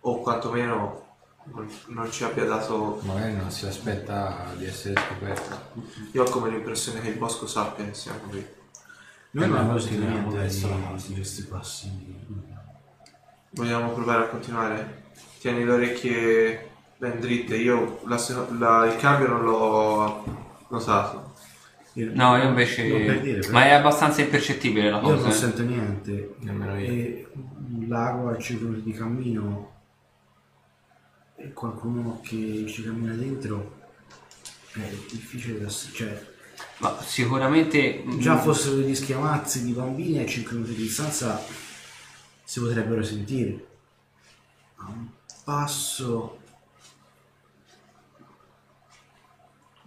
O 0.00 0.20
quantomeno 0.22 1.08
non, 1.44 1.70
non 1.88 2.10
ci 2.10 2.24
abbia 2.24 2.44
dato... 2.46 3.00
Magari 3.02 3.34
non 3.34 3.50
si 3.50 3.66
aspetta 3.66 4.46
di 4.56 4.64
essere 4.64 4.94
scoperto. 4.98 5.58
Io 6.12 6.24
ho 6.24 6.30
come 6.30 6.48
l'impressione 6.48 7.00
che 7.00 7.08
il 7.08 7.18
bosco 7.18 7.46
sappia 7.46 7.84
che 7.84 7.92
siamo 7.92 8.20
qui. 8.30 8.46
Noi 9.32 9.48
non 9.48 9.74
niente 9.76 10.36
verso 10.36 10.68
la 10.68 10.96
di 10.96 11.14
questi 11.14 11.44
passi. 11.44 12.16
Vogliamo 13.50 13.90
provare 13.92 14.24
a 14.24 14.28
continuare? 14.28 15.02
Tieni 15.38 15.64
le 15.64 15.72
orecchie 15.72 16.70
ben 16.96 17.20
dritte. 17.20 17.56
Io 17.56 18.00
la 18.06 18.18
la- 18.58 18.86
il 18.86 18.96
cambio 18.96 19.28
non 19.28 19.42
l'ho 19.44 20.48
notato. 20.70 21.34
Io- 21.94 22.10
No, 22.14 22.36
io 22.36 22.44
invece... 22.48 22.88
per 23.04 23.20
dire, 23.20 23.40
però. 23.40 23.52
Ma 23.52 23.64
è 23.64 23.70
abbastanza 23.72 24.20
impercettibile 24.22 24.90
la 24.90 24.96
Io 24.98 25.02
cosa. 25.02 25.16
non 25.22 25.28
eh. 25.30 25.32
sento 25.32 25.62
niente. 25.62 26.34
Nemmeno 26.38 26.78
io. 26.78 26.86
E 26.86 27.26
un 27.34 27.86
lago 27.88 28.28
a 28.30 28.38
5 28.38 28.66
minuti 28.68 28.90
di 28.90 28.96
cammino 28.96 29.70
e 31.36 31.52
qualcuno 31.52 32.20
che 32.22 32.64
ci 32.68 32.82
cammina 32.84 33.14
dentro 33.14 33.78
è 34.74 34.88
difficile 35.10 35.58
da... 35.60 35.68
cioè 35.68 36.28
Ma 36.78 36.96
sicuramente... 37.02 38.04
già 38.18 38.34
mm, 38.34 38.38
fossero 38.38 38.76
degli 38.76 38.94
schiamazzi 38.94 39.64
di 39.64 39.72
bambini 39.72 40.18
a 40.20 40.26
5 40.26 40.52
minuti 40.54 40.74
di 40.74 40.82
distanza 40.82 41.42
si 42.44 42.60
potrebbero 42.60 43.02
sentire. 43.02 43.66
A 44.76 44.86
un 44.88 45.06
passo 45.44 46.39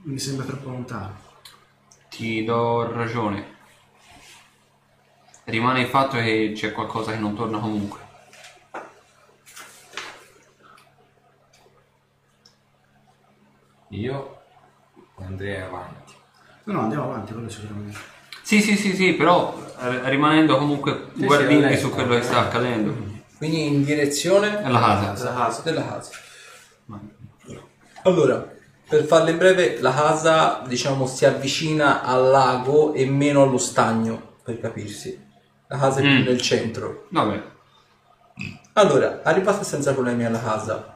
mi 0.03 0.19
sembra 0.19 0.45
troppo 0.45 0.69
lontano. 0.69 1.15
Ti 2.09 2.43
do 2.43 2.91
ragione. 2.91 3.51
Rimane 5.45 5.81
il 5.81 5.87
fatto 5.87 6.17
che 6.17 6.53
c'è 6.55 6.71
qualcosa 6.71 7.11
che 7.11 7.17
non 7.17 7.35
torna 7.35 7.59
comunque. 7.59 7.99
Io 13.89 14.41
andrei 15.19 15.61
avanti. 15.61 16.13
No, 16.65 16.73
no, 16.73 16.79
andiamo 16.81 17.03
avanti, 17.05 17.33
quello 17.33 17.49
sicuramente. 17.49 17.97
Sì, 18.41 18.61
sì, 18.61 18.75
sì, 18.75 18.95
sì, 18.95 19.13
però 19.13 19.57
rimanendo 20.03 20.57
comunque 20.57 21.09
sì, 21.15 21.25
guardingi 21.25 21.65
ho 21.65 21.67
letto, 21.67 21.87
su 21.87 21.89
quello 21.91 22.15
che 22.15 22.23
sta 22.23 22.39
accadendo. 22.39 22.95
Quindi 23.37 23.67
in 23.67 23.83
direzione 23.83 24.63
Alla 24.63 24.79
casa. 24.79 25.23
La 25.23 25.33
casa. 25.33 25.61
della 25.61 25.85
casa. 25.85 26.11
Allora, 28.03 28.52
per 28.93 29.05
farle 29.05 29.31
in 29.31 29.37
breve, 29.39 29.81
la 29.81 29.91
casa 29.91 30.61
diciamo 30.67 31.07
si 31.07 31.25
avvicina 31.25 32.03
al 32.03 32.29
lago 32.29 32.93
e 32.93 33.07
meno 33.07 33.41
allo 33.41 33.57
stagno, 33.57 34.35
per 34.43 34.59
capirsi. 34.59 35.19
La 35.67 35.79
casa 35.79 35.99
è 35.99 36.03
Mm. 36.03 36.15
più 36.15 36.31
nel 36.31 36.39
centro. 36.39 37.07
Vabbè. 37.09 37.41
Allora, 38.73 39.21
arrivate 39.23 39.63
senza 39.63 39.93
problemi 39.93 40.25
alla 40.25 40.39
casa. 40.39 40.93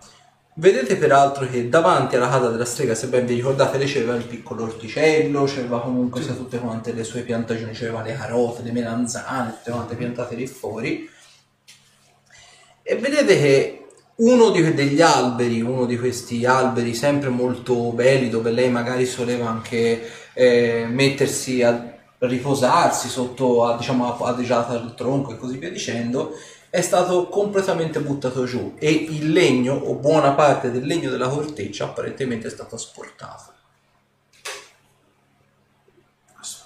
Vedete 0.53 0.95
peraltro 0.97 1.47
che 1.47 1.69
davanti 1.69 2.15
alla 2.15 2.29
casa 2.29 2.49
della 2.49 2.65
strega, 2.65 2.93
se 2.93 3.07
ben 3.07 3.25
vi 3.25 3.33
ricordate, 3.33 3.79
lei 3.79 3.91
c'aveva 3.91 4.13
il 4.13 4.25
piccolo 4.25 4.65
orticello, 4.65 5.45
c'aveva 5.45 5.81
comunque 5.81 6.21
sia 6.21 6.33
tutte 6.33 6.59
quante 6.59 6.93
le 6.93 7.03
sue 7.03 7.21
piantagioni, 7.21 7.73
c'aveva 7.73 8.03
le 8.03 8.13
carote, 8.15 8.61
le 8.61 8.71
melanzane, 8.73 9.55
tutte 9.57 9.71
quante 9.71 9.95
piantate 9.95 10.35
lì 10.35 10.45
fuori. 10.45 11.09
E 12.83 12.95
vedete 12.97 13.39
che 13.39 13.86
uno 14.17 14.49
degli 14.49 15.01
alberi, 15.01 15.61
uno 15.61 15.85
di 15.85 15.97
questi 15.97 16.45
alberi 16.45 16.93
sempre 16.95 17.29
molto 17.29 17.91
belli, 17.91 18.29
dove 18.29 18.51
lei 18.51 18.69
magari 18.69 19.05
soleva 19.05 19.47
anche 19.47 20.09
eh, 20.33 20.85
mettersi 20.89 21.61
a 21.61 21.95
riposarsi 22.19 23.09
sotto, 23.09 23.65
a, 23.65 23.77
diciamo, 23.77 24.17
adagiata 24.23 24.73
al 24.73 24.95
tronco 24.95 25.31
e 25.31 25.37
così 25.37 25.57
via 25.57 25.69
dicendo, 25.69 26.31
è 26.69 26.81
stato 26.81 27.27
completamente 27.27 27.99
buttato 27.99 28.45
giù 28.45 28.73
e 28.79 28.91
il 28.91 29.31
legno 29.31 29.73
o 29.73 29.93
buona 29.95 30.31
parte 30.31 30.71
del 30.71 30.85
legno 30.85 31.09
della 31.09 31.29
corteccia 31.29 31.85
apparentemente 31.85 32.47
è 32.47 32.51
stato 32.51 32.75
asportato. 32.75 33.56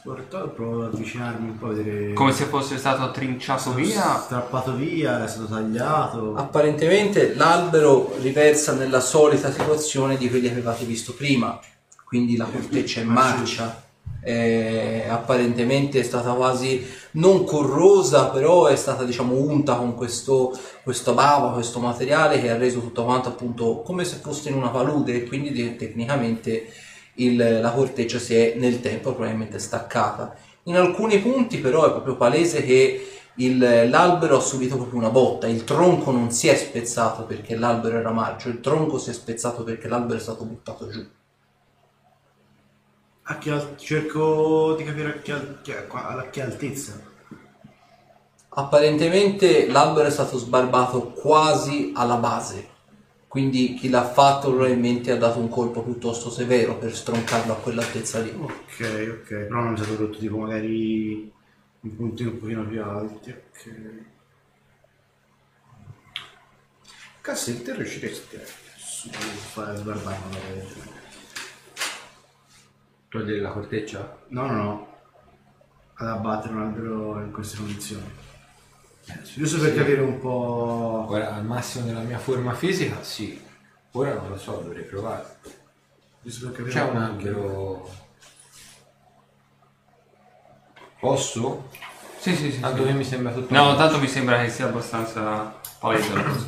Sportato, 0.02 0.48
provo 0.48 0.84
ad 0.84 0.96
avvicinarmi 0.96 1.50
un 1.50 1.60
po' 1.60 1.68
a 1.68 1.74
vedere. 1.74 2.14
Come 2.14 2.32
se 2.32 2.46
fosse 2.46 2.80
stato 2.80 3.12
trinciato 3.12 3.72
via. 3.76 4.18
Strappato 4.18 4.74
via, 4.74 5.24
è 5.24 5.28
stato 5.28 5.46
tagliato. 5.46 6.34
Apparentemente 6.36 7.36
l'albero 7.36 8.16
riversa 8.20 8.74
nella 8.74 9.00
solita 9.00 9.52
situazione 9.52 10.18
di 10.18 10.28
quelli 10.28 10.48
che 10.48 10.54
avevate 10.54 10.86
visto 10.86 11.14
prima, 11.14 11.60
quindi 12.04 12.36
la 12.36 12.46
corteccia 12.46 13.02
è 13.02 13.04
marcia, 13.04 13.84
è- 14.24 15.06
apparentemente 15.08 16.00
è 16.00 16.04
stata 16.04 16.34
quasi 16.34 16.84
non 17.12 17.44
corrosa, 17.44 18.30
però 18.30 18.66
è 18.66 18.76
stata 18.76 19.04
diciamo 19.04 19.36
unta 19.36 19.76
con 19.76 19.94
questo, 19.94 20.58
questo 20.84 21.14
bava, 21.14 21.52
questo 21.52 21.80
materiale 21.80 22.42
che 22.42 22.50
ha 22.50 22.58
reso 22.58 22.80
tutto 22.80 23.04
quanto 23.04 23.30
appunto 23.30 23.84
come 23.84 24.04
se 24.04 24.16
fosse 24.16 24.50
in 24.50 24.56
una 24.56 24.70
palude 24.70 25.14
e 25.14 25.28
quindi 25.28 25.76
tecnicamente 25.76 26.90
il- 27.16 27.60
la 27.62 27.72
corteccia 27.72 28.20
si 28.20 28.36
è 28.36 28.56
nel 28.58 28.80
tempo 28.80 29.14
probabilmente 29.14 29.60
staccata. 29.60 30.36
In 30.64 30.78
alcuni 30.78 31.20
punti 31.20 31.58
però 31.58 31.86
è 31.88 31.92
proprio 31.92 32.16
palese 32.16 32.64
che 32.64 33.08
il- 33.36 33.90
l'albero 33.90 34.38
ha 34.38 34.42
subito 34.42 34.76
proprio 34.76 35.00
una 35.00 35.10
botta, 35.10 35.48
il 35.48 35.64
tronco 35.64 36.12
non 36.12 36.32
si 36.32 36.48
è 36.48 36.56
spezzato 36.56 37.24
perché 37.24 37.56
l'albero 37.56 37.98
era 37.98 38.12
marcio, 38.12 38.50
il 38.50 38.60
tronco 38.60 38.98
si 38.98 39.10
è 39.10 39.14
spezzato 39.14 39.64
perché 39.64 39.88
l'albero 39.88 40.20
è 40.20 40.22
stato 40.22 40.44
buttato 40.44 40.90
giù. 40.90 41.06
A 43.24 43.38
che 43.38 43.52
al- 43.52 43.76
cerco 43.78 44.76
di 44.78 44.84
capire 44.84 45.10
a 45.10 45.14
che, 45.22 45.32
al- 45.32 45.60
che- 45.64 45.78
a- 45.78 46.08
a 46.18 46.30
che 46.30 46.42
altezza. 46.42 47.10
Apparentemente 48.54 49.68
l'albero 49.68 50.08
è 50.08 50.12
stato 50.12 50.38
sbarbato 50.38 51.14
quasi 51.14 51.94
alla 51.96 52.18
base, 52.18 52.68
quindi 53.32 53.76
chi 53.76 53.88
l'ha 53.88 54.04
fatto 54.04 54.50
probabilmente 54.50 55.10
ha 55.10 55.16
dato 55.16 55.40
un 55.40 55.48
colpo 55.48 55.84
piuttosto 55.84 56.30
severo 56.30 56.76
per 56.78 56.94
stroncarlo 56.94 57.54
a 57.54 57.56
quell'altezza 57.56 58.20
lì. 58.20 58.30
Ok, 58.38 59.20
ok, 59.22 59.28
però 59.28 59.62
non 59.62 59.74
è 59.74 59.78
stato 59.78 59.96
rotto 59.96 60.18
tipo 60.18 60.36
magari 60.40 61.32
in 61.80 61.96
punti 61.96 62.26
un 62.26 62.38
pochino 62.38 62.68
più 62.68 62.84
alti. 62.84 63.30
Ok. 63.32 64.04
Cazzo, 67.22 67.62
te 67.62 67.74
riusciresti 67.74 68.36
a 68.36 68.42
su- 68.76 69.10
fare 69.10 69.78
sbarbare 69.78 70.18
una 70.28 70.38
genere? 70.38 70.68
Togliere 73.08 73.40
la 73.40 73.52
corteccia? 73.52 74.18
No, 74.28 74.46
no, 74.46 74.54
no. 74.62 74.88
Ad 75.94 76.08
abbattere 76.10 76.54
un 76.54 76.64
albero 76.64 77.22
in 77.22 77.32
queste 77.32 77.56
condizioni. 77.56 78.31
Giusto 79.36 79.60
per 79.60 79.76
capire 79.76 80.02
un 80.02 80.20
po'. 80.20 81.06
Ora, 81.10 81.36
al 81.36 81.46
massimo 81.46 81.86
della 81.86 82.02
mia 82.02 82.20
forma 82.20 82.54
fisica, 82.54 83.02
sì. 83.04 83.42
Ora 83.92 84.14
non 84.14 84.30
lo 84.30 84.38
so, 84.38 84.62
dovrei 84.64 84.84
provare. 84.84 85.38
Giusto 86.22 86.48
per 86.48 86.58
capire 86.58 86.76
C'è 86.76 86.90
un 86.90 86.98
albero. 86.98 87.90
Posso? 91.00 91.70
Sì, 92.20 92.36
sì, 92.36 92.52
sì. 92.52 92.60
Tanto 92.60 92.86
sì. 92.86 92.92
mi 92.94 93.04
sembra 93.04 93.32
tutto. 93.34 93.54
No, 93.54 93.76
tanto 93.76 93.98
mi 94.00 94.08
sembra 94.08 94.42
che 94.42 94.50
sia 94.50 94.66
abbastanza 94.68 95.60
palese 95.80 96.14
la 96.14 96.24
cosa. 96.24 96.46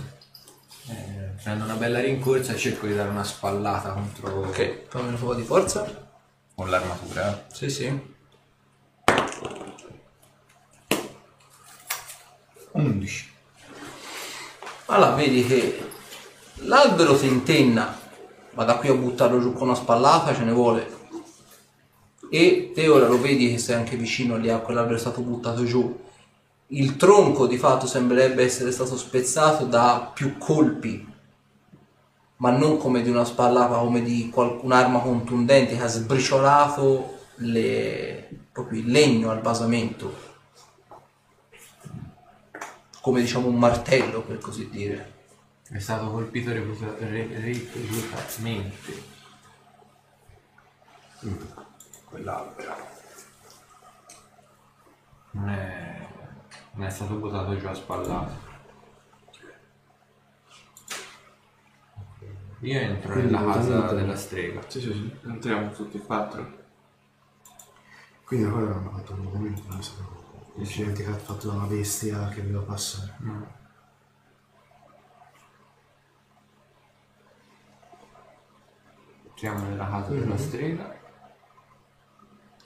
Eh, 0.90 1.32
prendo 1.42 1.64
una 1.64 1.74
bella 1.76 2.00
rincorsa 2.00 2.54
e 2.54 2.58
cerco 2.58 2.86
di 2.86 2.94
dare 2.94 3.10
una 3.10 3.24
spallata 3.24 3.94
contro. 3.94 4.42
Ok, 4.46 4.84
fammi 4.90 5.10
un 5.10 5.20
po' 5.20 5.34
di 5.34 5.42
forza. 5.44 6.12
Con 6.54 6.70
l'armatura. 6.70 7.36
eh. 7.36 7.44
Sì, 7.52 7.70
sì. 7.70 8.13
11. 12.74 13.32
Allora, 14.88 15.14
vedi 15.14 15.46
che 15.46 15.90
l'albero 16.56 17.16
tentenna, 17.16 17.98
ma 18.52 18.64
da 18.64 18.78
qui 18.78 18.90
a 18.90 18.96
buttarlo 18.96 19.40
giù 19.40 19.54
con 19.54 19.68
una 19.68 19.76
spallata 19.76 20.34
ce 20.34 20.44
ne 20.44 20.52
vuole. 20.52 21.02
E 22.30 22.72
te 22.74 22.88
ora 22.88 23.08
lo 23.08 23.20
vedi 23.20 23.52
che 23.52 23.60
sei 23.60 23.76
anche 23.76 23.96
vicino 23.96 24.38
lì 24.38 24.50
a 24.50 24.58
quell'albero 24.58 24.96
è 24.96 25.00
stato 25.00 25.22
buttato 25.22 25.64
giù. 25.66 26.02
Il 26.68 26.96
tronco 26.96 27.46
di 27.46 27.58
fatto 27.58 27.86
sembrerebbe 27.86 28.44
essere 28.44 28.72
stato 28.72 28.98
spezzato 28.98 29.66
da 29.66 30.12
più 30.12 30.40
colpi, 30.40 31.08
ma 32.38 32.50
non 32.50 32.78
come 32.78 33.04
di 33.04 33.10
una 33.10 33.26
spallata, 33.26 33.78
come 33.78 34.02
di 34.02 34.32
un'arma 34.34 35.00
contundente 35.00 35.76
che 35.76 35.84
ha 35.84 35.88
sbriciolato 35.88 37.20
le- 37.36 38.30
proprio 38.52 38.80
il 38.80 38.90
legno 38.90 39.30
al 39.30 39.42
basamento 39.42 40.33
come 43.04 43.20
diciamo 43.20 43.48
un 43.48 43.58
martello 43.58 44.22
per 44.22 44.38
così 44.38 44.70
dire. 44.70 45.12
È 45.70 45.78
stato 45.78 46.10
colpito 46.10 46.54
reputa- 46.54 46.96
re- 47.00 47.28
ripetutamente. 47.42 49.04
Mm, 51.26 51.36
Quell'albero. 52.06 52.76
Non 55.32 55.50
è, 55.50 56.08
non 56.76 56.86
è 56.86 56.90
stato 56.90 57.16
buttato 57.16 57.58
giù 57.58 57.68
a 57.68 57.74
spallate. 57.74 58.52
Io 62.60 62.80
entro 62.80 63.12
Quindi 63.12 63.34
nella 63.34 63.46
casa 63.52 63.60
eventualmente- 63.68 63.96
della 64.02 64.16
strega. 64.18 64.62
Sì, 64.70 64.80
sì, 64.80 64.92
sì. 64.94 65.16
Entriamo 65.26 65.72
tutti 65.72 65.98
e 65.98 66.02
quattro. 66.06 66.62
Quindi 68.24 68.46
ancora 68.46 68.66
non 68.68 68.78
hanno 68.78 68.92
fatto 68.92 69.12
un 69.14 69.24
documento, 69.24 69.62
non 69.68 69.80
è 69.80 69.82
stato 70.54 70.60
incidente 70.60 71.04
che 71.04 71.10
ha 71.10 71.18
fatto 71.18 71.48
da 71.48 71.54
una 71.54 71.66
bestia 71.66 72.30
che 72.30 72.42
doveva 72.42 72.62
passare. 72.62 73.14
Entriamo 79.30 79.68
nella 79.68 79.90
casa 79.90 80.10
della 80.12 80.38
strega. 80.38 81.02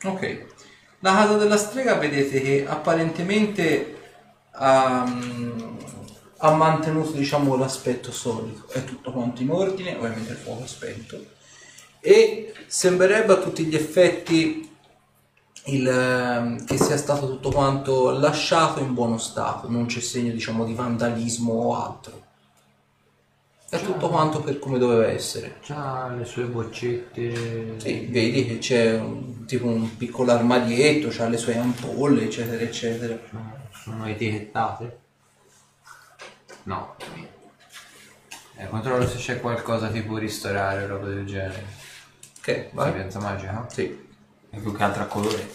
Ok. 0.03 0.45
La 0.99 1.13
casa 1.13 1.37
della 1.37 1.57
strega 1.57 1.95
vedete 1.95 2.41
che 2.41 2.65
apparentemente 2.67 3.95
ha, 4.51 5.03
ha 6.37 6.51
mantenuto 6.51 7.11
diciamo 7.11 7.55
l'aspetto 7.55 8.11
solito, 8.11 8.67
è 8.69 8.83
tutto 8.83 9.11
quanto 9.11 9.41
in 9.41 9.51
ordine, 9.51 9.95
ovviamente 9.95 10.31
il 10.31 10.37
fuoco 10.37 10.65
spento 10.65 11.35
e 11.99 12.53
sembrerebbe 12.67 13.33
a 13.33 13.37
tutti 13.37 13.65
gli 13.65 13.75
effetti 13.75 14.66
il, 15.67 15.87
ehm, 15.87 16.65
che 16.65 16.77
sia 16.77 16.97
stato 16.97 17.27
tutto 17.27 17.51
quanto 17.51 18.11
lasciato 18.11 18.79
in 18.79 18.93
buono 18.93 19.17
stato, 19.17 19.69
non 19.69 19.85
c'è 19.85 19.99
segno 19.99 20.31
diciamo 20.31 20.65
di 20.65 20.73
vandalismo 20.73 21.53
o 21.53 21.75
altro. 21.75 22.25
È 23.69 23.81
tutto 23.81 24.07
quanto 24.07 24.39
per 24.39 24.59
come 24.59 24.77
doveva 24.77 25.07
essere. 25.07 25.57
C'ha 25.61 26.07
le 26.17 26.23
sue 26.23 26.45
boccette. 26.45 27.79
Sì, 27.79 28.07
vedi 28.09 28.45
che 28.45 28.57
c'è 28.59 28.97
un, 28.97 29.45
tipo 29.45 29.67
un 29.67 29.97
piccolo 29.97 30.31
armadietto, 30.31 31.09
c'ha 31.11 31.27
le 31.27 31.35
sue 31.35 31.57
ampolle, 31.57 32.23
eccetera, 32.23 32.63
eccetera. 32.63 33.19
Sono 33.71 34.07
etichettate? 34.07 34.99
No. 36.63 36.95
Eh, 38.55 38.67
controllo 38.69 39.05
se 39.05 39.17
c'è 39.17 39.41
qualcosa 39.41 39.89
tipo 39.89 40.17
ristorare 40.17 40.83
o 40.85 40.87
roba 40.87 41.07
del 41.07 41.25
genere. 41.25 41.65
Ok, 42.39 42.69
vai. 42.71 42.87
Sapienza 42.87 43.19
magica? 43.19 43.67
Sì. 43.69 44.06
È 44.57 44.59
più 44.59 44.73
che 44.75 44.83
altro 44.83 45.03
a 45.03 45.05
colore. 45.05 45.51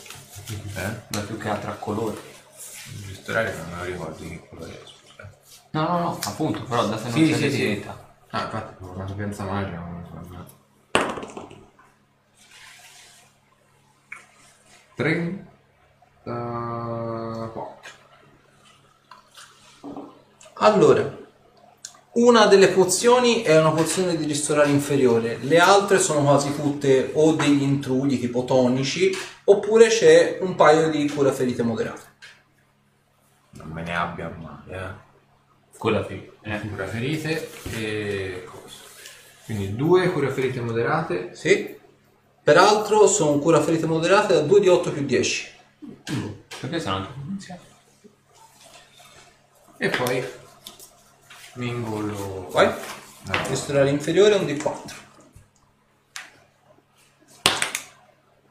Eh? 0.76 1.00
Ma 1.08 1.20
più 1.26 1.36
che 1.36 1.48
altro 1.48 1.72
a 1.72 1.74
colore. 1.74 2.20
Ristorare 3.08 3.52
non 3.56 3.68
me 3.70 3.76
lo 3.78 3.84
ricordo 3.84 4.22
che 4.22 4.46
colore 4.48 4.80
è, 4.80 4.84
scusa. 4.86 5.28
No, 5.72 5.82
no, 5.88 5.98
no, 5.98 6.18
appunto, 6.22 6.62
però 6.62 6.86
da 6.86 6.96
se 6.96 7.08
non 7.08 7.12
Sì, 7.12 7.26
c'è 7.26 7.34
sì, 7.34 7.34
sì. 7.34 7.40
l'etichetta. 7.40 8.14
Ah, 8.30 8.44
infatti, 8.44 8.74
con 8.78 8.90
una 8.90 9.08
sapienza 9.08 9.42
magica 9.42 9.78
non 9.78 10.02
lo 10.02 10.06
so. 10.06 10.10
34 14.94 17.80
Allora, 20.54 21.16
una 22.14 22.46
delle 22.46 22.68
pozioni 22.68 23.42
è 23.42 23.58
una 23.58 23.70
pozione 23.70 24.16
di 24.16 24.26
ristorare 24.26 24.70
inferiore, 24.70 25.38
le 25.40 25.58
altre 25.58 25.98
sono 25.98 26.22
quasi 26.22 26.54
tutte 26.54 27.10
o 27.14 27.32
degli 27.32 27.62
intrugli 27.62 28.20
tipo 28.20 28.44
tonici, 28.44 29.10
oppure 29.44 29.88
c'è 29.88 30.38
un 30.40 30.54
paio 30.54 30.90
di 30.90 31.08
cura 31.08 31.32
ferite 31.32 31.62
moderate. 31.62 32.10
Non 33.52 33.68
me 33.68 33.82
ne 33.82 33.96
abbia 33.96 34.34
mai, 34.38 34.76
eh. 34.76 35.10
Quella 35.78 36.02
qui. 36.02 36.30
Eh. 36.42 36.60
Cura 36.60 36.86
ferite 36.86 37.50
e 37.74 38.44
cosa. 38.44 38.76
Quindi 39.44 39.74
due 39.74 40.12
cura 40.12 40.30
ferite 40.30 40.60
moderate. 40.60 41.34
Sì. 41.34 41.76
Peraltro 42.42 43.06
sono 43.06 43.38
cura 43.38 43.60
ferite 43.60 43.86
moderate 43.86 44.34
da 44.34 44.40
2 44.40 44.60
di 44.60 44.68
8 44.68 44.92
più 44.92 45.04
10. 45.04 45.50
Perché 46.60 46.80
sono 46.80 46.96
anche 46.96 47.12
convinzioni. 47.14 47.60
E 49.78 49.88
poi 49.88 50.24
mi 51.54 51.68
ingollo. 51.68 52.48
Vai. 52.50 52.66
No. 52.66 53.46
Ristorare 53.48 53.90
inferiore 53.90 54.34
un 54.34 54.46
di 54.46 54.56
4. 54.56 54.96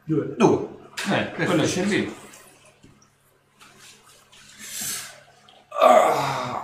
Due. 0.03 0.35
Due. 0.37 0.67
Eh, 1.11 1.31
quello 1.45 1.63
è 1.63 1.67
servito. 1.67 2.19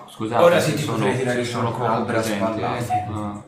Scusate, 0.09 0.43
Ora 0.43 0.59
sì, 0.59 0.73
ti 0.73 0.81
sono, 0.81 0.97
potrei 0.97 1.17
tirare 1.17 1.45
sono 1.45 1.75
un 1.75 1.85
a 1.85 2.01
presente. 2.01 2.43
eh. 2.43 2.81
spallate. 2.81 2.93
Ah, 3.11 3.43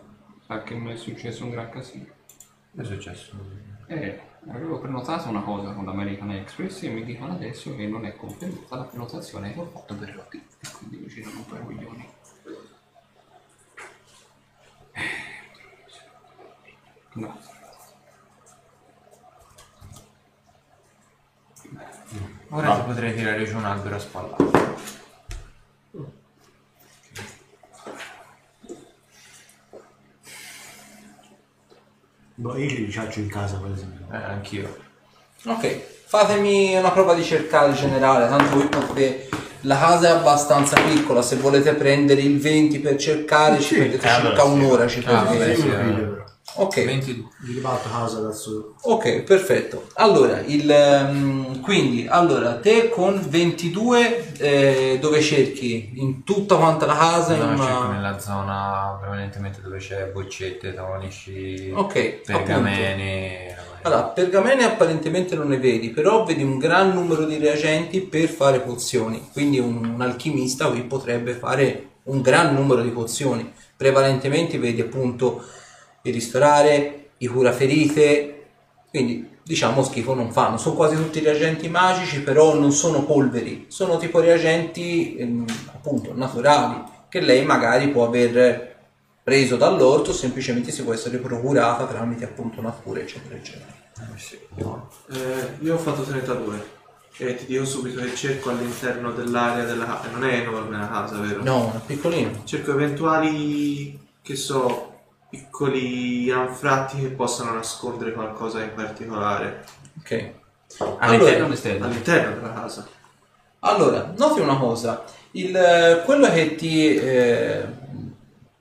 sa 0.46 0.62
che 0.64 0.76
mi 0.76 0.94
è 0.94 0.96
successo 0.98 1.44
un 1.44 1.50
gran 1.50 1.70
casino. 1.70 2.06
Che 2.76 2.82
è 2.82 2.86
successo? 2.86 3.32
Eh, 3.88 4.22
avevo 4.52 4.80
prenotato 4.80 5.30
una 5.30 5.42
cosa 5.42 5.72
con 5.72 5.86
l'American 5.86 6.30
Express 6.32 6.84
e 6.84 6.90
mi 6.90 7.04
dicono 7.04 7.34
adesso 7.34 7.76
che 7.76 7.88
non 7.88 8.06
è 8.06 8.16
confermata 8.16 8.76
la 8.76 8.84
prenotazione 8.84 9.52
che 9.52 9.60
ho 9.60 9.66
fatto 9.66 9.96
per 9.96 10.14
Rotti. 10.14 10.38
E 10.38 10.68
quindi 10.78 10.98
mi 10.98 11.08
girano 11.08 11.38
un 11.38 11.46
po' 11.48 11.56
i 11.56 11.66
coglioni. 11.66 12.10
Ora 22.52 22.76
ti 22.76 22.82
potrei 22.86 23.16
tirare 23.16 23.46
giù 23.46 23.58
un 23.58 23.66
albero 23.66 23.96
a 23.96 24.00
spallate. 24.00 24.58
Boh, 32.36 32.58
io 32.58 32.68
li 32.68 32.86
ricaccio 32.86 33.20
in 33.20 33.28
casa 33.28 33.58
per 33.58 33.72
esempio. 33.72 34.06
Eh, 34.12 34.16
anch'io. 34.16 34.78
Ok, 35.46 35.82
fatemi 36.06 36.76
una 36.76 36.92
prova 36.92 37.14
di 37.14 37.24
cercare 37.24 37.74
generale, 37.74 38.28
tanto 38.28 38.56
voi 38.56 38.68
potete... 38.68 39.28
La 39.64 39.78
casa 39.78 40.08
è 40.08 40.12
abbastanza 40.12 40.80
piccola, 40.82 41.22
se 41.22 41.36
volete 41.36 41.74
prendere 41.74 42.22
il 42.22 42.40
20 42.40 42.80
per 42.80 42.96
cercare 42.96 43.60
ci 43.60 43.76
perdete 43.76 44.08
eh, 44.08 44.10
allora 44.10 44.30
circa 44.30 44.44
sì. 44.44 44.50
un'ora. 44.54 44.88
Ci 44.88 45.04
Ah, 45.06 45.24
perdete. 45.24 45.56
Sì, 45.56 46.29
Ok, 46.56 46.84
22. 46.84 47.30
Gli 47.42 47.54
ribalto 47.54 47.90
casa 47.90 48.18
adesso. 48.18 48.76
ok, 48.82 49.22
perfetto. 49.22 49.88
Allora, 49.96 50.40
il, 50.46 50.70
ehm, 50.70 51.62
quindi, 51.62 52.08
allora, 52.08 52.56
te 52.56 52.90
con 52.90 53.24
22 53.28 54.34
eh, 54.38 54.98
dove 55.00 55.22
cerchi? 55.22 55.92
In 55.96 56.24
tutta 56.24 56.56
quanta 56.56 56.86
la 56.86 56.96
casa? 56.98 57.34
in 57.34 57.40
No, 57.40 57.54
una- 57.54 57.64
cerco 57.66 57.88
nella 57.92 58.20
zona 58.20 58.98
prevalentemente 59.00 59.62
dove 59.62 59.78
c'è 59.78 60.06
boccette, 60.12 60.74
tonici, 60.74 61.72
Ok, 61.74 62.22
pergamene. 62.26 63.56
Allora, 63.84 64.04
pergamene 64.04 64.66
apparentemente 64.66 65.36
non 65.36 65.48
ne 65.48 65.58
vedi, 65.58 65.90
però 65.92 66.26
vedi 66.26 66.44
un 66.44 66.58
gran 66.58 66.92
numero 66.94 67.24
di 67.26 67.38
reagenti 67.38 68.02
per 68.02 68.28
fare 68.28 68.60
pozioni. 68.60 69.30
Quindi 69.32 69.60
un, 69.60 69.94
un 69.94 70.02
alchimista 70.02 70.68
qui 70.68 70.82
potrebbe 70.82 71.34
fare 71.34 71.88
un 72.04 72.22
gran 72.22 72.54
numero 72.54 72.82
di 72.82 72.90
pozioni. 72.90 73.50
Prevalentemente 73.78 74.58
vedi 74.60 74.82
appunto 74.82 75.42
il 76.10 76.16
ristorare, 76.16 77.12
i 77.18 77.28
curaferite. 77.28 78.36
Quindi 78.90 79.38
diciamo 79.44 79.84
schifo 79.84 80.14
non 80.14 80.32
fanno. 80.32 80.58
Sono 80.58 80.76
quasi 80.76 80.96
tutti 80.96 81.20
reagenti 81.20 81.70
magici, 81.70 82.22
però 82.22 82.54
non 82.54 82.72
sono 82.72 83.04
polveri, 83.04 83.66
sono 83.70 83.98
tipo 83.98 84.20
reagenti 84.20 85.16
ehm, 85.16 85.46
appunto 85.74 86.14
naturali 86.16 86.84
che 87.10 87.20
lei 87.22 87.44
magari 87.44 87.90
può 87.90 88.06
aver 88.06 88.78
preso 89.24 89.58
dall'orto 89.58 90.14
semplicemente 90.14 90.72
si 90.72 90.84
può 90.84 90.94
essere 90.94 91.18
procurata 91.18 91.86
tramite 91.86 92.24
appunto 92.24 92.62
natura 92.62 93.00
eccetera 93.00 93.36
eccetera. 93.36 93.74
Eh, 95.12 95.64
io 95.66 95.76
ho 95.76 95.78
fatto 95.78 96.04
32 96.04 96.78
e 97.18 97.36
ti 97.36 97.46
dico 97.48 97.66
subito 97.66 98.02
che 98.02 98.16
cerco 98.16 98.50
all'interno 98.50 99.12
dell'area 99.12 99.66
della 99.66 99.86
casa. 99.86 100.10
Non 100.10 100.24
è 100.24 100.36
enorme 100.36 100.78
la 100.78 100.88
casa, 100.88 101.18
vero? 101.18 101.44
No, 101.44 101.74
è 101.76 101.80
piccolino. 101.86 102.44
Cerco 102.46 102.72
eventuali, 102.72 104.00
che 104.22 104.36
so, 104.38 104.89
piccoli 105.30 106.32
anfratti 106.32 107.00
che 107.00 107.10
possano 107.10 107.54
nascondere 107.54 108.14
qualcosa 108.14 108.64
in 108.64 108.74
particolare 108.74 109.64
Ok. 110.02 110.32
All'interno 111.00 111.26
Allora, 111.26 111.42
o 111.42 111.46
all'esterno? 111.46 111.86
all'interno 111.86 112.36
della 112.36 112.54
casa. 112.54 112.88
Allora, 113.60 114.14
noti 114.16 114.40
una 114.40 114.58
cosa, 114.58 115.04
il, 115.32 115.56
eh, 115.56 116.04
quello 116.06 116.30
che 116.30 116.56
ti, 116.56 116.96
eh, 116.96 117.66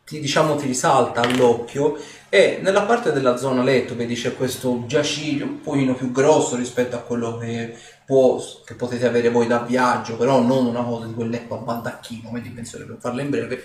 ti, 0.05 0.19
diciamo, 0.19 0.57
ti 0.57 0.67
risalta 0.67 1.21
all'occhio 1.21 1.97
è 2.29 2.59
nella 2.61 2.83
parte 2.83 3.13
della 3.13 3.37
zona 3.37 3.63
letto, 3.63 3.95
vedi 3.95 4.15
c'è 4.15 4.35
questo 4.35 4.85
giaciglio 4.87 5.45
un 5.45 5.61
pochino 5.61 5.95
più 5.95 6.11
grosso 6.11 6.57
rispetto 6.57 6.97
a 6.97 7.01
quello 7.01 7.39
che, 7.39 7.77
può, 8.05 8.43
che 8.65 8.75
potete 8.75 9.07
avere 9.07 9.29
voi 9.31 9.47
da 9.47 9.61
viaggio, 9.61 10.17
però 10.17 10.41
non 10.41 10.67
una 10.67 10.83
cosa 10.83 11.07
di 11.07 11.15
quel 11.15 11.29
letto 11.29 11.55
a 11.55 11.59
baldacchino, 11.59 12.29
come 12.29 12.41
dimensione 12.41 12.85
per 12.85 12.97
farla 12.99 13.23
in 13.23 13.31
breve. 13.31 13.63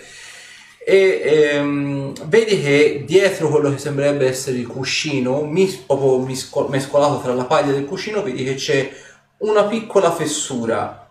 E 0.86 1.22
ehm, 1.24 2.14
vedi 2.28 2.62
che 2.62 3.04
dietro 3.06 3.50
quello 3.50 3.72
che 3.72 3.78
sembrerebbe 3.78 4.28
essere 4.28 4.58
il 4.58 4.68
cuscino, 4.68 5.44
mis- 5.44 5.76
proprio 5.78 6.18
misco- 6.20 6.68
mescolato 6.68 7.22
tra 7.22 7.34
la 7.34 7.46
paglia 7.46 7.72
del 7.72 7.86
cuscino, 7.86 8.22
vedi 8.22 8.44
che 8.44 8.56
c'è 8.56 8.92
una 9.38 9.64
piccola 9.64 10.12
fessura 10.12 11.04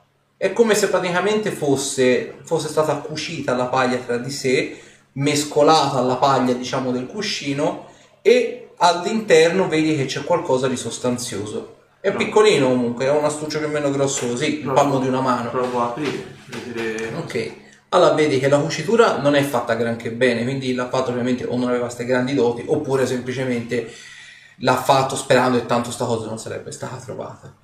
è 0.43 0.53
come 0.53 0.75
se 0.75 0.89
praticamente 0.89 1.53
fosse, 1.53 2.35
fosse 2.43 2.67
stata 2.67 2.97
cucita 2.97 3.55
la 3.55 3.67
paglia 3.67 3.99
tra 3.99 4.17
di 4.17 4.31
sé, 4.33 4.77
mescolata 5.13 5.99
alla 5.99 6.17
paglia, 6.17 6.53
diciamo, 6.53 6.91
del 6.91 7.07
cuscino 7.07 7.87
e 8.23 8.71
all'interno 8.79 9.69
vedi 9.69 9.95
che 9.95 10.07
c'è 10.07 10.25
qualcosa 10.25 10.67
di 10.67 10.77
sostanzioso. 10.77 11.77
È 12.01 12.11
No. 12.11 12.17
piccolino 12.17 12.67
comunque, 12.67 13.05
è 13.05 13.11
un 13.11 13.23
astuccio 13.25 13.59
più 13.59 13.69
o 13.69 13.71
meno 13.71 13.93
grosso 13.93 14.27
così, 14.27 14.63
il 14.63 14.73
palmo 14.73 14.99
di 14.99 15.07
una 15.07 15.21
mano. 15.21 15.51
Provo 15.51 15.81
a 15.81 15.85
aprire, 15.85 16.35
vedere. 16.47 17.13
Ok, 17.19 17.53
allora 17.95 18.15
vedi 18.15 18.39
che 18.39 18.49
la 18.49 18.59
cucitura 18.59 19.19
non 19.19 19.35
è 19.35 19.43
fatta 19.43 19.75
granché 19.75 20.11
bene, 20.13 20.45
quindi 20.45 20.75
l'ha 20.75 20.89
fatto 20.89 21.11
ovviamente 21.11 21.45
o 21.45 21.57
non 21.57 21.69
aveva 21.69 21.85
queste 21.85 22.07
grandi 22.07 22.33
doti 22.35 22.65
oppure 22.67 23.07
semplicemente 23.07 23.93
l'ha 24.57 24.77
fatto 24.77 25.15
sperando 25.15 25.59
che 25.59 25.67
tanto 25.67 25.91
sta 25.91 26.07
cosa 26.07 26.27
non 26.27 26.39
sarebbe 26.39 26.73
stata 26.73 26.97
trovata. 26.97 27.55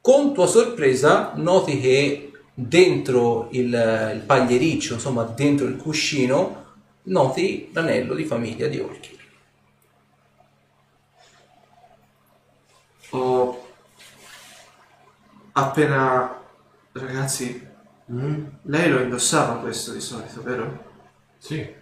Con 0.00 0.32
tua 0.32 0.46
sorpresa 0.46 1.32
noti 1.34 1.80
che 1.80 2.30
dentro 2.54 3.48
il, 3.50 4.12
il 4.14 4.22
pagliericcio, 4.24 4.94
insomma 4.94 5.24
dentro 5.24 5.66
il 5.66 5.76
cuscino, 5.76 6.66
noti 7.04 7.70
l'anello 7.72 8.14
di 8.14 8.24
famiglia 8.24 8.68
di 8.68 8.78
Olkir. 8.78 9.18
Ho 13.10 13.66
appena. 15.52 16.36
Ragazzi, 16.92 17.67
Mm? 18.10 18.46
lei 18.62 18.90
lo 18.90 19.00
indossava 19.00 19.60
questo 19.60 19.92
di 19.92 20.00
solito, 20.00 20.42
vero? 20.42 20.86
Sì. 21.38 21.74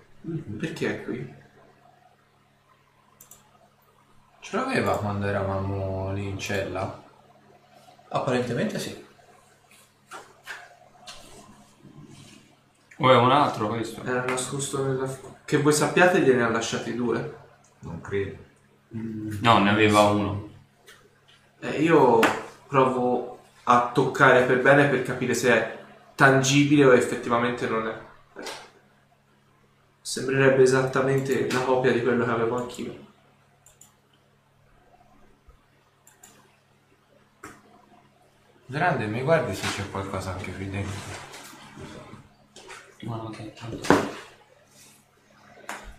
Perché 0.59 0.89
è 0.89 1.05
qui? 1.05 1.35
Ce 4.41 4.57
l'aveva 4.57 4.97
quando 4.97 5.27
eravamo 5.27 6.13
lì 6.13 6.29
in 6.29 6.39
cella? 6.39 7.03
Apparentemente 8.09 8.79
sì. 8.79 9.05
O 12.99 13.11
è 13.11 13.17
un 13.17 13.31
altro 13.31 13.69
questo? 13.69 14.03
Era 14.05 14.25
nascosto 14.25 14.85
nella. 14.85 15.09
Che 15.45 15.57
voi 15.59 15.73
sappiate 15.73 16.21
gliene 16.21 16.43
ha 16.43 16.49
lasciati 16.49 16.95
due. 16.95 17.37
Non 17.81 18.01
credo. 18.01 18.37
No, 18.89 19.59
ne 19.59 19.71
aveva 19.71 20.01
uno. 20.03 20.49
Eh, 21.61 21.83
io 21.83 22.21
provo 22.67 23.41
a 23.65 23.91
toccare 23.93 24.45
per 24.45 24.63
bene 24.63 24.89
per 24.89 25.03
capire 25.03 25.35
se 25.35 25.53
è 25.53 25.76
tangibile 26.17 26.85
o 26.87 26.93
effettivamente 26.95 27.69
non 27.69 27.87
è. 27.87 28.05
Sembrerebbe 30.01 30.63
esattamente 30.63 31.49
la 31.53 31.61
copia 31.61 31.93
di 31.93 32.03
quello 32.03 32.25
che 32.25 32.31
avevo 32.31 32.57
anch'io. 32.57 33.05
Grande, 38.69 39.07
mi 39.07 39.23
guardi 39.23 39.55
se 39.55 39.67
c'è 39.77 39.89
qualcosa 39.91 40.33
anche 40.33 40.53
qui 40.53 40.69
dentro. 40.69 40.99
Ma 43.03 43.17
ok, 43.23 43.53
tanto. 43.53 44.15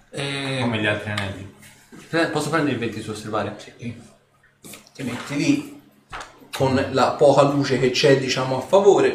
Eh, 0.10 0.58
Come 0.62 0.80
gli 0.82 0.86
altri 0.86 1.12
anelli. 1.12 1.56
pre- 2.10 2.28
posso 2.28 2.50
prendere 2.50 2.74
il 2.74 2.80
20 2.80 3.02
su 3.02 3.12
osservare? 3.12 3.56
Ti 3.56 5.04
metti 5.04 5.36
lì 5.36 5.82
con 6.54 6.88
la 6.92 7.12
poca 7.12 7.44
luce 7.44 7.80
che 7.80 7.92
c'è 7.92 8.18
diciamo 8.20 8.58
a 8.58 8.62
favore 8.62 9.14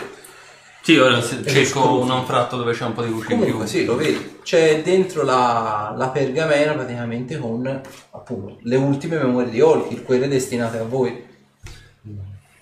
Sì, 0.82 0.96
ora 0.98 1.22
cerco 1.22 2.00
un 2.00 2.10
anfratto 2.10 2.56
dove 2.56 2.72
c'è 2.72 2.84
un 2.84 2.92
po' 2.92 3.02
di 3.02 3.10
luce 3.10 3.32
in 3.32 3.38
Comunque 3.38 3.64
più. 3.64 3.72
sì, 3.72 3.84
lo 3.84 3.94
vedi. 3.96 4.40
C'è 4.42 4.82
dentro 4.82 5.22
la, 5.22 5.94
la 5.96 6.08
pergamena 6.08 6.72
praticamente 6.72 7.38
con 7.38 7.80
appunto 8.10 8.58
le 8.62 8.76
ultime 8.76 9.16
memorie 9.18 9.50
di 9.50 9.60
Olkir, 9.60 10.02
quelle 10.02 10.26
destinate 10.26 10.78
a 10.78 10.84
voi. 10.84 11.24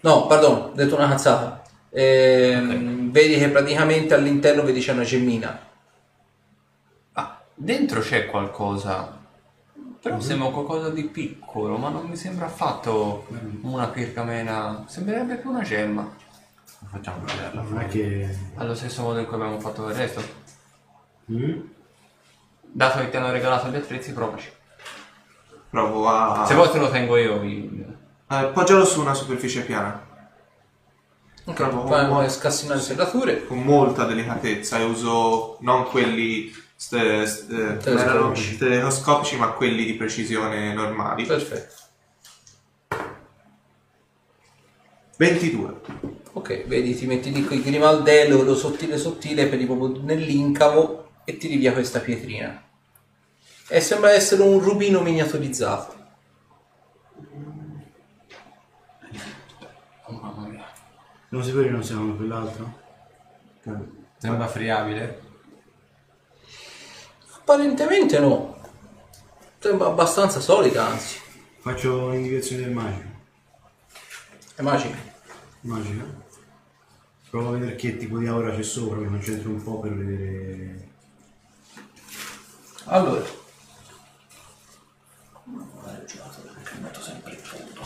No, 0.02 0.26
perdono, 0.26 0.56
ho 0.64 0.72
detto 0.74 0.96
una 0.96 1.08
cazzata. 1.08 1.62
Ehm, 1.90 3.10
Vedi 3.10 3.38
che 3.38 3.48
praticamente 3.48 4.14
all'interno 4.14 4.62
vedi 4.62 4.80
c'è 4.80 4.92
una 4.92 5.02
gemmina. 5.02 5.58
Ah, 7.14 7.40
dentro 7.54 8.00
c'è 8.00 8.26
qualcosa. 8.26 9.18
Però 10.00 10.20
sembra 10.20 10.48
qualcosa 10.50 10.90
di 10.90 11.02
piccolo, 11.04 11.76
ma 11.76 11.88
non 11.88 12.06
mi 12.06 12.16
sembra 12.16 12.46
affatto 12.46 13.26
una 13.62 13.88
pergamena. 13.88 14.84
Sembrerebbe 14.86 15.36
più 15.36 15.50
una 15.50 15.62
gemma. 15.62 16.08
Facciamo 16.88 17.24
vederla. 17.24 17.62
Non 17.62 17.78
è 17.80 17.86
che... 17.88 18.36
Allo 18.56 18.74
stesso 18.74 19.02
modo 19.02 19.18
in 19.18 19.26
cui 19.26 19.34
abbiamo 19.36 19.60
fatto 19.60 19.88
il 19.88 19.94
resto. 19.94 20.22
Mm? 21.30 21.60
Dato 22.62 22.98
che 22.98 23.10
ti 23.10 23.16
hanno 23.16 23.30
regalato 23.30 23.68
gli 23.68 23.76
attrezzi, 23.76 24.12
provaci. 24.12 24.50
Provo 25.70 26.08
a. 26.08 26.44
Se 26.46 26.54
vuoi 26.54 26.70
te 26.70 26.78
lo 26.78 26.90
tengo 26.90 27.16
io. 27.16 27.42
il- 27.42 27.96
Eh, 28.28 28.34
appoggialo 28.36 28.84
su 28.84 29.00
una 29.00 29.14
superficie 29.14 29.62
piana. 29.62 30.06
Ok, 31.44 31.56
Bravo, 31.56 31.82
poi 31.84 32.06
puoi 32.06 32.30
scassinare 32.30 32.78
le 32.78 32.84
serrature. 32.84 33.46
Con 33.46 33.58
molta 33.62 34.04
delicatezza 34.04 34.78
e 34.78 34.84
uso 34.84 35.56
non 35.60 35.84
quelli 35.88 36.52
ste- 36.76 37.26
ste- 37.26 37.76
Telescopici. 37.78 38.56
erano 38.60 38.80
telescopici, 38.80 39.36
ma 39.36 39.48
quelli 39.50 39.84
di 39.84 39.94
precisione 39.94 40.72
normali. 40.72 41.24
Perfetto. 41.24 41.74
22. 45.16 45.80
Ok, 46.32 46.66
vedi, 46.66 46.94
ti 46.94 47.06
metti 47.06 47.32
lì 47.32 47.44
con 47.44 47.56
il 47.56 47.62
grimaldello, 47.64 48.36
quello 48.36 48.54
sottile 48.54 48.96
sottile, 48.98 49.48
per 49.48 49.64
proprio 49.66 50.00
nell'incavo 50.02 51.10
e 51.24 51.36
tiri 51.36 51.56
via 51.56 51.72
questa 51.72 51.98
pietrina. 51.98 52.68
E 53.68 53.80
sembra 53.80 54.12
essere 54.12 54.42
un 54.42 54.60
rubino 54.60 55.00
miniaturizzato. 55.00 55.98
Oh, 60.06 60.12
mamma 60.12 60.46
mia. 60.46 60.64
Non 61.30 61.42
si 61.42 61.50
vede 61.52 61.66
che 61.66 61.72
non 61.72 61.84
siamo 61.84 62.14
quell'altro? 62.14 62.78
Sembra 64.18 64.46
friabile. 64.46 65.20
Apparentemente 67.36 68.18
no. 68.18 68.56
Sembra 69.58 69.88
abbastanza 69.88 70.40
solida, 70.40 70.86
anzi. 70.86 71.18
Faccio 71.58 72.10
l'indicazione 72.10 72.62
del 72.62 72.72
magico. 72.72 73.08
È 74.54 74.62
magica. 74.62 74.96
Magica. 75.60 76.19
Provo 77.30 77.50
a 77.50 77.52
vedere 77.52 77.76
che 77.76 77.96
tipo 77.96 78.18
di 78.18 78.26
aura 78.26 78.52
c'è 78.52 78.62
sopra, 78.64 78.98
mi 78.98 79.06
concentro 79.06 79.50
un 79.50 79.62
po' 79.62 79.78
per 79.78 79.94
vedere... 79.94 80.88
Allora. 82.86 83.24
Ho 85.32 86.04
giocato 86.06 86.40
perché 86.40 86.78
metto 86.80 87.00
sempre 87.00 87.32
il 87.32 87.38
fondo. 87.38 87.80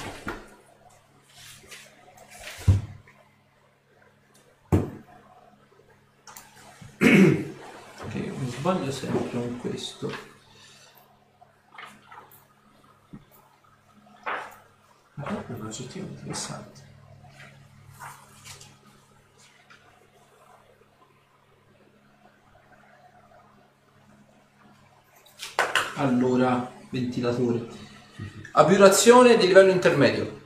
Ok, 8.00 8.14
mi 8.14 8.50
sbaglio 8.50 8.90
sempre 8.90 9.30
con 9.30 9.58
questo. 9.58 10.10
È 15.16 15.52
un 15.52 15.66
oggettivo 15.66 16.06
interessante. 16.06 16.83
Allora, 25.96 26.70
ventilatore. 26.90 27.66
Aburazione 28.52 29.36
di 29.36 29.46
livello 29.46 29.70
intermedio. 29.70 30.42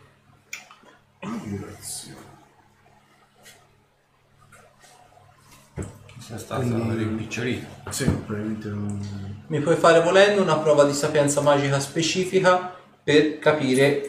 Sia 6.18 6.36
stato 6.38 6.60
Quindi- 6.60 6.96
rimpicciolito. 6.96 7.66
Sì, 7.90 8.04
probabilmente 8.04 8.68
non... 8.68 9.44
Mi 9.46 9.60
puoi 9.60 9.76
fare 9.76 10.02
volendo 10.02 10.42
una 10.42 10.58
prova 10.58 10.84
di 10.84 10.92
sapienza 10.92 11.40
magica 11.40 11.80
specifica 11.80 12.74
per 13.02 13.38
capire 13.38 14.06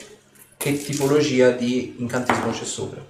che 0.57 0.78
tipologia 0.78 1.52
di 1.52 1.95
incantesimo 1.99 2.52
c'è 2.52 2.66
sopra. 2.66 3.02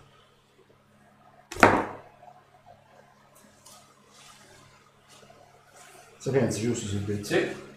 Sapienza, 6.19 6.59
giusto 6.59 6.85
Silvio? 6.85 7.23
Sì. 7.23 7.67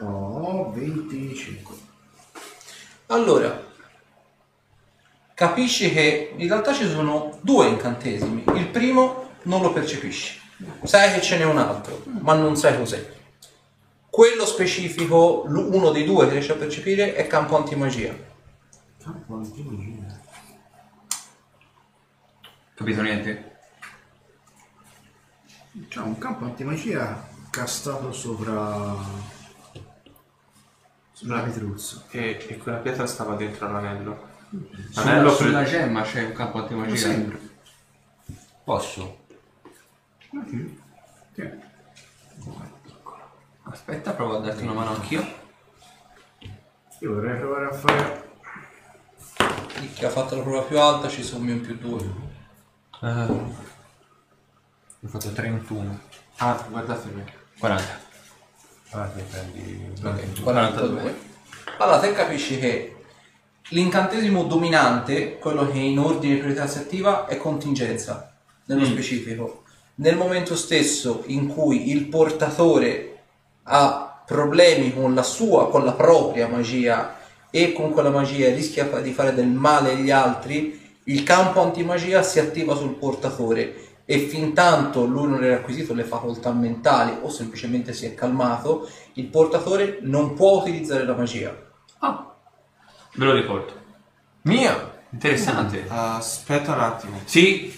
Ho 0.00 0.70
25. 0.72 1.76
Allora, 3.06 3.62
capisci 5.34 5.92
che 5.92 6.32
in 6.36 6.48
realtà 6.48 6.72
ci 6.72 6.88
sono 6.88 7.38
due 7.42 7.68
incantesimi. 7.68 8.44
Il 8.54 8.68
primo 8.68 9.30
non 9.42 9.60
lo 9.60 9.72
percepisci. 9.72 10.40
Sai 10.84 11.12
che 11.12 11.20
ce 11.20 11.38
n'è 11.38 11.44
un 11.44 11.58
altro, 11.58 12.02
ma 12.20 12.34
non 12.34 12.56
sai 12.56 12.78
cos'è. 12.78 13.20
Quello 14.08 14.46
specifico, 14.46 15.44
uno 15.46 15.90
dei 15.90 16.04
due 16.04 16.26
che 16.26 16.32
riesci 16.32 16.52
a 16.52 16.56
percepire, 16.56 17.14
è 17.14 17.26
campo 17.26 17.56
antimagia. 17.56 18.14
Campo 19.02 19.36
antimagia. 19.36 20.20
Capito 22.74 23.02
niente? 23.02 23.56
C'è 25.88 26.00
un 26.00 26.18
campo 26.18 26.44
antimagia 26.44 27.28
castato 27.50 28.12
sopra... 28.12 29.40
Sopra 31.22 31.36
la 31.36 31.42
Petruzzo. 31.42 32.02
E, 32.10 32.44
e 32.48 32.58
quella 32.58 32.78
pietra 32.78 33.06
stava 33.06 33.36
dentro 33.36 33.66
all'anello. 33.66 34.30
Sulla, 34.90 35.04
L'anello 35.04 35.30
sulla 35.32 35.60
pre- 35.62 35.70
gemma 35.70 36.02
c'è 36.02 36.24
un 36.24 36.32
campo 36.32 36.58
antimagia. 36.58 37.38
Posso? 38.64 39.18
Sì. 40.30 40.80
Aspetta, 43.62 44.12
provo 44.12 44.38
a 44.38 44.40
darti 44.40 44.62
una 44.64 44.72
mano 44.72 44.90
anch'io. 44.94 45.24
Io 46.98 47.14
vorrei 47.14 47.38
provare 47.38 47.66
a 47.66 47.72
fare... 47.72 48.30
Chi 49.94 50.04
ha 50.04 50.10
fatto 50.10 50.36
la 50.36 50.42
prova 50.42 50.62
più 50.62 50.78
alta 50.78 51.08
ci 51.08 51.22
sommi 51.22 51.52
un 51.52 51.60
più 51.60 51.76
due. 51.78 52.10
Ho 53.00 55.08
fatto 55.08 55.32
31. 55.32 56.00
Ah, 56.36 56.66
guardate 56.68 57.08
me. 57.10 57.32
40. 57.58 58.01
Ah, 58.92 59.06
ti 59.06 59.22
prendi... 59.28 59.80
Ok, 60.02 60.42
42. 60.42 61.14
Allora, 61.78 61.98
te 61.98 62.12
capisci 62.12 62.58
che 62.58 62.96
l'incantesimo 63.70 64.44
dominante, 64.44 65.38
quello 65.38 65.70
che 65.70 65.78
in 65.78 65.98
ordine 65.98 66.36
priorità 66.36 66.66
si 66.66 66.78
attiva, 66.78 67.26
è 67.26 67.38
contingenza, 67.38 68.34
nello 68.66 68.84
specifico. 68.84 69.62
Nel 69.96 70.16
momento 70.16 70.54
stesso 70.56 71.22
in 71.26 71.48
cui 71.48 71.90
il 71.90 72.06
portatore 72.06 73.20
ha 73.64 74.22
problemi 74.26 74.92
con 74.92 75.14
la 75.14 75.22
sua, 75.22 75.70
con 75.70 75.84
la 75.84 75.92
propria 75.92 76.48
magia 76.48 77.16
e 77.50 77.72
con 77.72 77.92
quella 77.92 78.10
magia 78.10 78.54
rischia 78.54 78.86
fa- 78.86 79.00
di 79.00 79.12
fare 79.12 79.34
del 79.34 79.46
male 79.46 79.92
agli 79.92 80.10
altri, 80.10 80.80
il 81.04 81.22
campo 81.22 81.60
antimagia 81.60 82.22
si 82.22 82.38
attiva 82.38 82.76
sul 82.76 82.94
portatore 82.94 83.81
e 84.04 84.18
fin 84.18 84.52
tanto 84.52 85.04
lui 85.04 85.28
non 85.28 85.44
era 85.44 85.56
acquisito 85.56 85.94
le 85.94 86.04
facoltà 86.04 86.52
mentali 86.52 87.16
o 87.22 87.30
semplicemente 87.30 87.92
si 87.92 88.06
è 88.06 88.14
calmato, 88.14 88.88
il 89.14 89.26
portatore 89.26 89.98
non 90.02 90.34
può 90.34 90.60
utilizzare 90.60 91.04
la 91.04 91.14
magia. 91.14 91.56
Ah, 91.98 92.34
ve 93.14 93.24
lo 93.24 93.32
ricordo. 93.32 93.72
Mia! 94.42 94.90
Interessante. 95.12 95.84
Aspetta 95.88 96.72
un 96.72 96.80
attimo. 96.80 97.20
Sì, 97.24 97.72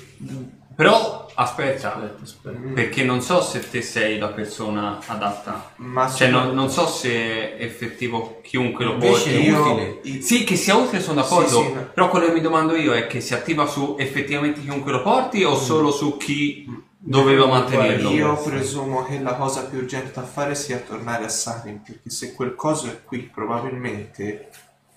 però 0.75 1.27
aspetta, 1.35 2.17
aspetta. 2.23 2.57
perché 2.75 3.03
non 3.05 3.21
so 3.21 3.41
se 3.43 3.69
te 3.69 3.83
sei 3.83 4.19
la 4.19 4.29
persona 4.29 4.99
adatta. 5.07 5.73
Ma 5.77 6.09
Cioè, 6.11 6.29
non, 6.29 6.55
non 6.55 6.71
so 6.71 6.87
se 6.87 7.57
è 7.57 7.63
effettivo 7.65 8.41
chiunque 8.43 8.85
lo 8.85 8.97
porti. 8.97 9.31
è 9.31 9.39
io- 9.39 9.61
utile. 10.01 10.21
Sì, 10.23 10.45
che 10.45 10.57
sia 10.57 10.77
utile 10.77 11.01
sono 11.03 11.21
d'accordo, 11.23 11.49
Sì, 11.61 11.67
sì, 11.67 11.73
no. 11.73 11.89
però 11.93 12.09
quello 12.09 12.27
che 12.27 12.33
mi 12.33 12.41
domando 12.41 12.75
io 12.77 12.93
è 12.93 13.07
che 13.07 13.21
si 13.21 13.35
attiva 13.35 13.67
su 13.67 13.97
effettivamente 13.99 14.61
chiunque 14.61 14.93
lo 14.93 15.03
porti 15.03 15.43
o 15.45 15.57
solo 15.57 15.91
su 15.91 16.17
chi 16.17 16.67
doveva 16.99 17.47
mantenerlo? 17.47 18.11
Io 18.11 18.35
presumo 18.43 19.05
che 19.05 19.19
la 19.21 19.35
cosa 19.35 19.65
più 19.67 19.79
urgente 19.79 20.13
da 20.15 20.23
fare 20.23 20.55
sia 20.55 20.79
tornare 20.79 21.25
a 21.25 21.29
Sarin, 21.29 21.83
perché 21.83 22.09
se 22.11 22.33
quel 22.33 22.55
coso 22.55 22.87
è 22.87 23.03
qui, 23.05 23.19
probabilmente 23.33 24.49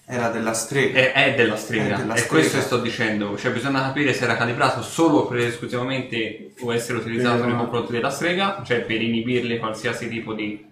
era 0.10 0.30
della 0.30 0.54
strega. 0.54 1.00
È, 1.00 1.12
è 1.12 1.36
della 1.36 1.58
strega, 1.58 1.96
È 1.96 1.98
della 1.98 2.14
è 2.14 2.18
strega. 2.18 2.34
questo 2.34 2.58
che 2.58 2.64
sto 2.64 2.80
dicendo, 2.80 3.38
cioè 3.38 3.52
bisogna 3.52 3.82
capire 3.82 4.14
se 4.14 4.24
era 4.24 4.38
calibrato 4.38 4.82
solo 4.82 5.28
per 5.28 5.40
esclusivamente 5.40 6.54
può 6.56 6.72
essere 6.72 7.00
utilizzato 7.00 7.44
nei 7.44 7.58
confronti 7.58 7.92
della 7.92 8.10
strega, 8.10 8.62
cioè 8.66 8.82
per 8.82 9.02
inibirle 9.02 9.58
qualsiasi 9.58 10.08
tipo 10.08 10.34
di... 10.34 10.66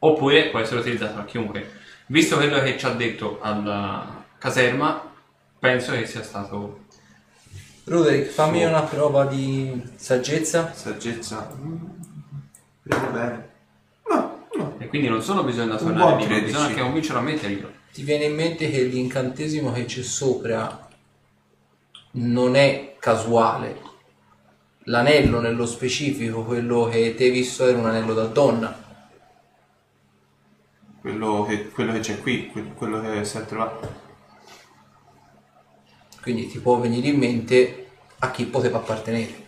oppure 0.00 0.50
può 0.50 0.58
essere 0.58 0.80
utilizzato 0.80 1.14
da 1.16 1.24
chiunque. 1.24 1.70
Visto 2.06 2.36
quello 2.36 2.60
che 2.60 2.76
ci 2.76 2.84
ha 2.84 2.90
detto 2.90 3.38
alla 3.40 4.24
caserma, 4.36 5.10
penso 5.58 5.92
che 5.92 6.04
sia 6.06 6.22
stato... 6.22 6.84
Roderick, 7.84 8.28
fammi 8.28 8.62
una 8.62 8.82
prova 8.82 9.24
di 9.24 9.82
saggezza. 9.96 10.70
Saggezza. 10.74 11.50
Vediamo 12.82 13.10
bene. 13.10 13.48
No, 14.06 14.46
no. 14.54 14.74
E 14.76 14.86
quindi 14.88 15.08
non 15.08 15.22
solo 15.22 15.42
bisogna 15.42 15.76
tornare 15.76 16.16
13. 16.16 16.44
bisogna 16.44 16.64
anche 16.66 16.80
convincerlo 16.82 17.20
a 17.20 17.22
metterlo. 17.22 17.76
Ti 17.98 18.04
viene 18.04 18.26
in 18.26 18.34
mente 18.36 18.70
che 18.70 18.84
l'incantesimo 18.84 19.72
che 19.72 19.84
c'è 19.84 20.04
sopra 20.04 20.88
non 22.12 22.54
è 22.54 22.94
casuale. 22.96 23.82
L'anello 24.84 25.40
nello 25.40 25.66
specifico, 25.66 26.44
quello 26.44 26.84
che 26.84 27.16
ti 27.16 27.24
hai 27.24 27.30
visto, 27.30 27.66
era 27.66 27.76
un 27.76 27.86
anello 27.86 28.14
da 28.14 28.26
donna. 28.26 28.84
Quello 31.00 31.42
che, 31.42 31.70
quello 31.70 31.90
che 31.90 31.98
c'è 31.98 32.20
qui, 32.20 32.46
que- 32.46 32.72
quello 32.74 33.00
che 33.00 33.24
si 33.24 33.36
è 33.36 33.44
trovato. 33.44 33.92
Quindi 36.22 36.46
ti 36.46 36.60
può 36.60 36.78
venire 36.78 37.08
in 37.08 37.18
mente 37.18 37.90
a 38.20 38.30
chi 38.30 38.44
poteva 38.44 38.78
appartenere. 38.78 39.46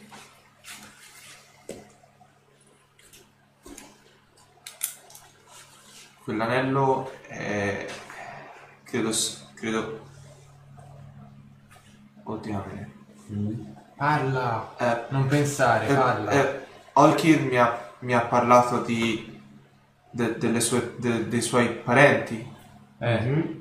Quell'anello 6.24 7.12
è... 7.28 7.86
credo... 8.90 9.10
credo... 9.54 10.08
Oddio, 12.24 12.64
Parla! 13.96 14.74
eh, 14.78 15.04
Non 15.10 15.26
pensare, 15.26 15.86
eh, 15.88 15.94
parla! 15.94 16.30
eh, 16.30 16.66
Olkir 16.94 17.40
mi 17.42 17.56
ha, 17.56 17.92
mi 18.00 18.14
ha 18.14 18.20
parlato 18.20 18.82
di... 18.82 19.40
de- 20.10 20.36
delle 20.38 20.60
sue, 20.60 20.94
de- 20.98 21.28
dei 21.28 21.40
suoi 21.40 21.68
parenti. 21.70 22.54
Eh. 22.98 23.58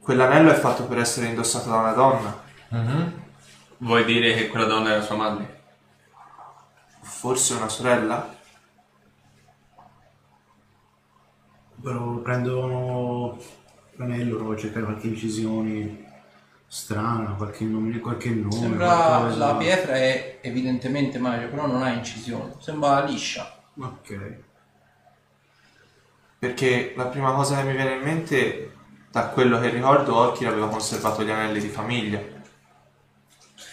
Quell'anello 0.00 0.50
è 0.50 0.54
fatto 0.54 0.86
per 0.86 0.98
essere 0.98 1.26
indossato 1.26 1.68
da 1.68 1.76
una 1.76 1.92
donna. 1.92 2.42
Mhm. 2.70 3.22
Vuoi 3.78 4.04
dire 4.04 4.34
che 4.34 4.48
quella 4.48 4.66
donna 4.66 4.90
era 4.90 5.02
sua 5.02 5.16
madre? 5.16 5.56
Forse 7.00 7.54
una 7.54 7.68
sorella? 7.68 8.36
Però 11.82 12.16
prendo 12.18 13.38
l'anello, 13.98 14.50
a 14.50 14.56
cercare 14.56 14.84
qualche 14.84 15.08
incisione 15.08 16.06
strana, 16.66 17.30
qualche 17.32 17.64
nome, 17.64 17.98
qualche 17.98 18.30
nome. 18.30 18.52
Sembra 18.52 18.94
qualcosa. 18.94 19.38
la 19.38 19.56
pietra 19.56 19.94
è 19.94 20.38
evidentemente 20.40 21.18
magia, 21.18 21.46
però 21.46 21.66
non 21.66 21.82
ha 21.82 21.90
incisione. 21.90 22.54
Sembra 22.58 23.02
liscia. 23.04 23.58
Ok. 23.80 24.36
Perché 26.38 26.92
la 26.96 27.06
prima 27.06 27.32
cosa 27.32 27.56
che 27.56 27.64
mi 27.64 27.72
viene 27.72 27.94
in 27.94 28.02
mente, 28.02 28.72
da 29.10 29.28
quello 29.28 29.58
che 29.58 29.70
ricordo, 29.70 30.14
Olkir 30.14 30.46
aveva 30.46 30.68
conservato 30.68 31.24
gli 31.24 31.30
anelli 31.30 31.60
di 31.60 31.68
famiglia. 31.68 32.20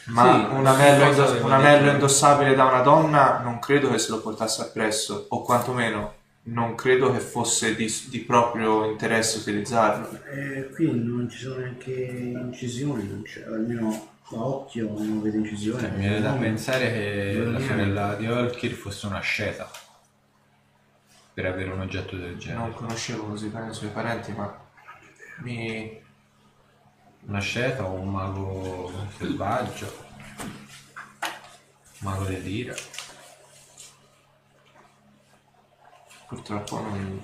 Ma 0.05 0.23
Sì, 0.23 0.55
un, 0.55 0.65
anello, 0.65 1.43
un 1.43 1.51
anello 1.51 1.91
indossabile 1.91 2.55
da 2.55 2.65
una 2.65 2.81
donna 2.81 3.39
non 3.39 3.59
credo 3.59 3.89
che 3.89 3.97
se 3.97 4.11
lo 4.11 4.21
portasse 4.21 4.61
appresso, 4.61 5.25
o 5.29 5.41
quantomeno 5.41 6.23
non 6.47 6.75
credo 6.75 7.11
che 7.11 7.19
fosse 7.19 7.75
di, 7.75 7.91
di 8.09 8.19
proprio 8.19 8.85
interesse 8.89 9.39
utilizzarlo. 9.39 10.23
Eh, 10.25 10.69
qui 10.73 10.91
non 10.91 11.27
ci 11.29 11.39
sono 11.39 11.57
neanche 11.59 11.91
incisioni, 11.91 13.07
non 13.07 13.23
c'è, 13.23 13.43
almeno 13.45 14.13
a 14.29 14.35
occhio 14.35 14.89
non 14.97 15.21
vedo 15.21 15.37
incisioni. 15.37 15.81
Cioè, 15.81 15.91
mi 15.91 15.99
viene 15.99 16.21
da 16.21 16.33
pensare 16.33 16.91
che 16.91 17.33
Non 17.37 17.53
la 17.53 17.59
sorella 17.59 18.15
di 18.15 18.27
Olkir 18.27 18.71
fosse 18.73 19.05
una 19.07 19.19
sceta 19.19 19.69
per 21.33 21.45
avere 21.47 21.71
un 21.71 21.81
oggetto 21.81 22.15
del 22.15 22.29
Non 22.31 22.39
genere. 22.39 22.71
conoscevo 22.73 23.25
così 23.25 23.47
bene 23.47 23.71
i 23.71 23.73
suoi 23.73 23.89
parenti, 23.89 24.31
ma 24.31 24.57
mi... 25.39 26.03
Una 27.27 27.39
sceta 27.39 27.83
o 27.85 27.93
un 27.93 28.09
mago 28.11 28.91
selvaggio, 29.17 29.91
un 30.39 30.47
mago 31.97 32.23
dell'ira. 32.25 32.75
Purtroppo 36.27 36.79
non... 36.79 37.23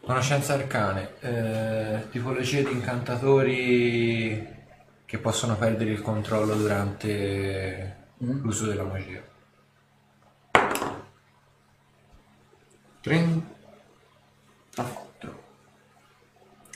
Conoscenze 0.00 0.52
arcane, 0.52 1.10
eh, 1.20 2.08
tipologie 2.10 2.64
di 2.64 2.72
incantatori 2.72 4.56
che 5.04 5.18
possono 5.18 5.56
perdere 5.56 5.90
il 5.90 6.00
controllo 6.00 6.54
durante 6.54 8.06
l'uso 8.18 8.66
della 8.66 8.84
magia. 8.84 9.22
34. 13.00 13.46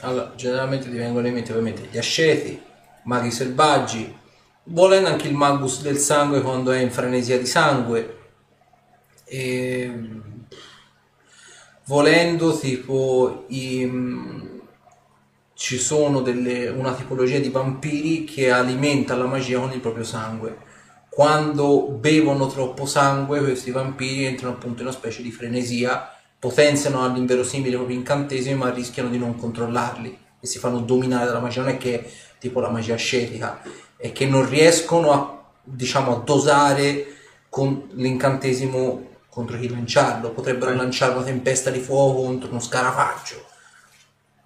Allora, 0.00 0.32
generalmente 0.34 0.90
ti 0.90 0.96
vengono 0.96 1.26
in 1.26 1.34
mente 1.34 1.52
ovviamente 1.52 1.88
gli 1.90 1.98
asceti, 1.98 2.60
maghi 3.04 3.30
selvaggi, 3.30 4.18
volendo 4.64 5.08
anche 5.08 5.28
il 5.28 5.34
magus 5.34 5.82
del 5.82 5.98
sangue 5.98 6.40
quando 6.40 6.70
è 6.70 6.80
in 6.80 6.90
frenesia 6.90 7.38
di 7.38 7.46
sangue. 7.46 8.20
E 9.34 9.90
volendo 11.86 12.54
tipo 12.58 13.46
i, 13.48 13.82
mm, 13.82 14.58
ci 15.54 15.78
sono 15.78 16.20
delle, 16.20 16.68
una 16.68 16.92
tipologia 16.92 17.38
di 17.38 17.48
vampiri 17.48 18.24
che 18.24 18.50
alimenta 18.50 19.16
la 19.16 19.24
magia 19.24 19.58
con 19.58 19.72
il 19.72 19.80
proprio 19.80 20.04
sangue. 20.04 20.58
Quando 21.08 21.88
bevono 21.88 22.46
troppo 22.46 22.84
sangue, 22.84 23.40
questi 23.40 23.70
vampiri 23.70 24.26
entrano 24.26 24.52
appunto 24.52 24.82
in 24.82 24.88
una 24.88 24.96
specie 24.96 25.22
di 25.22 25.30
frenesia, 25.30 26.10
potenziano 26.38 27.02
all'inverosimile 27.02 27.70
i 27.70 27.76
propri 27.76 27.94
incantesimi, 27.94 28.54
ma 28.54 28.70
rischiano 28.70 29.08
di 29.08 29.16
non 29.16 29.36
controllarli 29.36 30.18
e 30.40 30.46
si 30.46 30.58
fanno 30.58 30.80
dominare 30.80 31.24
dalla 31.24 31.40
magia. 31.40 31.62
Non 31.62 31.70
è 31.70 31.78
che 31.78 32.04
tipo 32.38 32.60
la 32.60 32.68
magia 32.68 32.94
ascetica, 32.94 33.62
è 33.96 34.12
che 34.12 34.26
non 34.26 34.46
riescono 34.46 35.10
a, 35.10 35.42
diciamo, 35.62 36.16
a 36.16 36.22
dosare 36.22 37.06
con 37.48 37.88
l'incantesimo 37.92 39.10
contro 39.32 39.58
chi 39.58 39.70
lanciarlo. 39.70 40.30
Potrebbero 40.32 40.74
lanciare 40.74 41.14
una 41.14 41.22
tempesta 41.24 41.70
di 41.70 41.80
fuoco 41.80 42.22
contro 42.22 42.50
uno 42.50 42.60
scarafaggio. 42.60 43.46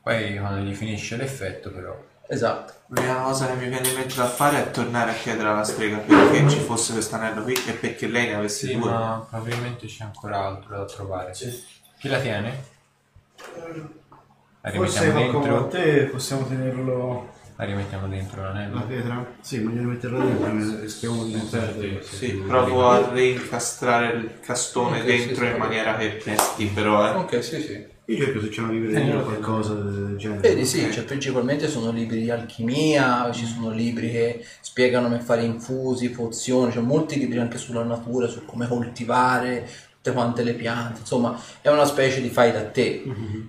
Poi 0.02 0.38
quando 0.38 0.60
gli 0.60 0.74
finisce 0.74 1.16
l'effetto 1.16 1.70
però... 1.72 2.00
Esatto. 2.28 2.74
L'unica 2.88 3.20
cosa 3.22 3.46
che 3.46 3.54
mi 3.54 3.68
viene 3.68 3.88
in 3.88 3.94
mente 3.94 4.14
da 4.14 4.26
fare 4.26 4.58
è 4.58 4.70
tornare 4.70 5.10
a 5.12 5.14
chiedere 5.14 5.48
alla 5.48 5.62
strega 5.64 5.98
perché 5.98 6.48
ci 6.48 6.58
fosse 6.60 6.92
questo 6.92 7.14
anello 7.16 7.42
qui 7.42 7.54
e 7.66 7.72
perché 7.72 8.06
lei 8.08 8.26
ne 8.28 8.34
avesse 8.34 8.66
Sì, 8.68 8.76
due. 8.76 8.90
ma 8.90 9.26
probabilmente 9.28 9.86
c'è 9.86 10.04
ancora 10.04 10.38
altro 10.44 10.76
da 10.76 10.84
trovare. 10.84 11.32
Chi 11.32 12.08
la 12.08 12.18
tiene? 12.20 12.62
La 14.60 14.70
Forse 14.72 15.04
rimettiamo 15.04 15.40
dentro? 15.40 15.68
te, 15.68 16.04
possiamo 16.06 16.46
tenerlo 16.46 17.32
La 17.58 17.64
rimettiamo 17.64 18.06
dentro 18.08 18.42
la 18.42 18.48
l'anello? 18.48 18.86
pietra? 18.86 19.26
Sì, 19.40 19.58
meglio 19.60 19.88
metterla 19.88 20.22
dentro, 20.22 20.80
rischiamo 20.80 21.24
di 21.24 21.32
non 21.32 21.48
perdere. 21.48 22.02
Sì, 22.02 22.32
provo 22.32 22.88
a 22.88 23.08
reincastrare 23.10 24.16
il 24.18 24.30
castone 24.40 25.00
Ok, 25.00 25.04
dentro 25.06 25.34
sì, 25.36 25.40
sì. 25.40 25.52
in 25.52 25.56
maniera 25.56 25.96
che 25.96 26.20
resti 26.22 26.66
però, 26.66 27.06
eh. 27.06 27.10
Ok, 27.16 27.42
sì, 27.42 27.60
sì. 27.62 27.94
Io 28.08 28.24
cerco 28.24 28.40
se 28.42 28.48
c'è 28.50 28.60
una 28.60 28.72
libreria 28.72 29.16
o 29.18 29.22
qualcosa 29.22 29.74
del 29.74 30.16
genere. 30.16 30.40
Vedi, 30.40 30.64
sì, 30.66 30.92
cioè, 30.92 31.04
principalmente 31.04 31.66
sono 31.66 31.90
libri 31.90 32.20
di 32.20 32.30
alchimia, 32.30 33.32
ci 33.32 33.46
sono 33.46 33.70
libri 33.70 34.10
che 34.10 34.44
spiegano 34.60 35.08
come 35.08 35.20
fare 35.20 35.42
infusi, 35.42 36.10
pozioni, 36.10 36.70
c'è 36.72 36.80
molti 36.80 37.18
libri 37.18 37.38
anche 37.38 37.58
sulla 37.58 37.82
natura, 37.82 38.28
su 38.28 38.44
come 38.44 38.68
coltivare 38.68 39.66
tutte 39.90 40.12
quante 40.12 40.44
le 40.44 40.52
piante, 40.52 41.00
insomma 41.00 41.36
è 41.60 41.68
una 41.68 41.84
specie 41.86 42.20
di 42.20 42.28
fai 42.28 42.52
da 42.52 42.64
te. 42.66 43.02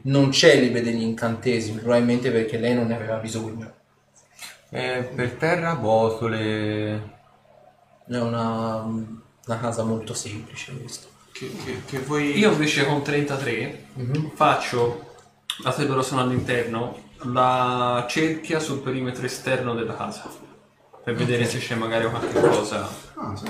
Non 0.03 0.29
c'è 0.29 0.59
libro 0.59 0.81
degli 0.81 1.03
incantesimi, 1.03 1.79
probabilmente 1.81 2.31
perché 2.31 2.57
lei 2.57 2.73
non 2.73 2.87
ne 2.87 2.95
aveva 2.95 3.17
bisogno. 3.17 3.73
Eh, 4.69 5.11
per 5.15 5.33
terra 5.33 5.75
botole... 5.75 7.15
È 8.07 8.17
una, 8.17 8.77
una 8.83 9.59
casa 9.59 9.83
molto 9.83 10.13
semplice 10.13 10.77
questo. 10.77 11.07
Che, 11.31 11.51
che, 11.63 11.81
che 11.85 11.99
vuoi... 11.99 12.37
Io 12.37 12.51
invece 12.51 12.85
con 12.85 13.03
33 13.03 13.85
faccio, 14.33 15.13
dato 15.61 15.81
che 15.81 15.87
loro 15.87 16.01
sono 16.01 16.21
all'interno, 16.21 17.09
la 17.23 18.05
cerchia 18.09 18.59
sul 18.59 18.79
perimetro 18.79 19.25
esterno 19.25 19.73
della 19.73 19.95
casa. 19.95 20.29
Per 21.03 21.15
vedere 21.15 21.45
se 21.45 21.59
c'è 21.59 21.75
magari 21.75 22.09
qualche 22.09 22.39
cosa. 22.39 22.89
Ah, 23.15 23.35
sì. 23.35 23.49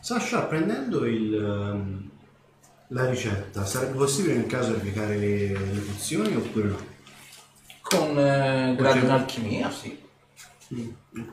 Sasha, 0.00 0.42
prendendo 0.42 1.06
il, 1.06 1.34
ehm, 1.34 2.10
la 2.94 3.10
ricetta, 3.10 3.64
sarebbe 3.66 3.96
possibile 3.96 4.34
nel 4.36 4.46
caso 4.46 4.70
applicare 4.72 5.16
le, 5.16 5.48
le 5.48 5.80
pozioni 5.80 6.34
oppure 6.36 6.68
no? 6.68 6.76
Con 7.82 8.18
eh, 8.18 8.74
grado 8.76 8.98
in 8.98 9.10
alchimia, 9.10 9.70
sì. 9.70 10.00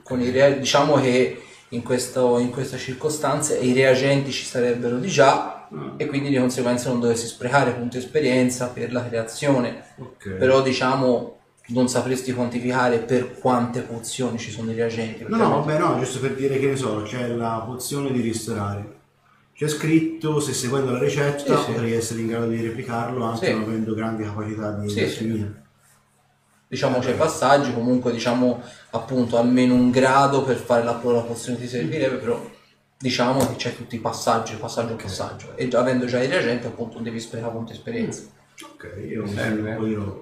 Con 0.04 0.22
i 0.22 0.30
rea- 0.32 0.52
diciamo 0.52 0.96
che 0.96 1.42
in, 1.70 1.84
questo- 1.84 2.38
in 2.40 2.50
questa 2.50 2.78
circostanza 2.78 3.56
i 3.56 3.74
reagenti 3.74 4.32
ci 4.32 4.44
sarebbero 4.44 4.98
di 4.98 5.08
già 5.08 5.68
e 5.98 6.06
quindi 6.08 6.30
di 6.30 6.38
conseguenza 6.38 6.90
non 6.90 7.00
dovessi 7.00 7.28
sprecare 7.28 7.72
punti 7.72 7.98
esperienza 7.98 8.68
per 8.68 8.92
la 8.92 9.08
creazione. 9.08 9.86
Ok. 9.98 10.32
Però 10.32 10.62
diciamo 10.62 11.38
non 11.68 11.88
sapresti 11.88 12.34
quantificare 12.34 12.98
per 13.00 13.38
quante 13.40 13.82
pozioni 13.82 14.38
ci 14.38 14.52
sono 14.52 14.72
i 14.72 14.76
reagenti. 14.76 15.24
No, 15.28 15.38
no, 15.38 15.50
vabbè, 15.64 15.78
no, 15.80 15.98
giusto 16.00 16.20
per 16.20 16.36
dire 16.36 16.60
che 16.60 16.68
ne 16.68 16.76
so, 16.76 17.04
c'è 17.04 17.28
la 17.28 17.64
pozione 17.66 18.12
di 18.12 18.20
ristorare. 18.20 19.00
C'è 19.62 19.68
scritto, 19.68 20.40
se 20.40 20.54
seguendo 20.54 20.90
la 20.92 20.98
ricetta 20.98 21.56
Sì, 21.56 21.64
sì. 21.66 21.72
potrei 21.72 21.94
essere 21.94 22.22
in 22.22 22.28
grado 22.30 22.48
di 22.48 22.60
replicarlo 22.64 23.24
anche 23.26 23.46
Sì. 23.46 23.52
non 23.52 23.62
avendo 23.62 23.94
grandi 23.94 24.24
capacità 24.24 24.72
di 24.72 24.90
Sì, 24.90 25.02
alchimia. 25.04 25.54
diciamo 26.68 26.98
c'è 26.98 27.14
passaggi, 27.14 27.72
comunque 27.72 28.12
diciamo 28.12 28.60
appunto 28.90 29.38
almeno 29.38 29.76
un 29.76 29.92
grado 29.92 30.42
per 30.44 30.56
fare 30.56 30.84
la 30.84 30.96
prova 30.96 31.22
pozione 31.22 31.60
ti 31.60 31.68
servirebbe, 31.68 32.16
però 32.16 32.44
diciamo 32.98 33.46
che 33.50 33.56
c'è 33.58 33.76
tutti 33.76 33.98
i 33.98 34.00
passaggi, 34.00 34.56
passaggio 34.56 34.96
per 34.96 35.06
passaggio. 35.06 35.56
E 35.56 35.68
già- 35.68 35.82
avendo 35.82 36.08
già 36.08 36.24
i 36.24 36.28
reagenti 36.28 36.66
appunto 36.66 36.98
devi 36.98 37.20
sprecare 37.20 37.52
punti 37.52 37.74
esperienza. 37.74 38.24
Ok, 38.64 38.96
io 39.08 39.22
mi 39.26 39.32
Serve? 39.36 39.70
un 39.70 39.76
po' 39.76 39.84
di 39.84 39.94
roba. 39.94 40.22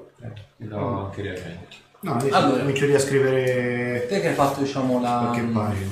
No, 0.58 1.06
anche 1.06 1.22
reagenti. 1.22 1.78
No, 2.02 2.18
Allora. 2.32 2.60
comincio 2.60 2.94
a 2.94 3.00
scrivere 3.00 4.06
Te 4.10 4.20
che 4.20 4.28
hai 4.28 4.34
fatto 4.36 4.60
diciamo 4.60 5.00
la, 5.00 5.30
qualche 5.32 5.48
pagina. 5.50 5.92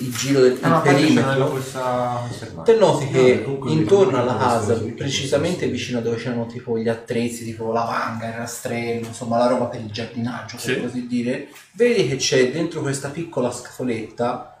Il 0.00 0.14
giro 0.14 0.40
del 0.40 0.58
Ah, 0.60 0.68
no, 0.68 0.76
il 0.76 0.82
perimetro, 0.82 1.48
questa 1.50 2.22
te 2.64 2.74
noti 2.76 3.04
No, 3.06 3.10
che 3.10 3.42
comunque 3.44 3.70
intorno 3.70 4.18
alla 4.18 4.36
casa, 4.36 4.74
precisamente 4.96 5.66
vicino 5.68 5.98
a 5.98 6.00
dove 6.02 6.16
c'erano 6.16 6.46
tipo 6.46 6.78
gli 6.78 6.88
attrezzi, 6.88 7.44
tipo 7.44 7.72
la 7.72 7.82
vanga, 7.82 8.26
il 8.28 8.34
rastrello, 8.34 9.06
insomma 9.06 9.38
la 9.38 9.46
roba 9.48 9.66
per 9.66 9.80
il 9.80 9.90
giardinaggio, 9.90 10.56
per 10.56 10.74
Sì. 10.74 10.80
così 10.80 11.06
dire, 11.06 11.48
vedi 11.72 12.08
che 12.08 12.16
c'è 12.16 12.50
dentro 12.50 12.80
questa 12.80 13.08
piccola 13.08 13.50
scatoletta 13.50 14.52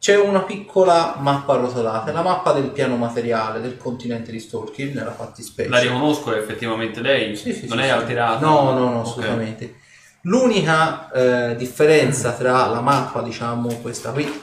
c'è 0.00 0.16
una 0.18 0.40
piccola 0.40 1.16
mappa 1.18 1.52
arrotolata, 1.52 2.10
è 2.10 2.14
la 2.14 2.22
mappa 2.22 2.52
del 2.52 2.70
piano 2.70 2.96
materiale 2.96 3.60
del 3.60 3.76
continente 3.76 4.32
di 4.32 4.40
Storkin 4.40 4.92
nella 4.94 5.12
fattispecie. 5.12 5.68
La 5.68 5.78
riconosco, 5.78 6.32
è 6.32 6.38
effettivamente 6.38 7.02
lei. 7.02 7.36
Sì, 7.36 7.52
sì, 7.52 7.66
non 7.68 7.76
sì, 7.76 7.84
è 7.84 7.86
sì. 7.88 7.92
alterata. 7.92 8.46
No, 8.46 8.72
no, 8.72 8.88
no, 8.88 8.98
Ok. 9.00 9.06
assolutamente. 9.06 9.74
L'unica 10.22 11.10
eh, 11.10 11.56
differenza 11.56 12.32
tra 12.32 12.66
la 12.68 12.80
mappa, 12.80 13.20
diciamo, 13.20 13.68
questa 13.82 14.10
qui, 14.12 14.40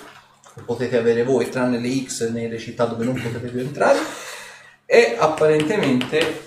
potete 0.65 0.97
avere 0.97 1.23
voi, 1.23 1.49
tranne 1.49 1.79
le 1.79 2.03
X 2.03 2.29
nelle 2.29 2.57
città 2.57 2.85
dove 2.85 3.05
non 3.05 3.13
potete 3.13 3.47
più 3.47 3.59
entrare, 3.59 3.99
è 4.85 5.15
apparentemente 5.19 6.45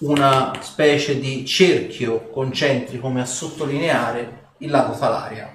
una 0.00 0.52
specie 0.60 1.18
di 1.18 1.44
cerchio 1.46 2.28
concentrico 2.30 3.02
come 3.02 3.20
a 3.20 3.26
sottolineare 3.26 4.42
il 4.58 4.70
lago 4.70 4.96
Talaria. 4.96 5.52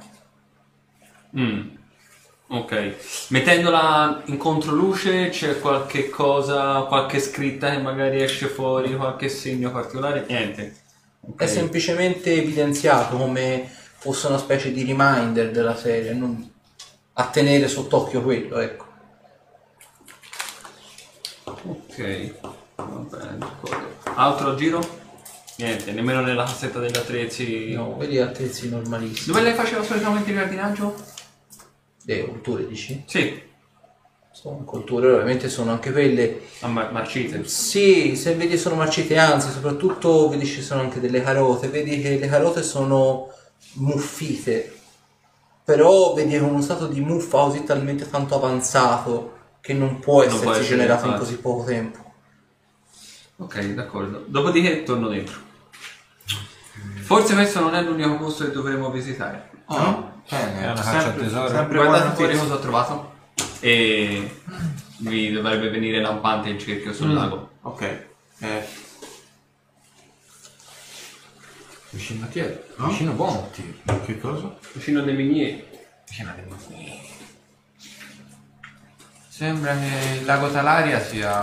Mm. 1.38 1.78
Ok. 2.52 2.96
Mettendola 3.30 4.24
in 4.26 4.38
controluce 4.38 5.30
c'è 5.30 5.60
qualche 5.60 6.10
cosa, 6.10 6.82
qualche 6.88 7.20
scritta 7.20 7.70
che 7.70 7.78
magari 7.78 8.24
esce 8.24 8.48
fuori, 8.48 8.96
qualche 8.96 9.30
segno 9.30 9.72
particolare? 9.72 10.26
Niente. 10.28 10.76
Ok. 11.22 11.42
È 11.44 11.46
semplicemente 11.46 12.34
evidenziato 12.34 13.18
come 13.18 13.70
fosse 13.98 14.28
una 14.28 14.40
specie 14.40 14.72
di 14.72 14.84
reminder 14.84 15.52
della 15.52 15.76
serie, 15.76 16.14
non 16.14 16.58
a 17.20 17.26
tenere 17.28 17.68
sott'occhio 17.68 18.22
quello, 18.22 18.60
ecco. 18.60 18.86
Ok. 21.44 22.34
Va 22.76 22.84
bene, 22.86 23.38
d'accordo. 23.38 23.88
Altro 24.16 24.56
giro? 24.56 24.98
Niente, 25.58 25.92
nemmeno 25.92 26.22
nella 26.22 26.46
cassetta 26.46 26.80
degli 26.80 26.96
attrezzi. 26.96 27.74
No, 27.74 27.98
vedi 27.98 28.20
attrezzi 28.20 28.70
normalissimi. 28.70 29.28
Dove 29.28 29.42
lei 29.42 29.54
faceva 29.54 29.84
solitamente 29.84 30.30
il 30.30 30.38
giardinaggio? 30.38 30.96
Le 32.04 32.24
culture 32.26 32.66
dici? 32.66 33.04
Sì, 33.06 33.42
Sono 34.32 34.64
culture, 34.64 35.12
ovviamente 35.12 35.50
sono 35.50 35.72
anche 35.72 35.92
quelle. 35.92 36.40
a 36.62 36.68
Mar- 36.68 36.94
Marcite. 36.94 37.46
Sì, 37.46 38.16
se 38.16 38.36
vedi 38.36 38.58
sono 38.58 38.76
marcite, 38.76 39.18
anzi, 39.18 39.52
soprattutto 39.52 40.30
vedi 40.30 40.46
ci 40.46 40.62
sono 40.62 40.80
anche 40.80 41.02
delle 41.02 41.22
carote, 41.22 41.68
vedi 41.68 42.00
che 42.02 42.18
le 42.18 42.28
carote 42.30 42.64
sono 42.64 43.28
muffite, 43.74 44.79
però 45.70 46.16
è 46.16 46.40
uno 46.40 46.64
stato 46.64 46.88
di 46.88 47.00
muffa 47.00 47.44
così 47.44 47.64
talmente 47.64 48.10
tanto 48.10 48.34
avanzato 48.34 49.38
che 49.62 49.76
non 49.76 50.00
può 50.00 50.26
Non 50.26 50.34
essersi 50.34 50.64
generato 50.70 51.06
in 51.06 51.16
così 51.16 51.38
poco 51.38 51.64
tempo. 51.64 52.12
Ok, 53.36 53.74
d'accordo. 53.76 54.24
Dopodiché 54.26 54.82
torno 54.82 55.10
dentro. 55.10 55.38
Forse 57.02 57.36
questo 57.36 57.60
non 57.60 57.76
è 57.76 57.84
l'unico 57.84 58.18
posto 58.18 58.46
che 58.46 58.52
dovremo 58.52 58.90
visitare. 58.90 59.52
Oh, 59.66 60.22
bene. 60.28 60.60
È 60.60 60.72
una 60.72 60.74
caccia 60.74 61.06
al 61.06 61.16
tesoro. 61.16 61.48
sempre 61.50 61.78
Guardate 61.78 62.16
fuori 62.16 62.36
cosa 62.36 62.54
ho 62.56 62.60
trovato. 62.60 63.14
E 63.60 64.42
vi 64.98 65.32
dovrebbe 65.32 65.70
venire 65.70 66.02
lampante 66.02 66.50
il 66.50 66.58
cerchio 66.58 66.94
sul 66.94 67.14
lago. 67.14 67.50
Ok. 67.62 67.82
Eh, 68.40 68.68
Vicino 71.92 72.26
a 72.26 72.28
chi 72.28 72.40
è? 72.40 72.64
No? 72.76 72.88
Vicino 72.88 73.12
a 73.12 73.14
Bonti. 73.16 73.82
Che 74.06 74.20
cosa? 74.20 74.56
Vicino 74.74 75.00
alle 75.02 75.14
miniere. 75.14 75.88
Vicino 76.08 76.32
alle 76.32 76.42
Bonti. 76.44 77.18
Sembra 79.28 79.78
che 79.78 80.18
il 80.20 80.26
lago 80.26 80.52
Talaria 80.52 81.00
sia 81.02 81.40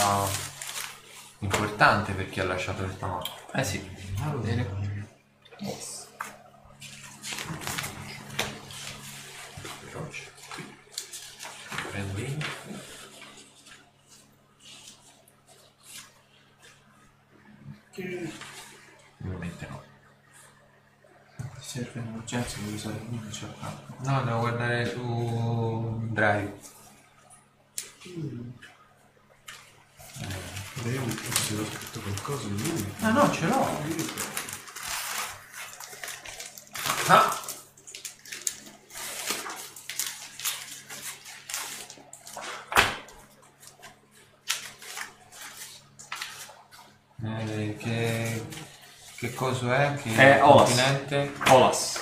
importante 1.40 2.12
per 2.12 2.28
chi 2.28 2.40
ha 2.40 2.44
lasciato 2.44 2.84
questa 2.84 3.06
mappa. 3.06 3.58
Eh 3.58 3.64
sì. 3.64 3.90
Va 4.18 4.26
bene. 4.36 4.66
Veloce. 9.80 10.32
Prendi. 11.90 12.44
Ovviamente 19.24 19.66
no. 19.70 19.82
ti 21.58 21.65
serve 21.76 22.00
in 22.00 22.06
emergenza 22.06 22.56
devi 22.60 22.74
usare 22.74 22.96
il 22.96 23.06
mio 23.10 23.30
cercato. 23.30 23.94
No, 24.04 24.22
devo 24.22 24.38
guardare 24.38 24.86
su 24.88 26.00
Drive. 26.10 26.54
Vediamo 30.82 31.08
se 31.10 31.54
ho 31.54 31.64
scritto 31.66 32.00
qualcosa 32.00 32.48
di 32.48 32.68
lui. 32.68 32.94
Ah 33.00 33.10
no, 33.10 33.30
ce 33.30 33.46
l'ho. 33.46 33.68
Ah! 37.08 37.44
Eh, 47.22 47.76
che, 47.78 48.46
che 49.18 49.32
coso 49.34 49.72
è? 49.72 49.94
Che 50.02 50.14
È 50.14 50.42
Olas. 50.42 50.68
continente? 50.68 51.32
Olas. 51.48 52.00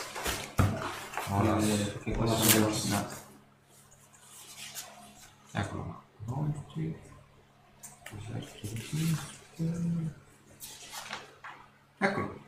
Olas. 1.31 1.65
Che 2.03 2.13
quello 2.13 2.31
cosa 2.33 2.45
sono- 2.45 2.97
no. 2.97 3.09
Eccolo 5.53 5.83
qua. 5.85 6.03
Monti. 6.27 6.97
Eccolo. 11.99 12.43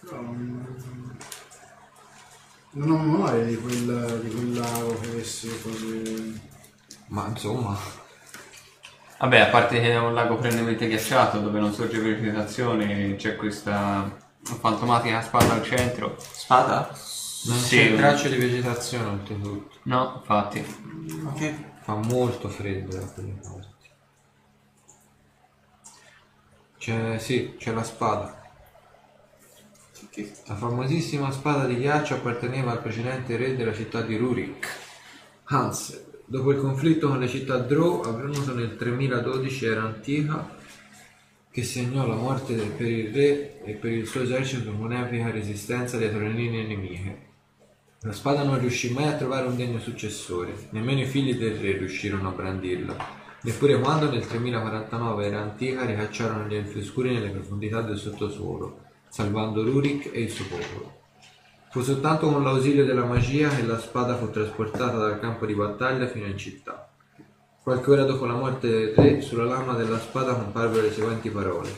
Però 0.00 0.20
non... 0.20 1.18
Non 2.76 2.90
ho 2.90 2.98
memoria 2.98 3.44
di 3.44 3.56
quel, 3.56 4.20
di 4.24 4.30
quel 4.30 4.52
lago 4.54 4.98
che 4.98 5.06
avesse 5.08 5.62
cose... 5.62 6.40
Ma 7.06 7.28
insomma, 7.28 7.78
Vabbè, 9.18 9.38
a 9.40 9.46
parte 9.48 9.80
che 9.80 9.92
è 9.92 9.98
un 9.98 10.12
lago 10.14 10.36
perennemente 10.36 10.86
ghiacciato 10.88 11.40
dove 11.40 11.58
non 11.58 11.72
sorge 11.72 11.98
vegetazione, 12.00 13.14
c'è 13.16 13.36
questa 13.36 14.14
fantomatica 14.42 15.22
spada 15.22 15.52
al 15.54 15.62
centro. 15.62 16.16
Spada? 16.18 16.88
non 17.44 17.58
Sì, 17.58 17.76
c'è 17.76 17.90
un- 17.90 17.96
traccia 17.96 18.28
di 18.28 18.36
vegetazione 18.36 19.06
oltretutto. 19.08 19.78
No, 19.84 20.16
infatti. 20.18 20.64
Ma 21.22 21.32
che... 21.32 21.72
Fa 21.84 21.94
molto 21.96 22.48
freddo 22.48 22.96
da 22.96 23.06
quelle 23.06 23.32
parti. 23.42 23.88
C'è, 26.78 27.18
sì, 27.18 27.56
c'è 27.58 27.72
la 27.72 27.82
spada. 27.82 28.40
che... 30.10 30.32
La 30.46 30.54
famosissima 30.56 31.30
spada 31.30 31.66
di 31.66 31.76
ghiaccio 31.78 32.14
apparteneva 32.14 32.70
al 32.72 32.80
precedente 32.82 33.36
re 33.36 33.56
della 33.56 33.72
città 33.74 34.02
di 34.02 34.16
Rurik, 34.16 34.68
Hans. 35.44 36.03
Dopo 36.34 36.50
il 36.50 36.58
conflitto 36.58 37.06
con 37.06 37.20
le 37.20 37.28
città 37.28 37.58
Drow, 37.58 38.00
avvenuto 38.00 38.54
nel 38.54 38.74
3012, 38.74 39.66
era 39.66 39.84
antica, 39.84 40.50
che 41.48 41.62
segnò 41.62 42.08
la 42.08 42.16
morte 42.16 42.56
per 42.56 42.88
il 42.88 43.14
re 43.14 43.62
e 43.62 43.74
per 43.74 43.92
il 43.92 44.04
suo 44.04 44.22
esercito 44.22 44.72
un'epica 44.72 45.30
resistenza 45.30 45.96
dietro 45.96 46.18
le 46.18 46.32
linee 46.32 46.66
nemiche. 46.66 47.18
La 48.00 48.10
spada 48.10 48.42
non 48.42 48.58
riuscì 48.58 48.92
mai 48.92 49.06
a 49.06 49.16
trovare 49.16 49.46
un 49.46 49.54
degno 49.54 49.78
successore, 49.78 50.66
nemmeno 50.70 51.02
i 51.02 51.06
figli 51.06 51.36
del 51.36 51.54
re 51.54 51.78
riuscirono 51.78 52.28
a 52.28 52.32
brandirla, 52.32 52.96
neppure 53.42 53.78
quando 53.78 54.10
nel 54.10 54.26
3049 54.26 55.26
era 55.26 55.40
antica 55.40 55.84
ricacciarono 55.84 56.48
gli 56.48 56.56
elfi 56.56 56.80
oscuri 56.80 57.14
nelle 57.14 57.30
profondità 57.30 57.80
del 57.80 57.96
sottosuolo, 57.96 58.80
salvando 59.08 59.62
Rurik 59.62 60.10
e 60.12 60.22
il 60.22 60.30
suo 60.30 60.46
popolo. 60.46 61.03
Fu 61.74 61.82
soltanto 61.82 62.30
con 62.30 62.44
l'ausilio 62.44 62.84
della 62.84 63.04
magia 63.04 63.48
che 63.48 63.66
la 63.66 63.80
spada 63.80 64.14
fu 64.14 64.30
trasportata 64.30 64.96
dal 64.96 65.18
campo 65.18 65.44
di 65.44 65.56
battaglia 65.56 66.06
fino 66.06 66.24
in 66.24 66.38
città. 66.38 66.88
Qualche 67.64 67.90
ora 67.90 68.04
dopo 68.04 68.26
la 68.26 68.34
morte 68.34 68.68
del 68.68 68.94
re, 68.94 69.20
sulla 69.20 69.42
lama 69.42 69.72
della 69.72 69.98
spada 69.98 70.34
comparvero 70.34 70.82
le 70.82 70.92
seguenti 70.92 71.30
parole. 71.30 71.68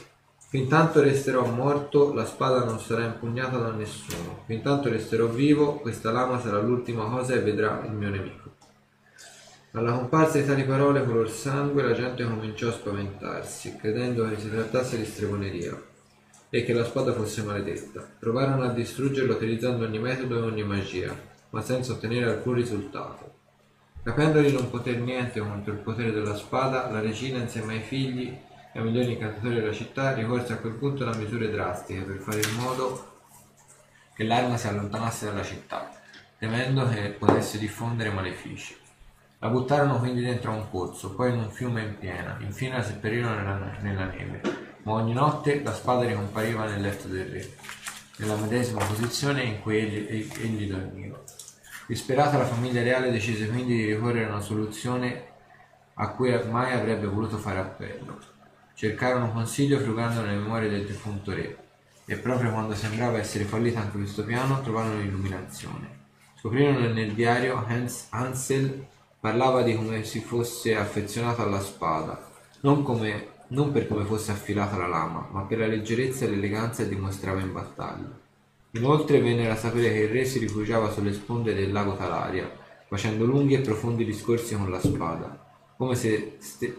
Fintanto 0.50 1.00
resterò 1.00 1.46
morto, 1.46 2.12
la 2.12 2.26
spada 2.26 2.62
non 2.62 2.78
sarà 2.78 3.06
impugnata 3.06 3.56
da 3.56 3.70
nessuno. 3.70 4.42
Fintanto 4.44 4.90
resterò 4.90 5.28
vivo, 5.28 5.76
questa 5.76 6.12
lama 6.12 6.38
sarà 6.42 6.60
l'ultima 6.60 7.06
cosa 7.06 7.32
e 7.32 7.40
vedrà 7.40 7.82
il 7.86 7.92
mio 7.92 8.10
nemico. 8.10 8.50
Alla 9.70 9.92
comparsa 9.92 10.36
di 10.36 10.44
tali 10.44 10.64
parole 10.64 11.06
color 11.06 11.30
sangue 11.30 11.82
la 11.82 11.94
gente 11.94 12.22
cominciò 12.22 12.68
a 12.68 12.72
spaventarsi, 12.72 13.76
credendo 13.76 14.28
che 14.28 14.38
si 14.38 14.50
trattasse 14.50 14.98
di 14.98 15.06
stregoneria 15.06 15.94
e 16.56 16.64
che 16.64 16.72
la 16.72 16.86
spada 16.86 17.12
fosse 17.12 17.42
maledetta. 17.42 18.00
Provarono 18.18 18.62
a 18.62 18.72
distruggerla 18.72 19.34
utilizzando 19.34 19.84
ogni 19.84 19.98
metodo 19.98 20.38
e 20.38 20.42
ogni 20.42 20.64
magia, 20.64 21.14
ma 21.50 21.60
senza 21.60 21.92
ottenere 21.92 22.30
alcun 22.30 22.54
risultato. 22.54 23.34
Capendo 24.02 24.40
di 24.40 24.50
non 24.50 24.70
poter 24.70 24.96
niente 24.96 25.38
contro 25.38 25.74
il 25.74 25.80
potere 25.80 26.12
della 26.12 26.34
spada, 26.34 26.90
la 26.90 27.00
regina 27.00 27.40
insieme 27.40 27.74
ai 27.74 27.82
figli 27.82 28.28
e 28.72 28.78
ai 28.78 28.82
migliori 28.82 29.12
incantatori 29.12 29.56
della 29.56 29.72
città 29.72 30.14
ricorse 30.14 30.54
a 30.54 30.56
quel 30.56 30.72
punto 30.72 31.06
a 31.06 31.14
misure 31.14 31.50
drastiche 31.50 32.00
per 32.00 32.16
fare 32.20 32.40
in 32.40 32.54
modo 32.54 33.14
che 34.14 34.24
l'arma 34.24 34.56
si 34.56 34.66
allontanasse 34.66 35.26
dalla 35.26 35.42
città, 35.42 35.90
temendo 36.38 36.88
che 36.88 37.16
potesse 37.18 37.58
diffondere 37.58 38.08
malefici. 38.08 38.74
La 39.40 39.48
buttarono 39.48 39.98
quindi 39.98 40.22
dentro 40.22 40.52
a 40.52 40.54
un 40.54 40.70
pozzo, 40.70 41.14
poi 41.14 41.32
in 41.32 41.38
un 41.38 41.50
fiume 41.50 41.82
in 41.82 41.98
piena, 41.98 42.38
infine 42.40 42.78
la 42.78 42.82
seppellirono 42.82 43.34
nella, 43.34 43.76
nella 43.82 44.04
neve. 44.06 44.65
Ma 44.86 44.92
ogni 44.92 45.14
notte 45.14 45.64
la 45.64 45.74
spada 45.74 46.06
ricompariva 46.06 46.64
nel 46.64 46.80
letto 46.80 47.08
del 47.08 47.26
re, 47.26 47.54
nella 48.18 48.36
medesima 48.36 48.84
posizione 48.84 49.42
in 49.42 49.60
cui 49.60 49.78
egli, 49.78 50.30
egli 50.38 50.70
dormiva. 50.70 51.20
Disperata 51.88 52.38
la 52.38 52.46
famiglia 52.46 52.84
reale 52.84 53.10
decise 53.10 53.48
quindi 53.48 53.74
di 53.74 53.86
ricorrere 53.86 54.26
a 54.26 54.34
una 54.34 54.40
soluzione 54.40 55.24
a 55.94 56.10
cui 56.10 56.30
mai 56.48 56.72
avrebbe 56.72 57.08
voluto 57.08 57.36
fare 57.36 57.58
appello. 57.58 58.16
Cercarono 58.74 59.32
consiglio 59.32 59.80
frugando 59.80 60.20
nelle 60.20 60.36
memorie 60.36 60.68
del 60.68 60.86
defunto 60.86 61.32
re 61.32 61.56
e 62.04 62.16
proprio 62.18 62.52
quando 62.52 62.76
sembrava 62.76 63.18
essere 63.18 63.42
fallito 63.42 63.80
anche 63.80 63.98
questo 63.98 64.22
piano 64.22 64.60
trovarono 64.60 65.00
l'illuminazione. 65.00 66.04
Scoprirono 66.38 66.82
che 66.82 66.92
nel 66.92 67.12
diario 67.12 67.64
Hans 67.66 68.06
Hansel 68.10 68.86
parlava 69.18 69.62
di 69.62 69.74
come 69.74 70.04
si 70.04 70.20
fosse 70.20 70.76
affezionato 70.76 71.42
alla 71.42 71.60
spada, 71.60 72.30
non, 72.60 72.84
come- 72.84 73.34
non 73.48 73.72
per 73.72 73.86
come 73.86 74.04
fosse 74.04 74.32
affilata 74.32 74.76
la 74.76 74.86
lama, 74.86 75.28
ma 75.30 75.42
per 75.42 75.58
la 75.58 75.66
leggerezza 75.66 76.24
e 76.24 76.30
l'eleganza 76.30 76.82
che 76.82 76.88
dimostrava 76.88 77.40
in 77.40 77.52
battaglia. 77.52 78.18
Inoltre 78.72 79.20
vennero 79.20 79.52
a 79.52 79.56
sapere 79.56 79.92
che 79.92 80.00
il 80.00 80.08
re 80.08 80.24
si 80.24 80.38
rifugiava 80.38 80.90
sulle 80.90 81.12
sponde 81.12 81.54
del 81.54 81.72
lago 81.72 81.96
Talaria, 81.96 82.50
facendo 82.88 83.24
lunghi 83.24 83.54
e 83.54 83.60
profondi 83.60 84.04
discorsi 84.04 84.56
con 84.56 84.70
la 84.70 84.80
spada, 84.80 85.44
come 85.76 85.94
se, 85.94 86.36
ste- 86.38 86.76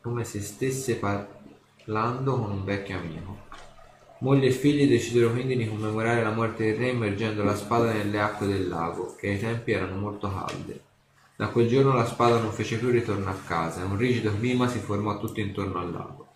come 0.00 0.24
se 0.24 0.40
stesse 0.40 0.96
parlando 0.96 2.38
con 2.38 2.50
un 2.50 2.64
vecchio 2.64 2.98
amico. 2.98 3.46
Moglie 4.20 4.48
e 4.48 4.52
figli 4.52 4.88
decisero 4.88 5.30
quindi 5.30 5.56
di 5.56 5.68
commemorare 5.68 6.22
la 6.24 6.32
morte 6.32 6.64
del 6.64 6.76
re 6.76 6.88
immergendo 6.88 7.44
la 7.44 7.54
spada 7.54 7.92
nelle 7.92 8.18
acque 8.18 8.48
del 8.48 8.66
lago, 8.66 9.14
che 9.14 9.28
ai 9.28 9.38
tempi 9.38 9.72
erano 9.72 9.96
molto 9.96 10.28
calde. 10.28 10.86
Da 11.38 11.50
quel 11.50 11.68
giorno 11.68 11.92
la 11.92 12.04
spada 12.04 12.40
non 12.40 12.50
fece 12.50 12.78
più 12.78 12.90
ritorno 12.90 13.30
a 13.30 13.36
casa 13.46 13.80
e 13.80 13.84
un 13.84 13.96
rigido 13.96 14.36
clima 14.36 14.66
si 14.66 14.80
formò 14.80 15.20
tutto 15.20 15.38
intorno 15.38 15.78
al 15.78 15.92
lago, 15.92 16.26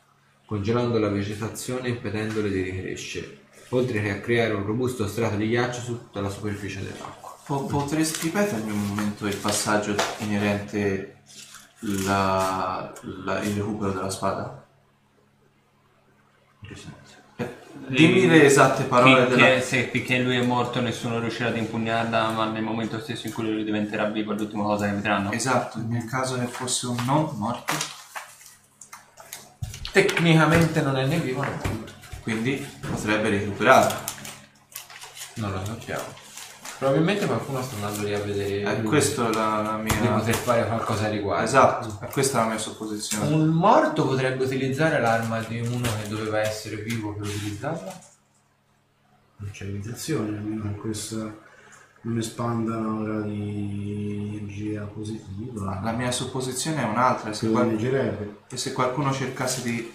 congelando 0.47 0.97
la 1.01 1.09
vegetazione 1.09 1.89
e 1.89 1.91
impedendole 1.91 2.49
di 2.49 2.63
ricrescere, 2.63 3.41
oltre 3.71 4.01
che 4.01 4.11
a 4.11 4.21
creare 4.21 4.55
un 4.55 4.65
robusto 4.65 5.09
strato 5.09 5.35
di 5.35 5.49
ghiaccio 5.49 5.81
su 5.81 5.99
tutta 5.99 6.21
la 6.21 6.29
superficie 6.29 6.85
dell'acqua. 6.85 7.37
Po- 7.45 7.67
potresti 7.67 8.27
ripetermi 8.27 8.71
un 8.71 8.87
momento 8.87 9.27
il 9.27 9.35
passaggio 9.35 9.97
inerente 10.19 11.17
la- 11.81 12.93
la- 13.25 13.43
il 13.43 13.57
recupero 13.57 13.91
della 13.91 14.09
spada? 14.11 14.65
In 16.61 16.69
che 16.69 16.77
senso? 16.77 17.02
Dimmi 17.87 18.27
le 18.29 18.45
esatte 18.45 18.85
parole 18.85 19.27
Finché, 19.27 19.37
della... 19.37 19.61
se 19.61 19.89
finché 19.91 20.19
lui 20.19 20.37
è 20.37 20.43
morto 20.43 20.81
nessuno 20.81 21.19
riuscirà 21.19 21.49
ad 21.49 21.57
impugnarla, 21.57 22.31
ma 22.31 22.47
nel 22.47 22.63
momento 22.63 23.01
stesso 23.01 23.27
in 23.27 23.33
cui 23.33 23.51
lui 23.51 23.65
diventerà 23.65 24.05
vivo 24.05 24.33
è 24.33 24.37
l'ultima 24.37 24.63
cosa 24.63 24.87
che 24.87 24.93
vedranno. 24.93 25.33
Esatto, 25.33 25.79
nel 25.87 26.05
caso 26.05 26.39
che 26.39 26.47
fosse 26.47 26.87
un 26.87 26.97
non 27.05 27.29
morto, 27.37 27.75
Tecnicamente 29.93 30.81
non 30.81 30.97
è 30.97 31.05
né 31.05 31.19
vivo 31.19 31.43
né 31.43 31.51
morto. 31.51 31.93
quindi 32.23 32.67
potrebbe 32.81 33.29
recuperare. 33.29 33.95
Non 35.35 35.53
lo 35.53 35.63
sappiamo. 35.67 36.22
Probabilmente 36.83 37.27
qualcuno 37.27 37.63
sta 37.63 37.77
andando 37.77 38.03
lì 38.03 38.13
a 38.13 38.19
vedere 38.19 38.79
Eh, 38.79 38.83
questa 38.83 39.31
è 39.31 39.33
la, 39.33 39.63
la 39.63 39.81
di 39.81 40.01
mia... 40.01 40.15
poter 40.15 40.35
fare 40.35 40.67
qualcosa 40.67 41.05
a 41.05 41.11
riguardo. 41.11 41.45
Esatto, 41.45 42.09
questa 42.11 42.39
è 42.39 42.43
la 42.43 42.49
mia 42.49 42.59
supposizione. 42.59 43.33
Un 43.33 43.51
morto 43.51 44.05
potrebbe 44.05 44.43
utilizzare 44.43 45.01
l'arma 45.01 45.39
di 45.43 45.61
uno 45.61 45.89
che 46.03 46.09
doveva 46.09 46.41
essere 46.41 46.75
vivo 46.79 47.15
per 47.15 47.29
utilizzarla? 47.29 48.01
Non 49.37 49.51
c'è 49.53 49.65
realizzazione, 49.65 50.37
almeno 50.37 50.73
che 50.73 50.81
questa 50.81 51.33
non 52.01 52.19
espanda 52.19 52.77
un'aura 52.77 53.21
di 53.21 54.41
energia 54.41 54.83
positiva. 54.83 55.81
La 55.85 55.93
mia 55.93 56.11
supposizione 56.11 56.83
è 56.83 56.85
un'altra, 56.85 57.33
se, 57.33 57.49
qual- 57.49 57.77
che 58.49 58.57
se 58.57 58.73
qualcuno 58.73 59.13
cercasse 59.13 59.63
di 59.63 59.93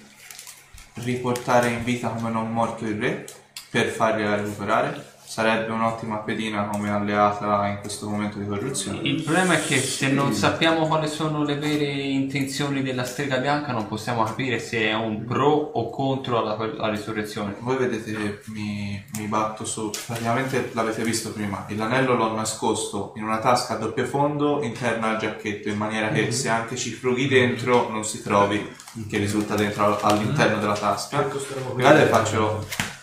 riportare 0.93 1.67
in 1.67 1.83
vita 1.83 2.07
come 2.07 2.29
non 2.29 2.49
morto 2.49 2.85
il 2.85 2.97
re 2.97 3.27
per 3.69 3.87
fargliela 3.87 4.37
recuperare, 4.37 5.15
sarebbe 5.37 5.71
un'ottima 5.71 6.15
pedina 6.17 6.65
come 6.65 6.89
alleata 6.89 7.67
in 7.67 7.77
questo 7.81 8.09
momento 8.09 8.39
di 8.39 8.47
corruzione. 8.47 9.01
Il 9.03 9.21
problema 9.21 9.53
è 9.53 9.63
che 9.63 9.77
se 9.77 10.07
non 10.07 10.33
sappiamo 10.33 10.87
quali 10.87 11.07
sono 11.07 11.43
le 11.43 11.57
vere 11.57 11.85
intenzioni 11.85 12.81
della 12.81 13.03
strega 13.03 13.37
bianca 13.37 13.71
non 13.71 13.87
possiamo 13.87 14.23
capire 14.23 14.57
se 14.57 14.79
è 14.79 14.95
un 14.95 15.25
pro 15.25 15.51
o 15.51 15.91
contro 15.91 16.43
la, 16.43 16.57
la 16.75 16.89
risurrezione. 16.89 17.53
Voi 17.59 17.77
vedete, 17.77 18.41
mi, 18.45 19.05
mi 19.15 19.27
batto 19.27 19.63
su, 19.63 19.91
praticamente 20.07 20.71
l'avete 20.73 21.03
visto 21.03 21.31
prima, 21.31 21.67
l'anello 21.69 22.15
l'ho 22.15 22.33
nascosto 22.33 23.13
in 23.15 23.23
una 23.23 23.37
tasca 23.37 23.75
a 23.75 23.77
doppio 23.77 24.05
fondo 24.05 24.63
interna 24.63 25.09
al 25.09 25.17
giacchetto, 25.19 25.69
in 25.69 25.77
maniera 25.77 26.09
che 26.09 26.31
se 26.31 26.49
anche 26.49 26.75
ci 26.75 26.89
frughi 26.89 27.27
dentro 27.27 27.89
non 27.89 28.03
si 28.03 28.23
trovi 28.23 28.73
che 29.07 29.19
risulta 29.19 29.53
dentro 29.53 29.99
all'interno 30.01 30.57
della 30.57 30.73
tasca. 30.73 31.29
Guardate, 31.75 32.05
faccio? 32.07 32.95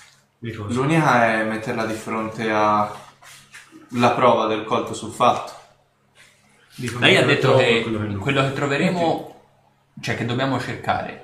L'unica 0.53 1.39
è 1.39 1.45
metterla 1.45 1.87
di 1.87 1.95
fronte 1.95 2.51
alla 2.51 2.91
prova 4.15 4.47
del 4.47 4.65
colpo 4.65 4.93
sul 4.93 5.13
fatto. 5.13 5.53
Dico, 6.77 6.99
Lei 6.99 7.17
ha 7.17 7.25
detto 7.25 7.49
trovo, 7.49 7.59
che 7.59 7.83
quello 7.83 7.99
che 8.07 8.15
quello 8.17 8.43
che 8.43 8.53
troveremo, 8.53 9.43
cioè 10.01 10.17
che 10.17 10.25
dobbiamo 10.27 10.61
cercare, 10.61 11.23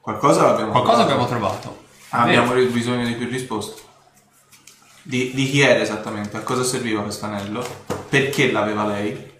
Qualcosa 0.00 0.42
l'abbiamo 0.42 0.70
qualcosa 0.72 1.04
trovato. 1.06 1.22
abbiamo 1.22 1.26
trovato. 1.48 1.84
Ah, 2.10 2.22
abbiamo 2.22 2.52
ri- 2.52 2.66
bisogno 2.66 3.06
di 3.06 3.14
più 3.14 3.26
risposte. 3.28 3.80
Di, 5.02 5.32
di 5.34 5.48
chi 5.48 5.60
era 5.60 5.80
esattamente? 5.80 6.36
A 6.36 6.40
cosa 6.40 6.62
serviva 6.62 7.02
questo 7.02 7.24
anello? 7.26 7.64
Perché 8.08 8.50
l'aveva 8.50 8.84
lei? 8.86 9.32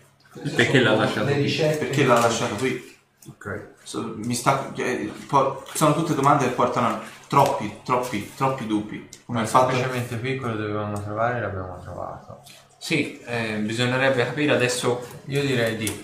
Perché 0.55 0.81
l'ha 0.81 0.94
lasciato? 0.94 1.32
Ricette. 1.32 1.85
Perché 1.86 2.05
l'ha 2.05 2.19
lasciato 2.19 2.55
qui? 2.56 2.97
Ok. 3.28 3.69
So- 3.82 4.15
mi 4.16 4.35
sta- 4.35 4.73
eh, 4.74 5.12
po- 5.27 5.65
sono 5.74 5.94
tutte 5.94 6.15
domande 6.15 6.47
che 6.47 6.52
portano 6.52 6.86
a 6.89 7.01
troppi, 7.29 7.81
troppi, 7.85 8.33
troppi 8.37 8.67
dubbi. 8.67 9.09
Come 9.25 9.43
il 9.43 9.47
fatto 9.49 9.71
Semplicemente 9.75 10.21
qui 10.21 10.37
quello 10.37 10.57
dovevamo 10.57 11.01
trovare 11.01 11.41
l'abbiamo 11.41 11.81
trovato. 11.83 12.41
Sì, 12.79 13.19
eh, 13.25 13.57
bisognerebbe 13.61 14.25
capire 14.25 14.53
adesso 14.53 15.07
Io 15.27 15.41
direi 15.43 15.77
di 15.77 16.01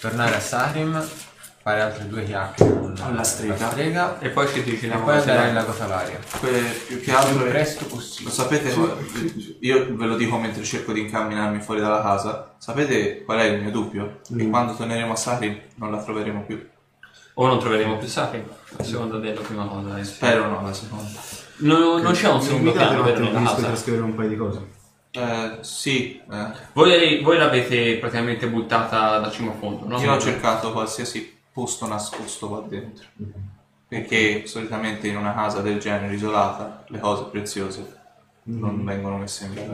tornare 0.00 0.36
a 0.36 0.40
Sarim, 0.40 1.04
fare 1.62 1.80
altre 1.82 2.06
due 2.06 2.24
chiacchiere 2.24 2.78
con 2.78 2.96
Alla 3.02 3.22
strega. 3.24 3.56
la 3.58 3.70
strega 3.70 4.18
e 4.20 4.28
poi 4.30 4.48
ci 4.48 4.60
e 4.60 4.64
decidiamo 4.64 5.04
poi 5.04 5.16
andare 5.18 5.42
nel 5.46 5.54
lago 5.54 5.72
Salaria. 5.74 6.18
que- 6.38 6.82
più 6.86 7.00
che 7.00 7.10
Il 7.10 7.16
altro 7.16 7.36
più 7.38 7.46
è- 7.46 7.48
presto 7.50 7.84
Lo 7.84 7.90
possibile. 7.96 8.30
sapete, 8.32 8.74
io 9.60 9.94
ve 9.96 10.06
lo 10.06 10.16
dico 10.16 10.38
mentre 10.38 10.62
cerco 10.62 10.92
di 10.92 11.00
incamminarmi 11.00 11.60
fuori 11.60 11.80
dalla 11.80 12.00
casa. 12.00 12.54
Sapete 12.58 13.24
qual 13.24 13.38
è 13.40 13.44
il 13.44 13.60
mio 13.60 13.70
dubbio? 13.70 14.20
Che 14.34 14.48
quando 14.48 14.74
torneremo 14.74 15.12
a 15.12 15.16
Sarin 15.16 15.60
non 15.74 15.90
la 15.90 15.98
troveremo 16.02 16.44
più. 16.44 16.66
O 17.40 17.46
non 17.46 17.58
troveremo 17.58 17.96
più 17.96 18.06
sacri, 18.06 18.46
a 18.76 18.82
seconda 18.82 19.16
della 19.16 19.40
prima 19.40 19.64
cosa. 19.64 19.98
eh. 19.98 20.04
Spero 20.04 20.46
no, 20.46 20.60
la 20.60 20.74
seconda. 20.74 21.08
No, 21.56 21.98
non 21.98 22.12
c'è 22.12 22.28
un 22.28 22.42
secondo 22.42 22.70
piano 22.72 23.02
per 23.02 23.18
la 23.18 23.28
finisco 23.28 23.38
di 23.38 23.44
casa. 23.44 23.66
trascrivere 23.66 24.04
un 24.04 24.14
paio 24.14 24.28
di 24.28 24.36
cose. 24.36 24.68
Eh, 25.12 25.58
sì, 25.62 26.20
eh. 26.30 26.50
Voi, 26.74 27.22
voi 27.22 27.38
l'avete 27.38 27.96
praticamente 27.96 28.46
buttata 28.46 29.18
da 29.20 29.30
cima 29.30 29.52
a 29.52 29.54
fondo, 29.54 29.86
no? 29.86 29.98
io 29.98 30.12
ho 30.12 30.18
cercato 30.18 30.70
qualsiasi 30.72 31.38
posto 31.50 31.86
nascosto 31.86 32.46
qua 32.48 32.62
dentro. 32.68 33.06
Perché 33.88 34.46
solitamente 34.46 35.08
in 35.08 35.16
una 35.16 35.32
casa 35.32 35.62
del 35.62 35.80
genere 35.80 36.12
isolata 36.12 36.84
le 36.88 36.98
cose 36.98 37.24
preziose 37.30 37.96
non 38.42 38.84
vengono 38.84 39.16
messe 39.16 39.46
in 39.46 39.54
vera. 39.54 39.72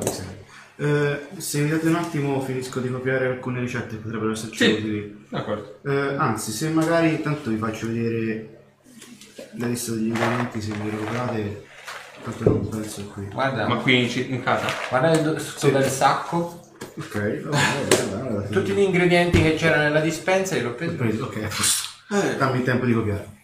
Eh, 0.79 1.29
se 1.39 1.61
mi 1.61 1.71
date 1.71 1.87
un 1.89 1.95
attimo 1.95 2.41
finisco 2.43 2.81
di 2.81 2.91
copiare 2.91 3.27
alcune 3.29 3.61
ricette 3.61 3.97
che 3.97 4.03
potrebbero 4.03 4.33
esserci 4.33 4.65
Sì. 4.65 4.71
utili. 4.73 5.27
D'accordo. 5.31 5.79
Eh, 5.87 6.15
anzi, 6.19 6.53
se 6.53 6.69
magari 6.69 7.11
intanto 7.11 7.49
vi 7.51 7.57
faccio 7.57 7.87
vedere 7.87 8.51
la 9.59 9.67
lista 9.69 9.93
degli 9.93 10.09
ingredienti, 10.09 10.61
se 10.61 10.73
vi 10.73 10.91
recuperate, 10.91 11.65
tanto 12.23 12.45
non 12.45 12.69
penso 12.69 13.01
è 13.01 13.07
qui. 13.07 13.25
Guarda, 13.33 13.67
Ma 13.69 13.77
qui 13.77 14.03
in, 14.03 14.09
ci- 14.11 14.31
in 14.31 14.43
casa? 14.43 14.67
guarda 14.91 15.13
il 15.13 15.23
do- 15.23 15.69
del 15.71 15.85
sacco. 15.89 16.61
Ok, 16.99 17.13
va 17.15 17.21
bene, 17.21 17.43
va 17.89 17.97
bene, 17.97 18.11
va 18.35 18.41
bene. 18.41 18.49
Tutti 18.51 18.73
gli 18.73 18.79
ingredienti 18.81 19.41
che 19.43 19.55
c'erano 19.55 19.85
nella 19.85 20.01
dispensa 20.01 20.57
li 20.57 20.65
ho 20.65 20.69
Ho 20.71 20.75
presi. 20.75 20.95
preso, 20.95 21.25
ok, 21.25 21.37
a 21.43 21.49
posto. 21.49 21.85
Eh, 22.15 22.37
Dammi 22.37 22.59
il 22.59 22.65
tempo 22.65 22.85
di 22.85 22.93
copiare. 22.93 23.35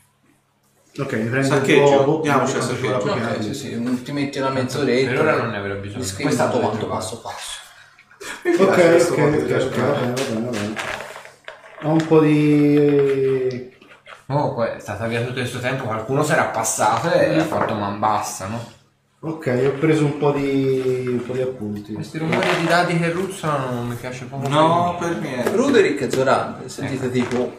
Ok, 0.98 1.12
mi 1.14 1.28
prendo 1.28 1.46
Saccheggio, 1.46 1.98
un 1.98 2.04
po', 2.04 2.20
diamoci 2.22 2.52
quanto 2.52 2.72
al 2.72 2.78
saccheggio. 2.78 3.10
Ok, 3.10 3.42
sì, 3.42 3.54
sì, 3.54 4.02
ti 4.02 4.12
metti 4.12 4.38
una 4.38 4.50
mezz'oretta. 4.50 5.10
Per 5.10 5.20
ora 5.20 5.36
non 5.36 5.50
ne 5.50 5.56
avrò 5.56 5.74
bisogno. 5.76 5.98
Mi 6.00 6.04
scrivi 6.04 6.36
tutto 6.36 6.58
quanto 6.60 6.86
passo 6.86 7.20
passo. 7.20 7.60
Ok, 8.44 8.58
ok, 8.60 9.10
ok, 9.10 9.66
ok, 9.66 9.76
va 9.76 9.92
bene, 9.92 10.12
va 10.12 10.22
bene, 10.22 10.40
va 10.40 10.50
bene. 10.50 10.74
Ho 11.84 11.92
un 11.92 12.06
po' 12.06 12.20
di... 12.20 13.70
Comunque 14.26 14.76
è 14.76 14.80
stata 14.80 15.06
via 15.06 15.22
tutto 15.22 15.40
questo 15.40 15.58
tempo, 15.58 15.84
qualcuno 15.84 16.22
si 16.22 16.32
era 16.32 16.44
passato 16.44 17.10
e 17.10 17.38
ha 17.38 17.44
fatto 17.44 17.74
man 17.74 17.98
bassa, 17.98 18.46
no? 18.46 18.70
Ok, 19.20 19.62
ho 19.66 19.78
preso 19.78 20.04
un 20.04 20.18
po' 20.18 20.32
di, 20.32 21.04
un 21.06 21.24
po' 21.24 21.32
di 21.32 21.40
appunti. 21.40 21.94
Questi 21.94 22.18
rumori 22.18 22.46
di 22.60 22.66
dadi 22.66 22.98
che 22.98 23.10
ruzzano 23.10 23.72
non 23.72 23.86
mi 23.88 23.94
piace 23.94 24.26
proprio. 24.26 24.48
no, 24.50 24.96
per 24.98 25.16
niente. 25.16 25.50
Ruderick 25.54 26.02
e 26.02 26.10
Zoran, 26.10 26.62
sentite 26.66 27.10
tipo... 27.10 27.56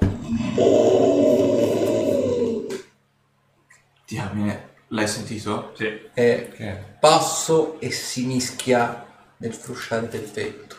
Diamine, 4.14 4.70
l'hai 4.90 5.08
sentito? 5.08 5.74
Sì. 5.76 5.88
È 6.14 6.50
Che? 6.56 6.84
passo 7.00 7.80
e 7.80 7.90
si 7.90 8.26
mischia 8.28 9.06
nel 9.38 9.54
frusciare 9.54 10.08
del 10.08 10.30
vento. 10.32 10.76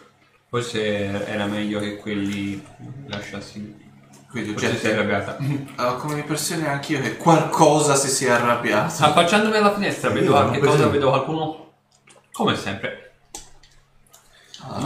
Forse 0.49 1.27
era 1.27 1.47
meglio 1.47 1.81
che 1.81 1.97
quelli 1.97 2.65
lasciassi. 3.07 3.83
Quindi 4.31 4.53
Forse 4.53 4.67
si 4.69 4.73
è 4.73 4.77
oggetti. 4.79 4.95
arrabbiata. 4.95 5.37
Ah, 5.77 5.95
come 5.95 6.21
impressione 6.21 6.69
anch'io 6.69 7.01
che 7.01 7.17
qualcosa 7.17 7.97
si 7.97 8.09
sia 8.09 8.37
arrabbiato. 8.37 9.03
Affacciandomi 9.05 9.57
alla 9.57 9.75
finestra, 9.75 10.11
vedo 10.11 10.33
Io 10.33 10.39
non 10.39 10.47
ho 10.49 10.51
preso- 10.59 10.67
cosa, 10.67 10.89
vedo 10.89 11.09
qualcuno. 11.09 11.73
Come 12.33 12.57
sempre. 12.57 13.15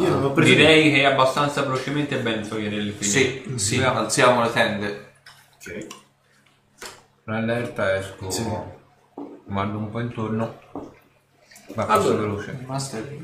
Io 0.01 0.09
non 0.09 0.25
ho 0.25 0.33
preso... 0.33 0.55
Direi 0.55 0.91
che 0.91 1.01
è 1.03 1.05
abbastanza 1.05 1.63
velocemente 1.63 2.17
ben 2.19 2.49
togliere 2.49 2.77
le 2.81 2.93
figlie. 2.93 3.11
Sì, 3.11 3.53
sì, 3.57 3.83
alziamo 3.83 4.43
le 4.43 4.53
tende. 4.53 5.13
Ok. 5.57 5.87
L'allerta 7.29 7.95
esco, 7.95 8.31
Sì. 8.31 8.43
guardo 9.45 9.77
un 9.77 9.91
po' 9.91 10.01
intorno, 10.01 10.61
ma 11.75 11.85
passo 11.85 12.09
Allora. 12.09 12.23
veloce. 12.23 12.59
Master. 12.65 13.19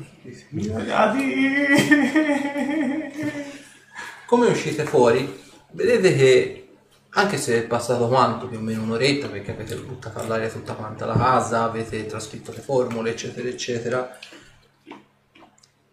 Come 4.27 4.47
uscite 4.47 4.85
fuori, 4.85 5.41
vedete 5.71 6.15
che 6.15 6.67
anche 7.09 7.37
se 7.37 7.57
è 7.57 7.63
passato 7.63 8.07
quanto 8.07 8.47
più 8.47 8.59
o 8.59 8.61
meno 8.61 8.83
un'oretta, 8.83 9.27
perché 9.27 9.51
avete 9.53 9.75
buttato 9.77 10.19
all'aria 10.19 10.49
tutta 10.49 10.73
quanta 10.73 11.07
la 11.07 11.17
casa, 11.17 11.63
avete 11.63 12.05
trascritto 12.05 12.51
le 12.51 12.59
formule, 12.61 13.09
eccetera, 13.09 13.47
eccetera, 13.47 14.17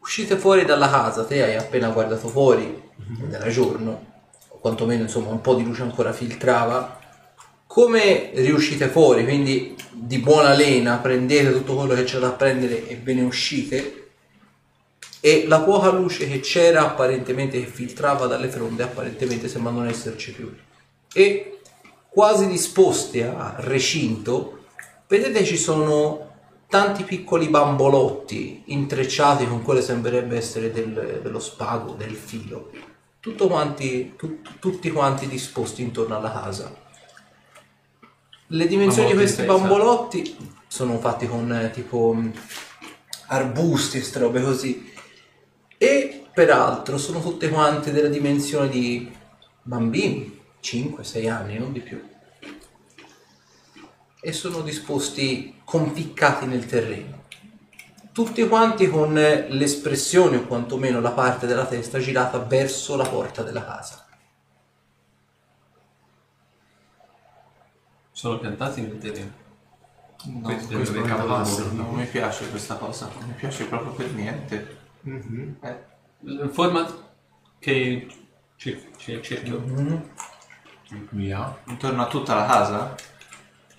uscite 0.01 0.37
fuori 0.37 0.67
dalla 0.67 0.91
casa, 0.91 1.25
te 1.25 1.43
hai 1.43 1.57
appena 1.57 1.89
guardato 1.89 2.29
fuori, 2.29 2.91
ed 3.23 3.33
era 3.33 3.49
giorno, 3.49 4.05
o 4.49 4.59
quantomeno 4.59 5.01
insomma 5.03 5.31
un 5.31 5.41
po' 5.41 5.55
di 5.55 5.65
luce 5.65 5.81
ancora 5.83 6.13
filtrava, 6.13 7.01
come 7.73 8.33
riuscite 8.35 8.89
fuori, 8.89 9.25
quindi 9.25 9.75
di 9.93 10.19
buona 10.19 10.53
lena 10.53 10.99
prendete 10.99 11.53
tutto 11.53 11.75
quello 11.75 11.95
che 11.95 12.05
c'è 12.05 12.19
da 12.19 12.33
prendere 12.33 12.87
e 12.87 12.97
ve 12.97 13.15
ne 13.15 13.23
uscite, 13.23 14.11
e 15.21 15.47
la 15.49 15.61
poca 15.61 15.91
luce 15.91 16.29
che 16.29 16.41
c'era 16.41 16.83
apparentemente 16.83 17.59
che 17.59 17.67
filtrava 17.67 18.27
dalle 18.27 18.49
fronde 18.49 18.83
apparentemente 18.83 19.49
sembra 19.49 19.73
non 19.73 19.89
esserci 19.89 20.33
più. 20.33 20.55
E 21.15 21.61
quasi 22.11 22.47
disposti 22.47 23.23
a 23.23 23.55
recinto 23.61 24.65
vedete 25.09 25.43
ci 25.43 25.57
sono 25.57 26.31
tanti 26.69 27.05
piccoli 27.05 27.49
bambolotti 27.49 28.65
intrecciati 28.67 29.47
con 29.47 29.63
quello 29.63 29.81
che 29.81 29.87
sembrerebbe 29.87 30.37
essere 30.37 30.71
del- 30.73 31.21
dello 31.23 31.41
spago 31.41 31.95
del 31.95 32.17
filo. 32.17 32.71
Tutto 33.19 33.47
quanti, 33.47 34.13
tut- 34.15 34.59
tutti 34.59 34.91
quanti 34.91 35.27
disposti 35.27 35.81
intorno 35.81 36.19
alla 36.19 36.33
casa 36.33 36.82
le 38.53 38.67
dimensioni 38.67 39.09
di 39.09 39.15
questi 39.15 39.45
bambolotti 39.45 40.37
sono 40.67 40.99
fatti 40.99 41.27
con 41.27 41.51
eh, 41.53 41.71
tipo 41.71 42.13
mh, 42.13 42.33
arbusti, 43.29 43.99
queste 43.99 44.19
robe 44.19 44.43
così 44.43 44.93
e 45.79 46.27
peraltro 46.33 46.99
sono 46.99 47.21
tutte 47.21 47.49
quante 47.49 47.93
della 47.93 48.09
dimensione 48.09 48.69
di 48.69 49.11
bambini, 49.63 50.41
5-6 50.63 51.31
anni, 51.31 51.59
non 51.59 51.73
di 51.73 51.81
più. 51.81 52.01
E 54.21 54.33
sono 54.33 54.61
disposti 54.61 55.61
conficcati 55.65 56.47
nel 56.47 56.67
terreno. 56.67 57.21
tutti 58.13 58.47
quanti 58.47 58.89
con 58.89 59.15
l'espressione 59.15 60.37
o 60.37 60.47
quantomeno 60.47 61.01
la 61.01 61.13
parte 61.13 61.47
della 61.47 61.65
testa 61.65 61.99
girata 61.99 62.39
verso 62.39 62.95
la 62.97 63.09
porta 63.09 63.43
della 63.43 63.65
casa. 63.65 64.07
Sono 68.23 68.39
piantati 68.39 68.83
nel 68.83 68.99
terreno. 68.99 69.33
No, 70.27 70.41
Questo 70.43 70.73
è 70.75 70.77
questo 70.77 70.95
non 70.95 71.09
cavolo. 71.09 71.73
Non 71.73 71.95
mi 71.95 72.07
piace 72.07 72.49
questa 72.51 72.77
cosa, 72.77 73.11
non 73.19 73.27
mi 73.27 73.35
piace 73.35 73.65
proprio 73.65 73.91
per 73.95 74.13
niente. 74.13 74.79
Eh, 75.03 75.77
Il 76.21 76.49
format 76.53 77.03
che 77.59 78.07
cer- 78.55 78.97
cer- 78.97 79.21
cerchio. 79.23 79.61
Via. 81.11 81.63
intorno 81.65 82.03
a 82.03 82.07
tutta 82.07 82.37
la 82.37 82.47
casa? 82.47 82.95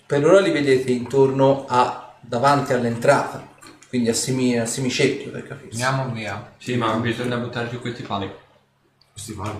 Per 0.04 0.26
ora 0.26 0.40
li 0.40 0.50
vedete 0.50 0.92
intorno 0.92 1.64
a 1.66 2.14
davanti 2.20 2.74
all'entrata, 2.74 3.48
quindi 3.88 4.10
a, 4.10 4.14
semi, 4.14 4.58
a 4.58 4.66
semicerchio 4.66 5.30
per 5.30 5.46
capirsi. 5.46 5.82
Andiamo 5.82 6.12
via. 6.12 6.52
Sì, 6.58 6.76
ma 6.76 6.94
bisogna 6.96 7.38
buttare 7.38 7.70
giù 7.70 7.80
questi 7.80 8.02
pali. 8.02 8.30
Questi 9.10 9.32
pali. 9.32 9.58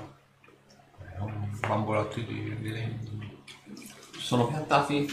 È 0.98 1.20
un 1.20 1.59
bambolotto 1.66 2.20
di, 2.20 2.55
di 2.61 2.69
legno. 2.70 3.13
Sono 4.24 4.46
piantati 4.46 5.06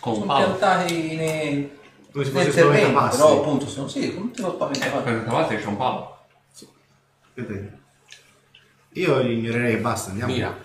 con 0.00 0.12
un 0.14 0.18
Sono 0.20 0.32
palo. 0.32 0.44
piantati 0.46 1.16
nei, 1.16 1.78
Come 2.10 2.24
se 2.24 2.32
nel 2.32 2.44
fosse 2.46 2.60
terreno, 2.62 3.08
però 3.10 3.40
appunto 3.40 3.68
sono 3.68 3.88
sì, 3.88 4.14
come 4.14 4.30
tipo 4.30 4.52
spaventapassi. 4.54 5.02
Per 5.02 5.24
cavallo 5.24 5.46
c'è 5.46 5.64
un 5.66 5.76
palo. 5.76 6.18
Vedete? 7.34 7.78
Io 8.92 9.20
ignorerei 9.20 9.74
e 9.74 9.78
basta, 9.78 10.10
andiamo. 10.10 10.32
Via. 10.32 10.56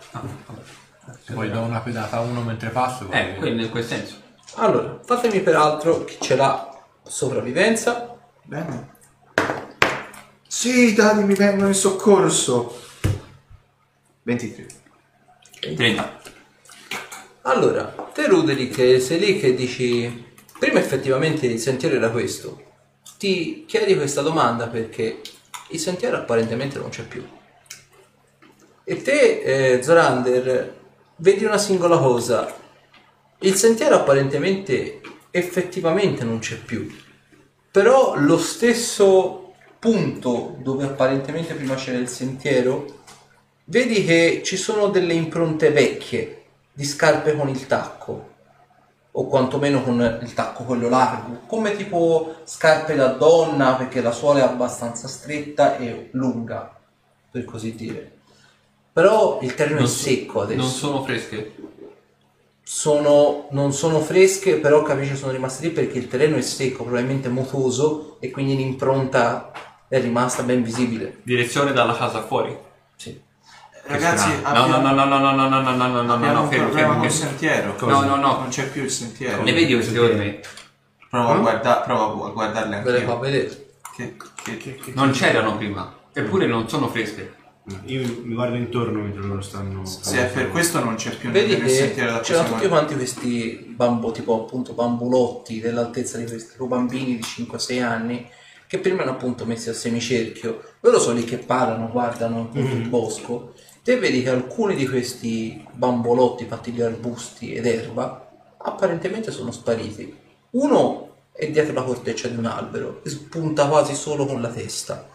Poi 1.34 1.52
do 1.52 1.60
una 1.60 1.82
pedata 1.82 2.18
a 2.18 2.20
uno 2.22 2.42
mentre 2.42 2.70
passo. 2.70 3.12
Eh, 3.12 3.36
quindi 3.36 3.64
in 3.66 3.70
quel 3.70 3.84
senso. 3.84 4.16
Allora, 4.56 5.00
fatemi 5.04 5.42
peraltro 5.42 6.06
chi 6.06 6.18
ce 6.22 6.38
l'ha 6.38 6.82
sopravvivenza. 7.04 8.16
Bene. 8.44 8.96
Sì, 10.48 10.94
dadi, 10.94 11.24
mi 11.24 11.34
vengono 11.34 11.68
in 11.68 11.74
soccorso. 11.74 12.80
23. 14.24 14.68
30. 15.76 16.19
Allora, 17.44 17.84
te 18.14 18.28
Ruderi 18.28 18.70
che 18.70 19.00
sei 19.00 19.20
lì 19.20 19.40
che 19.40 19.56
dici... 19.56 20.28
Prima 20.60 20.80
effettivamente 20.80 21.46
il 21.46 21.58
sentiero 21.58 21.96
era 21.96 22.10
questo. 22.10 22.62
Ti 23.18 23.64
chiedi 23.66 23.96
questa 23.96 24.22
domanda 24.22 24.68
perché 24.68 25.22
il 25.70 25.80
sentiero 25.80 26.18
apparentemente 26.18 26.78
non 26.78 26.90
c'è 26.90 27.04
più. 27.04 27.26
E 28.84 29.02
te, 29.02 29.76
eh, 29.76 29.82
Zorander, 29.82 30.76
vedi 31.16 31.46
una 31.46 31.58
singola 31.58 31.98
cosa. 31.98 32.54
Il 33.40 33.56
sentiero 33.56 33.96
apparentemente 33.96 35.00
effettivamente 35.32 36.26
non 36.26 36.40
c'è 36.40 36.58
più. 36.58 36.94
Però 37.72 38.16
lo 38.18 38.38
stesso 38.38 39.54
punto 39.80 40.58
dove 40.60 40.84
apparentemente 40.84 41.54
prima 41.54 41.76
c'era 41.76 42.00
il 42.00 42.10
sentiero, 42.10 43.04
vedi 43.66 44.04
che 44.04 44.42
ci 44.44 44.58
sono 44.58 44.90
delle 44.90 45.14
impronte 45.14 45.72
vecchie 45.72 46.39
di 46.80 46.86
scarpe 46.86 47.36
con 47.36 47.50
il 47.50 47.68
tacco 47.68 48.30
o 49.12 49.26
quantomeno 49.28 49.84
con 49.84 50.20
il 50.22 50.34
tacco 50.34 50.64
quello 50.64 50.88
largo, 50.88 51.42
come 51.46 51.76
tipo 51.76 52.36
scarpe 52.46 52.96
da 52.96 53.08
donna 53.08 53.74
perché 53.76 54.00
la 54.00 54.14
suola 54.14 54.40
è 54.40 54.44
abbastanza 54.44 55.10
stretta 55.10 55.76
e 55.76 56.08
lunga, 56.14 56.74
per 57.30 57.44
così 57.44 57.76
dire. 57.76 58.14
Però 58.94 59.40
il 59.42 59.56
terreno 59.56 59.80
è 59.80 59.82
Non 59.82 59.90
so- 59.90 60.04
secco 60.04 60.42
adesso. 60.44 60.62
Non 60.62 60.70
sono 60.70 61.04
fresche. 61.04 61.54
Sono- 62.64 63.48
non 63.52 63.74
sono 63.74 64.00
fresche, 64.00 64.56
però 64.56 64.82
capisci 64.82 65.18
sono 65.18 65.34
rimaste 65.34 65.68
lì 65.68 65.72
perché 65.74 65.98
il 65.98 66.08
terreno 66.08 66.38
è 66.38 66.42
secco, 66.42 66.84
probabilmente 66.84 67.28
motoso 67.28 68.16
e 68.22 68.32
quindi 68.32 68.56
l'impronta 68.56 69.52
è 69.90 70.00
rimasta 70.00 70.44
ben 70.44 70.64
visibile. 70.64 71.18
Direzione 71.24 71.74
dalla 71.74 71.98
casa 71.98 72.22
fuori. 72.22 72.58
Ragazzi, 73.94 74.30
No, 74.30 74.48
abbiamo, 74.48 74.78
no, 74.78 74.92
no, 74.94 75.06
no, 75.06 75.20
no, 75.20 75.32
no, 75.32 75.48
no, 75.48 75.60
no, 75.60 75.72
no, 75.72 75.88
no, 75.88 76.02
no, 76.04 76.14
abbiamo 76.14 76.34
no, 76.34 76.42
un 76.44 76.50
fermo, 76.50 76.64
problema 76.66 76.88
fermo, 76.90 77.02
col 77.02 77.12
fermo. 77.12 77.30
sentiero. 77.30 77.76
No, 77.80 78.02
no, 78.02 78.16
no. 78.18 78.38
Non 78.40 78.48
c'è 78.50 78.70
più 78.70 78.84
il 78.84 78.92
sentiero. 78.92 79.44
Le 79.44 79.52
vedi 79.54 79.74
queste 79.74 79.98
orme? 80.00 80.40
Provo, 81.10 81.30
a, 81.30 81.38
guarda- 81.38 81.78
provo 81.82 82.26
a 82.26 82.30
guardarle 82.30 82.82
Ve 82.82 82.92
le 82.92 83.02
fa 83.02 83.12
anche 83.14 83.30
vedere. 83.32 83.66
che, 83.96 84.16
che, 84.44 84.58
che, 84.58 84.76
che- 84.76 84.92
Non 84.94 85.10
c'erano 85.12 85.58
prima. 85.58 85.92
Eppure 86.14 86.46
non 86.46 86.70
sono 86.70 86.88
fresche. 86.90 87.34
Io 87.86 88.02
mi 88.24 88.34
guardo 88.34 88.56
intorno 88.56 89.00
mentre 89.02 89.22
loro 89.22 89.42
stanno. 89.42 89.86
Se 89.86 90.18
è 90.20 90.32
per 90.32 90.50
questo 90.50 90.84
non 90.84 90.96
c'è 90.96 91.12
più 91.16 91.30
Vedi 91.30 91.54
il 91.54 91.62
che 91.62 91.70
sentiero 91.70 92.12
da 92.12 92.18
cui 92.18 92.26
c'erano 92.28 92.50
tutti 92.50 92.68
quanti 92.68 92.96
questi 92.96 93.74
bambo, 93.76 94.12
tipo 94.12 94.44
appunto 94.44 94.74
bambulotti 94.74 95.60
dell'altezza 95.60 96.18
di 96.18 96.26
questi 96.26 96.56
bambini 96.66 97.18
di 97.18 97.22
5-6 97.24 97.84
anni 97.84 98.28
che 98.66 98.78
prima 98.80 99.02
erano 99.02 99.18
appunto 99.18 99.46
messi 99.46 99.70
a 99.70 99.74
semicerchio. 99.74 100.62
Loro 100.82 101.00
sono 101.00 101.16
lì 101.18 101.24
che 101.26 101.38
parlano, 101.38 101.90
guardano 101.92 102.42
appunto 102.42 102.76
il 102.76 102.88
bosco. 102.88 103.54
Te 103.90 103.98
vedi 103.98 104.22
che 104.22 104.30
alcuni 104.30 104.76
di 104.76 104.88
questi 104.88 105.66
bambolotti 105.72 106.46
fatti 106.46 106.72
di 106.72 106.80
arbusti 106.80 107.56
ed 107.56 107.66
erba 107.66 108.30
apparentemente 108.60 109.32
sono 109.32 109.50
spariti. 109.50 110.16
Uno 110.52 111.16
è 111.32 111.50
dietro 111.50 111.74
la 111.74 111.82
corteccia 111.82 112.28
di 112.28 112.38
un 112.38 112.46
albero 112.46 113.02
e 113.04 113.10
spunta 113.10 113.68
quasi 113.68 113.96
solo 113.96 114.28
con 114.28 114.42
la 114.42 114.50
testa, 114.50 115.10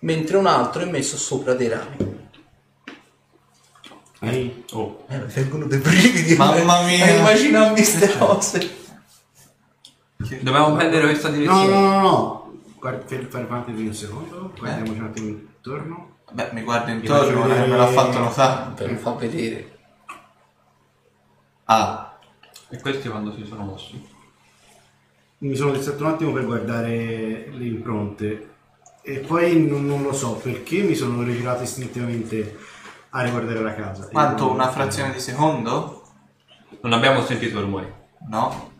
mentre 0.00 0.38
un 0.38 0.46
altro 0.46 0.82
è 0.82 0.86
messo 0.86 1.16
sopra 1.16 1.54
dei 1.54 1.68
rami. 1.68 2.28
Ehi, 4.22 4.64
Oh. 4.72 5.04
Eh, 5.06 5.16
mi 5.16 5.26
vengono 5.32 5.66
dei 5.66 5.78
brividi 5.78 6.34
Mamma 6.34 6.82
mia. 6.82 7.04
a 7.04 7.10
immaginarmi 7.10 7.74
queste 7.76 8.18
cose. 8.18 8.70
Dobbiamo 10.16 10.74
prendere 10.74 11.04
questa 11.06 11.28
No, 11.28 11.34
direzione. 11.36 11.68
no, 11.68 11.80
no, 11.80 12.00
no. 12.00 12.58
Guarda, 12.76 13.06
fer- 13.06 13.28
fermati 13.28 13.70
un 13.70 13.94
secondo. 13.94 14.52
Guardiamoci 14.58 14.98
un 14.98 15.04
attimo 15.06 15.28
intorno. 15.28 16.09
Beh, 16.32 16.50
mi 16.52 16.62
guardo 16.62 16.90
intorno, 16.90 17.38
non 17.40 17.48
vedere- 17.48 17.66
me 17.66 17.76
l'ha 17.76 17.86
fatto 17.86 18.18
notare. 18.18 18.70
Per 18.74 18.96
fa 18.96 19.12
vedere. 19.14 19.78
Ah, 21.64 22.06
E 22.72 22.78
questi 22.80 23.08
quando 23.08 23.32
si 23.34 23.44
sono 23.44 23.64
mossi? 23.64 24.08
Mi 25.38 25.56
sono 25.56 25.72
distratto 25.72 26.04
un 26.04 26.10
attimo 26.10 26.32
per 26.32 26.44
guardare 26.44 27.48
le 27.50 27.64
impronte. 27.64 28.48
E 29.02 29.18
poi 29.18 29.66
non, 29.66 29.86
non 29.86 30.02
lo 30.02 30.12
so 30.12 30.34
perché 30.34 30.82
mi 30.82 30.94
sono 30.94 31.22
rigirato 31.22 31.62
istintivamente 31.64 32.58
a 33.10 33.22
riguardare 33.22 33.60
la 33.60 33.74
casa. 33.74 34.06
quanto? 34.08 34.50
Una 34.50 34.70
frazione 34.70 35.12
di 35.14 35.20
secondo? 35.20 36.02
Non 36.82 36.92
abbiamo 36.92 37.24
sentito 37.24 37.60
rumori. 37.60 37.92
No. 38.28 38.70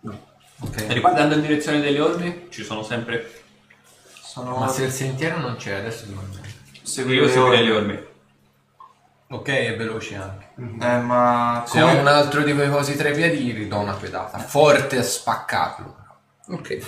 No. 0.00 0.20
Ok. 0.60 0.84
Riguardando 0.88 1.34
in 1.36 1.40
direzione 1.40 1.80
delle 1.80 2.00
orme, 2.00 2.46
ci 2.50 2.62
sono 2.62 2.82
sempre. 2.82 3.40
Sono... 4.22 4.58
Ma 4.58 4.68
se 4.68 4.84
il 4.84 4.90
sentiero 4.92 5.38
non 5.38 5.56
c'è, 5.56 5.74
adesso 5.74 6.06
dove 6.06 6.20
andare? 6.24 6.41
Seguire 6.82 7.22
Io 7.24 7.28
seguirei 7.28 7.64
le 7.64 7.70
orme. 7.72 8.06
Ok, 9.28 9.48
è 9.48 9.76
veloce 9.76 10.14
anche. 10.16 10.48
Eh, 10.56 10.98
ma 10.98 11.64
Se 11.66 11.80
come... 11.80 11.92
ho 11.96 12.00
un 12.00 12.06
altro 12.06 12.42
di 12.42 12.52
quei 12.54 12.68
cosi 12.68 12.96
tre 12.96 13.12
piedi, 13.12 13.38
gli 13.38 13.54
ridò 13.54 13.80
una 13.80 13.94
pedata. 13.94 14.38
Forte 14.38 14.98
a 14.98 15.02
spaccarlo. 15.02 15.96
Ok. 16.48 16.78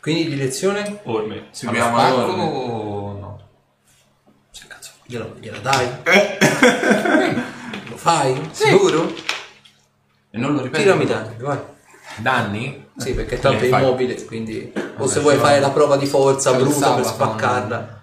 Quindi 0.00 0.28
direzione? 0.28 1.00
Orme. 1.04 1.48
Seguiamo 1.50 1.96
Allo 1.98 2.16
le 2.16 2.22
spacco 2.32 2.32
orme. 2.32 2.42
o 2.42 3.12
no? 3.18 3.40
Cioè, 4.50 4.66
cazzo, 4.66 4.90
gliela, 5.04 5.28
gliela 5.38 5.58
dai? 5.58 5.88
Lo 7.90 7.96
fai? 7.96 8.48
Sicuro? 8.52 9.12
E 10.30 10.38
non 10.38 10.54
lo 10.54 10.62
ripeto. 10.62 10.82
Tirami 10.82 11.04
danni, 11.04 11.34
vai. 11.38 11.58
Danni? 12.16 12.86
Sì, 12.96 13.12
perché 13.14 13.38
tanto 13.38 13.64
è 13.64 13.66
Eh, 13.66 13.70
fai. 13.70 13.82
immobile, 13.82 14.24
quindi... 14.24 14.72
O 14.96 15.06
se 15.06 15.20
vuoi 15.20 15.36
fare 15.36 15.60
la 15.60 15.70
prova 15.70 15.96
di 15.96 16.06
forza 16.06 16.50
C'ho 16.52 16.56
il 16.58 16.62
bruta 16.64 16.94
per 16.94 17.04
sabato, 17.04 17.14
spaccarla. 17.32 17.97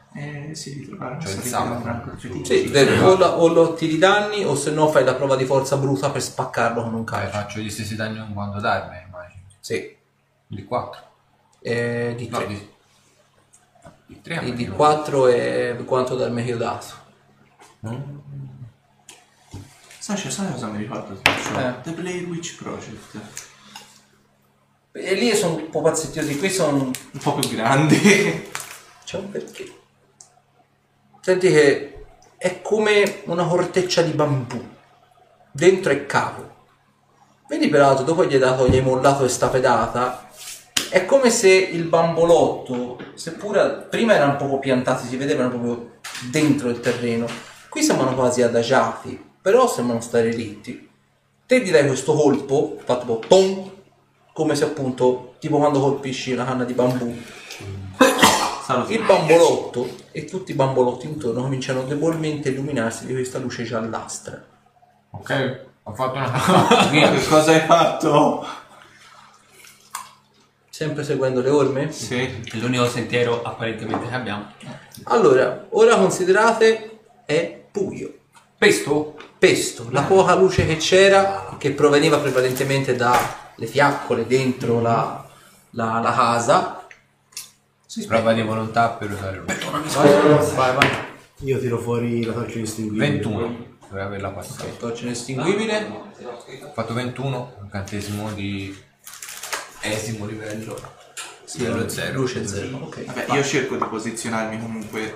Eh, 0.55 0.57
sì, 0.57 0.85
trovare 0.87 1.19
Cioè, 1.19 1.31
salita. 1.43 2.17
Sì, 2.43 2.67
vero, 2.67 3.07
o, 3.11 3.17
la- 3.17 3.37
o 3.37 3.47
lo 3.49 3.73
tiri 3.73 3.97
danni 3.97 4.45
o 4.45 4.55
se 4.55 4.71
no 4.71 4.87
fai 4.89 5.03
la 5.03 5.13
prova 5.13 5.35
di 5.35 5.43
forza 5.45 5.75
bruta 5.75 6.09
per 6.11 6.21
spaccarlo 6.21 6.81
con 6.81 6.93
un 6.93 7.03
Dai, 7.03 7.23
calcio. 7.23 7.37
faccio 7.37 7.59
gli 7.59 7.69
stessi 7.69 7.95
danni 7.95 8.19
un 8.19 8.33
quando 8.33 8.61
darmi, 8.61 8.95
immagino. 9.05 9.41
Sì. 9.59 9.93
Di 10.47 10.63
4. 10.63 11.01
Eh, 11.59 12.13
di 12.17 12.29
No, 12.29 12.37
3. 12.37 12.47
di... 12.47 12.69
Di 14.07 14.21
3 14.21 14.41
E 14.41 14.53
di 14.53 14.67
4 14.67 15.27
è 15.27 15.75
quanto 15.85 16.15
darmi 16.15 16.45
che 16.45 16.53
ho 16.53 16.57
dato. 16.57 16.85
Sai, 19.99 20.15
cioè, 20.17 20.31
sai 20.31 20.51
cosa 20.51 20.67
mi 20.67 20.77
ricordo? 20.77 21.19
Eh. 21.23 21.73
The 21.83 21.91
Blair 21.91 22.25
Witch 22.27 22.55
Project. 22.61 23.19
E 24.93 25.13
lì 25.15 25.35
sono 25.35 25.55
un 25.55 25.69
po' 25.69 25.81
pazzettiosi, 25.81 26.37
qui 26.37 26.49
sono 26.49 26.77
Un 26.83 26.93
po' 27.21 27.33
più 27.35 27.49
grandi. 27.49 27.97
C'è 29.03 29.17
un 29.17 29.29
perché. 29.31 29.74
Senti 31.25 31.49
che 31.49 32.05
è 32.37 32.61
come 32.61 33.23
una 33.23 33.47
corteccia 33.47 34.03
di 34.03 34.11
bambù. 34.11 34.63
Dentro 35.51 35.91
è 35.91 36.05
cavo. 36.05 36.53
Vedi 37.49 37.67
peraltro, 37.67 38.05
dopo 38.05 38.25
gli 38.25 38.33
hai 38.33 38.39
dato, 38.39 38.67
gli 38.67 38.75
hai 38.75 38.83
mollato 38.83 39.21
questa 39.21 39.47
pedata, 39.47 40.29
è 40.91 41.03
come 41.07 41.31
se 41.31 41.49
il 41.49 41.85
bambolotto, 41.85 42.99
seppur 43.15 43.87
prima 43.89 44.13
erano 44.13 44.35
proprio 44.35 44.59
piantati, 44.59 45.07
si 45.07 45.17
vedevano 45.17 45.49
proprio 45.49 45.93
dentro 46.29 46.69
il 46.69 46.79
terreno, 46.79 47.25
qui 47.69 47.81
sembrano 47.81 48.13
quasi 48.13 48.43
adagiati, 48.43 49.19
però 49.41 49.67
sembrano 49.67 50.01
stare 50.01 50.29
ritti. 50.29 50.87
Te 51.47 51.63
dai 51.71 51.87
questo 51.87 52.13
colpo, 52.13 52.77
fatto 52.83 53.05
proprio 53.05 53.27
tom, 53.27 53.71
come 54.31 54.53
se 54.53 54.65
appunto 54.65 55.33
ti 55.39 55.47
tipo 55.47 55.57
quando 55.57 55.79
colpisci 55.79 56.33
una 56.33 56.45
canna 56.45 56.65
di 56.65 56.73
bambù. 56.73 57.15
Il 58.87 59.03
bambolotto 59.03 59.87
e 60.11 60.25
tutti 60.25 60.51
i 60.51 60.55
bambolotti 60.55 61.05
intorno 61.05 61.41
cominciano 61.41 61.83
debolmente 61.83 62.49
a 62.49 62.51
illuminarsi 62.51 63.05
di 63.05 63.13
questa 63.13 63.37
luce 63.37 63.63
giallastra. 63.63 64.43
Ok, 65.11 65.59
ho 65.83 65.93
fatto 65.93 66.15
una 66.17 66.31
cazzata. 66.31 66.89
Che 66.89 67.27
cosa 67.27 67.51
hai 67.51 67.59
fatto? 67.61 68.45
Sempre 70.69 71.03
seguendo 71.03 71.41
le 71.41 71.49
orme? 71.49 71.91
Sì. 71.91 72.17
È 72.19 72.55
l'unico 72.57 72.87
sentiero 72.87 73.41
apparentemente 73.43 74.07
che 74.07 74.13
abbiamo. 74.15 74.47
Allora, 75.05 75.67
ora 75.69 75.95
considerate 75.95 76.99
è 77.25 77.65
buio. 77.71 78.13
Pesto? 78.57 79.15
Pesto, 79.37 79.87
la 79.91 80.01
poca 80.01 80.33
luce 80.35 80.65
che 80.65 80.77
c'era, 80.77 81.55
che 81.59 81.71
proveniva 81.71 82.17
prevalentemente 82.17 82.95
dalle 82.95 83.67
fiaccole 83.67 84.25
dentro 84.25 84.81
la, 84.81 85.23
la- 85.71 85.99
la 85.99 86.11
casa, 86.13 86.84
Prova 88.03 88.33
di 88.33 88.41
volontà 88.41 88.89
per 88.89 89.11
usare 89.11 89.37
il 89.37 89.43
vai, 89.43 90.53
vai, 90.55 90.75
vai. 90.75 90.89
Io 91.39 91.59
tiro 91.59 91.79
fuori 91.79 92.25
la 92.25 92.33
torcia 92.33 92.59
distinguibile. 92.59 93.11
21. 93.11 93.73
Dovrei 93.87 94.03
averla 94.03 94.29
passata. 94.31 94.65
Torcia 94.77 95.05
inestinguibile. 95.05 95.87
Ho 96.63 96.71
fatto 96.73 96.93
21, 96.93 97.55
incantesimo 97.63 98.31
di 98.33 98.75
esimo 99.81 100.25
livello. 100.25 100.77
Sì, 101.45 101.59
livello 101.59 101.87
0. 101.87 102.19
Luce 102.19 102.45
zero. 102.45 102.77
Ok. 102.77 103.05
Vabbè, 103.05 103.33
io 103.33 103.43
cerco 103.43 103.77
di 103.77 103.85
posizionarmi 103.85 104.59
comunque 104.59 105.15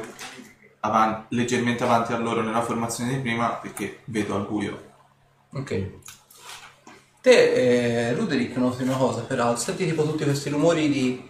avan- 0.81 1.25
leggermente 1.29 1.83
avanti 1.83 2.13
a 2.13 2.17
loro 2.17 2.41
nella 2.41 2.61
formazione 2.61 3.15
di 3.15 3.19
prima 3.19 3.55
perché 3.55 3.99
vedo 4.05 4.35
al 4.35 4.45
buio. 4.47 4.87
Ok. 5.53 5.89
Te, 7.21 8.09
eh, 8.09 8.13
Ruderick, 8.13 8.55
noti 8.55 8.83
una 8.83 8.95
cosa, 8.95 9.21
peraltro, 9.21 9.61
senti 9.61 9.85
tipo 9.85 10.03
tutti 10.03 10.23
questi 10.23 10.49
rumori 10.49 10.87
di 10.87 11.29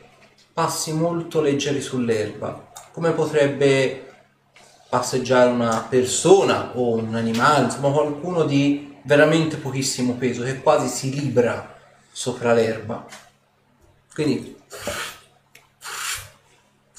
passi 0.59 0.91
molto 0.91 1.39
leggeri 1.39 1.79
sull'erba. 1.79 2.71
Come 2.91 3.11
potrebbe 3.11 4.07
passeggiare 4.89 5.49
una 5.49 5.85
persona 5.87 6.71
o 6.75 6.95
un 6.95 7.15
animale, 7.15 7.63
insomma 7.63 7.91
qualcuno 7.91 8.43
di 8.43 8.97
veramente 9.03 9.55
pochissimo 9.55 10.15
peso 10.15 10.43
che 10.43 10.59
quasi 10.59 10.89
si 10.89 11.17
libra 11.17 11.77
sopra 12.11 12.51
l'erba. 12.51 13.05
Quindi 14.13 14.57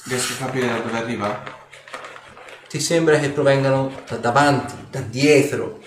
Riesco 0.05 0.33
a 0.33 0.45
capire 0.47 0.67
da 0.67 0.79
dove 0.79 0.97
arriva? 0.97 1.59
ti 2.67 2.79
sembra 2.79 3.19
che 3.19 3.29
provengano 3.29 3.91
da 4.07 4.15
davanti, 4.15 4.73
da 4.89 5.01
dietro, 5.01 5.81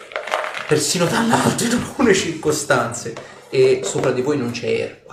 persino 0.69 1.07
dall'alto 1.07 1.65
in 1.65 1.73
alcune 1.73 2.15
circostanze 2.15 3.15
e 3.49 3.81
sopra 3.83 4.13
di 4.13 4.23
voi 4.23 4.37
non 4.37 4.53
c'è 4.53 4.69
erba. 4.69 5.04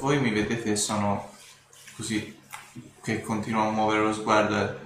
Voi 0.00 0.18
mi 0.20 0.30
vedete 0.30 0.72
e 0.72 0.76
sono 0.76 1.30
così 1.96 2.38
che 3.02 3.20
continuo 3.22 3.68
a 3.68 3.70
muovere 3.70 4.02
lo 4.02 4.12
sguardo 4.12 4.78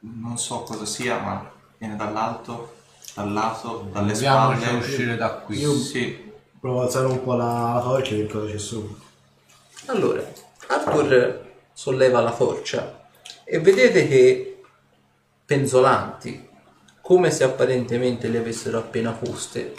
non 0.00 0.38
so 0.38 0.62
cosa 0.62 0.84
sia 0.86 1.18
ma 1.18 1.50
viene 1.78 1.94
dall'alto, 1.96 2.76
dal 3.14 3.32
lato, 3.32 3.88
dalle 3.92 4.12
Proviamoci 4.12 4.62
a 4.62 4.66
spalle. 4.66 4.78
uscire 4.78 5.16
da 5.16 5.30
qui. 5.34 5.58
Io- 5.58 5.74
Sì, 5.74 6.28
Provo 6.58 6.80
ad 6.80 6.86
alzare 6.86 7.06
un 7.06 7.22
po' 7.22 7.34
la, 7.34 7.72
la 7.74 7.80
torcia 7.82 8.14
e 8.14 8.26
cosa 8.26 8.50
c'è 8.50 8.58
sopra. 8.58 9.02
Allora, 9.86 10.22
Arthur 10.68 11.48
solleva 11.72 12.20
la 12.20 12.32
torcia 12.32 13.08
e 13.44 13.60
vedete 13.60 14.06
che 14.08 14.62
penzolanti, 15.44 16.48
come 17.00 17.30
se 17.30 17.44
apparentemente 17.44 18.28
le 18.28 18.38
avessero 18.38 18.78
appena 18.78 19.12
poste, 19.12 19.74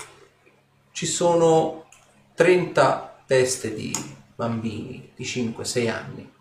ci 0.92 1.06
sono 1.06 1.88
30 2.34 3.24
teste 3.28 3.74
di 3.76 3.94
bambini 4.42 5.12
di 5.16 5.24
5-6 5.24 5.90
anni 5.90 6.32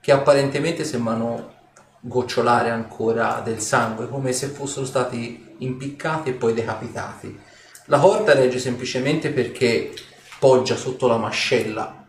che 0.00 0.10
apparentemente 0.10 0.84
sembrano 0.84 1.54
gocciolare 2.00 2.70
ancora 2.70 3.40
del 3.40 3.60
sangue, 3.60 4.08
come 4.08 4.32
se 4.32 4.48
fossero 4.48 4.84
stati 4.84 5.54
impiccati 5.58 6.30
e 6.30 6.32
poi 6.34 6.54
decapitati. 6.54 7.38
La 7.86 7.98
corda 7.98 8.34
regge 8.34 8.58
semplicemente 8.58 9.30
perché 9.30 9.92
poggia 10.38 10.76
sotto 10.76 11.06
la 11.06 11.16
mascella 11.16 12.04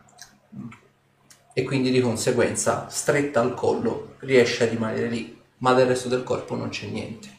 e 1.52 1.62
quindi 1.64 1.90
di 1.90 2.00
conseguenza 2.00 2.88
stretta 2.88 3.40
al 3.40 3.54
collo 3.54 4.14
riesce 4.20 4.64
a 4.64 4.68
rimanere 4.68 5.08
lì, 5.08 5.40
ma 5.58 5.72
del 5.72 5.86
resto 5.86 6.08
del 6.08 6.22
corpo 6.22 6.54
non 6.54 6.68
c'è 6.68 6.86
niente. 6.86 7.36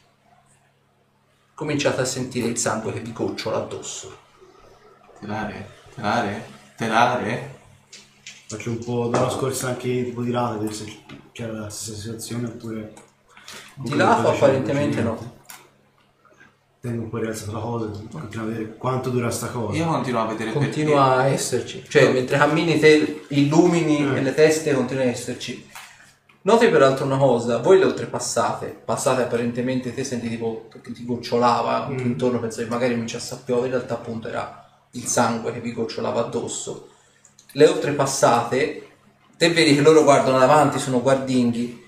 Cominciate 1.54 2.02
a 2.02 2.06
sentire 2.06 2.48
il 2.48 2.58
sangue 2.58 2.92
che 2.92 3.00
vi 3.00 3.12
gocciola 3.12 3.58
addosso. 3.58 4.16
telare, 5.18 5.70
telare, 5.94 6.44
telare. 6.76 7.59
Faccio 8.50 8.70
un 8.70 8.78
po', 8.78 9.06
una 9.06 9.30
scorsa 9.30 9.68
anche 9.68 10.02
tipo 10.02 10.22
di 10.22 10.32
lato, 10.32 10.58
vedere 10.58 10.74
se 10.74 11.02
c'era 11.30 11.52
la 11.52 11.70
stessa 11.70 11.96
situazione 11.96 12.48
oppure... 12.48 12.92
Di 13.74 13.94
lato 13.94 14.30
apparentemente 14.30 15.00
no. 15.02 15.36
Tengo 16.80 17.04
un 17.04 17.10
po' 17.10 17.18
rialzato 17.18 17.52
la 17.52 17.60
cosa, 17.60 17.90
continuo 18.10 18.46
a 18.46 18.48
vedere 18.48 18.74
quanto 18.76 19.10
dura 19.10 19.30
sta 19.30 19.50
cosa. 19.50 19.78
Io 19.78 19.86
continuo 19.86 20.22
a 20.22 20.26
vedere 20.26 20.50
Continua 20.50 21.18
a 21.18 21.26
esserci, 21.26 21.84
cioè 21.88 22.12
mentre 22.12 22.38
cammini 22.38 22.80
te 22.80 23.22
illumini 23.28 24.16
e 24.16 24.20
le 24.20 24.34
teste 24.34 24.74
continua 24.74 25.04
a 25.04 25.06
esserci. 25.06 25.68
Noti 26.42 26.68
peraltro 26.70 27.04
una 27.04 27.18
cosa, 27.18 27.58
voi 27.58 27.78
le 27.78 27.84
oltrepassate, 27.84 28.66
passate 28.84 29.22
apparentemente, 29.22 29.94
te 29.94 30.02
senti 30.02 30.28
tipo 30.28 30.66
che 30.82 30.90
ti 30.90 31.04
gocciolava 31.04 31.86
intorno, 31.90 32.40
pensavi 32.40 32.68
magari 32.68 32.94
cominciasse 32.94 33.34
a 33.34 33.36
piovere, 33.36 33.66
in 33.66 33.72
realtà 33.74 33.94
appunto 33.94 34.26
era 34.26 34.68
il 34.90 35.04
sangue 35.04 35.52
che 35.52 35.60
vi 35.60 35.72
gocciolava 35.72 36.18
addosso. 36.18 36.88
Le 37.52 37.66
oltrepassate, 37.66 38.88
te 39.36 39.50
vedi 39.50 39.74
che 39.74 39.80
loro 39.80 40.04
guardano 40.04 40.38
davanti, 40.38 40.78
sono 40.78 41.00
guardinghi, 41.02 41.86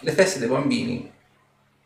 le 0.00 0.14
teste 0.14 0.38
dei 0.38 0.48
bambini 0.48 1.12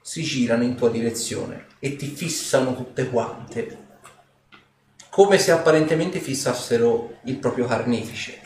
si 0.01 0.23
girano 0.23 0.65
in 0.65 0.75
tua 0.75 0.91
direzione 0.91 1.67
e 1.79 1.97
ti 1.97 2.07
fissano 2.07 2.75
tutte 2.75 3.09
quante 3.09 3.89
come 5.11 5.39
se 5.39 5.51
apparentemente 5.51 6.21
fissassero 6.21 7.19
il 7.25 7.37
proprio 7.37 7.67
carnefice. 7.67 8.41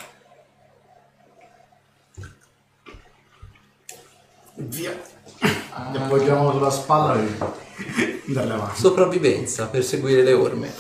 Via! 4.55 4.99
Li 5.91 5.97
appoggiamo 5.97 6.53
sulla 6.53 6.71
spalla 6.71 7.21
e 7.21 8.23
andarle 8.27 8.53
avanti. 8.55 8.81
Sopravvivenza 8.81 9.69
per 9.69 9.85
seguire 9.85 10.23
le 10.23 10.33
orme. 10.33 10.73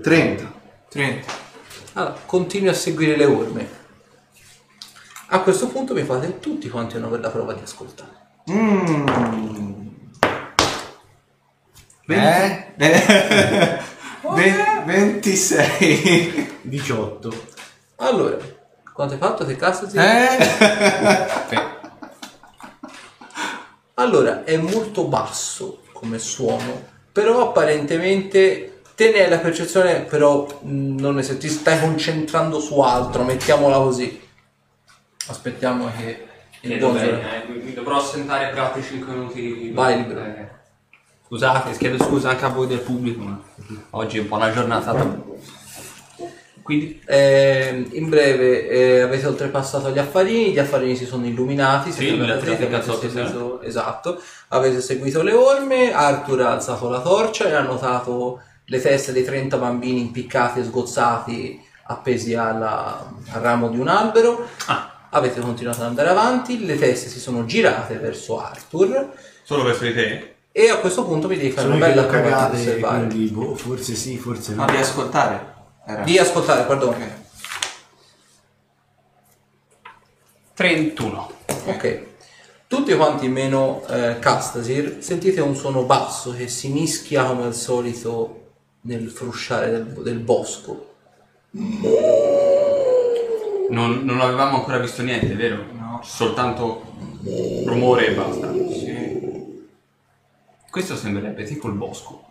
30. 0.00 0.52
30. 0.88 1.32
Allora, 1.94 2.16
continui 2.26 2.68
a 2.68 2.74
seguire 2.74 3.16
le 3.16 3.24
orme. 3.24 3.78
A 5.28 5.40
questo 5.40 5.68
punto 5.68 5.94
mi 5.94 6.02
fate 6.02 6.40
tutti 6.40 6.68
quanti 6.68 6.96
una 6.96 7.06
bella 7.06 7.30
prova 7.30 7.52
di 7.52 7.62
ascoltare. 7.62 8.10
Mm. 8.50 9.08
Eh? 12.12 12.74
Ve- 14.34 14.82
26. 14.84 16.58
18. 16.62 17.44
Allora, 17.96 18.36
quanto 18.92 19.14
hai 19.14 19.20
fatto? 19.20 19.44
Che 19.44 19.54
cazzo 19.54 19.88
si 19.88 19.96
Eh? 19.96 20.38
Allora, 23.94 24.44
è 24.44 24.56
molto 24.56 25.04
basso 25.04 25.82
come 25.92 26.18
suono, 26.18 26.82
però 27.12 27.48
apparentemente 27.48 28.79
te 29.00 29.10
ne 29.12 29.22
hai 29.22 29.30
la 29.30 29.38
percezione, 29.38 30.00
però 30.02 30.46
mh, 30.60 31.00
non 31.00 31.14
ne 31.14 31.22
se 31.22 31.38
ti 31.38 31.48
stai 31.48 31.80
concentrando 31.80 32.60
su 32.60 32.80
altro, 32.80 33.22
mettiamola 33.22 33.78
così. 33.78 34.20
Aspettiamo 35.28 35.90
che 35.96 36.26
il 36.60 36.68
Chiedo 36.68 36.90
buon 36.90 37.00
bene, 37.00 37.44
eh, 37.46 37.48
mi 37.48 37.72
dovrò 37.72 37.96
assentare 37.96 38.50
per 38.50 38.58
altri 38.58 38.82
5 38.82 39.14
minuti. 39.14 39.70
Vai, 39.72 39.96
libero. 39.96 40.20
Eh, 40.22 40.48
Scusate, 41.26 41.78
chiedo 41.78 41.96
scusa 42.04 42.28
anche 42.30 42.44
a 42.44 42.48
voi 42.48 42.66
del 42.66 42.80
pubblico, 42.80 43.22
ma 43.22 43.40
oggi 43.90 44.18
è 44.18 44.20
un 44.20 44.28
po' 44.28 44.36
una 44.36 44.52
giornata. 44.52 44.92
Quindi, 46.60 47.00
Eh, 47.06 47.88
in 47.92 48.08
breve 48.10 48.68
eh, 48.68 49.00
avete 49.00 49.26
oltrepassato 49.26 49.90
gli 49.92 49.98
affarini, 49.98 50.52
gli 50.52 50.58
affarini 50.58 50.94
si 50.94 51.06
sono 51.06 51.24
illuminati, 51.24 51.90
Sì, 51.90 52.00
siete 52.00 52.16
la 52.16 52.22
andati 52.24 52.44
traffica 52.44 52.76
avete 52.76 52.90
sotto, 52.92 53.08
seguito, 53.08 53.60
esatto, 53.62 54.22
avete 54.48 54.80
seguito 54.82 55.22
le 55.22 55.32
orme, 55.32 55.90
Arthur 55.90 56.42
ha 56.42 56.52
alzato 56.52 56.90
la 56.90 57.00
torcia 57.00 57.48
e 57.48 57.54
ha 57.54 57.62
notato 57.62 58.42
le 58.70 58.80
teste 58.80 59.10
dei 59.12 59.24
30 59.24 59.56
bambini 59.58 60.00
impiccati 60.00 60.60
e 60.60 60.64
sgozzati 60.64 61.60
appesi 61.86 62.34
alla- 62.34 63.12
al 63.32 63.40
ramo 63.40 63.68
di 63.68 63.78
un 63.80 63.88
albero. 63.88 64.46
Ah. 64.66 65.08
Avete 65.10 65.40
continuato 65.40 65.80
ad 65.80 65.88
andare 65.88 66.08
avanti, 66.08 66.64
le 66.64 66.78
teste 66.78 67.08
si 67.08 67.18
sono 67.18 67.44
girate 67.44 67.96
verso 67.96 68.40
Arthur 68.40 69.10
solo 69.42 69.64
verso 69.64 69.82
di 69.84 69.92
te? 69.94 70.34
e 70.52 70.68
a 70.68 70.76
questo 70.78 71.04
punto 71.04 71.26
mi 71.28 71.36
devi 71.36 71.50
fare 71.50 71.62
Sono 71.62 71.76
una 71.76 71.86
bella 71.86 72.04
prova 72.04 72.48
di 72.52 72.60
osservare. 72.60 73.06
quindi 73.06 73.26
boh, 73.30 73.54
forse 73.56 73.94
sì, 73.94 74.16
forse 74.18 74.54
no. 74.54 74.64
Ma 74.64 74.70
di 74.70 74.76
ascoltare? 74.76 75.54
Era. 75.84 76.02
Di 76.04 76.18
ascoltare, 76.18 76.62
perdono. 76.62 76.92
Ok. 76.92 77.08
31. 80.54 81.30
Ok. 81.66 82.02
Tutti 82.68 82.94
quanti 82.94 83.26
meno 83.28 83.82
eh, 83.88 84.18
Castasir 84.20 84.98
sentite 85.00 85.40
un 85.40 85.56
suono 85.56 85.82
basso 85.84 86.32
che 86.36 86.46
si 86.46 86.68
mischia 86.68 87.24
come 87.24 87.44
al 87.44 87.54
solito 87.54 88.39
nel 88.82 89.08
frusciare 89.10 89.70
del, 89.70 89.84
del 90.02 90.18
bosco. 90.18 90.94
Non, 93.70 94.00
non 94.04 94.20
avevamo 94.20 94.56
ancora 94.58 94.78
visto 94.78 95.02
niente, 95.02 95.34
vero? 95.34 95.64
No. 95.72 96.00
Soltanto 96.02 96.82
rumore 97.66 98.08
e 98.08 98.14
basta. 98.14 98.52
Sì. 98.52 99.68
Questo 100.70 100.96
sembrerebbe 100.96 101.44
tipo 101.44 101.68
il 101.68 101.74
bosco. 101.74 102.24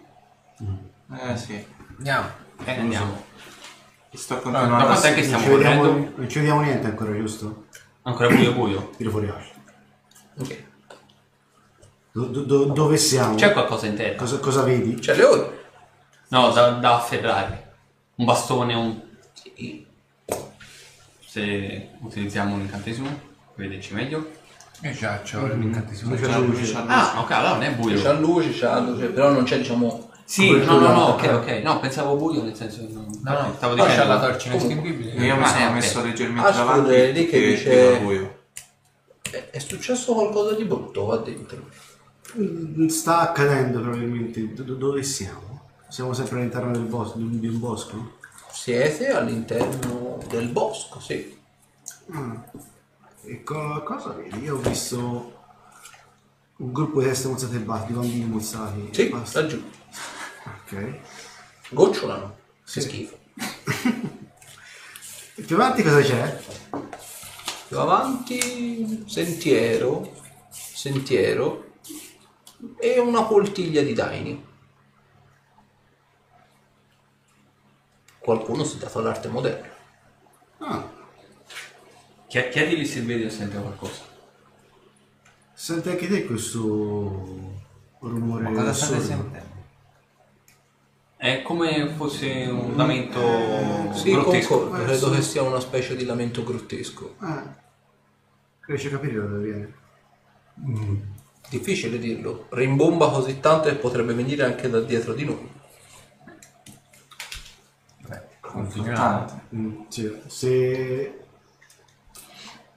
Eh 1.18 1.38
sì. 1.38 1.64
Andiamo. 1.98 2.28
Eh, 2.66 2.72
andiamo. 2.80 3.24
Sto 4.12 4.36
Da 4.36 4.40
continuando 4.42 4.76
a 4.76 4.86
quant'è 4.86 5.14
che 5.14 5.22
Non 5.22 5.24
stiamo 5.26 5.44
ci, 5.44 5.50
vediamo, 5.52 5.82
correndo? 5.82 6.12
non 6.16 6.30
ci 6.30 6.38
vediamo 6.40 6.62
niente 6.62 6.88
ancora, 6.88 7.14
giusto? 7.16 7.66
Ancora 8.04 8.30
buio 8.30 8.54
buio. 8.54 8.90
Tiro 8.98 9.10
fuori 9.12 9.30
Ash. 9.30 9.50
Ok. 10.40 10.64
Do- 12.12 12.26
do- 12.26 12.42
do- 12.44 12.66
dove 12.66 12.98
siamo? 12.98 13.36
C'è 13.36 13.54
qualcosa 13.54 13.86
in 13.86 13.96
terra? 13.96 14.16
Cosa, 14.18 14.40
cosa 14.40 14.64
vedi? 14.64 14.96
C'è 14.96 15.16
le 15.16 15.24
ore. 15.24 15.59
No, 16.30 16.52
da, 16.52 16.70
da 16.72 16.96
afferrare. 16.96 17.74
Un 18.16 18.26
bastone, 18.26 18.74
un... 18.74 19.02
Se 21.26 21.90
utilizziamo 22.02 22.56
un 22.56 22.62
incantesimo, 22.62 23.08
vederci 23.56 23.94
meglio. 23.94 24.38
Io 24.82 24.92
già 24.94 25.22
ho 25.36 25.48
l'incantesimo. 25.48 26.16
C'è 26.16 26.22
C'è 26.22 26.38
luce. 26.40 26.46
luce, 26.62 26.74
c'è 26.74 26.82
luce. 26.82 26.94
Ah, 26.94 27.20
ok, 27.22 27.32
allora 27.32 27.54
non 27.54 27.64
è 27.64 27.72
buio. 27.76 28.02
C'è 28.02 28.14
luce, 28.16 28.50
c'è 28.52 28.80
luce, 28.82 29.06
però 29.08 29.32
non 29.32 29.44
c'è 29.44 29.58
diciamo... 29.58 30.08
Sì, 30.24 30.52
no, 30.52 30.78
no, 30.80 30.92
no, 30.94 31.04
ok, 31.08 31.24
ok. 31.42 31.50
No, 31.64 31.80
pensavo 31.80 32.16
buio 32.16 32.44
nel 32.44 32.56
senso 32.56 32.86
che 32.86 32.94
non... 32.94 33.08
No, 33.24 33.32
no, 33.42 33.54
stavo 33.58 33.74
c'è 33.76 33.86
dicendo... 33.88 34.08
la 34.14 34.20
torcia 34.20 34.50
inestinguibile. 34.50 35.12
Io 35.26 35.36
mi 35.36 35.44
Ah, 35.44 35.48
sono 35.48 35.68
eh, 35.70 35.72
messo 35.72 36.04
leggermente 36.04 36.50
Ah, 36.50 36.52
davanti 36.52 36.92
è 36.94 37.12
lì 37.12 37.26
che 37.28 37.36
e 37.38 37.50
dice- 37.56 38.00
buio. 38.00 38.38
È, 39.32 39.50
è 39.52 39.60
successo 39.60 40.14
qualcosa 40.14 40.54
di 40.56 40.64
brutto 40.66 41.06
qua 41.06 41.18
dentro. 41.18 41.68
Mm, 42.38 42.88
Sta 42.88 43.20
accadendo 43.22 43.82
probabilmente. 43.82 44.54
Do- 44.54 44.64
do- 44.64 44.76
dove 44.76 45.02
siamo? 45.04 45.49
Siamo 45.90 46.14
sempre 46.14 46.40
all'interno 46.40 46.72
del 46.72 46.84
bosco, 46.84 47.18
di 47.18 47.24
un- 47.24 47.40
di 47.40 47.48
un 47.48 47.60
bosco? 47.60 48.18
Siete 48.52 49.10
all'interno 49.10 50.20
del 50.28 50.48
bosco, 50.50 51.00
sì. 51.00 51.38
Ah. 52.12 52.44
E 53.24 53.44
co- 53.44 53.84
cosa 53.84 54.10
vedi? 54.12 54.40
Io 54.44 54.56
ho 54.56 54.60
visto 54.60 55.34
un 56.58 56.72
gruppo 56.72 57.00
di 57.02 57.08
teste 57.08 57.28
mozzate 57.28 57.56
e 57.56 57.60
batti, 57.60 57.94
bambini 57.94 58.26
mozzati. 58.26 58.90
Sì, 58.92 59.06
basta. 59.08 59.42
laggiù. 59.42 59.62
Ok. 60.64 61.00
Gocciolano. 61.72 62.38
Che 62.64 62.70
Sì. 62.70 62.82
schifo. 62.82 63.18
E 65.36 65.42
più 65.46 65.56
avanti 65.56 65.84
cosa 65.84 66.02
c'è? 66.02 66.42
Più 67.68 67.80
avanti, 67.80 69.04
sentiero, 69.08 70.14
sentiero 70.52 71.66
e 72.80 73.00
una 73.00 73.24
poltiglia 73.24 73.82
di 73.82 73.94
daini. 73.94 74.48
Qualcuno 78.20 78.64
si 78.64 78.76
è 78.78 78.80
dato 78.80 79.00
all'arte 79.00 79.28
moderna. 79.30 79.68
Ah, 80.60 80.88
Chied- 82.28 82.50
Chiedili 82.50 82.86
se 82.86 83.02
vede 83.02 83.26
o 83.26 83.30
sente 83.30 83.58
qualcosa. 83.58 84.02
senti 85.54 85.90
anche 85.90 86.08
te 86.08 86.26
questo 86.26 87.58
rumore 88.00 88.44
Ma 88.44 88.52
cosa 88.52 88.74
state 88.74 89.02
sentendo? 89.02 89.48
È 91.18 91.42
come 91.42 91.90
fosse 91.96 92.46
un 92.50 92.76
lamento 92.78 93.20
Sì, 93.94 94.12
grottesco. 94.12 94.60
concordo, 94.60 94.84
credo 94.86 95.10
che 95.12 95.22
sia 95.22 95.42
una 95.42 95.60
specie 95.60 95.96
di 95.96 96.06
lamento 96.06 96.44
grottesco. 96.44 97.16
Ah, 97.20 97.44
riesci 98.68 98.88
a 98.88 98.92
capire 98.92 99.16
da 99.16 99.26
dove 99.26 99.44
viene? 99.44 99.74
Difficile 101.50 102.00
dirlo. 102.00 102.46
Rimbomba 102.52 103.10
così 103.10 103.40
tanto 103.40 103.68
che 103.70 103.76
potrebbe 103.76 104.14
venire 104.14 104.44
anche 104.46 104.70
da 104.70 104.80
dietro 104.82 105.14
di 105.14 105.26
noi. 105.26 105.50
Beh, 108.50 108.62
continuiamo. 108.62 109.42
Mm. 109.56 109.82
Se 110.28 111.20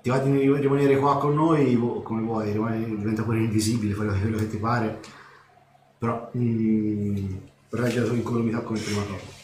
ti 0.03 0.11
va 0.11 0.19
di 0.19 0.53
rimanere 0.61 0.99
qua 0.99 1.19
con 1.19 1.35
noi, 1.35 1.77
come 2.03 2.23
vuoi, 2.23 2.53
rimani- 2.53 2.97
diventa 2.97 3.23
pure 3.23 3.39
invisibile, 3.39 3.95
fai 3.95 4.09
quello 4.21 4.37
che 4.37 4.49
ti 4.49 4.57
pare, 4.57 5.01
però 5.97 6.31
mm, 6.37 7.37
reggi 7.71 7.99
la 7.99 8.07
tua 8.07 8.15
incolumità 8.15 8.61
come 8.61 8.81
prima 8.81 9.03
cosa. 9.03 9.41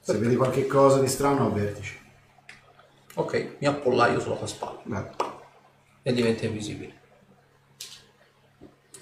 Se 0.00 0.18
vedi 0.18 0.36
qualche 0.36 0.66
cosa 0.66 1.00
di 1.00 1.08
strano, 1.08 1.46
avvertici. 1.46 1.98
Ok, 3.14 3.56
mi 3.58 3.66
appollaio 3.66 4.20
sulla 4.20 4.36
tua 4.36 4.46
spalla 4.46 4.80
Beh, 4.84 5.10
e 6.02 6.12
diventa 6.12 6.46
invisibile. 6.46 6.98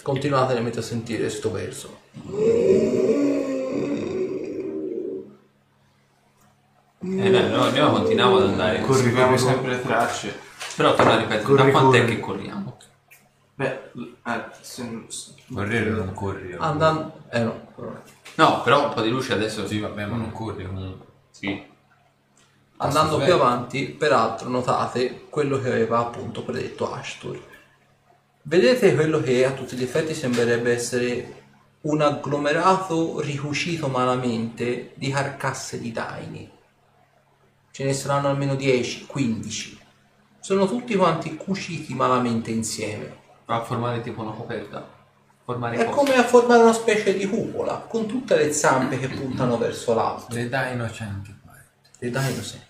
Continuate 0.03 0.57
a 0.79 0.83
sentire 0.83 1.29
sto 1.29 1.51
verso. 1.51 1.99
Eh, 7.11 7.31
beh, 7.31 7.41
noi, 7.49 7.73
noi 7.73 7.91
continuiamo 7.93 8.37
ad 8.37 8.43
andare. 8.43 8.81
Corri, 8.81 9.03
Seguiamo 9.03 9.27
corri, 9.31 9.39
sempre 9.39 9.71
le 9.71 9.83
tracce. 9.83 10.39
Però 10.77 10.95
torno 10.95 11.13
a 11.13 11.17
ripetere, 11.17 11.43
Corri, 11.43 11.65
da 11.65 11.71
quant'è 11.71 12.01
corri. 12.01 12.15
che 12.15 12.21
corriamo? 12.21 12.77
Beh, 13.55 13.81
eh, 14.27 14.45
se- 14.61 15.05
se- 15.09 15.33
Correre 15.53 15.91
non 15.91 16.13
corri. 16.13 16.53
oh. 16.55 16.61
Andando... 16.61 17.13
Eh 17.31 17.41
no, 17.41 17.61
però 17.75 17.89
no. 17.91 18.03
No, 18.37 18.63
però 18.63 18.87
un 18.87 18.95
po' 18.95 19.01
di 19.01 19.11
luce 19.11 19.33
adesso 19.33 19.67
Sì, 19.67 19.81
vabbè, 19.81 20.05
ma 20.07 20.17
non 20.17 20.31
corri 20.31 20.65
comunque. 20.65 21.07
Sì. 21.31 21.65
Andando 22.81 23.19
più 23.19 23.33
avanti, 23.33 23.87
peraltro, 23.87 24.49
notate 24.49 25.27
quello 25.29 25.61
che 25.61 25.69
aveva 25.69 25.99
appunto 25.99 26.45
predetto 26.45 26.93
Ashtur. 26.93 27.41
Vedete 28.43 28.95
quello 28.95 29.21
che 29.21 29.45
a 29.45 29.51
tutti 29.51 29.75
gli 29.77 29.83
effetti 29.83 30.15
sembrerebbe 30.15 30.73
essere 30.73 31.35
un 31.81 32.01
agglomerato 32.01 33.21
ricucito 33.21 33.89
malamente 33.89 34.93
di 34.95 35.11
carcasse 35.11 35.81
di 35.81 35.91
daini. 35.91 36.49
Ce 37.79 37.85
ne 37.85 37.93
saranno 37.93 38.27
almeno 38.27 38.57
10, 38.57 39.07
15. 39.07 39.79
Sono 40.41 40.67
tutti 40.67 40.97
quanti 40.97 41.37
cuciti 41.37 41.95
malamente 41.95 42.51
insieme. 42.51 43.17
A 43.45 43.63
formare 43.63 44.01
tipo 44.01 44.21
una 44.21 44.33
coperta. 44.33 44.85
Formare 45.45 45.77
È 45.77 45.85
cosa? 45.85 45.97
come 45.97 46.15
a 46.17 46.25
formare 46.25 46.63
una 46.63 46.73
specie 46.73 47.17
di 47.17 47.29
cupola, 47.29 47.87
con 47.89 48.07
tutte 48.07 48.35
le 48.35 48.53
zampe 48.53 48.99
che 48.99 49.07
puntano 49.15 49.57
verso 49.59 49.95
l'alto. 49.95 50.35
Le 50.35 50.49
dai 50.49 50.73
innocenti 50.73 51.33
qua. 51.41 51.53
dei 52.01 52.11
dinosaur. 52.11 52.63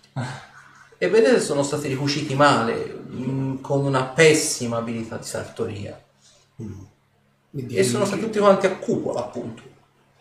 E 0.99 1.09
vedete 1.09 1.41
sono 1.41 1.63
stati 1.63 1.89
ricuciti 1.89 2.35
male, 2.35 2.75
mh, 2.75 3.63
con 3.63 3.87
una 3.87 4.05
pessima 4.05 4.77
abilità 4.77 5.17
di 5.17 5.25
sartoria. 5.25 5.99
E 7.55 7.83
sono 7.83 8.05
stati 8.05 8.21
tutti 8.21 8.39
quanti 8.39 8.67
a 8.67 8.77
cupola, 8.77 9.21
appunto. 9.21 9.63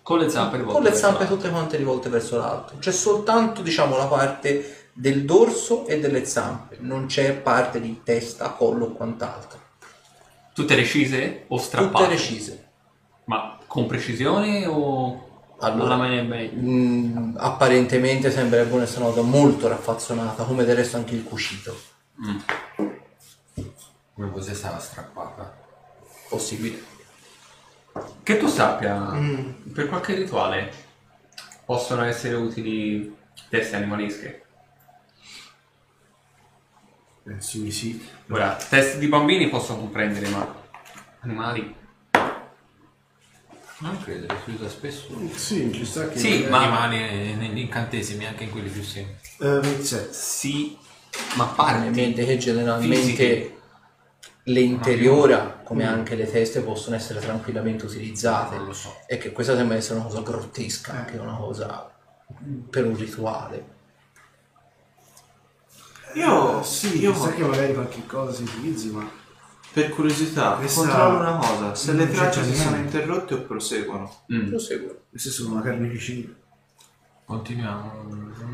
Con 0.01 0.19
le 0.19 0.29
zampe 0.29 0.55
rivolte 0.55 0.79
Con 0.79 0.89
le 0.89 0.95
zampe 0.95 1.27
tutte 1.27 1.49
quante 1.49 1.75
rivolte 1.75 2.07
verso 2.07 2.37
l'alto. 2.37 2.75
C'è 2.79 2.93
soltanto, 2.93 3.61
diciamo, 3.61 3.97
la 3.97 4.05
parte 4.05 4.76
del 4.99 5.25
dorso 5.25 5.85
e 5.85 5.99
delle 5.99 6.25
zampe. 6.25 6.77
Non 6.79 7.05
c'è 7.05 7.33
parte 7.35 7.79
di 7.79 8.01
testa, 8.03 8.49
collo 8.49 8.85
o 8.85 8.91
quant'altro. 8.93 9.59
Tutte 10.53 10.73
recise 10.73 11.43
o 11.49 11.57
strappate? 11.59 11.93
Tutte 11.93 12.09
recise. 12.09 12.67
Ma 13.25 13.59
con 13.67 13.85
precisione 13.85 14.65
o 14.65 15.45
Allora. 15.59 15.85
alla 15.93 15.95
mania 15.97 16.23
bene? 16.23 16.51
Mm, 16.51 17.35
apparentemente 17.37 18.31
sembrerebbe 18.31 18.73
una 18.73 18.85
cosa 18.85 19.21
molto 19.21 19.67
raffazzonata, 19.67 20.45
come 20.45 20.63
del 20.63 20.77
resto 20.77 20.97
anche 20.97 21.13
il 21.13 21.23
cucito. 21.23 21.77
Come 24.15 24.31
fosse 24.31 24.55
stata 24.55 24.79
strappata. 24.79 25.55
Possibile. 26.27 26.95
Che 28.23 28.37
tu 28.37 28.47
sappia, 28.47 29.15
per 29.73 29.87
qualche 29.87 30.15
rituale 30.15 30.71
possono 31.65 32.03
essere 32.03 32.33
utili 32.33 33.15
teste 33.49 33.75
animalische. 33.75 34.41
Penso 37.27 37.57
di 37.57 37.71
sì. 37.71 38.01
Ora, 38.29 38.55
teste 38.55 38.97
di 38.99 39.07
bambini 39.07 39.49
posso 39.49 39.75
comprendere, 39.75 40.29
ma 40.29 40.55
animali? 41.19 41.75
Non 43.79 44.01
credo, 44.01 44.33
si 44.43 44.51
usa 44.51 44.69
spesso. 44.69 45.07
Sì, 45.35 45.71
ci 45.71 45.85
sta 45.85 46.07
che... 46.07 46.17
Sì, 46.17 46.43
Ma 46.49 46.65
ma 46.67 46.83
animali 46.83 47.35
negli 47.35 47.59
incantesimi, 47.59 48.25
anche 48.25 48.45
in 48.45 48.49
quelli 48.49 48.69
più 48.69 48.81
semplici. 48.81 49.35
Eh, 49.39 50.07
sì, 50.11 50.77
ma 51.35 51.45
parti. 51.45 51.89
mente 51.89 52.25
che 52.25 52.37
generalmente 52.37 52.95
Fisiche. 52.95 53.57
le 54.43 54.59
interiora, 54.61 55.59
come 55.63 55.85
anche 55.85 56.15
le 56.15 56.31
teste, 56.31 56.61
possono 56.61 56.95
essere 56.95 57.19
tranquillamente 57.19 57.85
utilizzate. 57.85 58.55
Non 58.55 58.67
lo 58.67 58.73
so. 58.73 58.95
E 59.05 59.17
che 59.17 59.31
questa 59.31 59.55
sembra 59.55 59.77
essere 59.77 59.99
una 59.99 60.07
cosa 60.07 60.21
grottesca, 60.21 60.93
anche 60.93 61.17
una 61.17 61.35
cosa 61.35 61.91
per 62.69 62.85
un 62.85 62.95
rituale. 62.97 63.75
Io, 66.17 66.63
Sì, 66.63 66.99
io 66.99 67.13
sa 67.13 67.31
che 67.33 67.43
magari 67.43 67.73
qualche 67.73 68.05
cosa 68.05 68.31
si 68.33 68.43
utilizzi, 68.43 68.89
ma... 68.91 69.07
per 69.73 69.89
curiosità 69.89 70.53
Questa- 70.53 70.81
controllo 70.81 71.19
una 71.19 71.35
cosa, 71.37 71.75
se 71.75 71.91
le 71.93 71.97
Non 72.05 72.07
c'è 72.07 72.13
tracce 72.15 72.39
si 72.43 72.49
niente. 72.49 72.63
sono 72.65 72.75
interrotte 72.77 73.33
o 73.35 73.41
proseguono. 73.41 74.15
Mm. 74.33 74.47
Proseguo. 74.49 75.01
Queste 75.09 75.29
sono 75.29 75.51
una 75.53 75.61
carneficina. 75.61 76.33
Continuiamo, 77.25 77.91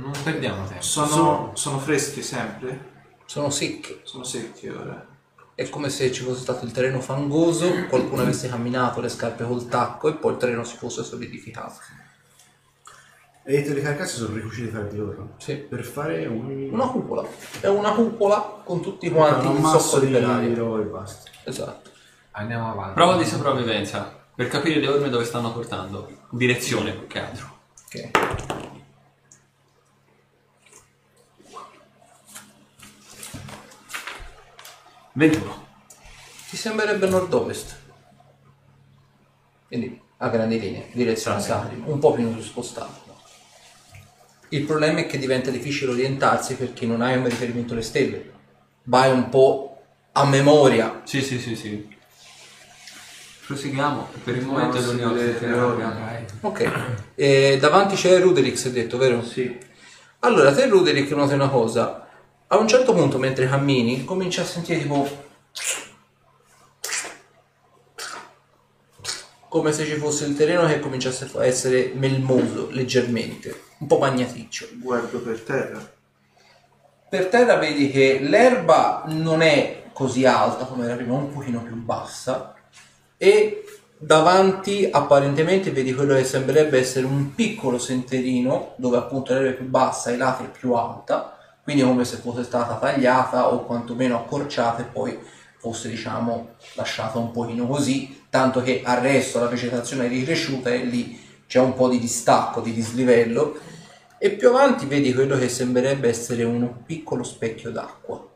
non 0.02 0.12
perdiamo 0.24 0.66
tempo. 0.66 0.82
Sono, 0.82 1.08
Sono- 1.08 1.52
sono 1.54 1.80
freschi 1.80 2.22
sempre? 2.24 2.92
Sono 3.26 3.50
secche. 3.52 4.02
Sono 4.04 4.24
secchi 4.24 4.68
ora. 4.68 5.08
È 5.56 5.70
come 5.70 5.90
se 5.90 6.12
ci 6.12 6.24
fosse 6.24 6.42
stato 6.42 6.66
il 6.66 6.72
terreno 6.72 7.00
fangoso, 7.00 7.86
qualcuno 7.88 8.24
avesse 8.24 8.50
camminato 8.50 9.00
le 9.02 9.10
scarpe 9.10 9.46
col 9.46 9.68
tacco 9.68 10.10
e 10.10 10.14
poi 10.16 10.32
il 10.34 10.38
terreno 10.40 10.64
si 10.64 10.76
fosse 10.78 11.04
solidificato. 11.04 11.76
E 13.46 13.58
i 13.58 13.64
telecarcassi 13.64 14.16
sono 14.16 14.36
riusciti 14.36 14.70
a 14.70 14.72
fare 14.72 14.88
di 14.88 14.96
loro? 14.96 15.34
Sì. 15.38 15.56
Per 15.56 15.84
fare 15.84 16.26
un... 16.28 16.70
Una 16.72 16.88
cupola. 16.88 17.28
È 17.60 17.68
una 17.68 17.92
cupola 17.92 18.62
con 18.64 18.82
tutti 18.82 19.10
quanti 19.10 19.48
un 19.48 19.58
in 19.58 19.62
masso 19.62 20.00
di 20.00 20.08
di 20.08 20.56
loro 20.56 20.82
e 20.82 20.86
basta. 20.86 21.30
Esatto. 21.44 21.90
Andiamo 22.32 22.72
avanti. 22.72 22.94
Prova 22.94 23.18
di 23.18 23.26
sopravvivenza 23.26 24.18
per 24.34 24.48
capire 24.48 24.80
le 24.80 24.88
orme 24.88 25.10
dove 25.10 25.26
stanno 25.26 25.52
portando. 25.52 26.10
Direzione 26.30 26.94
più 26.94 27.06
che 27.06 27.20
altro. 27.20 27.58
Ok. 27.86 28.12
Ventuno. 35.12 35.68
Ti 36.50 36.56
sembrerebbe 36.56 37.10
nord-ovest. 37.10 37.78
Quindi 39.68 40.02
a 40.18 40.30
grandi 40.30 40.60
linee, 40.60 40.88
direzione 40.94 41.42
Sarim, 41.42 41.84
un 41.88 42.00
po' 42.00 42.14
più 42.14 42.40
spostato. 42.42 43.03
Il 44.54 44.66
problema 44.66 45.00
è 45.00 45.08
che 45.08 45.18
diventa 45.18 45.50
difficile 45.50 45.92
orientarsi 45.92 46.54
perché 46.54 46.86
non 46.86 47.02
hai 47.02 47.18
un 47.18 47.26
riferimento 47.26 47.74
alle 47.74 47.82
stelle. 47.82 48.32
Vai 48.84 49.12
un 49.12 49.30
po' 49.30 49.82
a 50.12 50.26
memoria. 50.26 51.02
Sì, 51.06 51.24
sì, 51.24 51.40
sì, 51.40 51.56
sì. 51.56 51.88
Proseguiamo. 53.48 54.10
Per 54.24 54.36
il 54.36 54.46
momento 54.46 54.78
è 54.78 54.80
che 54.80 54.94
le 54.94 55.04
abbiamo. 55.04 55.66
orme. 55.66 56.26
Ok. 56.42 56.72
E 57.16 57.58
davanti 57.60 57.96
c'è 57.96 58.20
Ruderix, 58.20 58.66
hai 58.66 58.72
detto, 58.74 58.98
vero? 58.98 59.24
Sì. 59.26 59.58
Allora, 60.20 60.54
te 60.54 60.68
Ruderick 60.68 61.10
noti 61.14 61.34
una 61.34 61.50
cosa. 61.50 62.08
A 62.46 62.58
un 62.58 62.68
certo 62.68 62.94
punto, 62.94 63.18
mentre 63.18 63.50
cammini, 63.50 64.06
cominci 64.06 64.40
a 64.40 64.46
sentire 64.46 64.82
tipo... 64.82 65.26
Come 69.54 69.72
se 69.72 69.86
ci 69.86 69.98
fosse 69.98 70.26
il 70.26 70.36
terreno 70.36 70.66
che 70.66 70.80
cominciasse 70.80 71.30
a 71.36 71.46
essere 71.46 71.92
melmoso, 71.94 72.70
leggermente. 72.72 73.66
Un 73.78 73.86
po' 73.86 74.00
magnaticcio. 74.00 74.68
Guardo 74.82 75.20
per 75.20 75.42
terra. 75.42 75.92
Per 77.08 77.28
terra 77.28 77.58
vedi 77.58 77.92
che 77.92 78.18
l'erba 78.20 79.04
non 79.10 79.44
è 79.44 79.84
così 79.94 80.26
alta 80.26 80.66
come 80.66 80.86
era 80.86 80.96
prima, 80.96 81.14
un 81.14 81.32
pochino 81.32 81.62
più 81.62 81.76
bassa. 81.76 82.56
E 83.16 83.64
davanti 83.96 84.90
apparentemente 84.92 85.70
vedi 85.70 85.94
quello 85.94 86.16
che 86.16 86.24
sembrerebbe 86.24 86.80
essere 86.80 87.06
un 87.06 87.36
piccolo 87.36 87.78
senterino 87.78 88.74
dove 88.78 88.98
appunto 88.98 89.34
l'erba 89.34 89.50
è 89.50 89.54
più 89.54 89.68
bassa 89.68 90.10
e 90.10 90.16
i 90.16 90.18
lati 90.18 90.46
è 90.46 90.50
più 90.50 90.74
alta, 90.74 91.38
quindi 91.62 91.84
come 91.84 92.06
se 92.06 92.18
fosse 92.18 92.44
stata 92.44 92.78
tagliata 92.78 93.54
o 93.54 93.64
quantomeno 93.66 94.16
accorciata 94.16 94.82
e 94.82 94.86
poi 94.86 95.16
fosse 95.64 95.88
diciamo 95.88 96.56
lasciata 96.74 97.20
un 97.20 97.32
pochino 97.32 97.66
così, 97.66 98.26
tanto 98.30 98.62
che 98.62 98.82
al 98.84 99.00
resto 99.00 99.40
la 99.40 99.48
vegetazione 99.48 100.08
è 100.08 100.10
ricresciuta 100.10 100.70
e 100.70 100.84
lì 100.84 101.18
c'è 101.48 101.62
un 101.62 101.74
po' 101.74 101.88
di 101.88 102.00
distacco, 102.00 102.60
di 102.60 102.74
dislivello 102.74 103.58
e 104.18 104.32
più 104.32 104.50
avanti 104.50 104.86
vedi 104.88 105.14
quello 105.14 105.38
che 105.38 105.48
sembrerebbe 105.48 106.10
essere 106.10 106.44
un 106.44 106.84
piccolo 106.86 107.24
specchio 107.24 107.72
d'acqua. 107.72 108.28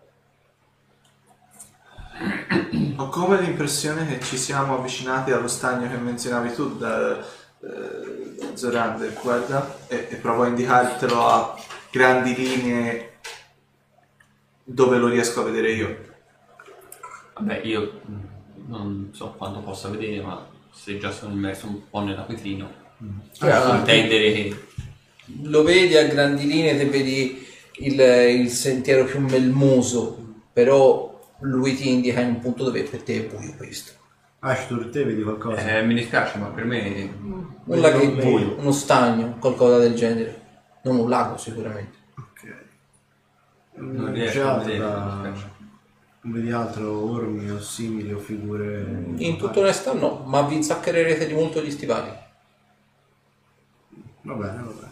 Ho 2.95 3.09
come 3.09 3.41
l'impressione 3.41 4.07
che 4.07 4.23
ci 4.23 4.37
siamo 4.37 4.77
avvicinati 4.77 5.31
allo 5.31 5.49
stagno 5.49 5.89
che 5.89 5.97
menzionavi 5.97 6.53
tu 6.53 6.77
da, 6.77 7.19
eh, 7.19 8.53
Zorander, 8.53 9.11
guarda, 9.21 9.79
e, 9.87 10.07
e 10.11 10.15
provo 10.15 10.43
a 10.43 10.47
indicartelo 10.47 11.27
a 11.27 11.59
grandi 11.91 12.33
linee 12.33 13.19
dove 14.63 14.97
lo 14.97 15.07
riesco 15.07 15.41
a 15.41 15.43
vedere 15.43 15.71
io. 15.73 16.06
Vabbè, 17.39 17.61
io 17.64 18.01
mm, 18.09 18.19
non 18.68 19.09
so 19.14 19.34
quanto 19.38 19.59
possa 19.59 19.89
vedere, 19.89 20.22
ma 20.22 20.47
se 20.72 20.97
già 20.97 21.11
sono 21.11 21.34
immerso 21.34 21.68
un 21.68 21.89
po' 21.89 22.01
nella 22.01 22.26
vetrino, 22.27 22.69
posso 23.38 23.73
intendere 23.73 24.31
che 24.34 24.65
lo 25.41 25.64
vedi 25.64 25.95
a 25.97 26.07
grandi 26.07 26.45
linee, 26.47 26.77
te 26.77 26.85
vedi 26.85 27.45
il, 27.80 27.99
il 27.99 28.49
sentiero 28.49 29.05
più 29.05 29.19
melmoso, 29.19 30.35
però 30.53 31.15
lui 31.41 31.76
ti 31.76 31.89
indica 31.89 32.22
in 32.22 32.30
un 32.30 32.39
punto 32.39 32.64
dove 32.64 32.84
per 32.84 33.01
te 33.03 33.26
è 33.26 33.27
buio 33.27 33.53
questo. 33.55 33.93
Ashtur, 34.39 34.89
te 34.89 35.03
vedi 35.03 35.23
qualcosa? 35.23 35.77
eh, 35.77 35.84
mi 35.84 35.93
dispiace, 35.95 36.38
ma 36.38 36.47
per 36.47 36.64
me 36.65 37.09
Un 37.65 37.80
laghetto, 37.80 38.27
buio. 38.30 38.55
uno 38.57 38.72
stagno, 38.72 39.35
qualcosa 39.39 39.80
del 39.80 39.93
genere. 39.95 40.45
Non 40.84 40.97
un 40.99 41.09
lago 41.09 41.38
sicuramente. 41.38 41.97
Ok. 42.18 42.55
non 43.76 44.05
c'è 44.05 44.11
riesco 44.14 44.47
a 44.47 44.57
vedere. 44.59 44.77
da- 44.77 44.99
mi 44.99 45.31
dispiace. 45.31 45.55
Non 46.27 46.35
vedi 46.35 46.51
altro 46.51 47.09
ormi 47.09 47.49
o 47.49 47.61
simili 47.61 48.11
o 48.11 48.19
figure? 48.19 48.85
In 49.15 49.37
tutta 49.37 49.59
onestà 49.59 49.93
no, 49.93 50.25
ma 50.25 50.41
vi 50.41 50.55
inzacchererete 50.55 51.25
di 51.25 51.33
molto 51.33 51.61
gli 51.61 51.71
stivali. 51.71 52.11
Va 54.23 54.33
bene, 54.33 54.61
va 54.61 54.71
bene. 54.71 54.91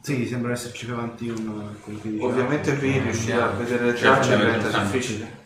Sì, 0.00 0.26
sembra 0.26 0.50
esserci 0.50 0.86
più 0.86 0.94
avanti 0.94 1.28
un... 1.28 1.76
quello 1.80 2.00
che 2.00 2.10
dicevo. 2.10 2.28
Ovviamente 2.28 2.76
qui 2.76 2.98
riuscire 2.98 3.40
a 3.40 3.50
vedere 3.50 3.84
le 3.84 3.92
tracce 3.92 4.36
diventa 4.36 4.82
difficile. 4.82 5.40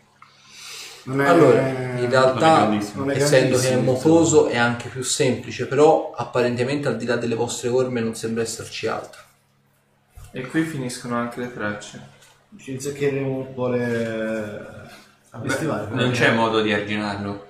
Non 1.02 1.20
è... 1.20 1.28
Allora, 1.28 1.68
in 1.68 2.08
realtà, 2.08 2.66
grandissimo. 2.66 3.04
Non 3.04 3.10
è 3.10 3.16
essendo 3.20 3.58
che 3.58 3.68
è 3.68 3.76
motoso, 3.76 4.46
è 4.46 4.56
anche 4.56 4.88
più 4.88 5.02
semplice, 5.02 5.66
però 5.66 6.14
apparentemente 6.16 6.88
al 6.88 6.96
di 6.96 7.04
là 7.04 7.16
delle 7.16 7.34
vostre 7.34 7.68
orme 7.68 8.00
non 8.00 8.14
sembra 8.14 8.42
esserci 8.42 8.86
altro. 8.86 9.20
E 10.30 10.46
qui 10.46 10.62
finiscono 10.62 11.16
anche 11.16 11.40
le 11.40 11.52
tracce. 11.52 12.14
Ci 12.58 12.72
inzaccheremo 12.72 13.28
un 13.36 13.54
po' 13.54 13.68
le... 13.68 13.80
le 15.42 15.48
stivali. 15.50 15.94
Non 15.94 16.10
c'è 16.10 16.32
modo 16.32 16.60
di 16.62 16.72
arginarlo. 16.72 17.44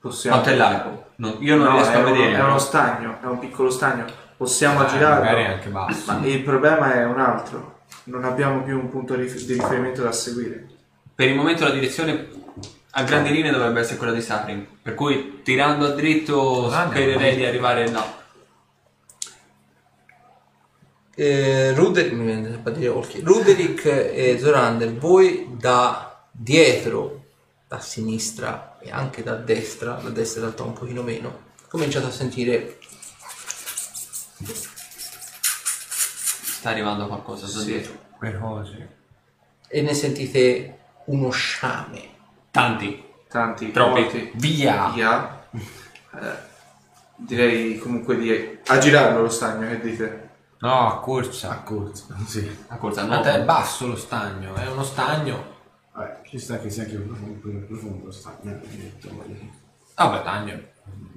Possiamo... 0.00 0.36
Quanto 0.36 0.52
è 0.54 0.56
largo? 0.58 1.06
Non- 1.16 1.36
io 1.40 1.56
non 1.56 1.66
No, 1.66 1.72
riesco 1.72 1.98
a 1.98 2.02
vedere. 2.02 2.34
È 2.36 2.42
uno 2.42 2.58
stagno, 2.58 3.18
è 3.22 3.26
un 3.26 3.38
piccolo 3.38 3.70
stagno. 3.70 4.04
Possiamo 4.36 4.82
Eh, 4.82 4.84
aggirarlo. 4.86 5.24
magari 5.24 5.44
anche 5.46 5.68
basso. 5.68 6.12
Ma 6.12 6.24
il 6.26 6.42
problema 6.42 6.92
è 6.94 7.04
un 7.04 7.18
altro. 7.18 7.80
Non 8.04 8.24
abbiamo 8.24 8.62
più 8.62 8.78
un 8.78 8.88
punto 8.88 9.14
di 9.16 9.22
riferimento 9.22 10.02
da 10.02 10.12
seguire. 10.12 10.66
Per 11.14 11.28
il 11.28 11.34
momento 11.34 11.64
la 11.64 11.70
direzione 11.70 12.28
a 12.92 13.02
grandi 13.02 13.30
linee 13.32 13.50
dovrebbe 13.50 13.80
essere 13.80 13.96
quella 13.96 14.12
di 14.12 14.20
Sarin. 14.20 14.66
Per 14.80 14.94
cui 14.94 15.40
tirando 15.42 15.86
a 15.86 15.90
dritto 15.90 16.68
Ah, 16.70 16.86
spererei 16.88 17.30
no. 17.32 17.36
di 17.36 17.44
arrivare 17.46 17.90
là. 17.90 18.04
Eh, 21.20 21.72
Ruder- 21.74 22.12
mi 22.12 22.24
viene 22.26 22.48
sempre 22.48 22.70
a 22.70 22.74
dire 22.76 22.88
Orchi. 22.90 23.20
Ruderick 23.22 23.84
e 23.86 24.38
Zorander, 24.38 24.94
voi 24.94 25.48
da 25.58 26.24
dietro, 26.30 27.24
da 27.66 27.80
sinistra 27.80 28.78
e 28.78 28.92
anche 28.92 29.24
da 29.24 29.34
destra, 29.34 29.94
da 29.94 30.10
destra 30.10 30.38
in 30.40 30.46
realtà 30.46 30.62
un 30.62 30.74
pochino 30.74 31.02
meno, 31.02 31.40
cominciate 31.68 32.06
a 32.06 32.10
sentire 32.12 32.78
Sta 36.44 36.70
arrivando 36.70 37.06
qualcosa 37.08 37.46
da 37.58 37.64
dietro. 37.64 37.92
Quelle 38.16 38.38
cose. 38.38 38.88
e 39.68 39.82
ne 39.82 39.94
sentite 39.94 40.78
uno 41.06 41.30
sciame. 41.30 42.08
Tanti. 42.52 43.04
Tanti, 43.28 43.70
Troppi. 43.72 44.00
molti. 44.00 44.30
Via! 44.34 44.90
Via. 44.90 45.46
Eh, 45.52 46.36
direi 47.16 47.76
comunque 47.78 48.16
di 48.16 48.58
aggirarlo 48.66 49.22
lo 49.22 49.28
stagno, 49.28 49.68
che 49.68 49.80
dite? 49.80 50.27
No, 50.60 50.88
a 50.88 50.98
corsa. 50.98 51.50
A 51.50 51.62
corsa, 51.62 52.16
sì. 52.26 52.64
A 52.68 52.76
corsa 52.76 53.02
no. 53.02 53.10
Tanto 53.10 53.28
è 53.28 53.42
basso 53.42 53.86
lo 53.86 53.96
stagno, 53.96 54.54
è 54.54 54.68
uno 54.68 54.82
stagno. 54.82 55.56
Vabbè, 55.92 56.20
ci 56.24 56.38
sta 56.38 56.58
che 56.58 56.68
sia 56.68 56.82
anche 56.82 56.96
più 56.96 57.06
profondo, 57.06 57.38
più 57.38 57.66
profondo 57.66 58.10
sta. 58.10 58.36
niente, 58.40 58.66
niente, 58.68 59.08
voglio 59.08 59.34
dire. 59.34 59.50
Vabbè, 59.94 60.20
stagno. 60.20 60.60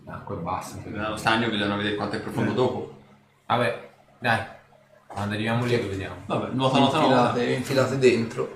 Acqua 0.06 0.36
è 0.36 0.40
bassa. 0.40 0.78
Nello 0.84 1.18
stagno 1.18 1.50
bisogna 1.50 1.76
vedere 1.76 1.96
quanto 1.96 2.18
è 2.18 2.20
profondo 2.20 2.52
dopo. 2.54 3.00
Vabbè, 3.48 3.90
dai. 4.20 4.60
Quando 5.08 5.34
arriviamo 5.34 5.66
lì 5.66 5.82
lo 5.82 5.90
vediamo. 5.90 6.16
Vabbè, 6.26 6.52
nuota, 6.52 6.78
nuota, 6.78 7.00
nuota. 7.00 7.16
infilate, 7.28 7.44
infilate 7.54 7.98
dentro. 7.98 8.56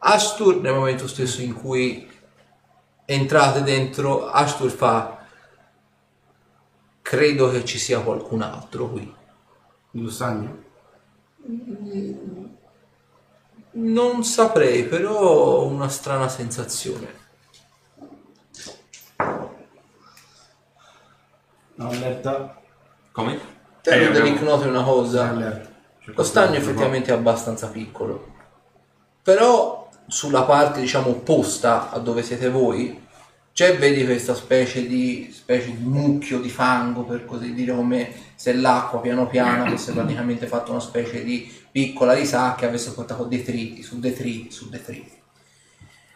Astur, 0.00 0.60
nel 0.60 0.74
momento 0.74 1.08
stesso 1.08 1.40
in 1.40 1.54
cui 1.54 2.08
entrate 3.04 3.62
dentro, 3.62 4.28
Astur 4.28 4.70
fa: 4.70 5.24
Credo 7.00 7.50
che 7.50 7.64
ci 7.64 7.78
sia 7.78 8.00
qualcun 8.00 8.42
altro 8.42 8.88
qui. 8.90 9.16
Lo 9.92 10.10
stagno? 10.10 10.64
Non 13.70 14.24
saprei, 14.24 14.84
però 14.84 15.18
ho 15.18 15.66
una 15.66 15.88
strana 15.88 16.28
sensazione. 16.28 17.16
Allerta. 21.76 22.60
Come? 23.12 23.38
Te 23.82 23.90
Eh, 23.90 24.06
Roderick 24.06 24.36
abbiamo- 24.38 24.56
noti 24.56 24.68
una 24.68 24.82
cosa. 24.82 25.28
Allerta. 25.28 25.68
C'è 26.00 26.12
Lo 26.14 26.22
stagno 26.22 26.52
che 26.52 26.56
effettivamente 26.58 27.10
è 27.10 27.14
abbastanza 27.14 27.68
piccolo. 27.68 28.34
Però 29.22 29.88
sulla 30.06 30.42
parte 30.42 30.80
diciamo 30.80 31.10
opposta 31.10 31.90
a 31.90 31.98
dove 31.98 32.22
siete 32.22 32.48
voi, 32.48 33.06
c'è 33.58 33.76
vedi 33.76 34.04
questa 34.04 34.36
specie 34.36 34.86
di, 34.86 35.30
specie 35.32 35.74
di 35.74 35.82
mucchio 35.82 36.38
di 36.38 36.48
fango, 36.48 37.02
per 37.02 37.24
così 37.24 37.54
dire, 37.54 37.74
come 37.74 38.08
se 38.36 38.52
l'acqua 38.52 39.00
piano 39.00 39.26
piano 39.26 39.64
avesse 39.64 39.90
praticamente 39.90 40.46
fatto 40.46 40.70
una 40.70 40.78
specie 40.78 41.24
di 41.24 41.52
piccola 41.68 42.12
risacca 42.12 42.66
e 42.66 42.68
avesse 42.68 42.92
portato 42.92 43.24
detriti 43.24 43.82
su 43.82 43.98
detriti 43.98 44.52
su 44.52 44.68
detriti. 44.68 45.10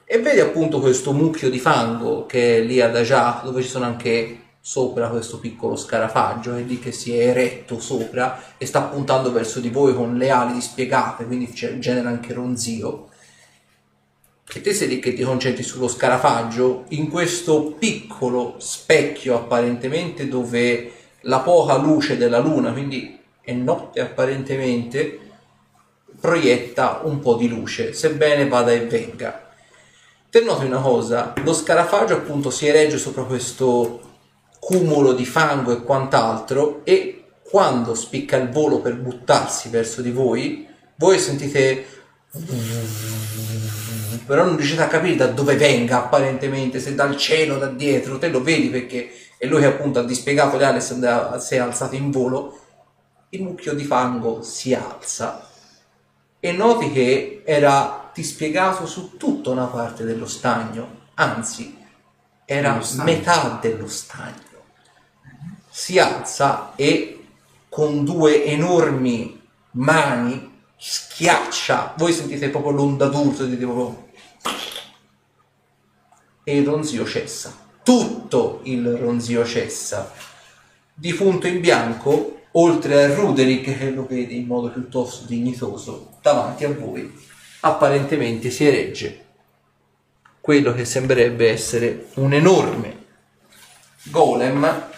E 0.05 0.21
vedi 0.21 0.39
appunto 0.39 0.79
questo 0.79 1.13
mucchio 1.13 1.51
di 1.51 1.59
fango 1.59 2.27
che 2.27 2.59
è 2.59 2.61
lì 2.61 2.81
adagiato, 2.81 3.47
dove 3.47 3.63
ci 3.63 3.69
sono 3.69 3.87
anche 3.87 4.39
sopra 4.61 5.09
questo 5.09 5.41
piccolo 5.41 5.75
scarafaggio, 5.75 6.55
è 6.55 6.63
lì 6.63 6.79
che 6.79 6.93
si 6.93 7.13
è 7.13 7.27
eretto 7.27 7.81
sopra 7.81 8.41
e 8.57 8.67
sta 8.67 8.83
puntando 8.83 9.33
verso 9.33 9.59
di 9.59 9.69
voi 9.69 9.95
con 9.95 10.17
le 10.17 10.31
ali 10.31 10.53
dispiegate, 10.53 11.27
quindi 11.27 11.53
genera 11.53 12.09
anche 12.09 12.35
ronzio. 12.35 13.09
E 14.55 14.61
te 14.61 14.75
sei 14.75 14.89
lì 14.89 14.99
che 14.99 15.15
ti 15.15 15.23
concentri 15.23 15.63
sullo 15.63 15.89
scarafaggio, 15.89 16.85
in 16.89 17.09
questo 17.09 17.73
piccolo 17.79 18.57
specchio 18.59 19.35
apparentemente 19.35 20.29
dove 20.29 20.93
la 21.23 21.41
poca 21.41 21.77
luce 21.77 22.19
della 22.19 22.39
luna, 22.39 22.73
quindi 22.73 23.19
è 23.41 23.53
notte 23.53 24.01
apparentemente, 24.01 25.19
proietta 26.21 27.01
un 27.05 27.21
po' 27.21 27.35
di 27.35 27.49
luce, 27.49 27.95
sebbene 27.95 28.47
vada 28.47 28.73
e 28.73 28.87
venga. 28.87 29.51
Te 30.29 30.41
noti 30.41 30.67
una 30.67 30.81
cosa, 30.81 31.33
lo 31.43 31.53
scarafaggio 31.55 32.15
appunto 32.15 32.51
si 32.51 32.67
eregge 32.67 32.99
sopra 32.99 33.25
questo 33.25 34.01
cumulo 34.59 35.13
di 35.13 35.25
fango 35.25 35.73
e 35.73 35.83
quant'altro 35.83 36.83
e 36.85 37.25
quando 37.43 37.95
spicca 37.95 38.37
il 38.37 38.51
volo 38.51 38.81
per 38.81 38.97
buttarsi 38.97 39.71
verso 39.71 40.03
di 40.03 40.11
voi, 40.11 40.67
voi 40.97 41.19
sentite 41.19 41.85
però 44.25 44.45
non 44.45 44.57
riuscite 44.57 44.83
a 44.83 44.89
capire 44.89 45.17
da 45.17 45.27
dove 45.27 45.57
venga 45.57 45.99
apparentemente, 45.99 46.81
se 46.81 46.95
dal 46.95 47.17
cielo, 47.17 47.59
da 47.59 47.69
dietro, 47.69 48.19
te 48.19 48.29
lo 48.29 48.43
vedi 48.43 48.69
perché 48.69 49.11
è 49.37 49.47
lui 49.47 49.61
che 49.61 49.67
appunto 49.67 49.99
ha 49.99 50.05
dispiegato 50.05 50.57
le 50.57 50.65
ali 50.65 50.79
e 50.79 50.81
si 50.81 51.55
è- 51.55 51.59
alzato 51.59 51.95
in 51.95 52.11
volo, 52.11 52.59
il 53.31 53.43
mucchio 53.43 53.75
di 53.75 53.85
fango 53.85 54.43
si 54.43 54.75
alza 54.75 55.49
e 56.39 56.53
noti 56.53 56.93
che 56.93 57.43
era 57.45 58.11
dispiegato 58.13 58.87
su 58.87 59.17
tutta 59.17 59.51
una 59.51 59.67
parte 59.67 60.05
dello 60.05 60.27
stagno, 60.27 61.01
anzi 61.15 61.79
era 62.45 62.73
Dello 62.73 63.03
metà 63.05 63.59
dello 63.61 63.89
stagno. 63.89 64.51
Si 65.71 65.99
alza 65.99 66.73
e 66.77 67.27
con 67.69 68.05
due 68.05 68.45
enormi 68.45 69.41
mani 69.73 70.61
schiaccia, 70.77 71.95
voi 71.97 72.13
sentite 72.13 72.49
proprio 72.51 72.73
l'onda 72.73 73.07
d'urto, 73.07 73.45
sentite 73.45 73.65
proprio 73.65 74.02
e 76.45 76.57
il 76.57 76.67
ronzio 76.67 77.07
cessa. 77.07 77.55
Tutto 77.83 78.61
il 78.65 78.97
ronzio 78.97 79.45
cessa. 79.45 80.13
Di 80.95 81.13
punto 81.15 81.47
in 81.47 81.61
bianco, 81.61 82.43
oltre 82.53 83.05
a 83.05 83.15
Ruderick 83.15 83.79
che 83.79 83.91
lo 83.91 84.07
vede 84.07 84.35
in 84.35 84.47
modo 84.47 84.71
piuttosto 84.71 85.27
dignitoso, 85.27 86.19
davanti 86.21 86.65
a 86.65 86.73
voi, 86.73 87.13
apparentemente 87.61 88.51
si 88.51 88.67
eregge 88.67 89.25
quello 90.41 90.75
che 90.75 90.85
sembrerebbe 90.85 91.49
essere 91.49 92.09
un 92.15 92.33
enorme 92.33 93.07
golem, 94.05 94.91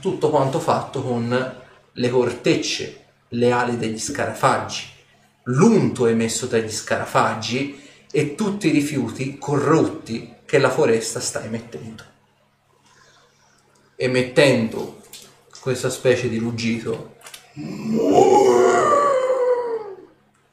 tutto 0.00 0.30
quanto 0.30 0.60
fatto 0.60 1.02
con 1.02 1.56
le 1.92 2.10
cortecce, 2.10 3.04
le 3.30 3.50
ali 3.50 3.76
degli 3.76 3.98
scarafaggi, 3.98 4.84
l'unto 5.44 6.06
emesso 6.06 6.46
dagli 6.46 6.70
scarafaggi 6.70 7.87
e 8.10 8.34
tutti 8.34 8.68
i 8.68 8.70
rifiuti 8.70 9.38
corrotti 9.38 10.36
che 10.44 10.58
la 10.58 10.70
foresta 10.70 11.20
sta 11.20 11.42
emettendo. 11.44 12.04
Emettendo 13.96 15.02
questa 15.60 15.90
specie 15.90 16.28
di 16.28 16.38
ruggito, 16.38 17.16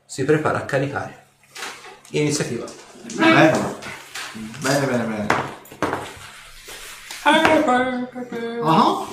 si 0.05 0.23
prepara 0.25 0.59
a 0.59 0.65
caricare. 0.65 1.25
Iniziativa. 2.09 2.65
Bene, 3.15 3.75
bene, 4.61 4.85
bene. 4.85 5.05
bene. 5.05 5.43
Ah, 8.61 9.07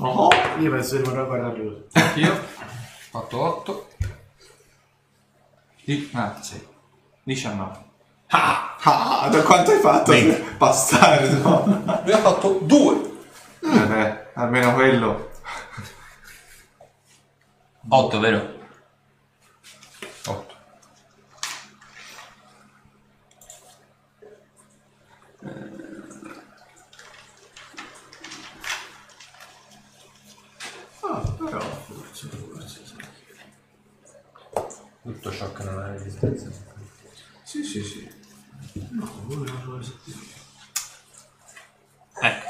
Oh, 0.00 0.30
Io 0.60 0.70
penso 0.70 0.96
di 0.96 1.02
rimarrò 1.02 1.22
a 1.22 1.26
guardarlo. 1.26 1.86
Io 2.14 2.32
ho 2.32 2.38
fatto 3.10 3.40
8. 3.40 3.88
Di- 5.84 6.08
ah, 6.12 6.40
sì. 6.40 6.64
19. 7.24 7.86
Ah, 8.30 8.76
ah, 8.82 9.28
da 9.30 9.42
quanto 9.42 9.70
hai 9.70 9.80
fatto? 9.80 10.12
Venti. 10.12 10.56
Bastardo. 10.56 11.64
Lui 12.04 12.12
ha 12.12 12.18
fatto 12.18 12.58
due. 12.62 13.16
Vabbè, 13.60 14.30
almeno 14.34 14.74
quello. 14.74 15.30
8, 17.88 18.18
vero? 18.20 18.56
8. 20.26 20.54
Ah, 31.00 31.34
però 31.38 31.60
forse, 31.60 32.28
forse. 32.28 32.80
sì. 32.84 32.96
Tutto 35.02 35.30
ciò 35.32 35.52
che 35.52 35.62
non 35.64 35.78
ha 35.78 35.92
resistenza. 35.92 36.50
Sì, 37.42 37.62
sì, 37.64 37.82
sì. 37.82 38.17
No, 38.90 39.10
quello 39.26 39.44
è 39.44 39.50
una 39.50 39.60
cosa 39.64 39.92
che 40.04 40.12
Ecco. 42.20 42.46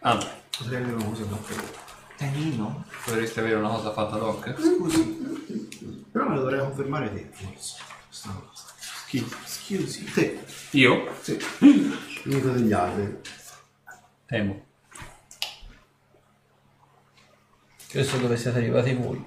Allora, 0.00 0.40
potrei 0.56 0.82
avere 0.82 0.94
una 0.96 1.04
cosa 1.04 1.24
da 1.24 1.36
fare. 1.36 1.84
Tenino? 2.16 2.84
potreste 3.04 3.40
avere 3.40 3.56
una 3.56 3.68
cosa 3.68 3.92
fatta 3.92 4.16
ad 4.16 4.22
hoc? 4.22 4.52
Però 6.10 6.28
me 6.28 6.34
lo 6.34 6.40
dovrei 6.40 6.60
confermare 6.60 7.12
te, 7.12 7.28
forse. 7.30 7.76
Questa 8.08 8.30
cosa. 8.30 8.64
Chi? 9.06 9.26
Scusi. 9.44 10.04
Te, 10.12 10.44
Io? 10.72 11.14
Sì. 11.20 11.38
l'unico 12.24 12.48
degli 12.50 12.72
altri. 12.72 13.20
Temo. 14.26 14.64
Questo 17.88 18.16
dove 18.18 18.36
siete 18.36 18.58
arrivati 18.58 18.94
voi. 18.94 19.24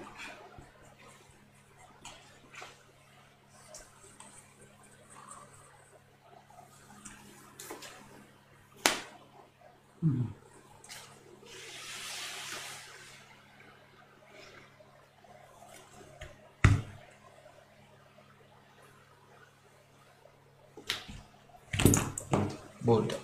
Borda. 22.79 23.15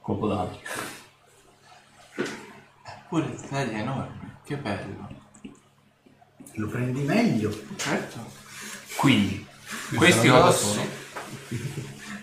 Colpo 0.00 0.26
d'ali. 0.26 0.60
Pure 3.08 3.26
il 3.26 3.48
taglio 3.48 3.70
è 3.70 3.78
enorme. 3.78 4.38
Che 4.42 4.56
bello. 4.56 5.08
Lo 6.54 6.66
prendi 6.66 7.02
meglio. 7.02 7.56
Certo. 7.76 8.18
Quindi, 8.96 9.46
questi 9.94 10.28
cosa 10.28 10.50
sono? 10.50 10.84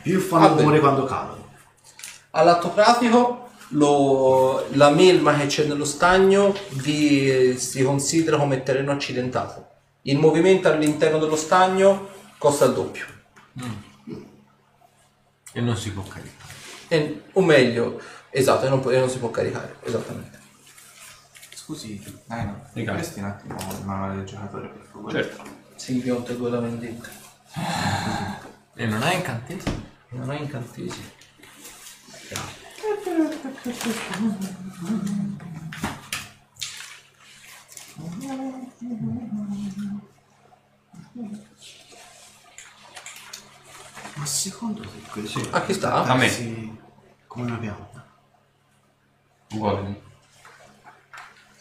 Più 0.01 0.19
fanno 0.19 0.57
rumore 0.57 0.79
quando 0.79 1.05
cadono. 1.05 1.46
All'atto 2.31 2.69
pratico 2.69 3.49
lo- 3.69 4.65
la 4.73 4.89
melma 4.89 5.35
che 5.37 5.47
c'è 5.47 5.65
nello 5.65 5.85
stagno 5.85 6.53
vi- 6.71 7.57
si 7.57 7.83
considera 7.83 8.37
come 8.37 8.63
terreno 8.63 8.91
accidentato. 8.91 9.65
Il 10.03 10.17
movimento 10.19 10.69
all'interno 10.69 11.17
dello 11.17 11.35
stagno 11.35 12.09
costa 12.37 12.65
il 12.65 12.73
doppio. 12.73 13.05
E 15.53 15.61
non 15.61 15.75
si 15.75 15.91
può 15.91 16.03
caricare. 16.03 16.53
E- 16.89 17.23
o 17.33 17.41
meglio, 17.41 17.99
esatto, 18.29 18.65
e 18.65 18.69
non, 18.69 18.79
può- 18.79 18.91
e 18.91 18.99
non 18.99 19.09
si 19.09 19.17
può 19.17 19.29
caricare, 19.31 19.77
esattamente. 19.83 20.39
Scusi, 21.53 22.01
dai 22.25 22.45
no. 22.45 22.61
Presti 22.93 23.19
un 23.19 23.25
attimo 23.25 23.55
il 23.55 23.85
manuale 23.85 24.15
del 24.17 24.25
giocatore, 24.25 24.67
per 24.69 24.87
favore. 24.91 25.23
Certo. 25.23 25.43
Simbionte 25.75 26.37
2 26.37 26.49
la 26.49 26.59
vendetta. 26.59 27.09
E 28.75 28.85
non 28.85 29.01
ha 29.01 29.11
incantesimo? 29.11 29.75
Non 30.09 30.29
ha 30.29 30.35
incantesimi. 30.35 31.11
Ma 44.15 44.25
secondo 44.25 44.81
te 44.81 44.87
questo 45.11 45.47
A 45.51 45.61
chi 45.61 45.73
sta? 45.73 46.03
A 46.03 46.15
me. 46.15 46.27
Sì, 46.29 46.75
come 47.27 47.45
una 47.45 47.57
pianta. 47.57 48.05
Uguale. 49.53 50.01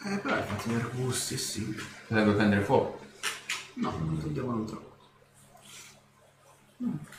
Eh, 0.05 0.19
però 0.19 0.35
hai 0.35 0.43
fatto 0.43 0.71
gli 0.71 0.75
arbusti, 0.75 1.37
sì. 1.37 1.77
Deve 2.09 2.33
prendere 2.33 2.63
fuoco. 2.63 3.01
No, 3.75 3.91
non 3.91 4.33
non 4.35 4.67
troppo. 4.67 4.95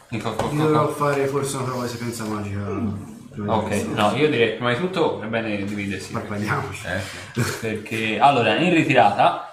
In 0.09 0.21
co- 0.21 0.35
co- 0.35 0.47
co- 0.49 0.55
dovrò 0.55 0.87
fare 0.89 1.27
forse 1.27 1.57
una 1.57 1.65
prova 1.65 1.83
di 1.83 1.89
sapienza 1.89 2.23
magica. 2.25 3.16
Ok, 3.45 3.69
no, 3.93 4.15
io 4.15 4.29
direi 4.29 4.55
prima 4.55 4.73
di 4.73 4.79
tutto 4.79 5.21
è 5.21 5.27
bene 5.27 5.63
dividersi. 5.63 6.11
Parliamoci. 6.11 6.87
Eh, 6.87 7.41
sì. 7.41 7.57
perché 7.61 8.19
allora 8.19 8.55
in 8.55 8.73
ritirata 8.73 9.47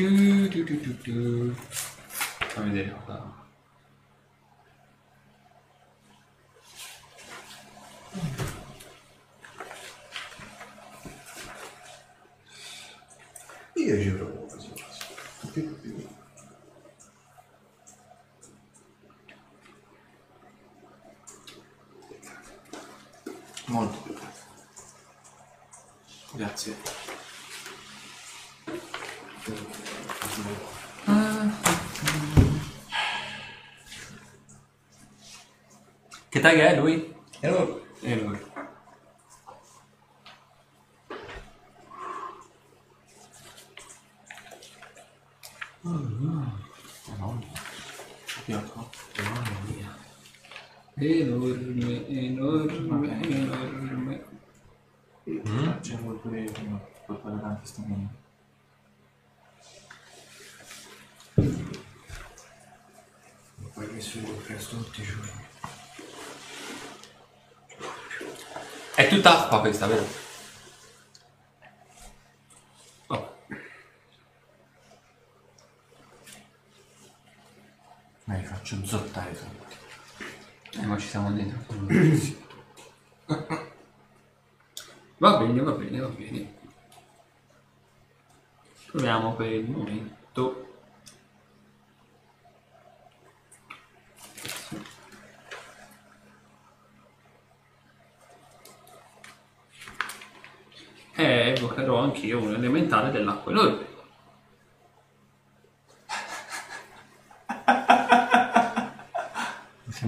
Tu, 0.00 0.48
tu, 0.48 0.64
tu, 0.64 0.80
tu, 0.80 0.96
tu. 1.02 1.54
Fammi 2.54 2.70
vedere 2.70 2.96
qua. 3.04 3.38
Io 13.80 14.02
ci 14.02 14.10
provo 14.10 14.46
quasi 14.46 14.68
quasi. 14.68 15.04
Più. 15.52 16.08
Molto 23.66 23.98
più. 24.00 24.14
Grazie. 26.32 26.76
Che 36.28 36.40
tag 36.40 36.58
è 36.58 36.76
lui? 36.76 37.14
E 37.40 37.50
Enorme, 45.82 46.52
enorme, 47.06 47.46
enorme. 53.66 54.24
C'è 55.80 55.96
pure 55.96 56.40
io 56.40 56.52
prima. 56.52 56.76
Puoi 57.06 57.18
fare 57.22 57.40
tanti 57.40 57.66
stamini. 57.66 58.08
Poi 63.72 63.86
messo 63.92 64.18
io 64.18 64.34
presto 64.34 64.76
tutti 64.76 65.00
i 65.00 65.04
giorni. 65.04 65.48
È 68.96 69.08
tutta 69.08 69.44
acqua 69.44 69.60
questa, 69.60 69.86
vero? 69.86 70.29
Ma 78.30 78.36
li 78.36 78.44
faccio 78.44 78.76
zottare 78.84 79.32
tutti. 79.32 80.78
eh, 80.78 80.86
ma 80.86 80.96
ci 80.96 81.08
siamo 81.08 81.32
dentro. 81.32 81.74
Va 85.18 85.36
bene, 85.38 85.60
va 85.60 85.72
bene, 85.72 85.98
va 85.98 86.06
bene. 86.06 86.54
Proviamo 88.86 89.34
per 89.34 89.50
il 89.50 89.68
momento. 89.68 90.68
E 101.16 101.54
evocherò 101.56 101.98
anch'io 101.98 102.40
un 102.40 102.54
elementare 102.54 103.10
dell'acqua 103.10 103.50
enorme. 103.50 103.89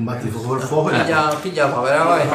Combatti 0.02 0.30
fuoco 0.30 0.48
col 0.48 0.60
fuoco. 0.62 0.88
piglia, 0.88 1.34
piglia 1.36 1.68
la 1.68 1.74
papera, 1.74 2.02
vai. 2.02 2.28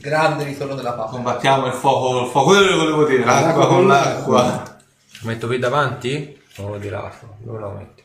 Grande 0.00 0.44
ritorno 0.44 0.76
della 0.76 0.92
papera. 0.92 1.10
Combattiamo 1.10 1.66
il 1.66 1.72
fuoco 1.72 2.12
col 2.12 2.28
fuoco. 2.28 2.46
Quello 2.50 2.68
che 2.68 2.74
volevo 2.74 3.04
dire. 3.04 3.24
L'acqua 3.24 3.66
con 3.66 3.88
l'acqua. 3.88 4.78
Lo 5.20 5.28
metto 5.28 5.48
qui 5.48 5.58
davanti? 5.58 6.40
O 6.58 6.76
di 6.76 6.88
là? 6.90 7.12
Dove 7.38 7.58
lo 7.58 7.70
metti? 7.72 8.04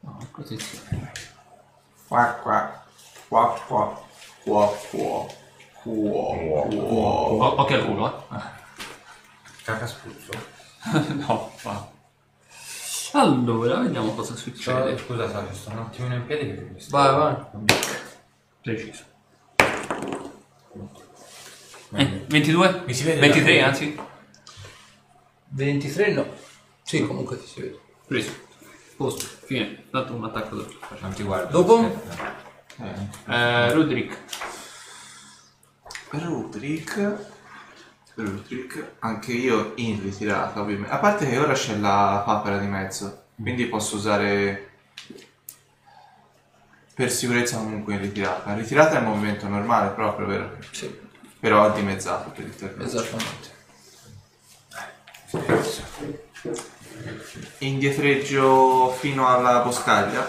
No, 0.00 0.18
così 0.32 0.58
sì. 0.58 0.80
Qua 2.08 2.24
qua. 2.42 2.84
Qua 3.28 3.60
qua. 3.64 4.02
Qua 4.42 4.66
qua. 4.90 5.26
Qua 5.80 5.96
qua. 6.64 7.62
Occhio 7.62 7.76
al 7.76 7.84
culo, 7.84 8.26
eh. 8.32 8.40
Caca 9.62 9.86
spruzzo. 9.86 10.32
no, 11.14 11.52
va. 11.62 11.91
Allora, 13.12 13.80
vediamo 13.80 14.12
cosa 14.14 14.34
succede. 14.36 14.96
Scusa, 14.98 15.28
sai, 15.30 15.46
sto 15.52 15.70
un 15.70 15.78
attimino 15.78 16.14
in 16.14 16.26
piedi 16.26 16.46
perché 16.46 16.70
questo. 16.72 16.96
Vai, 16.96 17.14
vai. 17.14 17.36
Preciso. 18.62 19.04
Eh, 21.94 22.24
22? 22.26 22.82
Mi 22.86 22.94
si 22.94 23.04
vede 23.04 23.20
23 23.20 23.58
da- 23.60 23.66
anzi. 23.66 24.00
23 25.48 26.12
no. 26.12 26.26
Sì, 26.82 27.06
comunque 27.06 27.38
ti 27.38 27.46
si 27.46 27.60
vede. 27.60 27.78
Preso. 28.06 28.32
Posto. 28.96 29.26
Fine. 29.44 29.84
Dato 29.90 30.14
un 30.14 30.24
attacco 30.24 30.56
doppio. 30.56 30.78
Non 31.00 31.12
ti 31.12 31.22
guardo. 31.22 31.50
Dopo? 31.62 32.02
Eh, 33.28 33.72
Roderick. 33.72 34.18
Rudrick. 36.10 37.30
Rudrick. 38.14 38.92
Anche 39.00 39.32
io 39.32 39.72
in 39.76 40.00
ritirata, 40.02 40.60
ovviamente. 40.60 40.90
A 40.92 40.98
parte 40.98 41.28
che 41.28 41.38
ora 41.38 41.52
c'è 41.54 41.76
la 41.76 42.22
papera 42.24 42.58
di 42.58 42.66
mezzo. 42.66 43.24
Quindi 43.40 43.66
posso 43.66 43.96
usare. 43.96 44.68
Per 46.94 47.10
sicurezza 47.10 47.56
comunque 47.56 47.94
in 47.94 48.00
ritirata. 48.00 48.54
Ritirata 48.54 48.96
è 48.96 49.00
il 49.00 49.06
movimento 49.06 49.48
normale 49.48 49.90
proprio, 49.90 50.26
vero? 50.26 50.56
Sì, 50.70 50.94
Però 51.40 51.72
dimezzato 51.72 52.30
per 52.30 52.44
il 52.44 52.54
terreno. 52.54 52.84
esattamente. 52.84 53.50
Indietreggio 57.58 58.90
fino 58.92 59.26
alla 59.28 59.60
boscaglia. 59.60 60.26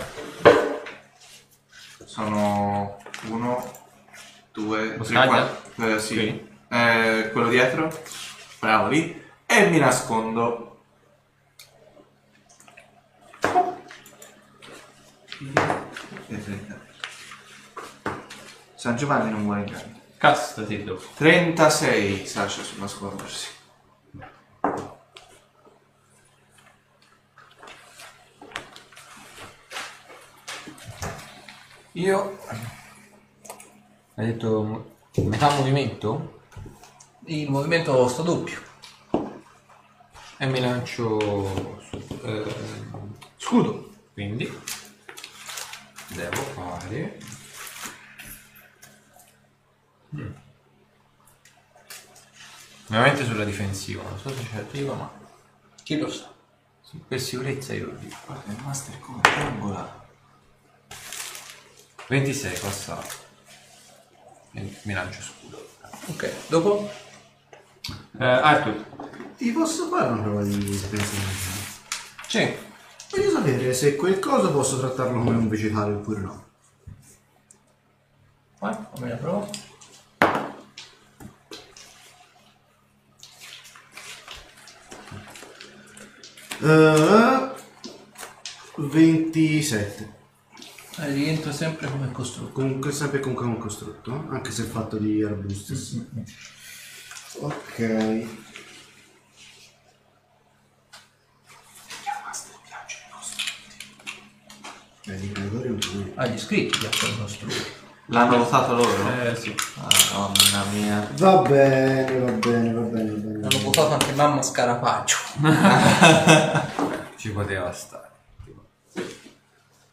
Sono 2.06 2.98
uno, 3.30 3.72
due, 4.52 4.88
tre, 4.88 4.98
Boscaglia? 4.98 5.26
quattro. 5.76 5.88
Eh, 5.96 6.00
sì. 6.00 6.20
Ok. 6.20 6.52
Eh, 6.74 7.30
quello 7.32 7.50
dietro. 7.50 7.88
Bravo 8.60 8.88
lì. 8.88 9.24
E 9.46 9.70
mi 9.70 9.78
nascondo. 9.78 10.82
San 18.74 18.96
Giovanni 18.96 19.30
non 19.30 19.44
vuole 19.44 19.60
inganno. 19.60 20.02
Castati 20.18 20.84
dopo. 20.84 21.04
36 21.14 22.26
Sasha 22.26 22.64
sul 22.64 22.80
nascondersi. 22.80 23.50
Io. 31.92 32.40
Hai 34.16 34.26
detto 34.26 34.92
metà 35.18 35.52
movimento? 35.52 36.42
Il 37.26 37.50
movimento 37.50 38.08
sto 38.08 38.22
doppio. 38.24 38.62
E 40.38 40.46
mi 40.48 40.60
lancio 40.60 41.20
su. 41.90 42.20
eh, 42.24 42.56
Scudo. 43.38 43.92
quindi. 44.14 44.52
Devo 46.08 46.36
fare. 46.36 47.18
Mm. 50.16 50.32
Ovviamente 52.88 53.26
sulla 53.26 53.46
difensiva, 53.46 54.04
non 54.04 54.20
so 54.20 54.30
se 54.30 54.44
ci 54.44 54.56
arriva, 54.56 54.94
ma. 54.94 55.12
Chi 55.84 55.98
lo 55.98 56.10
sa? 56.10 56.32
sì, 56.84 56.98
per 57.08 57.20
sicurezza 57.20 57.74
io 57.74 57.86
lo 57.88 57.94
dico. 57.94 58.18
Guarda 58.26 58.52
il 58.52 58.60
master 58.64 59.00
come 59.00 59.22
angola. 59.24 60.02
26 62.08 62.60
passato. 62.60 63.22
Mi 64.52 64.94
lancio 64.94 65.22
scudo. 65.22 65.70
Ok, 66.08 66.48
dopo? 66.48 66.92
Eh, 68.20 68.26
Arthur. 68.26 68.86
Ti 69.38 69.52
posso 69.52 69.88
fare 69.88 70.12
una 70.12 70.22
prova 70.22 70.44
di 70.44 70.56
magica? 70.56 71.04
Sì. 72.28 72.56
Voglio 73.12 73.30
sapere 73.30 73.74
se 73.74 73.96
quel 73.96 74.20
coso 74.20 74.52
posso 74.52 74.80
trattarlo 74.80 75.24
come 75.24 75.36
un 75.36 75.48
vegetale 75.48 75.94
oppure 75.94 76.20
no. 76.22 76.46
Vai, 78.60 78.76
fammi 78.94 79.10
la 79.10 79.16
prova. 79.16 79.50
Eh, 86.62 87.52
27. 88.78 90.14
Eh, 91.00 91.12
rientra 91.12 91.52
sempre 91.52 91.90
come 91.90 92.12
costrutto. 92.12 92.54
Comunque 92.54 92.92
sempre 92.92 93.20
comunque 93.20 93.46
un 93.46 93.58
costrutto, 93.58 94.28
anche 94.30 94.52
se 94.52 94.64
è 94.64 94.66
fatto 94.68 94.98
di 94.98 95.22
arbustus. 95.22 96.02
Ok. 97.40 97.80
I. 97.80 98.42
Ah, 106.16 106.28
gli 106.28 106.36
iscritti 106.36 106.78
piacciono 106.78 107.18
costruire. 107.18 107.82
L'hanno 108.08 108.38
votato 108.38 108.76
loro? 108.76 109.22
Eh 109.24 109.36
sì. 109.36 109.54
Madonna 109.76 110.64
mia. 110.72 111.10
Va 111.16 111.42
bene, 111.42 112.20
va 112.20 112.32
bene, 112.32 112.74
va 112.74 112.82
bene, 112.82 113.12
va 113.12 113.18
bene. 113.18 113.48
Hanno 113.48 113.64
votato 113.64 113.94
anche 113.94 114.14
mamma 114.14 114.42
Scarapaggio. 114.42 115.16
Ci 117.18 117.32
poteva 117.32 117.72
stare. 117.74 118.12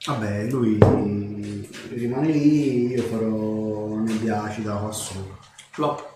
Vabbè, 0.04 0.44
lui 0.44 0.78
rimane 1.90 2.28
lì, 2.28 2.92
io 2.92 3.02
farò 3.02 3.96
nebbia 3.96 4.42
acida 4.42 4.74
qua 4.74 4.92
sopra. 4.92 5.36
Flop. 5.70 6.09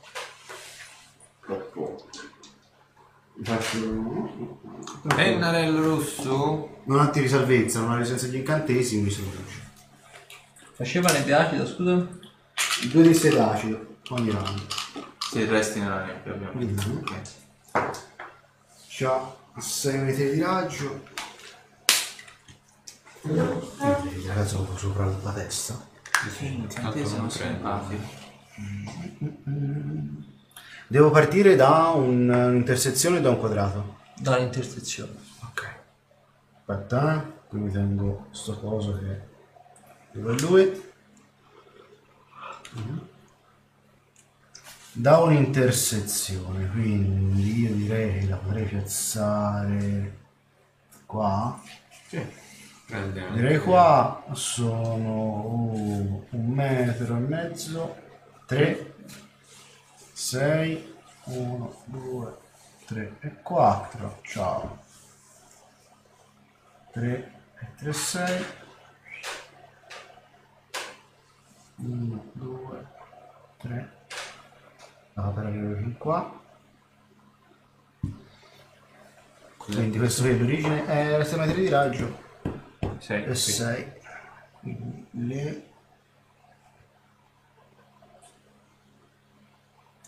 Mi 3.36 3.44
faccio... 3.44 4.52
Pennarello 5.06 5.82
rosso? 5.82 6.80
Non 6.84 7.00
attivi 7.00 7.28
salvezza, 7.28 7.80
non 7.80 7.92
ha 7.92 7.96
resistenza 7.96 8.26
agli 8.26 8.36
incantesimi, 8.36 9.10
sono 9.10 9.28
Faceva 10.74 11.10
nebbia 11.12 11.46
acida, 11.46 11.66
scusa? 11.66 12.06
Due 12.90 13.02
di 13.02 13.14
sede 13.14 13.40
acido 13.40 13.96
ogni 14.10 14.30
round. 14.30 14.66
Se 15.18 15.44
resti 15.46 15.80
nella 15.80 16.04
nebbia 16.04 16.32
ovviamente. 16.32 16.86
Mhm. 16.86 16.96
Ok. 16.98 17.20
C'ha 18.88 19.36
6 19.58 19.98
metri 19.98 20.30
di 20.32 20.40
raggio. 20.40 21.02
Eh, 23.22 24.26
Ragazzi, 24.26 24.54
un 24.56 24.66
po' 24.66 24.76
sopra 24.76 25.06
la 25.22 25.32
testa. 25.32 25.88
Incantesimo 26.40 27.28
simpatico. 27.28 28.22
Devo 30.86 31.10
partire 31.10 31.56
da 31.56 31.88
un- 31.94 32.28
un'intersezione 32.28 33.18
o 33.18 33.20
da 33.20 33.30
un 33.30 33.38
quadrato. 33.38 33.96
Dall'intersezione. 34.18 35.12
Ok. 35.42 35.74
Aspetta, 36.58 37.14
eh. 37.16 37.32
Qui 37.48 37.58
mi 37.58 37.70
tengo 37.70 38.26
sto 38.32 38.58
coso 38.58 38.98
che 38.98 39.20
devo 40.12 40.30
a 40.30 40.34
lui. 40.40 40.82
Da 44.96 45.18
un'intersezione, 45.18 46.68
quindi 46.70 47.62
io 47.62 47.74
direi 47.74 48.20
che 48.20 48.28
la 48.28 48.36
potrei 48.36 48.64
piazzare 48.64 50.18
qua. 51.04 51.60
Prende 52.86 53.32
Direi 53.32 53.58
qua 53.58 54.24
sono 54.32 56.22
un 56.30 56.46
metro 56.52 57.16
e 57.16 57.18
mezzo, 57.20 57.96
3, 58.46 58.93
6, 60.14 60.94
1, 61.24 61.82
2, 61.86 62.36
3 62.86 63.16
e 63.18 63.42
4. 63.42 64.20
Ciao. 64.22 64.78
3 66.92 67.32
e 67.58 67.66
3, 67.78 67.92
6. 67.92 68.44
1, 71.76 72.30
2, 72.32 72.86
3. 73.56 73.92
La 75.14 75.22
per 75.24 75.46
arrivare 75.46 75.76
fin 75.78 75.98
qua. 75.98 76.42
Quindi 79.56 79.98
questo 79.98 80.24
è 80.26 80.32
l'origine 80.36 80.86
è 80.86 81.24
6 81.24 81.38
metri 81.40 81.62
di 81.62 81.68
raggio 81.68 82.22
Sei. 82.98 83.24
e 83.24 83.34
sì. 83.34 83.50
6 83.52 83.92
le 84.60 84.62
e 84.62 84.78
le 85.10 85.63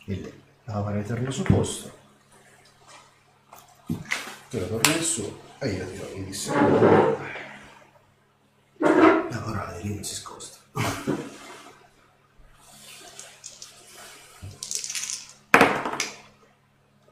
la 0.07 0.83
fare 0.83 1.01
eterno 1.01 1.31
su 1.31 1.43
posto. 1.43 1.91
Tu 3.87 4.59
la 4.59 4.67
torni 4.67 5.03
su 5.03 5.39
e 5.59 5.69
io 5.71 5.87
tiro 5.91 6.09
i 6.15 6.25
dissi 6.25 6.51
la 6.51 7.29
parola 9.45 9.73
di 9.81 9.89
lì 9.89 9.95
non 9.95 10.05
si 10.05 10.15
scosta 10.15 10.59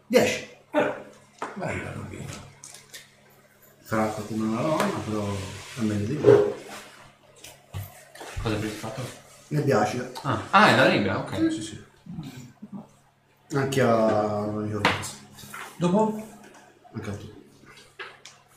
10 0.09 0.49
bella 1.55 1.93
robina 1.93 2.25
farà 3.83 4.07
qualcuno 4.09 4.45
una 4.45 4.61
nonna 4.61 4.99
però 5.05 5.27
è 5.79 5.81
meglio 5.81 6.07
di 6.07 6.15
me 6.17 6.53
Cosa 8.43 8.55
avresti 8.57 8.77
fatto? 8.79 9.03
mi 9.49 9.63
piace. 9.63 10.13
Ah, 10.23 10.43
ah 10.51 10.69
è 10.69 10.77
la 10.77 10.89
nebbia, 10.89 11.19
ok. 11.19 11.51
sì 11.53 11.63
sì 11.63 11.85
anche 13.55 13.81
a 13.81 14.45
ricordo 14.61 14.89
Dopo? 15.77 16.27
anche 16.95 17.11
a 17.11 17.13
tu 17.15 17.33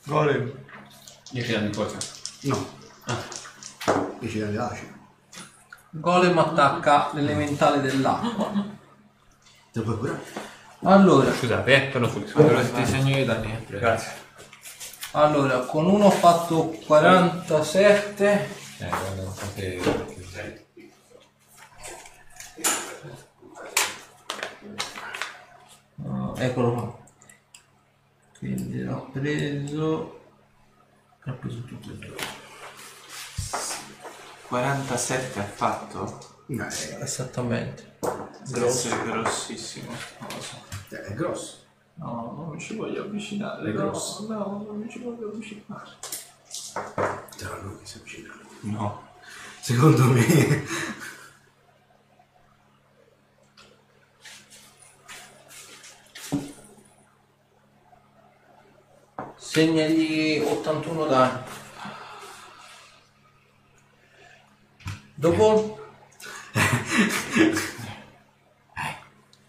Golem. 0.06 0.52
10 1.32 1.52
danni 1.52 1.74
forza. 1.74 1.98
no 2.44 2.68
10 4.20 4.40
danni 4.40 4.58
acido 4.58 4.96
Golem 5.90 6.38
attacca 6.38 7.10
l'elementale 7.14 7.82
dell'acqua. 7.82 8.52
te 9.72 9.80
lo 9.80 9.84
puoi 9.84 9.98
curare 9.98 10.22
Allora, 10.84 11.34
Scusate, 11.34 11.74
eh, 11.88 11.92
torno 11.92 12.08
subito. 12.08 12.38
Allora 12.38 12.62
ti 12.64 12.86
segno 12.86 13.18
io 13.18 13.26
danni. 13.26 13.52
eh. 13.52 13.66
Grazie. 13.66 14.12
allora, 15.12 15.60
con 15.62 15.88
uno 15.88 16.06
ho 16.06 16.12
fatto 16.12 16.70
47. 16.86 18.50
Eh, 18.80 18.88
guarda, 18.90 19.22
non. 19.24 19.34
Ah, 19.34 20.67
eccolo 26.38 26.74
qua. 26.74 26.98
Quindi 28.40 28.84
l'ho 28.84 29.10
preso. 29.12 30.20
L'ho 31.24 31.34
preso 31.40 31.62
tutti 31.64 31.90
e 31.92 31.96
due. 31.96 32.16
47 34.48 35.40
ha 35.40 35.44
fatto? 35.44 36.36
eh, 36.48 36.66
Esattamente. 37.02 37.96
Deve 38.48 38.68
essere 38.68 39.04
grossissimo. 39.04 39.92
Non 40.20 40.30
lo 40.30 40.42
so. 40.42 40.56
è 40.96 41.14
grosso 41.14 41.66
No, 41.96 42.34
non 42.38 42.50
mi 42.54 42.60
ci 42.62 42.76
voglio 42.76 43.04
avvicinare. 43.04 43.68
È 43.70 43.74
no, 43.74 43.90
grosso. 43.90 44.28
no, 44.30 44.64
non 44.66 44.78
mi 44.78 44.90
ci 44.90 45.00
voglio 45.00 45.30
avvicinare. 45.30 45.90
sarà 47.36 47.58
lui 47.64 47.78
che 47.80 47.86
si 47.86 47.98
avvicina 47.98 48.34
No. 48.62 49.08
secondo 49.62 50.04
me 50.06 50.66
Segnagli 59.62 60.40
81 60.46 61.06
danni. 61.08 61.40
Dopo? 65.16 65.80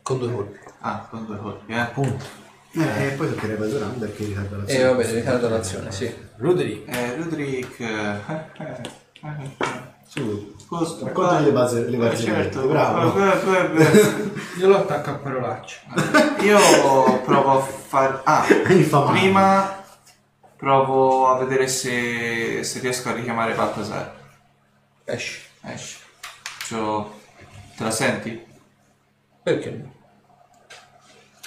Con 0.01 0.19
due 0.19 0.33
colpi. 0.33 0.59
Ah, 0.81 1.07
con 1.11 1.27
due 1.27 1.37
colpi, 1.37 1.73
eh. 1.75 1.85
Punto. 1.93 2.25
eh, 2.73 3.07
e 3.09 3.11
poi 3.19 3.29
toccherebbe 3.29 3.67
a 3.67 3.69
Durand 3.69 3.99
perché 3.99 4.25
ritarda 4.25 4.57
E 4.57 4.59
l'azione 4.61 4.81
Eh, 4.81 4.87
vabbè, 4.95 5.23
fare 5.25 5.49
l'azione, 5.51 5.93
sì. 5.93 6.15
Ruderi. 6.37 6.85
Eh, 6.87 7.15
Rudrick. 7.17 7.81
eh, 7.81 7.87
eh, 8.57 8.81
eh, 9.21 9.97
su 10.07 10.55
Scusa, 10.65 11.05
raccontami 11.05 11.45
le 11.45 11.53
base 11.53 11.85
le 11.87 11.97
Eh, 11.97 11.99
basi 11.99 12.25
certo, 12.25 12.67
bravo 12.67 13.13
que- 13.13 14.33
Io 14.59 14.69
lo 14.69 14.79
attacco 14.79 15.11
a 15.11 15.15
parolacce. 15.17 15.81
Io 16.41 17.21
provo 17.27 17.59
a 17.59 17.61
far. 17.61 18.23
Ah, 18.25 18.47
prima 18.65 19.77
provo 20.59 21.29
a 21.29 21.39
vedere 21.39 21.69
se, 21.69 22.63
se 22.65 22.81
riesco 22.81 23.09
a 23.09 23.13
richiamare 23.15 23.55
Baltasar. 23.55 24.15
Esci. 25.05 25.41
Esci. 25.63 25.97
C'ho- 26.69 27.17
Te 27.77 27.85
la 27.85 27.91
senti? 27.93 28.45
Perché 29.43 29.71
no? 29.71 29.95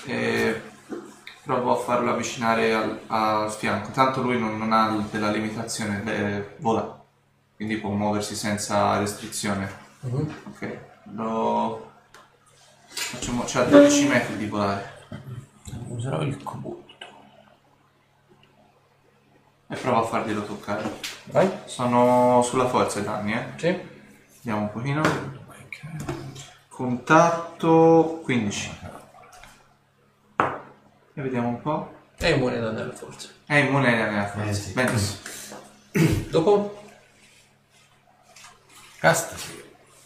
E 0.05 0.61
provo 1.43 1.73
a 1.73 1.83
farlo 1.83 2.11
avvicinare 2.11 2.73
al, 2.73 2.99
al 3.07 3.51
fianco. 3.51 3.91
Tanto 3.91 4.21
lui 4.21 4.39
non, 4.39 4.57
non 4.57 4.71
ha 4.71 5.05
della 5.11 5.29
limitazione, 5.29 6.01
eh, 6.05 6.55
vola. 6.59 6.99
Quindi 7.55 7.77
può 7.77 7.89
muoversi 7.91 8.35
senza 8.35 8.97
restrizione. 8.97 9.69
Mhm. 9.99 10.35
Ok. 10.47 10.77
Lo 11.13 11.91
facciamo. 12.87 13.43
C'ha 13.45 13.63
12 13.65 14.07
metri 14.07 14.37
di 14.37 14.47
volare. 14.47 14.99
Userò 15.89 16.21
il 16.21 16.41
cobolto. 16.41 16.90
E 19.71 19.75
provo 19.77 20.03
a 20.03 20.05
farglielo 20.05 20.43
toccare. 20.43 20.99
Vai? 21.27 21.49
Sono 21.63 22.41
sulla 22.43 22.67
forza 22.67 22.99
i 22.99 23.03
danni, 23.03 23.33
eh. 23.33 23.45
Sì. 23.55 23.79
Vediamo 24.39 24.63
un 24.63 24.69
pochino. 24.69 25.01
Contatto 26.67 28.19
15. 28.21 28.79
E 31.13 31.21
vediamo 31.21 31.47
un 31.47 31.61
po'. 31.61 31.93
È 32.17 32.27
immune 32.27 32.59
da 32.59 32.71
nella 32.71 32.91
forza. 32.91 33.29
È 33.45 33.55
immune 33.55 33.95
nella 33.95 34.27
forza. 34.27 34.49
Eh, 34.49 34.53
sì. 34.53 34.73
Benissimo. 34.73 35.19
Dopo? 36.29 36.83
Castasi. 38.99 39.63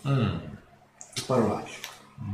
Mm. 0.08 0.38
parolacce 1.26 1.80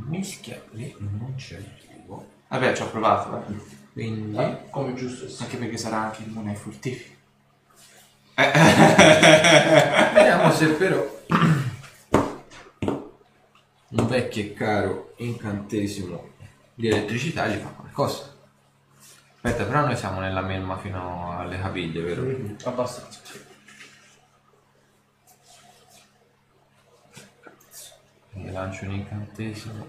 Mischia 0.09 0.61
lì 0.71 0.93
non 0.99 1.35
c'è 1.37 1.55
il 1.55 1.71
vivo. 1.87 2.29
Vabbè, 2.49 2.73
ci 2.73 2.81
ho 2.81 2.89
provato, 2.89 3.37
eh. 3.37 3.79
Quindi... 3.93 4.37
Come 4.69 4.93
giusto 4.95 5.29
sia. 5.29 5.45
Anche 5.45 5.55
perché 5.55 5.77
sarà 5.77 6.01
anche 6.01 6.23
immune 6.23 6.49
ai 6.49 6.55
furtivi. 6.57 7.19
Vediamo 10.13 10.51
se 10.51 10.67
però... 10.73 11.19
un 13.91 14.07
vecchio 14.07 14.43
e 14.43 14.53
caro 14.53 15.13
incantesimo 15.17 16.29
di 16.73 16.87
elettricità 16.87 17.47
gli 17.47 17.59
fa 17.59 17.69
qualcosa. 17.69 18.33
Aspetta, 19.43 19.65
però 19.65 19.85
noi 19.85 19.97
siamo 19.97 20.19
nella 20.19 20.41
melma 20.41 20.77
fino 20.77 21.37
alle 21.37 21.59
caviglie, 21.59 22.01
vero? 22.01 22.55
Abbastanza. 22.63 23.19
sì. 23.23 23.49
Gli 28.33 28.51
lancio 28.51 28.85
un 28.85 28.91
incantesimo. 28.91 29.87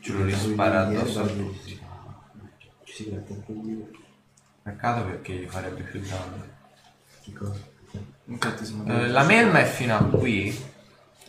Ce 0.00 0.12
lo 0.12 0.24
rispara 0.24 0.86
addosso 0.86 1.20
a 1.20 1.26
tutti. 1.26 1.80
Ci 2.84 2.92
si 2.92 3.10
mette 3.10 3.32
un 3.32 3.44
po' 3.44 3.52
di... 3.52 4.02
Peccato 4.62 5.04
perché 5.04 5.34
gli 5.34 5.48
farebbe 5.48 5.82
più 5.82 6.00
danno. 6.00 6.62
Che 7.24 7.32
cosa? 7.32 7.72
Incantesimo 8.26 8.84
Eh, 8.86 9.08
la 9.08 9.22
melma 9.22 9.60
è 9.60 9.64
fino 9.64 9.96
a 9.96 10.02
qui. 10.04 10.72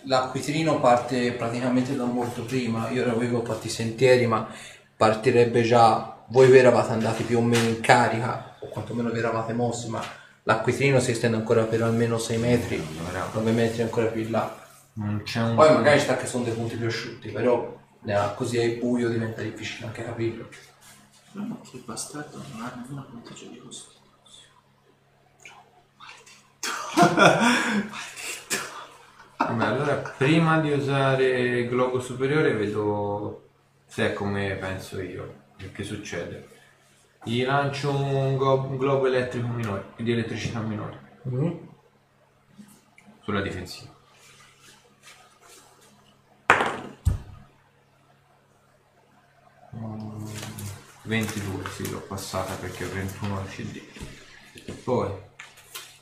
L'acquitrino 0.04 0.80
parte 0.80 1.32
praticamente 1.32 1.96
da 1.96 2.04
molto 2.04 2.44
prima. 2.44 2.90
Io 2.90 3.10
avevo 3.10 3.44
fatti 3.44 3.68
i 3.68 3.70
sentieri, 3.70 4.28
ma 4.28 4.48
partirebbe 4.96 5.64
già. 5.64 6.24
Voi 6.28 6.50
vi 6.50 6.58
eravate 6.58 6.92
andati 6.92 7.24
più 7.24 7.38
o 7.38 7.42
meno 7.42 7.68
in 7.68 7.80
carica, 7.82 8.58
o 8.60 8.68
quantomeno 8.68 9.10
vi 9.10 9.20
eravate 9.20 9.54
mossi, 9.54 9.90
ma 9.90 10.02
l'acquitrino 10.44 11.00
si 11.00 11.12
estende 11.12 11.38
ancora 11.38 11.64
per 11.64 11.82
almeno 11.84 12.18
6 12.18 12.38
metri, 12.38 12.84
9 13.34 13.52
metri 13.52 13.82
ancora 13.82 14.08
più 14.08 14.22
in 14.22 14.32
là. 14.32 14.64
Non 14.94 15.22
c'è 15.24 15.42
un. 15.42 15.56
Poi 15.56 15.74
magari 15.74 16.00
sta 16.00 16.18
che 16.18 16.26
sono 16.26 16.44
dei 16.44 16.54
punti 16.54 16.76
più 16.76 16.88
asciutti, 16.88 17.30
però 17.30 17.78
eh, 18.06 18.18
così 18.36 18.58
è 18.58 18.78
buio 18.78 19.10
diventa 19.10 19.42
difficile 19.42 19.88
anche 19.88 20.04
capirlo. 20.04 20.48
Ma 21.34 21.58
che 21.70 21.82
bastardo 21.86 22.42
non 22.54 22.62
ha 22.62 22.74
nemmeno 22.76 23.06
punteggio 23.10 23.48
di 23.48 23.58
costo. 23.58 23.95
Vabbè, 29.38 29.66
allora 29.66 29.96
prima 29.96 30.60
di 30.60 30.72
usare 30.72 31.68
globo 31.68 32.00
superiore 32.00 32.54
vedo 32.54 33.50
se 33.86 34.12
è 34.12 34.14
come 34.14 34.56
penso 34.56 35.02
io. 35.02 35.44
Che 35.72 35.84
succede? 35.84 36.50
Gli 37.24 37.44
lancio 37.44 37.92
un, 37.92 38.38
go- 38.38 38.66
un 38.70 38.78
globo 38.78 39.08
elettrico 39.08 39.48
minore, 39.48 39.94
di 39.98 40.12
elettricità 40.12 40.60
minore. 40.60 41.20
Sulla 43.24 43.42
difensiva. 43.42 43.94
Mm, 49.76 50.26
22, 51.04 51.70
sì, 51.70 51.90
l'ho 51.90 52.02
passata 52.02 52.54
perché 52.56 52.86
ho 52.86 52.92
21 52.92 53.38
al 53.38 53.48
CD. 53.48 53.82
Poi 54.84 55.12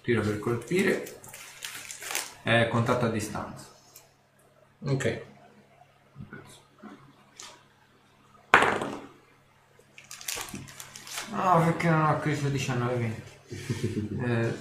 tiro 0.03 0.21
per 0.21 0.37
colpire. 0.37 1.21
È 2.43 2.67
contatto 2.69 3.05
a 3.05 3.09
distanza. 3.09 3.65
Ok. 4.81 5.21
No, 11.31 11.63
perché 11.63 11.89
non 11.89 12.05
ho 12.09 12.19
preso 12.19 12.49
19 12.49 12.95
20. 12.95 14.19
eh, 14.25 14.53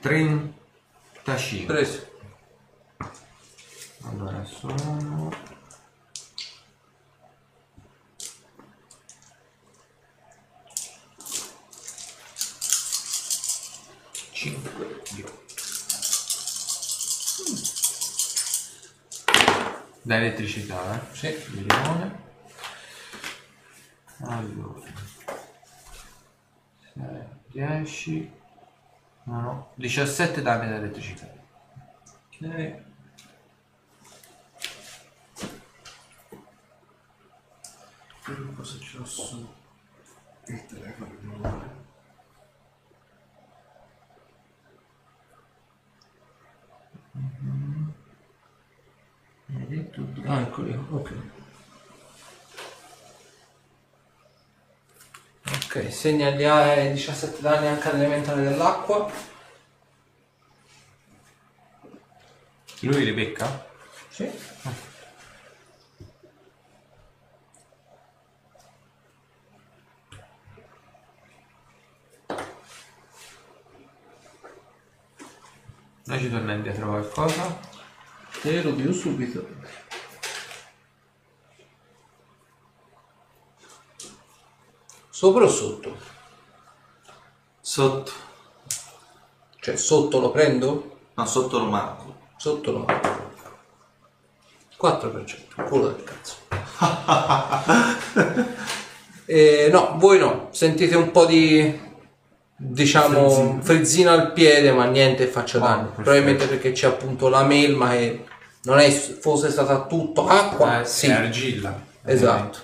35. 0.00 1.74
Preso. 1.74 2.10
Allora 4.02 4.44
sono... 4.44 5.30
Cinque. 14.42 15.00
Da 20.02 20.16
elettricità, 20.16 20.96
eh? 20.96 21.14
Sì. 21.14 21.28
di 21.50 21.64
limone. 21.64 22.20
Allora. 24.22 24.90
10. 27.52 28.32
No, 29.22 29.40
no. 29.40 29.72
17 29.76 30.42
danni 30.42 30.68
da 30.68 30.74
elettricità. 30.74 31.32
Ok. 32.26 32.82
Cosa 38.56 38.78
ce 38.80 38.98
l'ho 38.98 39.04
su? 39.04 39.54
Il 40.46 40.66
telefono 40.66 41.16
non 41.20 41.40
vale. 41.40 41.82
Ah, 50.24 50.40
eccoli, 50.40 50.74
ok. 50.90 51.12
Ok, 55.44 55.92
segna 55.92 56.30
gli 56.30 56.42
eh, 56.42 56.92
17 56.92 57.40
danni 57.40 57.66
anche 57.66 57.88
all'elementare 57.88 58.42
dell'acqua. 58.42 59.10
Lui 62.80 63.04
li 63.04 63.12
becca? 63.12 63.66
Sì. 64.08 64.51
Noi 76.04 76.18
ci 76.18 76.30
torna 76.30 76.54
indietro 76.54 76.88
qualcosa. 76.88 77.58
Te 78.40 78.62
lo 78.62 78.72
dico 78.72 78.92
subito. 78.92 79.46
Sopra 85.10 85.44
o 85.44 85.48
sotto? 85.48 85.96
Sotto. 87.60 88.10
Cioè 89.60 89.76
sotto 89.76 90.18
lo 90.18 90.32
prendo? 90.32 90.98
No, 91.14 91.24
sotto 91.24 91.58
lo 91.58 91.66
marco. 91.66 92.16
Sotto 92.36 92.72
lo 92.72 92.78
mando. 92.80 93.30
4%, 94.80 95.68
culo 95.68 95.92
del 95.92 96.02
cazzo. 96.02 96.40
Eh, 99.24 99.68
no, 99.70 99.94
voi 99.98 100.18
no, 100.18 100.48
sentite 100.50 100.96
un 100.96 101.12
po' 101.12 101.24
di 101.24 101.80
diciamo 102.64 103.58
frizzina 103.60 104.12
al 104.12 104.32
piede, 104.32 104.72
ma 104.72 104.84
niente 104.84 105.26
faccia 105.26 105.58
danni. 105.58 105.82
perfetto. 105.86 106.02
Probabilmente 106.02 106.46
perché 106.46 106.72
c'è 106.72 106.86
appunto 106.86 107.28
la 107.28 107.42
melma 107.44 107.90
che 107.90 108.24
non 108.64 108.78
è 108.78 108.88
fosse 108.90 109.50
stata 109.50 109.86
tutto 109.86 110.26
acqua, 110.28 110.80
Eh, 110.80 110.84
sì, 110.84 111.06
È 111.06 111.12
argilla. 111.12 111.80
esatto. 112.04 112.58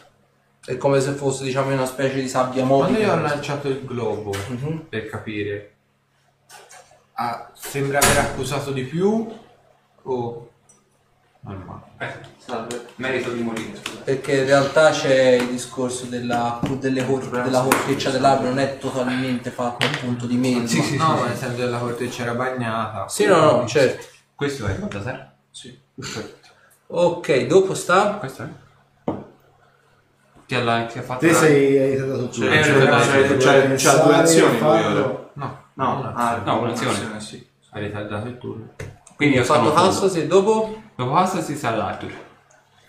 È 0.65 0.77
come 0.77 1.01
se 1.01 1.13
fosse 1.13 1.45
diciamo 1.45 1.73
una 1.73 1.87
specie 1.87 2.21
di 2.21 2.29
sabbia 2.29 2.65
Quando 2.65 2.99
io 2.99 3.13
ho 3.13 3.17
lanciato 3.21 3.69
il 3.69 3.85
globo 3.85 4.35
Mhm. 4.49 4.87
per 4.89 5.07
capire, 5.09 5.73
ah, 7.15 7.51
sembra 7.55 7.99
aver 7.99 8.19
accusato 8.19 8.71
di 8.71 8.83
più 8.83 9.27
o 10.03 10.51
Salve. 12.39 12.87
merito 12.97 13.31
di 13.31 13.43
morire, 13.43 13.77
scusa. 13.83 14.01
Perché 14.05 14.39
in 14.39 14.45
realtà 14.47 14.91
c'è 14.91 15.33
il 15.33 15.49
discorso 15.49 16.07
della, 16.07 16.61
delle 16.79 17.05
cor- 17.07 17.29
della 17.43 17.61
corteccia 17.61 18.11
dell'albero, 18.11 18.49
non 18.51 18.59
è 18.59 18.79
totalmente 18.79 19.51
fatto 19.51 19.87
appunto 19.87 20.27
di 20.27 20.37
melma. 20.37 20.67
Sì, 20.67 20.81
sì, 20.83 20.97
no, 20.97 21.23
nel 21.25 21.37
senso 21.37 21.57
della 21.57 21.79
corteccia 21.79 22.23
era 22.23 22.33
bagnata. 22.35 23.09
Sì, 23.09 23.27
no, 23.27 23.37
no, 23.61 23.67
certo. 23.67 24.07
Questo 24.35 24.67
è 24.67 24.73
il 24.73 24.79
Baltasar? 24.79 25.31
Sì. 25.51 25.79
Perfetto. 25.95 26.49
Ok, 26.91 27.47
dopo 27.47 27.75
sta 27.75 28.15
Questo 28.15 28.43
è? 28.43 28.49
Ti 30.47 30.55
ha, 30.55 30.63
la- 30.65 30.85
ti 30.87 30.99
ha 30.99 31.03
fatto 31.03 31.21
Te 31.27 31.33
la- 31.33 31.39
sei 31.39 31.77
aiutato 31.79 32.29
tu. 32.31 32.41
C'ha- 32.41 33.37
c'ha- 33.37 33.75
c'ha 33.75 33.97
due 34.05 34.15
azioni 34.15 34.59
lui 34.59 34.67
ora. 34.69 35.29
No, 35.35 35.63
No, 35.75 35.99
una 35.99 36.13
ah, 36.15 36.41
no, 36.45 36.61
un'azione. 36.63 37.21
sì. 37.21 37.47
ha 37.71 37.79
ritardato 37.79 38.27
il 38.29 38.39
turno. 38.39 38.69
Quindi 39.15 39.39
ho 39.39 39.45
fatto 39.45 39.69
sono 39.69 39.77
full. 39.77 39.89
Hassas 39.89 40.15
e 40.17 40.27
dopo? 40.27 40.78
Dopo 40.99 41.15
Hassas 41.15 41.45
si 41.45 41.57
sa 41.57 41.71
l'Arthur. 41.77 42.13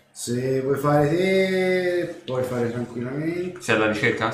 Se 0.09 0.61
vuoi 0.61 0.79
fare 0.79 1.09
te, 1.09 2.21
puoi 2.25 2.41
fare 2.41 2.71
tranquillamente. 2.71 3.61
Sei 3.61 3.75
alla 3.75 3.91
ricerca? 3.91 4.31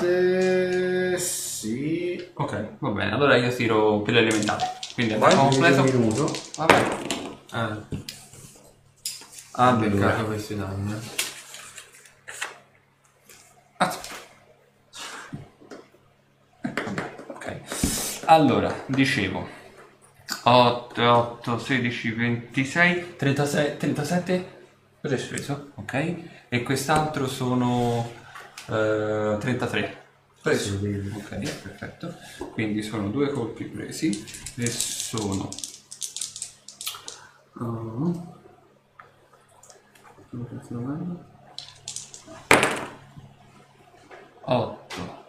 Sì. 1.18 2.26
Ok, 2.32 2.68
va 2.78 2.88
bene. 2.88 3.12
Allora 3.12 3.36
io 3.36 3.54
tiro 3.54 4.00
per 4.00 4.14
l'elementare. 4.14 4.78
Quindi 4.94 5.16
Vai, 5.16 5.30
attacco 5.30 5.44
Un 5.44 5.50
completo. 5.50 5.82
minuto. 5.82 6.32
Vabbè. 6.56 6.88
Ah, 7.50 7.78
ah 9.52 9.72
beccato 9.72 10.24
questi 10.24 10.56
danni. 10.56 10.94
Aspetta. 13.76 14.14
Ok. 17.26 17.56
Allora, 18.24 18.74
dicevo. 18.86 19.55
8, 20.48 21.02
8, 21.02 21.58
16, 21.58 22.12
26, 22.12 23.16
36, 23.16 23.76
37. 23.78 24.46
Preso. 25.00 25.28
Preso, 25.28 25.70
ok. 25.74 26.16
E 26.48 26.62
quest'altro 26.62 27.26
sono 27.26 28.08
eh, 28.68 29.36
33. 29.40 30.04
Preso. 30.40 30.78
Ok, 31.16 31.38
perfetto. 31.62 32.14
Quindi 32.52 32.80
sono 32.84 33.08
due 33.08 33.30
colpi 33.32 33.64
presi 33.64 34.24
e 34.54 34.66
sono 34.66 35.48
uh, 37.54 38.34
8 44.42 45.24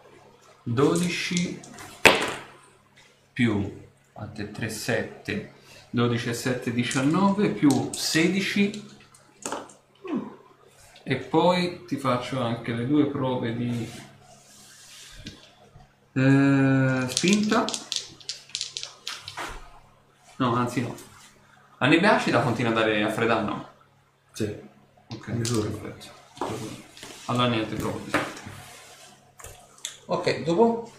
12 0.61 1.59
più 3.33 3.86
4 4.17 4.51
3 4.51 4.69
7 4.69 5.53
12 5.91 6.29
e 6.29 6.33
7 6.33 6.73
19 6.73 7.49
più 7.51 7.89
16 7.93 8.95
e 11.03 11.15
poi 11.17 11.85
ti 11.85 11.97
faccio 11.97 12.41
anche 12.41 12.73
le 12.73 12.87
due 12.87 13.05
prove 13.05 13.55
di 13.55 13.89
eh, 16.13 17.05
spinta. 17.07 17.63
No 20.37 20.55
anzi 20.55 20.81
no. 20.81 20.95
La 21.77 21.87
nebbia 21.87 22.15
acida 22.15 22.41
continua 22.41 22.71
a 22.71 22.73
dare 22.75 23.03
a 23.03 23.09
freddare 23.09 23.65
Sì. 24.33 24.55
ok. 25.13 25.27
Misura. 25.27 25.69
perfetto. 25.69 26.07
Allora 27.25 27.47
niente 27.49 27.75
provo 27.75 28.01
di 28.03 28.11
Ok, 30.05 30.43
dopo? 30.43 30.91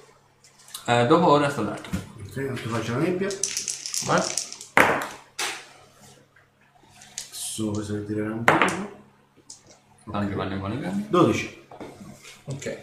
eh, 0.87 1.07
dopo 1.07 1.27
ora 1.29 1.51
sta 1.51 1.63
l'altro 1.63 1.91
Ok, 2.29 2.45
tanto 2.45 2.69
faccio 2.69 2.93
la 2.93 2.99
nebbia. 2.99 3.29
Vai. 4.05 4.21
Questo 7.73 7.95
che 7.95 8.05
tirerà 8.05 8.35
un 8.35 8.45
po'. 8.45 8.53
anche 10.13 10.35
vanno 10.35 10.61
con 10.61 10.71
le 10.71 10.79
gambe 10.79 11.07
12. 11.09 11.67
Ok. 12.45 12.83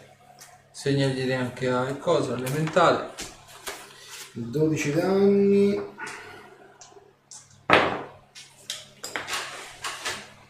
Segnagli 0.72 1.32
anche 1.32 1.70
a 1.70 1.88
il 1.88 2.00
coso, 2.00 2.34
elementale. 2.34 3.14
12 4.34 4.94
danni. 4.94 5.94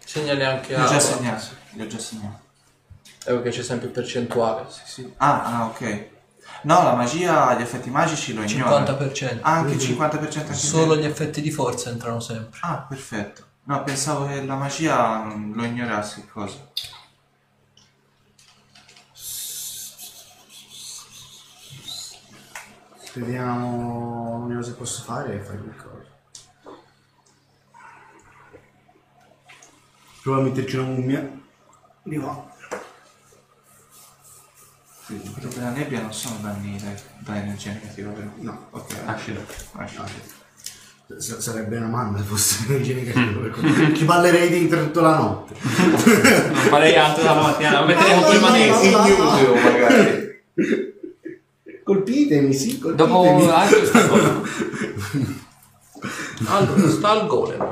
Segnali 0.06 0.44
anche 0.46 0.70
Li 0.70 0.76
a... 0.76 0.86
ho 0.86 0.88
già 0.88 1.00
segnato. 1.02 1.46
Li 1.72 1.82
ho 1.82 1.88
già 1.88 2.00
segnato. 2.00 2.40
Eh, 3.26 3.34
perché 3.34 3.50
c'è 3.50 3.64
sempre 3.64 3.88
il 3.88 3.94
percentuale. 3.94 4.68
Sì. 4.86 5.14
Ah, 5.18 5.44
ah, 5.44 5.66
ok. 5.66 6.14
No, 6.66 6.82
la 6.82 6.96
magia, 6.96 7.56
gli 7.56 7.62
effetti 7.62 7.92
magici 7.92 8.34
lo 8.34 8.42
ignora. 8.42 8.84
50%. 8.84 9.40
Ah, 9.42 9.58
anche 9.58 9.74
il 9.74 9.80
50% 9.80 10.38
anche 10.40 10.54
Solo 10.56 10.96
gli 10.96 11.06
effetti 11.06 11.40
di 11.42 11.52
forza 11.52 11.92
entrano 11.92 12.20
sempre. 12.20 12.58
Ah, 12.64 12.86
perfetto. 12.90 13.44
No, 13.66 13.84
pensavo 13.84 14.26
che 14.26 14.44
la 14.44 14.56
magia 14.56 15.24
mm, 15.24 15.54
lo 15.54 15.64
ignorasse 15.64 16.22
il 16.22 16.28
coso. 16.28 16.72
Vediamo 23.14 24.42
vediamo 24.42 24.62
se 24.62 24.74
posso 24.74 25.04
fare 25.04 25.36
e 25.36 25.40
fare 25.40 25.58
qualcosa. 25.60 26.14
Prova 30.24 30.40
a 30.40 30.42
metterci 30.42 30.78
una 30.78 30.88
mummia. 30.88 31.42
Di 32.02 32.18
qua. 32.18 32.55
Quelli 35.06 35.32
della 35.54 35.70
nebbia 35.70 36.02
non 36.02 36.12
sono 36.14 36.38
danni 36.42 36.80
da, 36.82 36.90
da 37.20 37.40
energia 37.40 37.72
negativa, 37.74 38.10
vero? 38.12 38.32
No, 38.38 38.68
ok. 38.72 38.96
Ascilo. 39.06 39.46
S- 41.18 41.38
sarebbe 41.38 41.78
una 41.78 41.88
manna 41.88 42.18
se 42.18 42.24
fosse 42.24 42.66
energia 42.74 42.96
negativa. 42.96 43.40
perché 43.42 43.94
Ci 43.96 44.06
ballerei 44.06 44.50
dentro 44.50 44.84
tutta 44.86 45.02
la 45.02 45.18
notte. 45.18 45.54
non 45.62 46.56
farei 46.70 46.96
altro 46.96 47.24
dalla 47.24 47.42
mattina 47.42 47.80
lo 47.82 47.86
metterei 47.86 48.18
un 48.18 48.30
prima 48.30 48.50
no, 48.50 48.56
di 48.56 48.90
no. 48.90 49.08
Ignudo, 49.08 49.54
magari. 49.54 50.44
Colpitemi, 51.84 52.54
sì, 52.54 52.80
colpitemi. 52.80 53.08
dopo 53.10 53.52
altro 53.54 53.86
sta 53.86 54.08
cosa 54.08 54.42
Allora, 56.48 56.90
sta 56.90 57.10
al 57.12 57.28
golem. 57.28 57.68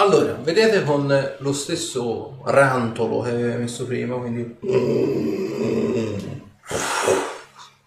Allora, 0.00 0.34
vedete 0.34 0.84
con 0.84 1.34
lo 1.38 1.52
stesso 1.52 2.40
rantolo 2.44 3.22
che 3.22 3.30
aveva 3.30 3.56
messo 3.56 3.84
prima, 3.84 4.14
quindi 4.14 4.56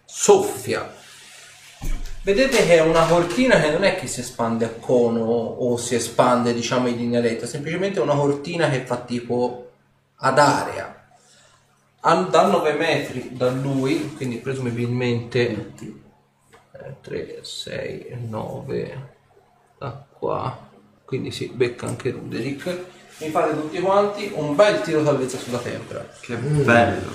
soffia. 0.04 0.92
Vedete 2.22 2.66
che 2.66 2.74
è 2.74 2.82
una 2.82 3.06
cortina 3.06 3.58
che 3.58 3.70
non 3.70 3.84
è 3.84 3.94
che 3.94 4.06
si 4.08 4.20
espande 4.20 4.66
a 4.66 4.74
cono 4.78 5.22
o 5.22 5.78
si 5.78 5.94
espande, 5.94 6.52
diciamo, 6.52 6.86
in 6.86 6.98
linea 6.98 7.22
retta, 7.22 7.46
semplicemente 7.46 7.98
è 7.98 8.02
una 8.02 8.14
cortina 8.14 8.68
che 8.68 8.84
fa 8.84 8.98
tipo 8.98 9.70
ad 10.16 10.38
area. 10.38 11.14
Da 11.98 12.46
9 12.46 12.72
metri 12.74 13.30
da 13.34 13.48
lui, 13.48 14.12
quindi 14.16 14.36
presumibilmente 14.36 15.72
3, 17.00 17.38
6, 17.42 18.18
9 18.28 19.16
da 19.78 20.04
qua 20.10 20.70
quindi 21.12 21.30
si 21.30 21.50
becca 21.54 21.86
anche 21.86 22.10
Ruderick 22.10 22.84
mi 23.18 23.28
fate 23.28 23.52
tutti 23.52 23.78
quanti 23.80 24.32
un 24.34 24.54
bel 24.54 24.80
tiro 24.80 25.04
salvezza 25.04 25.36
sulla 25.36 25.58
tempra. 25.58 26.08
Che 26.18 26.34
bello. 26.36 27.10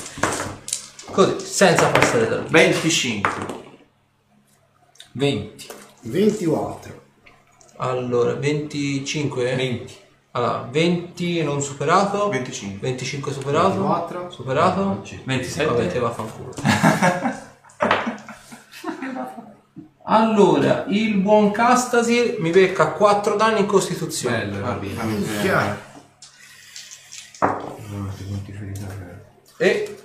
così 1.10 1.40
senza 1.44 1.88
passare 1.88 2.28
da 2.28 2.36
lui. 2.38 2.48
25. 2.48 3.32
20 5.14 5.68
24. 6.02 7.02
allora 7.78 8.34
25 8.36 9.56
20 9.56 9.96
allora 10.32 10.68
20 10.70 11.44
non 11.44 11.60
superato. 11.64 12.30
25. 12.30 12.78
25 12.80 13.34
superato. 13.34 13.70
24. 13.70 14.30
superato. 14.30 15.02
27 15.24 15.66
vabbè. 15.66 15.88
te 15.88 15.98
vaffanculo 15.98 16.54
allora 20.10 20.86
il 20.88 21.16
buon 21.16 21.52
Castasir 21.52 22.40
mi 22.40 22.50
becca 22.52 22.92
4 22.92 23.36
danni 23.36 23.60
in 23.60 23.66
costituzione 23.66 24.46
bello 24.46 24.62
va 24.66 24.72
bene 24.74 25.42
Chiaro. 25.42 25.78
e 29.58 29.98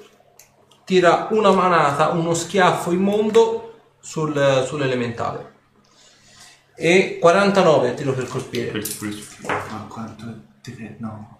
tira 0.84 1.28
una 1.30 1.52
manata, 1.52 2.08
uno 2.10 2.34
schiaffo 2.34 2.90
immondo 2.92 3.94
sul- 4.00 4.64
sull'elementale. 4.66 5.50
E 6.74 7.18
49 7.20 7.90
a 7.90 7.92
tiro 7.94 8.12
per 8.12 8.26
colpire. 8.26 8.72
Ma 9.46 9.86
quanto 9.88 10.24
deve... 10.62 10.96
No. 10.98 11.38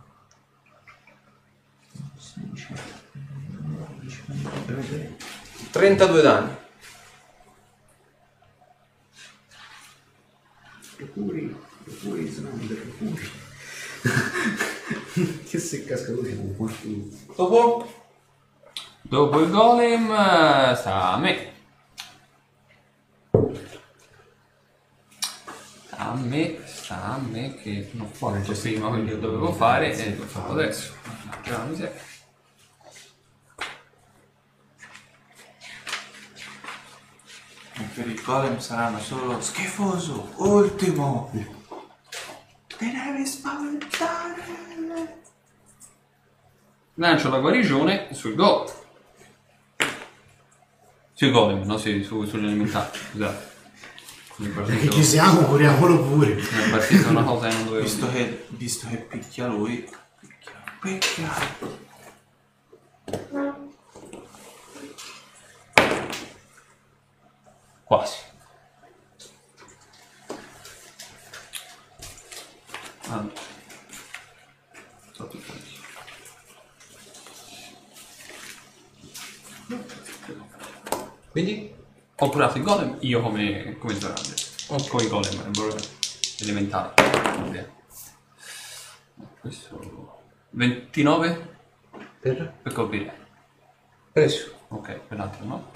32 5.71 6.23
danni. 6.23 6.57
Procuri, 11.05 11.57
procuri, 11.85 12.29
Slander, 12.29 12.77
procuri. 12.79 13.31
che 15.49 15.59
se 15.59 15.85
casca 15.85 16.15
così 16.15 16.37
con 16.37 16.57
quanti... 16.57 17.25
Dopo? 17.35 17.93
Dopo 19.03 19.41
il 19.41 19.51
golem 19.51 20.11
eh, 20.11 20.75
sta 20.77 21.13
a 21.13 21.19
me. 21.19 21.53
Sta 25.87 25.99
a 25.99 26.15
me 26.15 26.61
sta 26.93 27.15
a 27.15 27.19
me 27.19 27.55
che 27.57 27.89
non 27.93 28.07
ho 28.07 28.11
fatto 28.13 28.53
prima 28.53 28.89
quindi 28.89 29.13
lo 29.13 29.19
dovevo 29.19 29.53
fare 29.53 29.97
e 29.97 30.17
l'ho 30.17 30.25
fatto 30.25 30.53
adesso. 30.53 30.93
Già, 31.43 31.65
miseria. 31.65 32.12
Per 37.95 38.07
il 38.07 38.23
golem 38.23 38.59
saranno 38.59 38.99
solo 39.01 39.41
schifoso, 39.41 40.33
ultimo. 40.37 41.31
Te 41.33 42.91
devi 42.91 43.27
spaventare. 43.27 44.43
lancio 46.95 47.31
la 47.31 47.39
guarigione 47.39 48.09
sul 48.13 48.35
golem 48.35 48.71
sui 51.15 51.31
golem 51.31 51.63
no 51.65 51.79
sì, 51.79 52.03
su, 52.03 52.25
sugli 52.27 52.45
elementari 52.45 52.99
scusate 52.99 53.51
mi 54.37 54.47
è 54.47 54.51
Perché 54.51 54.91
ci 54.91 55.05
siamo, 55.05 55.43
curiamolo 55.43 56.03
pure. 56.05 56.35
mi 56.35 56.41
è 56.41 56.71
partita 56.71 57.11
una 57.11 57.23
cosa 57.23 57.49
che 57.49 57.55
non 57.55 57.65
dovevo 57.67 57.83
Visto 57.85 58.07
dire 58.07 58.25
che, 58.25 58.47
visto 58.49 58.89
che 58.89 58.97
picchia 58.97 59.47
lui, 59.47 59.89
picchia, 60.19 60.63
picchia. 60.81 61.31
Quasi 67.93 68.17
allora 73.09 73.51
Quindi? 81.31 81.75
Ho 82.17 82.29
curato 82.29 82.59
il 82.59 82.65
golem, 82.65 82.97
io 83.01 83.23
come, 83.23 83.77
come 83.79 83.99
Zorander. 83.99 84.35
Ok. 84.69 84.89
Come 84.91 85.03
il 85.03 85.09
golem. 85.09 85.51
Vabbè. 87.41 87.69
Questo... 89.41 90.21
29 90.51 91.57
Per? 92.21 92.55
per 92.63 92.73
colpire. 92.75 93.27
Preso. 94.13 94.53
Ok, 94.69 94.93
per 94.93 95.17
l'altro 95.17 95.45
no. 95.47 95.71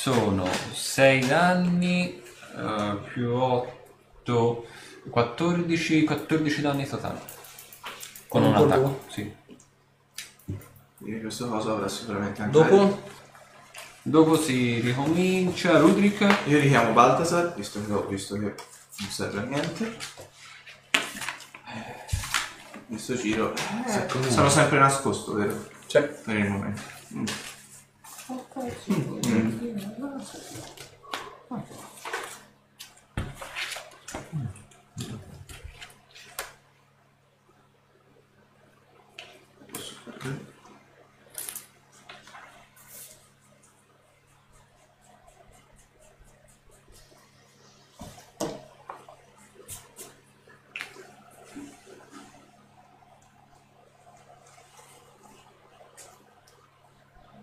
Sono 0.00 0.48
6 0.72 1.26
danni 1.26 2.22
eh, 2.56 2.98
più 3.12 3.34
8, 3.34 4.66
14, 5.10 6.04
14 6.04 6.60
danni 6.62 6.88
totali. 6.88 7.18
Con 8.26 8.44
un 8.44 8.54
colpo? 8.54 8.72
attacco, 8.72 9.04
sì. 9.08 9.30
Quindi 10.96 11.20
questo 11.20 11.48
coso 11.48 11.72
avrà 11.72 11.86
sicuramente 11.86 12.40
anche 12.40 12.58
Dopo? 12.58 13.02
Dopo 14.00 14.38
si 14.38 14.80
ricomincia. 14.80 15.76
Rudrick. 15.76 16.48
Io 16.48 16.58
richiamo 16.58 16.94
Baltasar, 16.94 17.52
visto 17.54 17.84
che 17.84 17.92
ho 17.92 18.06
visto 18.06 18.38
che 18.38 18.54
non 19.00 19.10
serve 19.10 19.40
a 19.40 19.42
niente. 19.42 19.96
Eh, 20.94 22.84
Questo 22.86 23.16
giro. 23.16 23.52
eh, 23.52 24.30
sono 24.30 24.48
sempre 24.48 24.78
nascosto, 24.78 25.34
vero? 25.34 25.68
Cioè, 25.84 26.04
Per 26.04 26.38
il 26.38 26.48
momento. 26.48 26.80
Mm. 27.12 27.24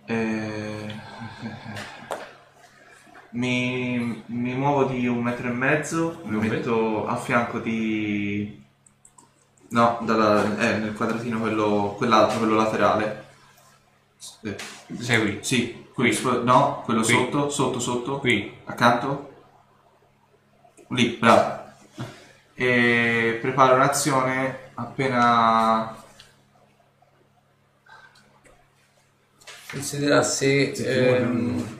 Eh, 0.10 0.95
mi, 3.32 4.24
mi 4.26 4.53
muovo 4.56 4.86
di 4.86 5.06
un 5.08 5.22
metro 5.22 5.48
e 5.50 5.52
mezzo, 5.77 6.22
mi 6.23 6.31
Dove? 6.31 6.47
metto 6.47 7.07
a 7.07 7.15
fianco 7.15 7.59
di... 7.59 8.65
No, 9.69 9.99
dalla, 10.01 10.57
eh, 10.59 10.77
nel 10.77 10.93
quadratino 10.93 11.39
quello, 11.39 11.93
quell'altro, 11.97 12.39
quello 12.39 12.56
laterale. 12.56 13.25
Eh, 14.43 14.56
Sei 14.99 15.19
qui. 15.22 15.39
sì, 15.41 15.85
qui, 15.93 16.14
sp- 16.14 16.43
no, 16.43 16.81
quello 16.85 17.01
Qui. 17.01 17.14
sotto, 17.14 17.49
sotto, 17.49 17.80
sotto, 17.80 18.19
Qui. 18.19 18.57
accanto. 18.65 19.33
Lì, 20.89 21.17
bravo. 21.19 21.65
E 22.53 23.38
preparo 23.41 23.75
un'azione 23.75 24.72
appena... 24.75 25.95
considera 29.69 30.23
se, 30.23 30.72
ehm, 30.72 31.77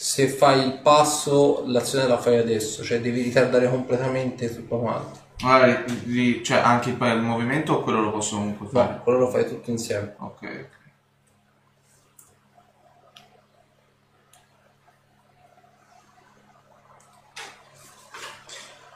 se 0.00 0.28
fai 0.28 0.64
il 0.64 0.78
passo, 0.78 1.64
l'azione 1.66 2.06
la 2.06 2.18
fai 2.18 2.38
adesso, 2.38 2.84
cioè 2.84 3.00
devi 3.00 3.20
ritardare 3.20 3.68
completamente 3.68 4.54
tutto 4.54 4.78
quanto. 4.78 5.18
Magari, 5.42 6.04
di- 6.04 6.40
cioè 6.44 6.58
anche 6.58 6.90
il, 6.90 6.96
il 7.02 7.20
movimento 7.20 7.72
o 7.72 7.82
quello 7.82 8.00
lo 8.00 8.12
posso 8.12 8.36
comunque 8.36 8.68
fare? 8.68 8.92
No, 8.92 9.02
quello 9.02 9.18
lo 9.18 9.28
fai 9.28 9.44
tutto 9.48 9.70
insieme. 9.70 10.14
Ok, 10.18 10.42
ok. 10.42 10.76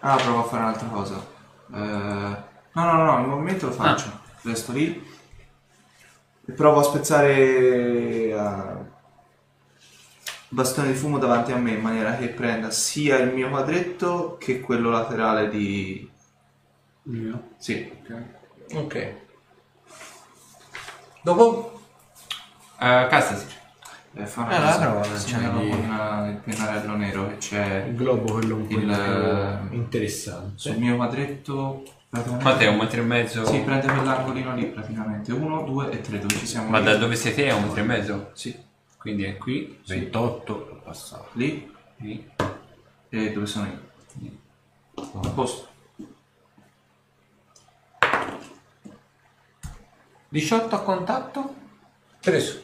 Ah, 0.02 0.16
provo 0.16 0.38
a 0.38 0.42
fare 0.44 0.62
un'altra 0.62 0.86
cosa. 0.86 1.14
Eh, 1.74 2.36
no, 2.74 2.84
no, 2.92 3.04
no, 3.04 3.20
il 3.22 3.26
movimento 3.26 3.66
lo 3.66 3.72
faccio. 3.72 4.20
Resto 4.42 4.70
lì. 4.70 5.04
E 6.46 6.52
provo 6.52 6.78
a 6.78 6.82
spezzare 6.84 7.34
eh, 7.34 8.34
bastone 10.52 10.88
di 10.88 10.94
fumo 10.94 11.18
davanti 11.18 11.50
a 11.50 11.56
me 11.56 11.70
in 11.72 11.80
maniera 11.80 12.14
che 12.16 12.28
prenda 12.28 12.70
sia 12.70 13.16
il 13.16 13.32
mio 13.32 13.48
quadretto 13.48 14.36
che 14.38 14.60
quello 14.60 14.90
laterale 14.90 15.48
di... 15.48 16.08
Mio. 17.04 17.48
Sì. 17.56 17.90
Ok. 18.74 19.14
Dopo? 21.22 21.80
Uh, 22.74 23.08
Castasi. 23.08 23.46
Eh, 24.14 24.26
fa 24.26 24.42
una 24.42 24.50
Eh, 24.56 24.60
la 24.60 24.66
cosa, 24.66 24.78
prova, 24.90 25.16
segnalo 25.16 25.58
cioè, 25.58 25.70
con 25.70 25.90
eh, 25.90 26.30
il 26.30 26.36
pennarello 26.44 26.96
nero 26.96 27.28
che 27.28 27.36
c'è 27.38 27.84
Il 27.88 27.94
globo 27.94 28.32
quello 28.34 28.56
un 28.56 28.66
po' 28.66 28.78
Il, 28.78 28.90
eh, 28.90 29.74
interessante. 29.74 30.52
sul 30.56 30.76
mio 30.76 30.96
quadretto. 30.96 31.82
Quanto 32.10 32.58
è? 32.58 32.66
Un 32.66 32.76
metro 32.76 33.00
e 33.00 33.04
mezzo? 33.04 33.46
Sì, 33.46 33.60
prende 33.60 33.86
quell'angolino 33.86 34.54
lì 34.54 34.66
praticamente. 34.66 35.32
Uno, 35.32 35.62
due 35.62 35.90
e 35.90 36.02
tre, 36.02 36.18
dove 36.18 36.34
ci 36.36 36.46
siamo. 36.46 36.68
Ma 36.68 36.78
lì. 36.78 36.84
da 36.84 36.96
dove 36.96 37.16
siete 37.16 37.46
è 37.46 37.52
un 37.54 37.62
metro 37.62 37.80
e 37.80 37.84
mezzo? 37.84 38.30
Sì, 38.34 38.54
Quindi 39.02 39.24
è 39.24 39.36
qui. 39.36 39.80
28 39.84 40.52
ho 40.52 40.76
passato. 40.76 41.30
lì 41.32 41.68
qui. 41.98 42.30
e 43.08 43.32
dove 43.32 43.46
sono 43.46 43.66
io. 43.66 43.90
A 45.20 45.28
posto. 45.30 45.68
18 50.28 50.74
a 50.76 50.82
contatto? 50.82 51.54
Preso. 52.20 52.62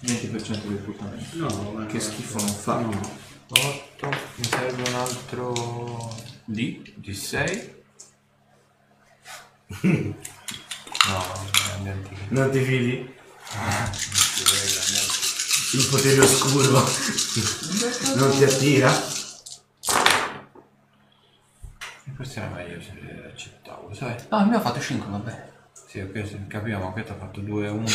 20% 0.00 0.66
di 0.66 0.74
reclutamento. 0.74 1.36
No, 1.36 1.70
ma 1.70 1.86
Che 1.86 2.00
schifo 2.00 2.38
non 2.38 2.48
fa. 2.48 2.80
No. 2.80 3.00
8, 3.50 4.08
mi 4.08 4.44
serve 4.44 4.88
un 4.88 4.94
altro 4.96 6.12
Di? 6.44 6.92
di 6.96 7.14
6. 7.14 7.84
no, 11.08 11.90
antichi. 11.90 12.26
Non 12.28 12.50
ti 12.50 12.62
fidi? 12.62 13.14
Il 15.72 15.86
potere 15.90 16.20
oscuro 16.20 16.70
non 18.16 18.30
ti 18.36 18.44
attira? 18.44 18.90
Forse 22.14 22.40
era 22.40 22.48
meglio 22.48 22.80
se 22.80 23.30
accettavo, 23.32 23.94
sai? 23.94 24.16
No, 24.28 24.40
il 24.40 24.46
mio 24.46 24.58
ha 24.58 24.60
fatto 24.60 24.80
5, 24.80 25.10
vabbè. 25.10 25.50
Sì, 25.86 26.00
ok, 26.00 26.26
se 26.26 26.46
capiamo, 26.46 26.92
questo 26.92 27.12
ha 27.12 27.16
fatto 27.16 27.40
2 27.40 27.68
1. 27.68 27.88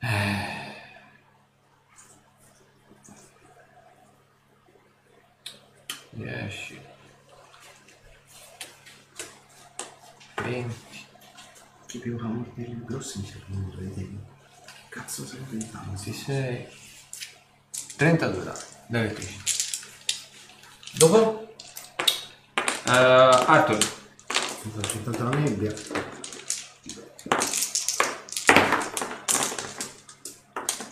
Eh. 0.00 0.64
10 6.16 6.80
20 10.42 10.95
Che 11.96 12.02
più 12.02 12.18
fa 12.18 12.26
morire 12.26 12.76
grossi 12.84 13.20
mi 13.20 13.26
servono 13.26 13.70
due 13.70 13.84
idee. 13.86 14.18
Cazzo 14.90 15.26
sei 15.26 15.38
inventato? 15.38 15.86
26 15.92 16.68
32 17.96 18.44
danni 18.44 18.58
da 18.86 18.98
elettricità. 18.98 19.50
Dopo? 20.92 21.54
Uh, 22.84 22.90
Arthur. 22.90 23.82
Sto 23.82 24.86
soltanto 24.86 25.22
la 25.22 25.30
nebbia. 25.30 25.74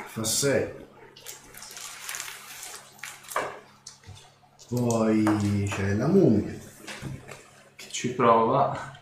Fa 0.06 0.24
6. 0.24 0.72
Poi 4.68 5.68
c'è 5.68 5.92
la 5.92 6.06
mummia. 6.06 6.58
Che 7.76 7.90
ci 7.90 8.08
prova. 8.14 8.93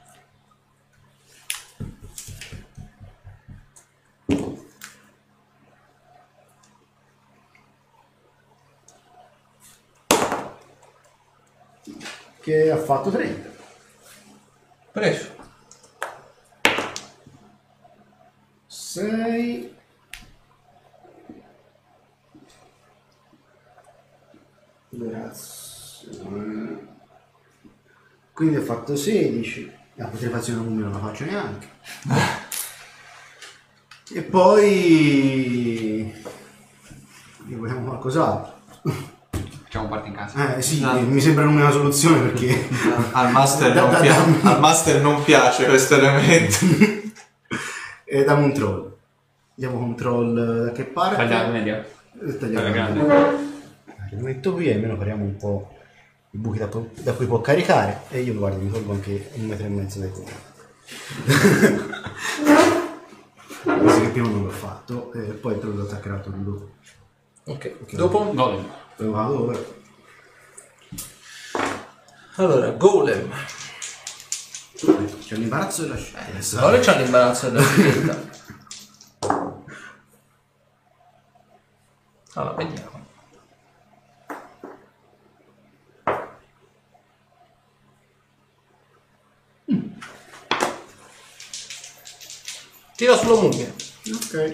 Che 12.42 12.70
ha 12.72 12.76
fatto 12.76 13.08
30. 13.08 13.50
Preso. 14.90 15.30
6. 18.66 19.76
Grazie. 24.88 26.10
Quindi 28.32 28.56
ho 28.56 28.62
fatto 28.62 28.96
16. 28.96 29.72
La 29.94 30.08
putrefazione 30.08 30.62
mummia 30.62 30.86
non 30.86 30.94
la 30.94 30.98
faccio 30.98 31.24
neanche. 31.24 31.68
E 34.12 34.22
poi... 34.22 36.12
Ne 37.44 37.56
vogliamo 37.56 37.86
qualcos'altro? 37.86 39.20
Facciamo 39.72 39.88
parte 39.88 40.08
in 40.08 40.14
casa. 40.14 40.54
Eh 40.56 40.60
sì, 40.60 40.80
No. 40.82 41.00
mi 41.00 41.18
sembra 41.18 41.44
l'unica 41.44 41.70
soluzione 41.70 42.20
perché... 42.20 42.68
Al 43.12 43.30
master, 43.32 43.72
Da- 43.72 43.80
non 43.80 43.90
da- 43.92 44.00
pia- 44.00 44.12
dammi. 44.12 44.38
al 44.42 44.60
master 44.60 45.00
non 45.00 45.24
piace 45.24 45.64
questo 45.64 45.94
elemento. 45.94 46.56
e 48.04 48.22
dammi 48.22 48.44
un 48.44 48.52
troll. 48.52 48.92
Diamo 49.54 49.78
control 49.78 50.64
da 50.66 50.72
che 50.72 50.84
parte? 50.84 51.16
Tagliare 51.16 51.50
media. 51.52 51.82
Eh, 52.22 52.36
tagliamo. 52.36 52.68
Quella 52.68 52.70
grande. 52.70 53.00
Lo 54.10 54.20
metto 54.22 54.52
qui 54.52 54.66
e 54.66 54.74
almeno 54.74 54.98
pariamo 54.98 55.24
un 55.24 55.36
po' 55.38 55.74
i 56.32 56.36
buchi 56.36 56.58
da, 56.58 56.68
da 56.96 57.12
cui 57.14 57.24
può 57.24 57.40
caricare. 57.40 58.02
E 58.10 58.20
io 58.20 58.34
guarda, 58.34 58.58
mi 58.58 58.70
tolgo 58.70 58.92
anche 58.92 59.30
un 59.36 59.46
metro 59.46 59.64
e 59.64 59.68
mezzo 59.70 60.00
dai 60.00 60.10
contro. 60.10 60.34
Questo 63.62 64.00
che 64.02 64.08
prima 64.08 64.28
non 64.28 64.42
l'ho 64.42 64.50
fatto, 64.50 65.14
e 65.14 65.20
poi 65.20 65.58
te 65.58 65.64
lo 65.64 65.80
attaccherà 65.84 66.18
tutto 66.18 66.36
dopo. 66.36 66.68
Ok. 67.44 67.94
Dopo? 67.94 68.30
Golem. 68.34 68.64
Vado 68.98 69.46
ora? 69.46 69.58
Allora, 72.36 72.70
Golem. 72.70 73.30
C'è 74.74 75.36
l'imbarazzo 75.36 75.82
della 75.82 75.96
scelta. 75.96 76.64
Ora 76.64 76.78
c'ha 76.78 76.96
l'imbarazzo 76.96 77.50
della 77.50 77.64
scelta. 77.64 78.30
Allora, 82.34 82.54
vediamo. 82.54 83.06
Mm. 89.70 89.92
Tira 92.96 93.16
sulla 93.16 93.40
mummia. 93.40 93.72
Ok. 94.14 94.50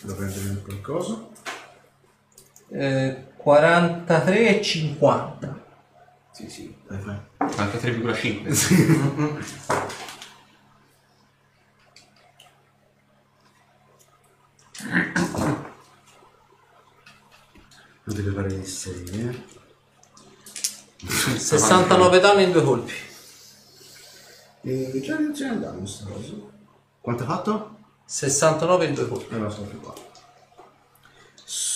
Devo 0.00 0.14
prendere 0.14 0.62
qualcosa. 0.62 1.30
Eh, 2.72 3.26
43 3.36 4.58
e 4.58 4.62
50. 4.62 5.60
Sì, 6.32 6.48
sì. 6.48 6.74
Dai, 6.88 7.00
fai. 7.00 7.20
43,5. 7.38 9.44
Non 18.04 18.16
deve 18.16 18.32
fare 18.32 18.48
di 18.48 18.64
6, 18.64 19.04
eh. 19.04 19.44
69 21.38 22.20
danni 22.20 22.44
in 22.44 22.52
due 22.52 22.64
colpi. 22.64 22.92
E 24.62 25.00
già 25.02 25.18
iniziamo 25.18 25.52
a 25.52 25.54
andare 25.54 25.78
questa 25.78 26.04
cosa. 26.06 26.32
Quanto 27.00 27.22
ha 27.24 27.26
fatto? 27.26 27.76
69 28.04 28.86
in 28.86 28.94
due 28.94 29.08
colpi. 29.08 29.34
Allora 29.34 29.50
sono 29.50 29.66
qua. 29.80 29.92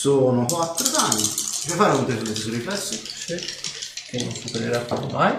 Sono 0.07 0.45
4 0.45 0.89
danni. 0.91 1.23
Devi 1.65 1.79
fare 1.79 1.97
un 1.97 2.07
test 2.07 2.33
sui 2.35 2.53
riflessi? 2.53 2.95
Sì. 2.95 3.35
Che 4.07 4.23
non 4.23 4.33
supererà 4.33 4.87
mai. 5.11 5.35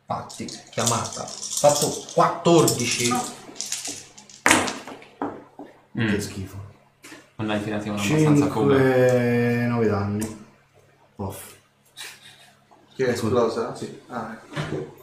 Infatti, 0.00 0.50
chiamata. 0.70 1.26
Fatto 1.26 2.06
14. 2.14 3.14
Che 5.92 6.20
schifo. 6.22 6.56
Non 7.34 7.50
hai 7.50 7.62
tirati 7.62 7.90
una 7.90 8.00
abbastanza 8.00 8.46
come. 8.46 8.74
5 8.74 9.66
9 9.66 9.86
danni. 9.86 10.46
Off. 11.16 11.52
Che 12.96 13.06
è 13.06 13.10
esplosa? 13.10 13.74
Sì. 13.74 14.00
Ah, 14.08 14.34
ecco. 14.54 14.96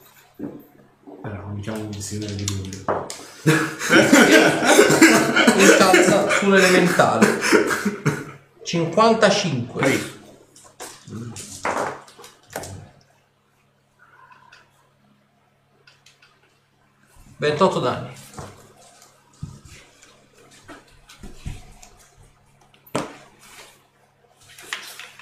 Però 1.22 1.36
non 1.36 1.56
diciamo 1.56 1.80
un 1.80 1.92
destino 1.92 2.26
di 2.26 2.48
luglio. 2.48 3.08
Incalza 5.58 6.30
sull'elementale. 6.30 7.40
55. 8.64 10.20
Ventotto 17.38 17.80
danni. 17.80 18.14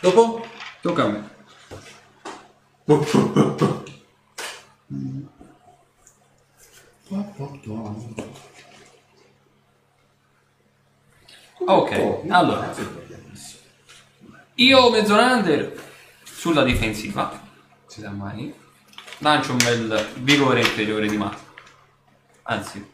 Dopo? 0.01 0.45
Tocca 0.81 1.03
a 1.03 1.07
me. 1.07 1.37
Ok, 11.65 12.21
allora. 12.27 12.73
Io 14.55 14.89
Mezzonander 14.91 15.81
sulla 16.23 16.63
difensiva, 16.63 17.41
si 17.87 18.01
sa 18.01 18.11
mai, 18.11 18.53
lancio 19.19 19.53
un 19.53 19.57
bel 19.57 20.07
vigore 20.19 20.59
inferiore 20.59 21.07
di 21.07 21.17
mazza. 21.17 21.47
Anzi, 22.43 22.87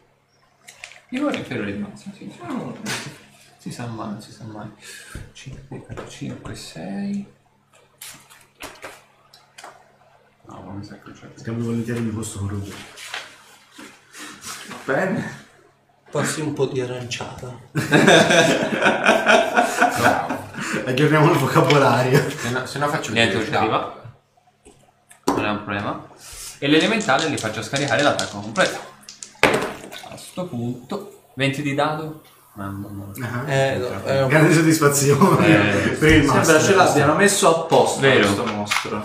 vigore 1.10 1.36
inferiore 1.36 1.72
di 1.72 1.78
mazza, 1.78 2.10
sì, 2.16 2.30
sì. 2.30 2.40
Si 3.58 3.70
sa 3.70 3.86
mai, 3.86 4.20
si 4.22 4.32
sa 4.32 4.44
mai. 4.44 4.70
5, 5.32 6.08
5, 6.08 6.54
6. 6.54 7.26
No, 10.46 10.62
non 10.62 10.76
mi 10.76 10.84
sa 10.84 10.98
che 11.00 11.12
c'è. 11.12 11.28
Scambio 11.34 11.64
volentieri 11.64 12.02
di 12.02 12.10
posto 12.10 12.38
con 12.38 12.48
Ruggero. 12.48 12.95
Va 14.68 14.76
bene. 14.94 15.44
Passi 16.10 16.40
un 16.40 16.52
po' 16.54 16.66
di 16.66 16.80
aranciata. 16.80 17.52
Aggiorniamo 20.86 21.30
il 21.32 21.38
vocabolario. 21.38 22.28
Se 22.30 22.50
no, 22.50 22.66
se 22.66 22.78
no 22.78 22.88
faccio 22.88 23.12
Niente, 23.12 23.42
ci 23.42 23.48
il 23.48 23.54
arriva. 23.56 24.02
Non 25.26 25.44
è 25.44 25.48
un 25.50 25.56
problema. 25.64 26.06
E 26.58 26.68
l'elementale 26.68 27.28
li 27.28 27.36
faccio 27.36 27.62
scaricare 27.62 28.02
l'attacco 28.02 28.38
completo. 28.40 28.78
A 30.10 30.16
sto 30.16 30.46
punto, 30.46 31.30
20 31.34 31.62
di 31.62 31.74
dado. 31.74 32.22
Mamma 32.54 32.88
mia. 33.14 33.44
Eh, 33.46 33.76
no, 33.76 34.02
è 34.04 34.22
un- 34.22 34.28
Grande 34.28 34.54
soddisfazione 34.54 35.46
Eh, 35.46 35.88
per 35.90 36.08
il 36.12 36.22
Sembra 36.22 36.34
master. 36.38 36.62
ce 36.62 36.74
l'abbiano 36.74 37.14
messo 37.14 37.54
apposta 37.54 38.00
Vero. 38.00 38.20
questo 38.24 38.46
mostro. 38.46 39.02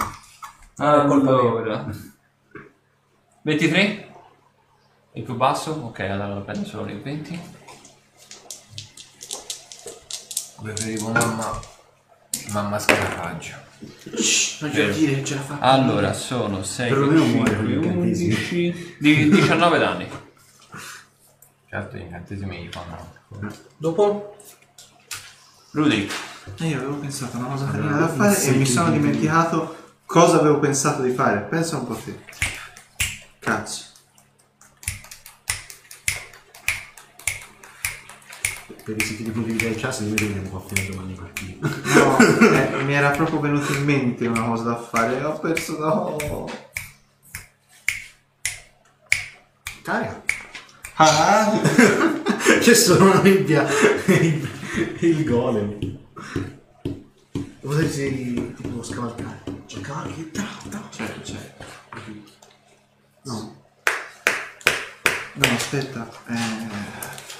Allora. 0.77 1.85
23? 3.41 4.10
Il 5.13 5.23
più 5.23 5.35
basso? 5.35 5.71
Ok, 5.71 5.99
allora 6.01 6.33
lo 6.35 6.41
prendo 6.41 6.65
solo 6.67 6.89
il 6.89 7.01
20. 7.01 7.39
Preferivo 10.61 11.09
mamma. 11.09 11.59
Mamma 12.51 12.79
scarafaggio. 12.79 13.55
Non 14.61 14.69
glielo 14.69 14.93
dire 14.93 15.15
che 15.15 15.23
ce 15.25 15.35
la 15.35 15.41
fa. 15.41 15.57
Allora, 15.59 16.13
sono 16.13 16.63
6, 16.63 16.89
Perlomeno 16.89 17.25
muore 17.25 17.49
5, 17.55 17.75
con 17.79 17.93
gli 17.93 17.97
11, 17.97 18.95
di 18.99 19.29
19 19.29 19.77
danni. 19.79 20.09
Certo, 21.69 21.97
gli 21.97 22.01
incantesimi 22.01 22.63
gli 22.65 22.69
fanno. 22.71 23.13
Dopo? 23.77 24.35
Rudy, 25.71 26.07
E 26.59 26.65
io 26.67 26.77
avevo 26.77 26.95
pensato 26.95 27.37
a 27.37 27.39
una 27.39 27.49
cosa 27.49 27.65
carina 27.71 27.97
da 27.97 28.07
fare 28.09 28.41
e 28.43 28.51
mi 28.51 28.65
sono 28.65 28.91
di- 28.91 28.97
dimenticato 28.99 29.93
cosa 30.05 30.39
avevo 30.39 30.59
pensato 30.59 31.01
di 31.01 31.11
fare. 31.13 31.39
Pensa 31.41 31.77
un 31.77 31.87
po' 31.87 31.95
te. 31.95 32.19
Cazzo. 33.39 33.85
Per 38.91 39.01
i 39.01 39.05
siti 39.05 39.23
di 39.23 39.31
punti 39.31 39.53
di 39.53 39.57
vedere 39.57 40.39
un 40.39 40.49
po' 40.49 40.59
fino 40.67 40.81
a 40.81 40.91
domani 40.91 41.13
partita. 41.13 41.65
No, 41.95 42.17
eh, 42.19 42.83
mi 42.83 42.93
era 42.93 43.11
proprio 43.11 43.39
venuto 43.39 43.71
in 43.71 43.85
mente 43.85 44.27
una 44.27 44.43
cosa 44.43 44.63
da 44.63 44.81
fare 44.81 45.23
ho 45.23 45.39
perso 45.39 45.77
no. 45.79 46.49
Carica. 49.81 50.21
Ah, 50.95 51.57
C'è 52.59 52.73
solo 52.73 53.11
una 53.11 53.21
nebbia. 53.21 53.65
il, 54.07 54.49
il 54.99 55.23
golem. 55.23 55.99
Potresti 57.61 58.55
tipo 58.57 58.83
scavalcare. 58.83 59.41
C'è 59.67 59.79
cavalchi. 59.79 60.31
Tra, 60.31 60.47
tra. 60.69 60.87
certo, 60.89 61.23
certo. 61.23 61.65
No. 63.21 63.55
No, 65.35 65.47
aspetta. 65.55 66.11
Eh, 66.27 67.30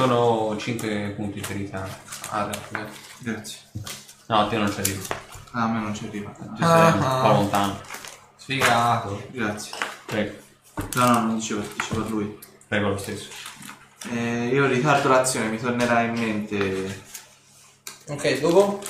sono 0.00 0.56
5 0.56 1.12
punti 1.14 1.42
ferita. 1.42 1.86
Ah, 2.30 2.44
dai, 2.46 2.86
grazie. 3.18 3.58
No, 4.28 4.40
a 4.40 4.48
te 4.48 4.56
non 4.56 4.72
ci 4.72 4.80
arrivo. 4.80 5.02
Ah, 5.52 5.64
a 5.64 5.68
me 5.68 5.80
non 5.80 5.94
ci 5.94 6.06
arriva. 6.06 6.30
Ti 6.30 6.62
sei 6.62 6.92
un 6.92 6.98
po' 7.22 7.28
lontano. 7.28 7.80
Sfigato. 8.36 9.22
Grazie. 9.30 9.72
Prego, 10.06 10.38
No, 10.94 11.04
no, 11.04 11.12
non 11.20 11.34
dicevo, 11.34 11.60
dicevo 11.60 12.04
a 12.04 12.08
lui. 12.08 12.38
prego 12.66 12.88
lo 12.88 12.96
stesso. 12.96 13.28
Eh, 14.10 14.46
io 14.46 14.66
ritardo 14.66 15.08
l'azione, 15.08 15.48
mi 15.50 15.58
tornerà 15.58 16.00
in 16.02 16.12
mente. 16.14 17.02
Ok, 18.08 18.40
dopo? 18.40 18.82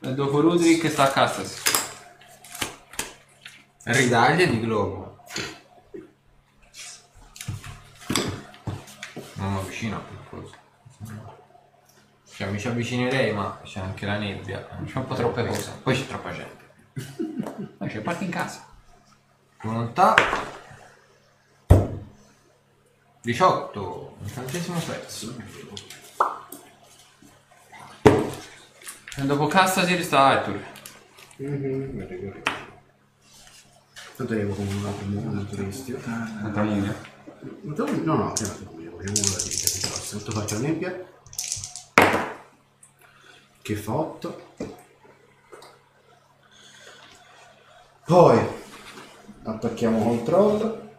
E 0.00 0.14
dopo 0.14 0.56
che 0.56 0.88
sta 0.88 1.04
a 1.04 1.10
Castas. 1.10 1.60
Ridaglia 3.82 4.46
di 4.46 4.60
globo. 4.60 5.18
Non 9.34 9.52
mi 9.52 9.58
avvicino. 9.58 10.13
Cioè 12.36 12.50
mi 12.50 12.58
ci 12.58 12.66
avvicinerei 12.66 13.32
ma 13.32 13.60
c'è 13.62 13.78
anche 13.78 14.06
la 14.06 14.18
nebbia. 14.18 14.66
C'è 14.84 14.98
un 14.98 15.06
po' 15.06 15.14
troppe 15.14 15.46
cose. 15.46 15.70
Poi 15.82 15.94
c'è 15.94 16.06
troppa 16.06 16.32
gente. 16.32 16.62
Ma 17.78 17.86
c'è 17.86 18.00
parti 18.00 18.24
in 18.24 18.30
casa. 18.30 18.66
Volontà 19.62 20.14
18 23.20 24.16
incantesimo 24.22 24.78
pezzo 24.80 25.34
E 29.16 29.22
dopo 29.22 29.46
Castasir 29.46 30.02
sta 30.02 30.20
Arthur. 30.20 30.60
Tanto 34.16 34.32
arrivo 34.32 34.54
con 34.54 34.66
un 34.66 34.84
altro 34.84 35.06
un 35.06 35.38
altro 35.38 35.62
rischio. 35.62 36.00
Un'altra 36.04 36.62
mummia. 36.64 36.94
No, 37.62 37.74
no, 37.76 38.14
no, 38.16 38.32
chiamato 38.32 38.64
come 38.64 38.88
vogliamo 38.88 39.20
la 39.20 39.42
vita 39.44 39.70
di 39.70 39.78
prossimo. 39.80 40.20
Tanto 40.20 40.32
faccio 40.32 40.54
la 40.54 40.60
nebbia. 40.60 41.12
Che 43.64 43.76
fa 43.76 43.94
8. 43.94 44.42
Poi 48.04 48.38
attacchiamo 49.42 50.02
control. 50.02 50.92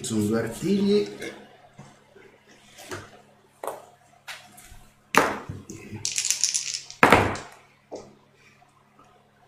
Sono 0.00 0.22
due 0.26 0.38
artigli. 0.38 1.16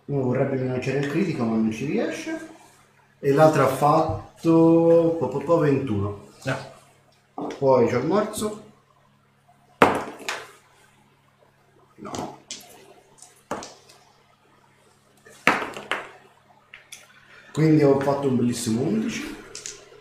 Uno 0.06 0.22
vorrebbe 0.22 0.56
lanciare 0.64 0.98
il 0.98 1.08
critico 1.08 1.44
ma 1.44 1.54
non 1.54 1.70
ci 1.70 1.84
riesce. 1.84 2.48
E 3.20 3.30
l'altro 3.30 3.62
ha 3.62 3.68
fatto 3.68 5.16
po, 5.20 5.28
po, 5.28 5.38
po 5.38 5.58
21. 5.58 6.30
Poi 7.58 7.88
c'ho 7.88 7.98
il 7.98 8.06
morso. 8.06 8.64
No. 11.98 12.38
Quindi 17.56 17.82
ho 17.84 17.98
fatto 17.98 18.28
un 18.28 18.36
bellissimo 18.36 18.82
11. 18.82 19.34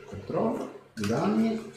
Controllo. 0.07 0.89
Danni. 0.93 1.71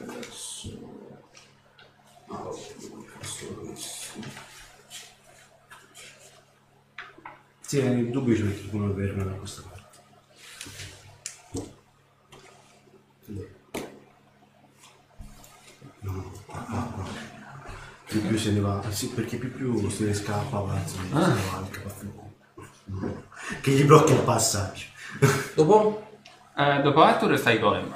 Adesso... 0.00 1.18
Ah. 2.28 2.50
Sì, 7.60 7.82
nel 7.82 8.08
dubbio 8.08 8.34
ci 8.34 8.42
metto 8.44 8.76
uno 8.76 8.94
per 8.94 9.14
da 9.14 9.32
questa 9.32 9.60
parte. 9.60 9.98
Sì. 13.26 13.46
No, 16.00 16.12
no, 16.12 16.32
no, 16.46 16.92
no. 16.96 17.26
Più 18.16 18.28
più 18.28 18.38
se 18.38 18.50
ne 18.52 18.60
va, 18.60 18.82
sì, 18.88 19.08
perché 19.10 19.36
più 19.36 19.52
più 19.52 19.90
se 19.90 20.04
ne 20.04 20.14
scappa, 20.14 20.56
avanza, 20.56 20.96
se 20.96 21.02
ne 21.02 21.20
va 21.20 21.56
anche 21.58 21.82
no. 22.04 23.22
Che 23.60 23.70
gli 23.70 23.84
blocca 23.84 24.12
il 24.14 24.20
passaggio. 24.20 24.86
Dopo? 25.54 26.18
Eh, 26.56 26.80
dopo 26.80 27.02
Arthur 27.02 27.36
stai 27.38 27.58
golem. 27.58 27.94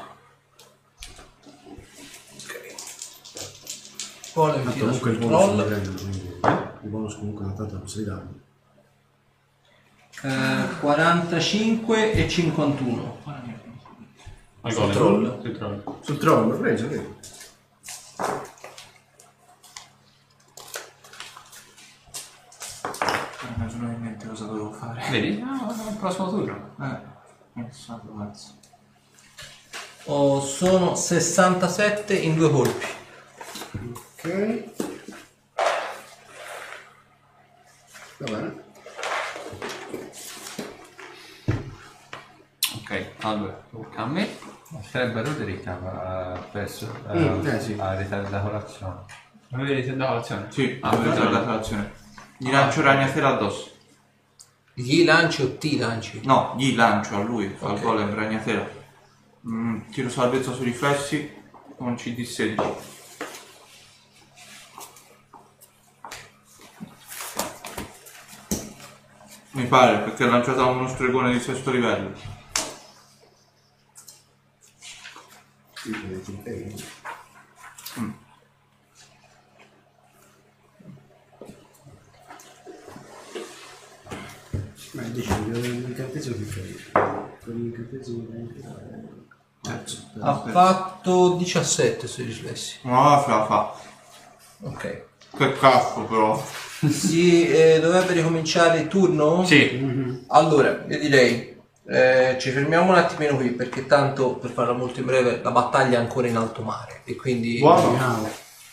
Golem 4.35 4.63
Tanto 4.63 4.71
tira 4.73 4.85
comunque 4.85 5.11
il 5.11 5.17
sul 5.21 5.27
bonus 5.31 5.47
lo 5.47 5.57
roll. 5.57 5.67
prendono, 5.67 5.97
quindi 6.01 6.19
il 6.83 6.89
bonus 6.91 7.15
comunque 7.15 7.45
non 7.47 7.57
tanto 7.57 7.75
non 7.79 7.89
si 7.89 8.05
danno. 8.05 8.39
Eh, 10.23 10.79
45 10.81 12.13
e 12.13 12.29
51. 12.29 13.19
Al 14.61 14.73
Sul 14.73 14.81
golem. 14.83 14.95
troll. 14.95 15.41
Sul 15.41 15.57
troll. 15.57 15.83
Sul 16.03 16.19
troll, 16.19 16.49
l'ho 16.51 16.59
preso, 16.59 16.89
vedi? 16.89 17.15
Non 23.43 23.55
mi 23.57 23.67
viene 23.79 23.95
in 23.95 24.01
mente 24.03 24.27
cosa 24.29 24.45
dovevo 24.45 24.73
fare. 24.73 25.00
Vedi? 25.11 25.43
Ah, 25.45 25.91
il 25.91 25.97
prossimo 25.97 26.29
turno. 26.31 26.75
Eh, 26.81 27.67
so, 27.71 28.01
cazzo. 28.19 28.59
Oh, 30.05 30.41
sono 30.41 30.95
67 30.95 32.15
in 32.15 32.35
due 32.37 32.51
colpi. 32.51 32.87
Ok. 33.93 34.65
Va 38.19 38.31
bene. 38.31 38.63
Ok, 42.77 43.07
allora, 43.23 43.63
tocca 43.71 44.03
a 44.03 44.07
me. 44.07 44.29
Sarebbe 44.89 45.23
Roderick 45.25 45.67
ha 45.67 46.39
perso 46.53 46.93
eh, 47.09 47.19
Mm, 47.19 47.47
eh, 47.47 47.61
sì. 47.61 47.75
ha 47.79 47.95
ritardato 47.95 48.47
colazione. 48.47 48.95
Avete 49.53 49.97
dato 49.97 50.15
l'azione? 50.15 50.47
Sì, 50.51 50.79
Ah, 50.81 50.91
ho 50.95 50.99
preso 51.01 51.29
la 51.31 51.41
colazione. 51.41 51.93
Gli 52.37 52.51
lancio 52.51 52.81
ragnatela 52.83 53.29
addosso. 53.31 53.71
Gli 54.81 55.05
lanci 55.05 55.43
o 55.43 55.59
ti 55.59 55.77
lanci? 55.77 56.23
No, 56.25 56.55
gli 56.57 56.75
lancio 56.75 57.15
a 57.15 57.21
lui, 57.23 57.55
al 57.61 57.73
Ok. 57.73 57.81
golem 57.83 58.15
ragnatela. 58.15 58.67
Mm, 59.47 59.91
tiro 59.91 60.09
salvezza 60.09 60.55
sui 60.55 60.65
riflessi 60.65 61.31
con 61.77 61.93
CD16. 61.95 62.55
Mi 69.53 69.67
pare 69.67 69.99
perché 69.99 70.25
ha 70.25 70.29
lanciato 70.29 70.63
a 70.63 70.67
uno 70.67 70.89
stregone 70.89 71.33
di 71.33 71.41
sesto 71.41 71.71
livello. 71.71 72.13
Sì. 75.75 75.91
Ma 77.97 78.20
dici, 85.09 85.33
l'incantesimo 85.49 86.37
che 86.37 86.43
fai? 86.45 86.77
Con 87.45 87.55
l'incantesimo 87.55 88.27
Cazzo. 89.63 89.99
Ha 90.21 90.45
fatto 90.51 91.35
17 91.37 92.07
sui 92.07 92.25
riflessi. 92.25 92.77
No, 92.83 93.21
fa, 93.21 93.45
fa. 93.45 93.75
Ok. 94.63 95.03
Che 95.37 95.53
cazzo 95.53 96.01
però. 96.03 96.43
Si 96.89 97.47
eh, 97.51 97.79
dovrebbe 97.79 98.15
ricominciare 98.15 98.81
il 98.81 98.89
turno? 98.89 99.45
Sì. 99.45 100.25
Allora, 100.29 100.85
io 100.89 100.99
direi, 100.99 101.57
eh, 101.87 102.37
ci 102.41 102.51
fermiamo 102.51 102.91
un 102.93 102.99
attimino 102.99 103.37
qui 103.37 103.51
perché 103.51 103.87
tanto, 103.87 104.37
per 104.37 104.51
farla 104.51 104.73
molto 104.73 105.01
in 105.01 105.07
breve, 105.07 105.41
la 105.43 105.51
battaglia 105.51 105.99
è 105.99 106.01
ancora 106.01 106.27
in 106.27 106.37
alto 106.37 106.63
mare 106.63 107.03
e 107.05 107.17
quindi 107.17 107.59
Buono. 107.59 108.29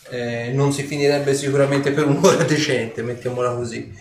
eh, 0.09 0.51
non 0.53 0.71
si 0.71 0.83
finirebbe 0.83 1.33
sicuramente 1.35 1.91
per 1.91 2.07
un'ora 2.07 2.43
decente, 2.45 3.01
mettiamola 3.01 3.55
così. 3.55 3.93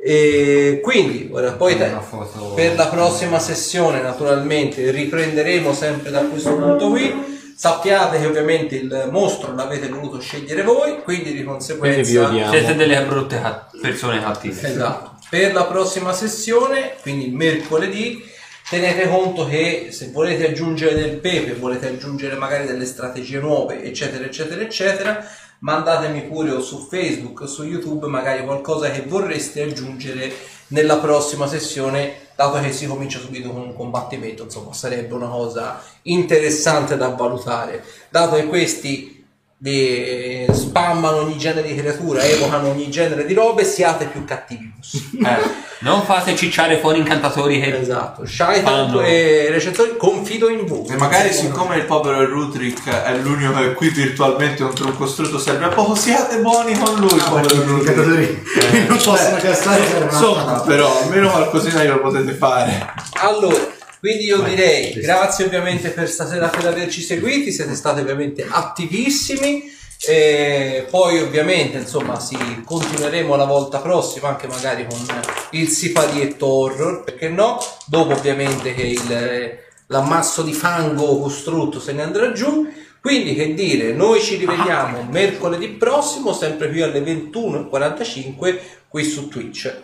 E 0.00 0.78
quindi, 0.80 1.28
ora, 1.32 1.52
poi 1.52 1.76
foto- 2.08 2.54
per 2.54 2.76
la 2.76 2.86
prossima 2.86 3.40
sessione 3.40 4.00
naturalmente 4.00 4.90
riprenderemo 4.92 5.74
sempre 5.74 6.10
da 6.10 6.20
questo 6.20 6.54
punto 6.54 6.88
qui. 6.90 7.36
Sappiate 7.58 8.20
che 8.20 8.26
ovviamente 8.26 8.76
il 8.76 9.08
mostro 9.10 9.52
l'avete 9.52 9.88
voluto 9.88 10.20
scegliere 10.20 10.62
voi, 10.62 11.02
quindi 11.02 11.32
di 11.32 11.42
Quindi 11.42 11.44
conseguenza... 11.44 12.28
odiamo. 12.28 12.52
Siete 12.52 12.76
delle 12.76 13.02
brutte 13.02 13.40
persone 13.82 14.20
cattive. 14.22 14.68
Esatto. 14.68 15.16
Per 15.28 15.52
la 15.52 15.64
prossima 15.64 16.12
sessione, 16.12 16.92
quindi 17.02 17.30
mercoledì, 17.30 18.24
tenete 18.70 19.08
conto 19.08 19.48
che 19.48 19.88
se 19.90 20.10
volete 20.12 20.46
aggiungere 20.46 20.94
del 20.94 21.16
pepe, 21.16 21.54
volete 21.54 21.88
aggiungere 21.88 22.36
magari 22.36 22.64
delle 22.64 22.86
strategie 22.86 23.40
nuove, 23.40 23.82
eccetera, 23.82 24.24
eccetera, 24.24 24.62
eccetera, 24.62 25.28
mandatemi 25.60 26.22
pure 26.22 26.60
su 26.60 26.86
Facebook 26.88 27.40
o 27.42 27.46
su 27.46 27.64
YouTube 27.64 28.06
magari 28.06 28.44
qualcosa 28.44 28.90
che 28.90 29.02
vorreste 29.02 29.62
aggiungere 29.62 30.32
nella 30.68 30.98
prossima 30.98 31.46
sessione, 31.46 32.28
dato 32.36 32.60
che 32.60 32.72
si 32.72 32.86
comincia 32.86 33.18
subito 33.18 33.50
con 33.50 33.62
un 33.62 33.74
combattimento, 33.74 34.44
insomma, 34.44 34.72
sarebbe 34.72 35.14
una 35.14 35.28
cosa 35.28 35.82
interessante 36.02 36.96
da 36.96 37.08
valutare, 37.08 37.84
dato 38.10 38.36
che 38.36 38.46
questi 38.46 39.17
vi 39.60 40.46
spammano 40.52 41.16
ogni 41.22 41.36
genere 41.36 41.66
di 41.68 41.74
creatura, 41.74 42.22
evocano 42.22 42.68
ogni 42.68 42.88
genere 42.90 43.24
di 43.26 43.34
robe, 43.34 43.64
siate 43.64 44.06
più 44.06 44.24
cattivi. 44.24 44.72
Eh, 45.18 45.66
non 45.80 46.02
fate 46.04 46.34
cicciare 46.36 46.78
fuori 46.78 46.98
incantatori 46.98 47.60
che 47.60 47.76
Esatto, 47.78 48.24
Shaitan 48.26 48.86
Fanno- 48.86 49.00
e 49.02 49.48
recensori, 49.50 49.96
confido 49.96 50.48
in 50.48 50.64
voi. 50.66 50.86
E 50.88 50.96
magari 50.96 51.32
siccome 51.32 51.76
il 51.76 51.84
povero 51.84 52.24
Rutrick 52.24 52.88
è 52.88 53.16
l'unico 53.16 53.52
che 53.58 53.72
qui 53.74 53.88
virtualmente 53.90 54.62
contro 54.62 54.86
un 54.86 54.96
costrutto 54.96 55.38
serve 55.38 55.66
a 55.66 55.68
poco, 55.68 55.94
siate 55.94 56.38
buoni 56.38 56.76
con 56.78 56.94
lui, 56.98 57.18
Ah, 57.18 57.28
povero 57.30 57.62
Rutrick. 57.62 57.94
giocatori 57.94 58.42
non 58.88 58.96
possono 58.96 59.36
castare 59.36 59.82
serve 59.86 60.04
una 60.04 60.12
Insomma, 60.12 60.60
però 60.62 61.00
almeno 61.02 61.30
qualcosina 61.30 61.82
glielo 61.82 62.00
potete 62.00 62.32
fare. 62.32 62.92
Allora, 63.20 63.76
quindi 64.00 64.24
io 64.24 64.40
direi 64.42 64.92
grazie 64.94 65.44
ovviamente 65.44 65.90
per 65.90 66.08
stasera 66.08 66.48
per 66.48 66.66
averci 66.66 67.00
seguiti, 67.00 67.52
siete 67.52 67.74
stati 67.74 68.00
ovviamente 68.00 68.46
attivissimi. 68.48 69.76
E 70.06 70.86
poi 70.88 71.20
ovviamente 71.20 71.76
insomma 71.76 72.20
si 72.20 72.36
continueremo 72.64 73.34
la 73.34 73.44
volta 73.44 73.80
prossima 73.80 74.28
anche 74.28 74.46
magari 74.46 74.86
con 74.86 75.04
il 75.50 75.66
siparietto 75.66 76.46
horror 76.46 77.02
perché 77.02 77.28
no? 77.28 77.58
Dopo 77.84 78.12
ovviamente 78.12 78.74
che 78.74 78.82
il, 78.82 79.58
l'ammasso 79.86 80.42
di 80.42 80.52
fango 80.52 81.18
costrutto 81.18 81.80
se 81.80 81.92
ne 81.92 82.02
andrà 82.02 82.32
giù. 82.32 82.72
Quindi 83.00 83.34
che 83.34 83.54
dire 83.54 83.92
noi 83.92 84.20
ci 84.20 84.36
rivediamo 84.36 85.08
mercoledì 85.10 85.68
prossimo 85.70 86.32
sempre 86.32 86.68
qui 86.68 86.82
alle 86.82 87.00
21.45 87.00 88.58
qui 88.88 89.04
su 89.04 89.28
Twitch. 89.28 89.74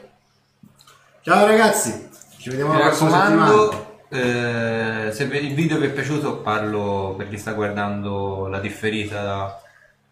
Ciao 1.23 1.47
ragazzi, 1.47 2.09
ci 2.39 2.51
vediamo 2.51 2.79
la 2.79 2.87
prossima 2.87 3.25
settimana. 3.25 3.93
Eh, 4.09 5.11
se 5.13 5.23
il 5.25 5.55
video 5.55 5.79
vi 5.79 5.87
è 5.87 5.91
piaciuto, 5.91 6.39
parlo 6.39 7.15
per 7.17 7.29
chi 7.29 7.39
sta 7.39 7.53
guardando 7.53 8.47
la 8.49 8.61
differita 8.61 9.61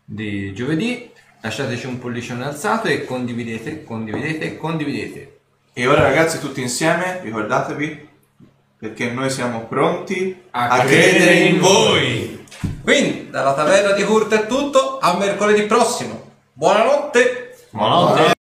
di 0.04 0.52
giovedì. 0.54 1.10
Lasciateci 1.40 1.86
un 1.86 1.98
pollicione 1.98 2.44
alzato 2.44 2.88
e 2.88 3.04
condividete, 3.04 3.84
condividete, 3.84 4.56
condividete. 4.56 5.38
E 5.72 5.86
ora 5.86 6.02
ragazzi 6.02 6.38
tutti 6.38 6.60
insieme, 6.60 7.20
ricordatevi, 7.22 8.08
perché 8.78 9.10
noi 9.10 9.30
siamo 9.30 9.66
pronti 9.66 10.42
A 10.50 10.80
credere 10.80 11.34
in 11.34 11.58
voi. 11.58 12.46
Quindi, 12.82 13.30
dalla 13.30 13.54
taverna 13.54 13.92
di 13.92 14.02
Hurt 14.02 14.32
è 14.34 14.46
tutto, 14.46 14.98
a 14.98 15.16
mercoledì 15.16 15.62
prossimo. 15.62 16.30
Buonanotte! 16.52 17.56
Buonanotte. 17.70 18.41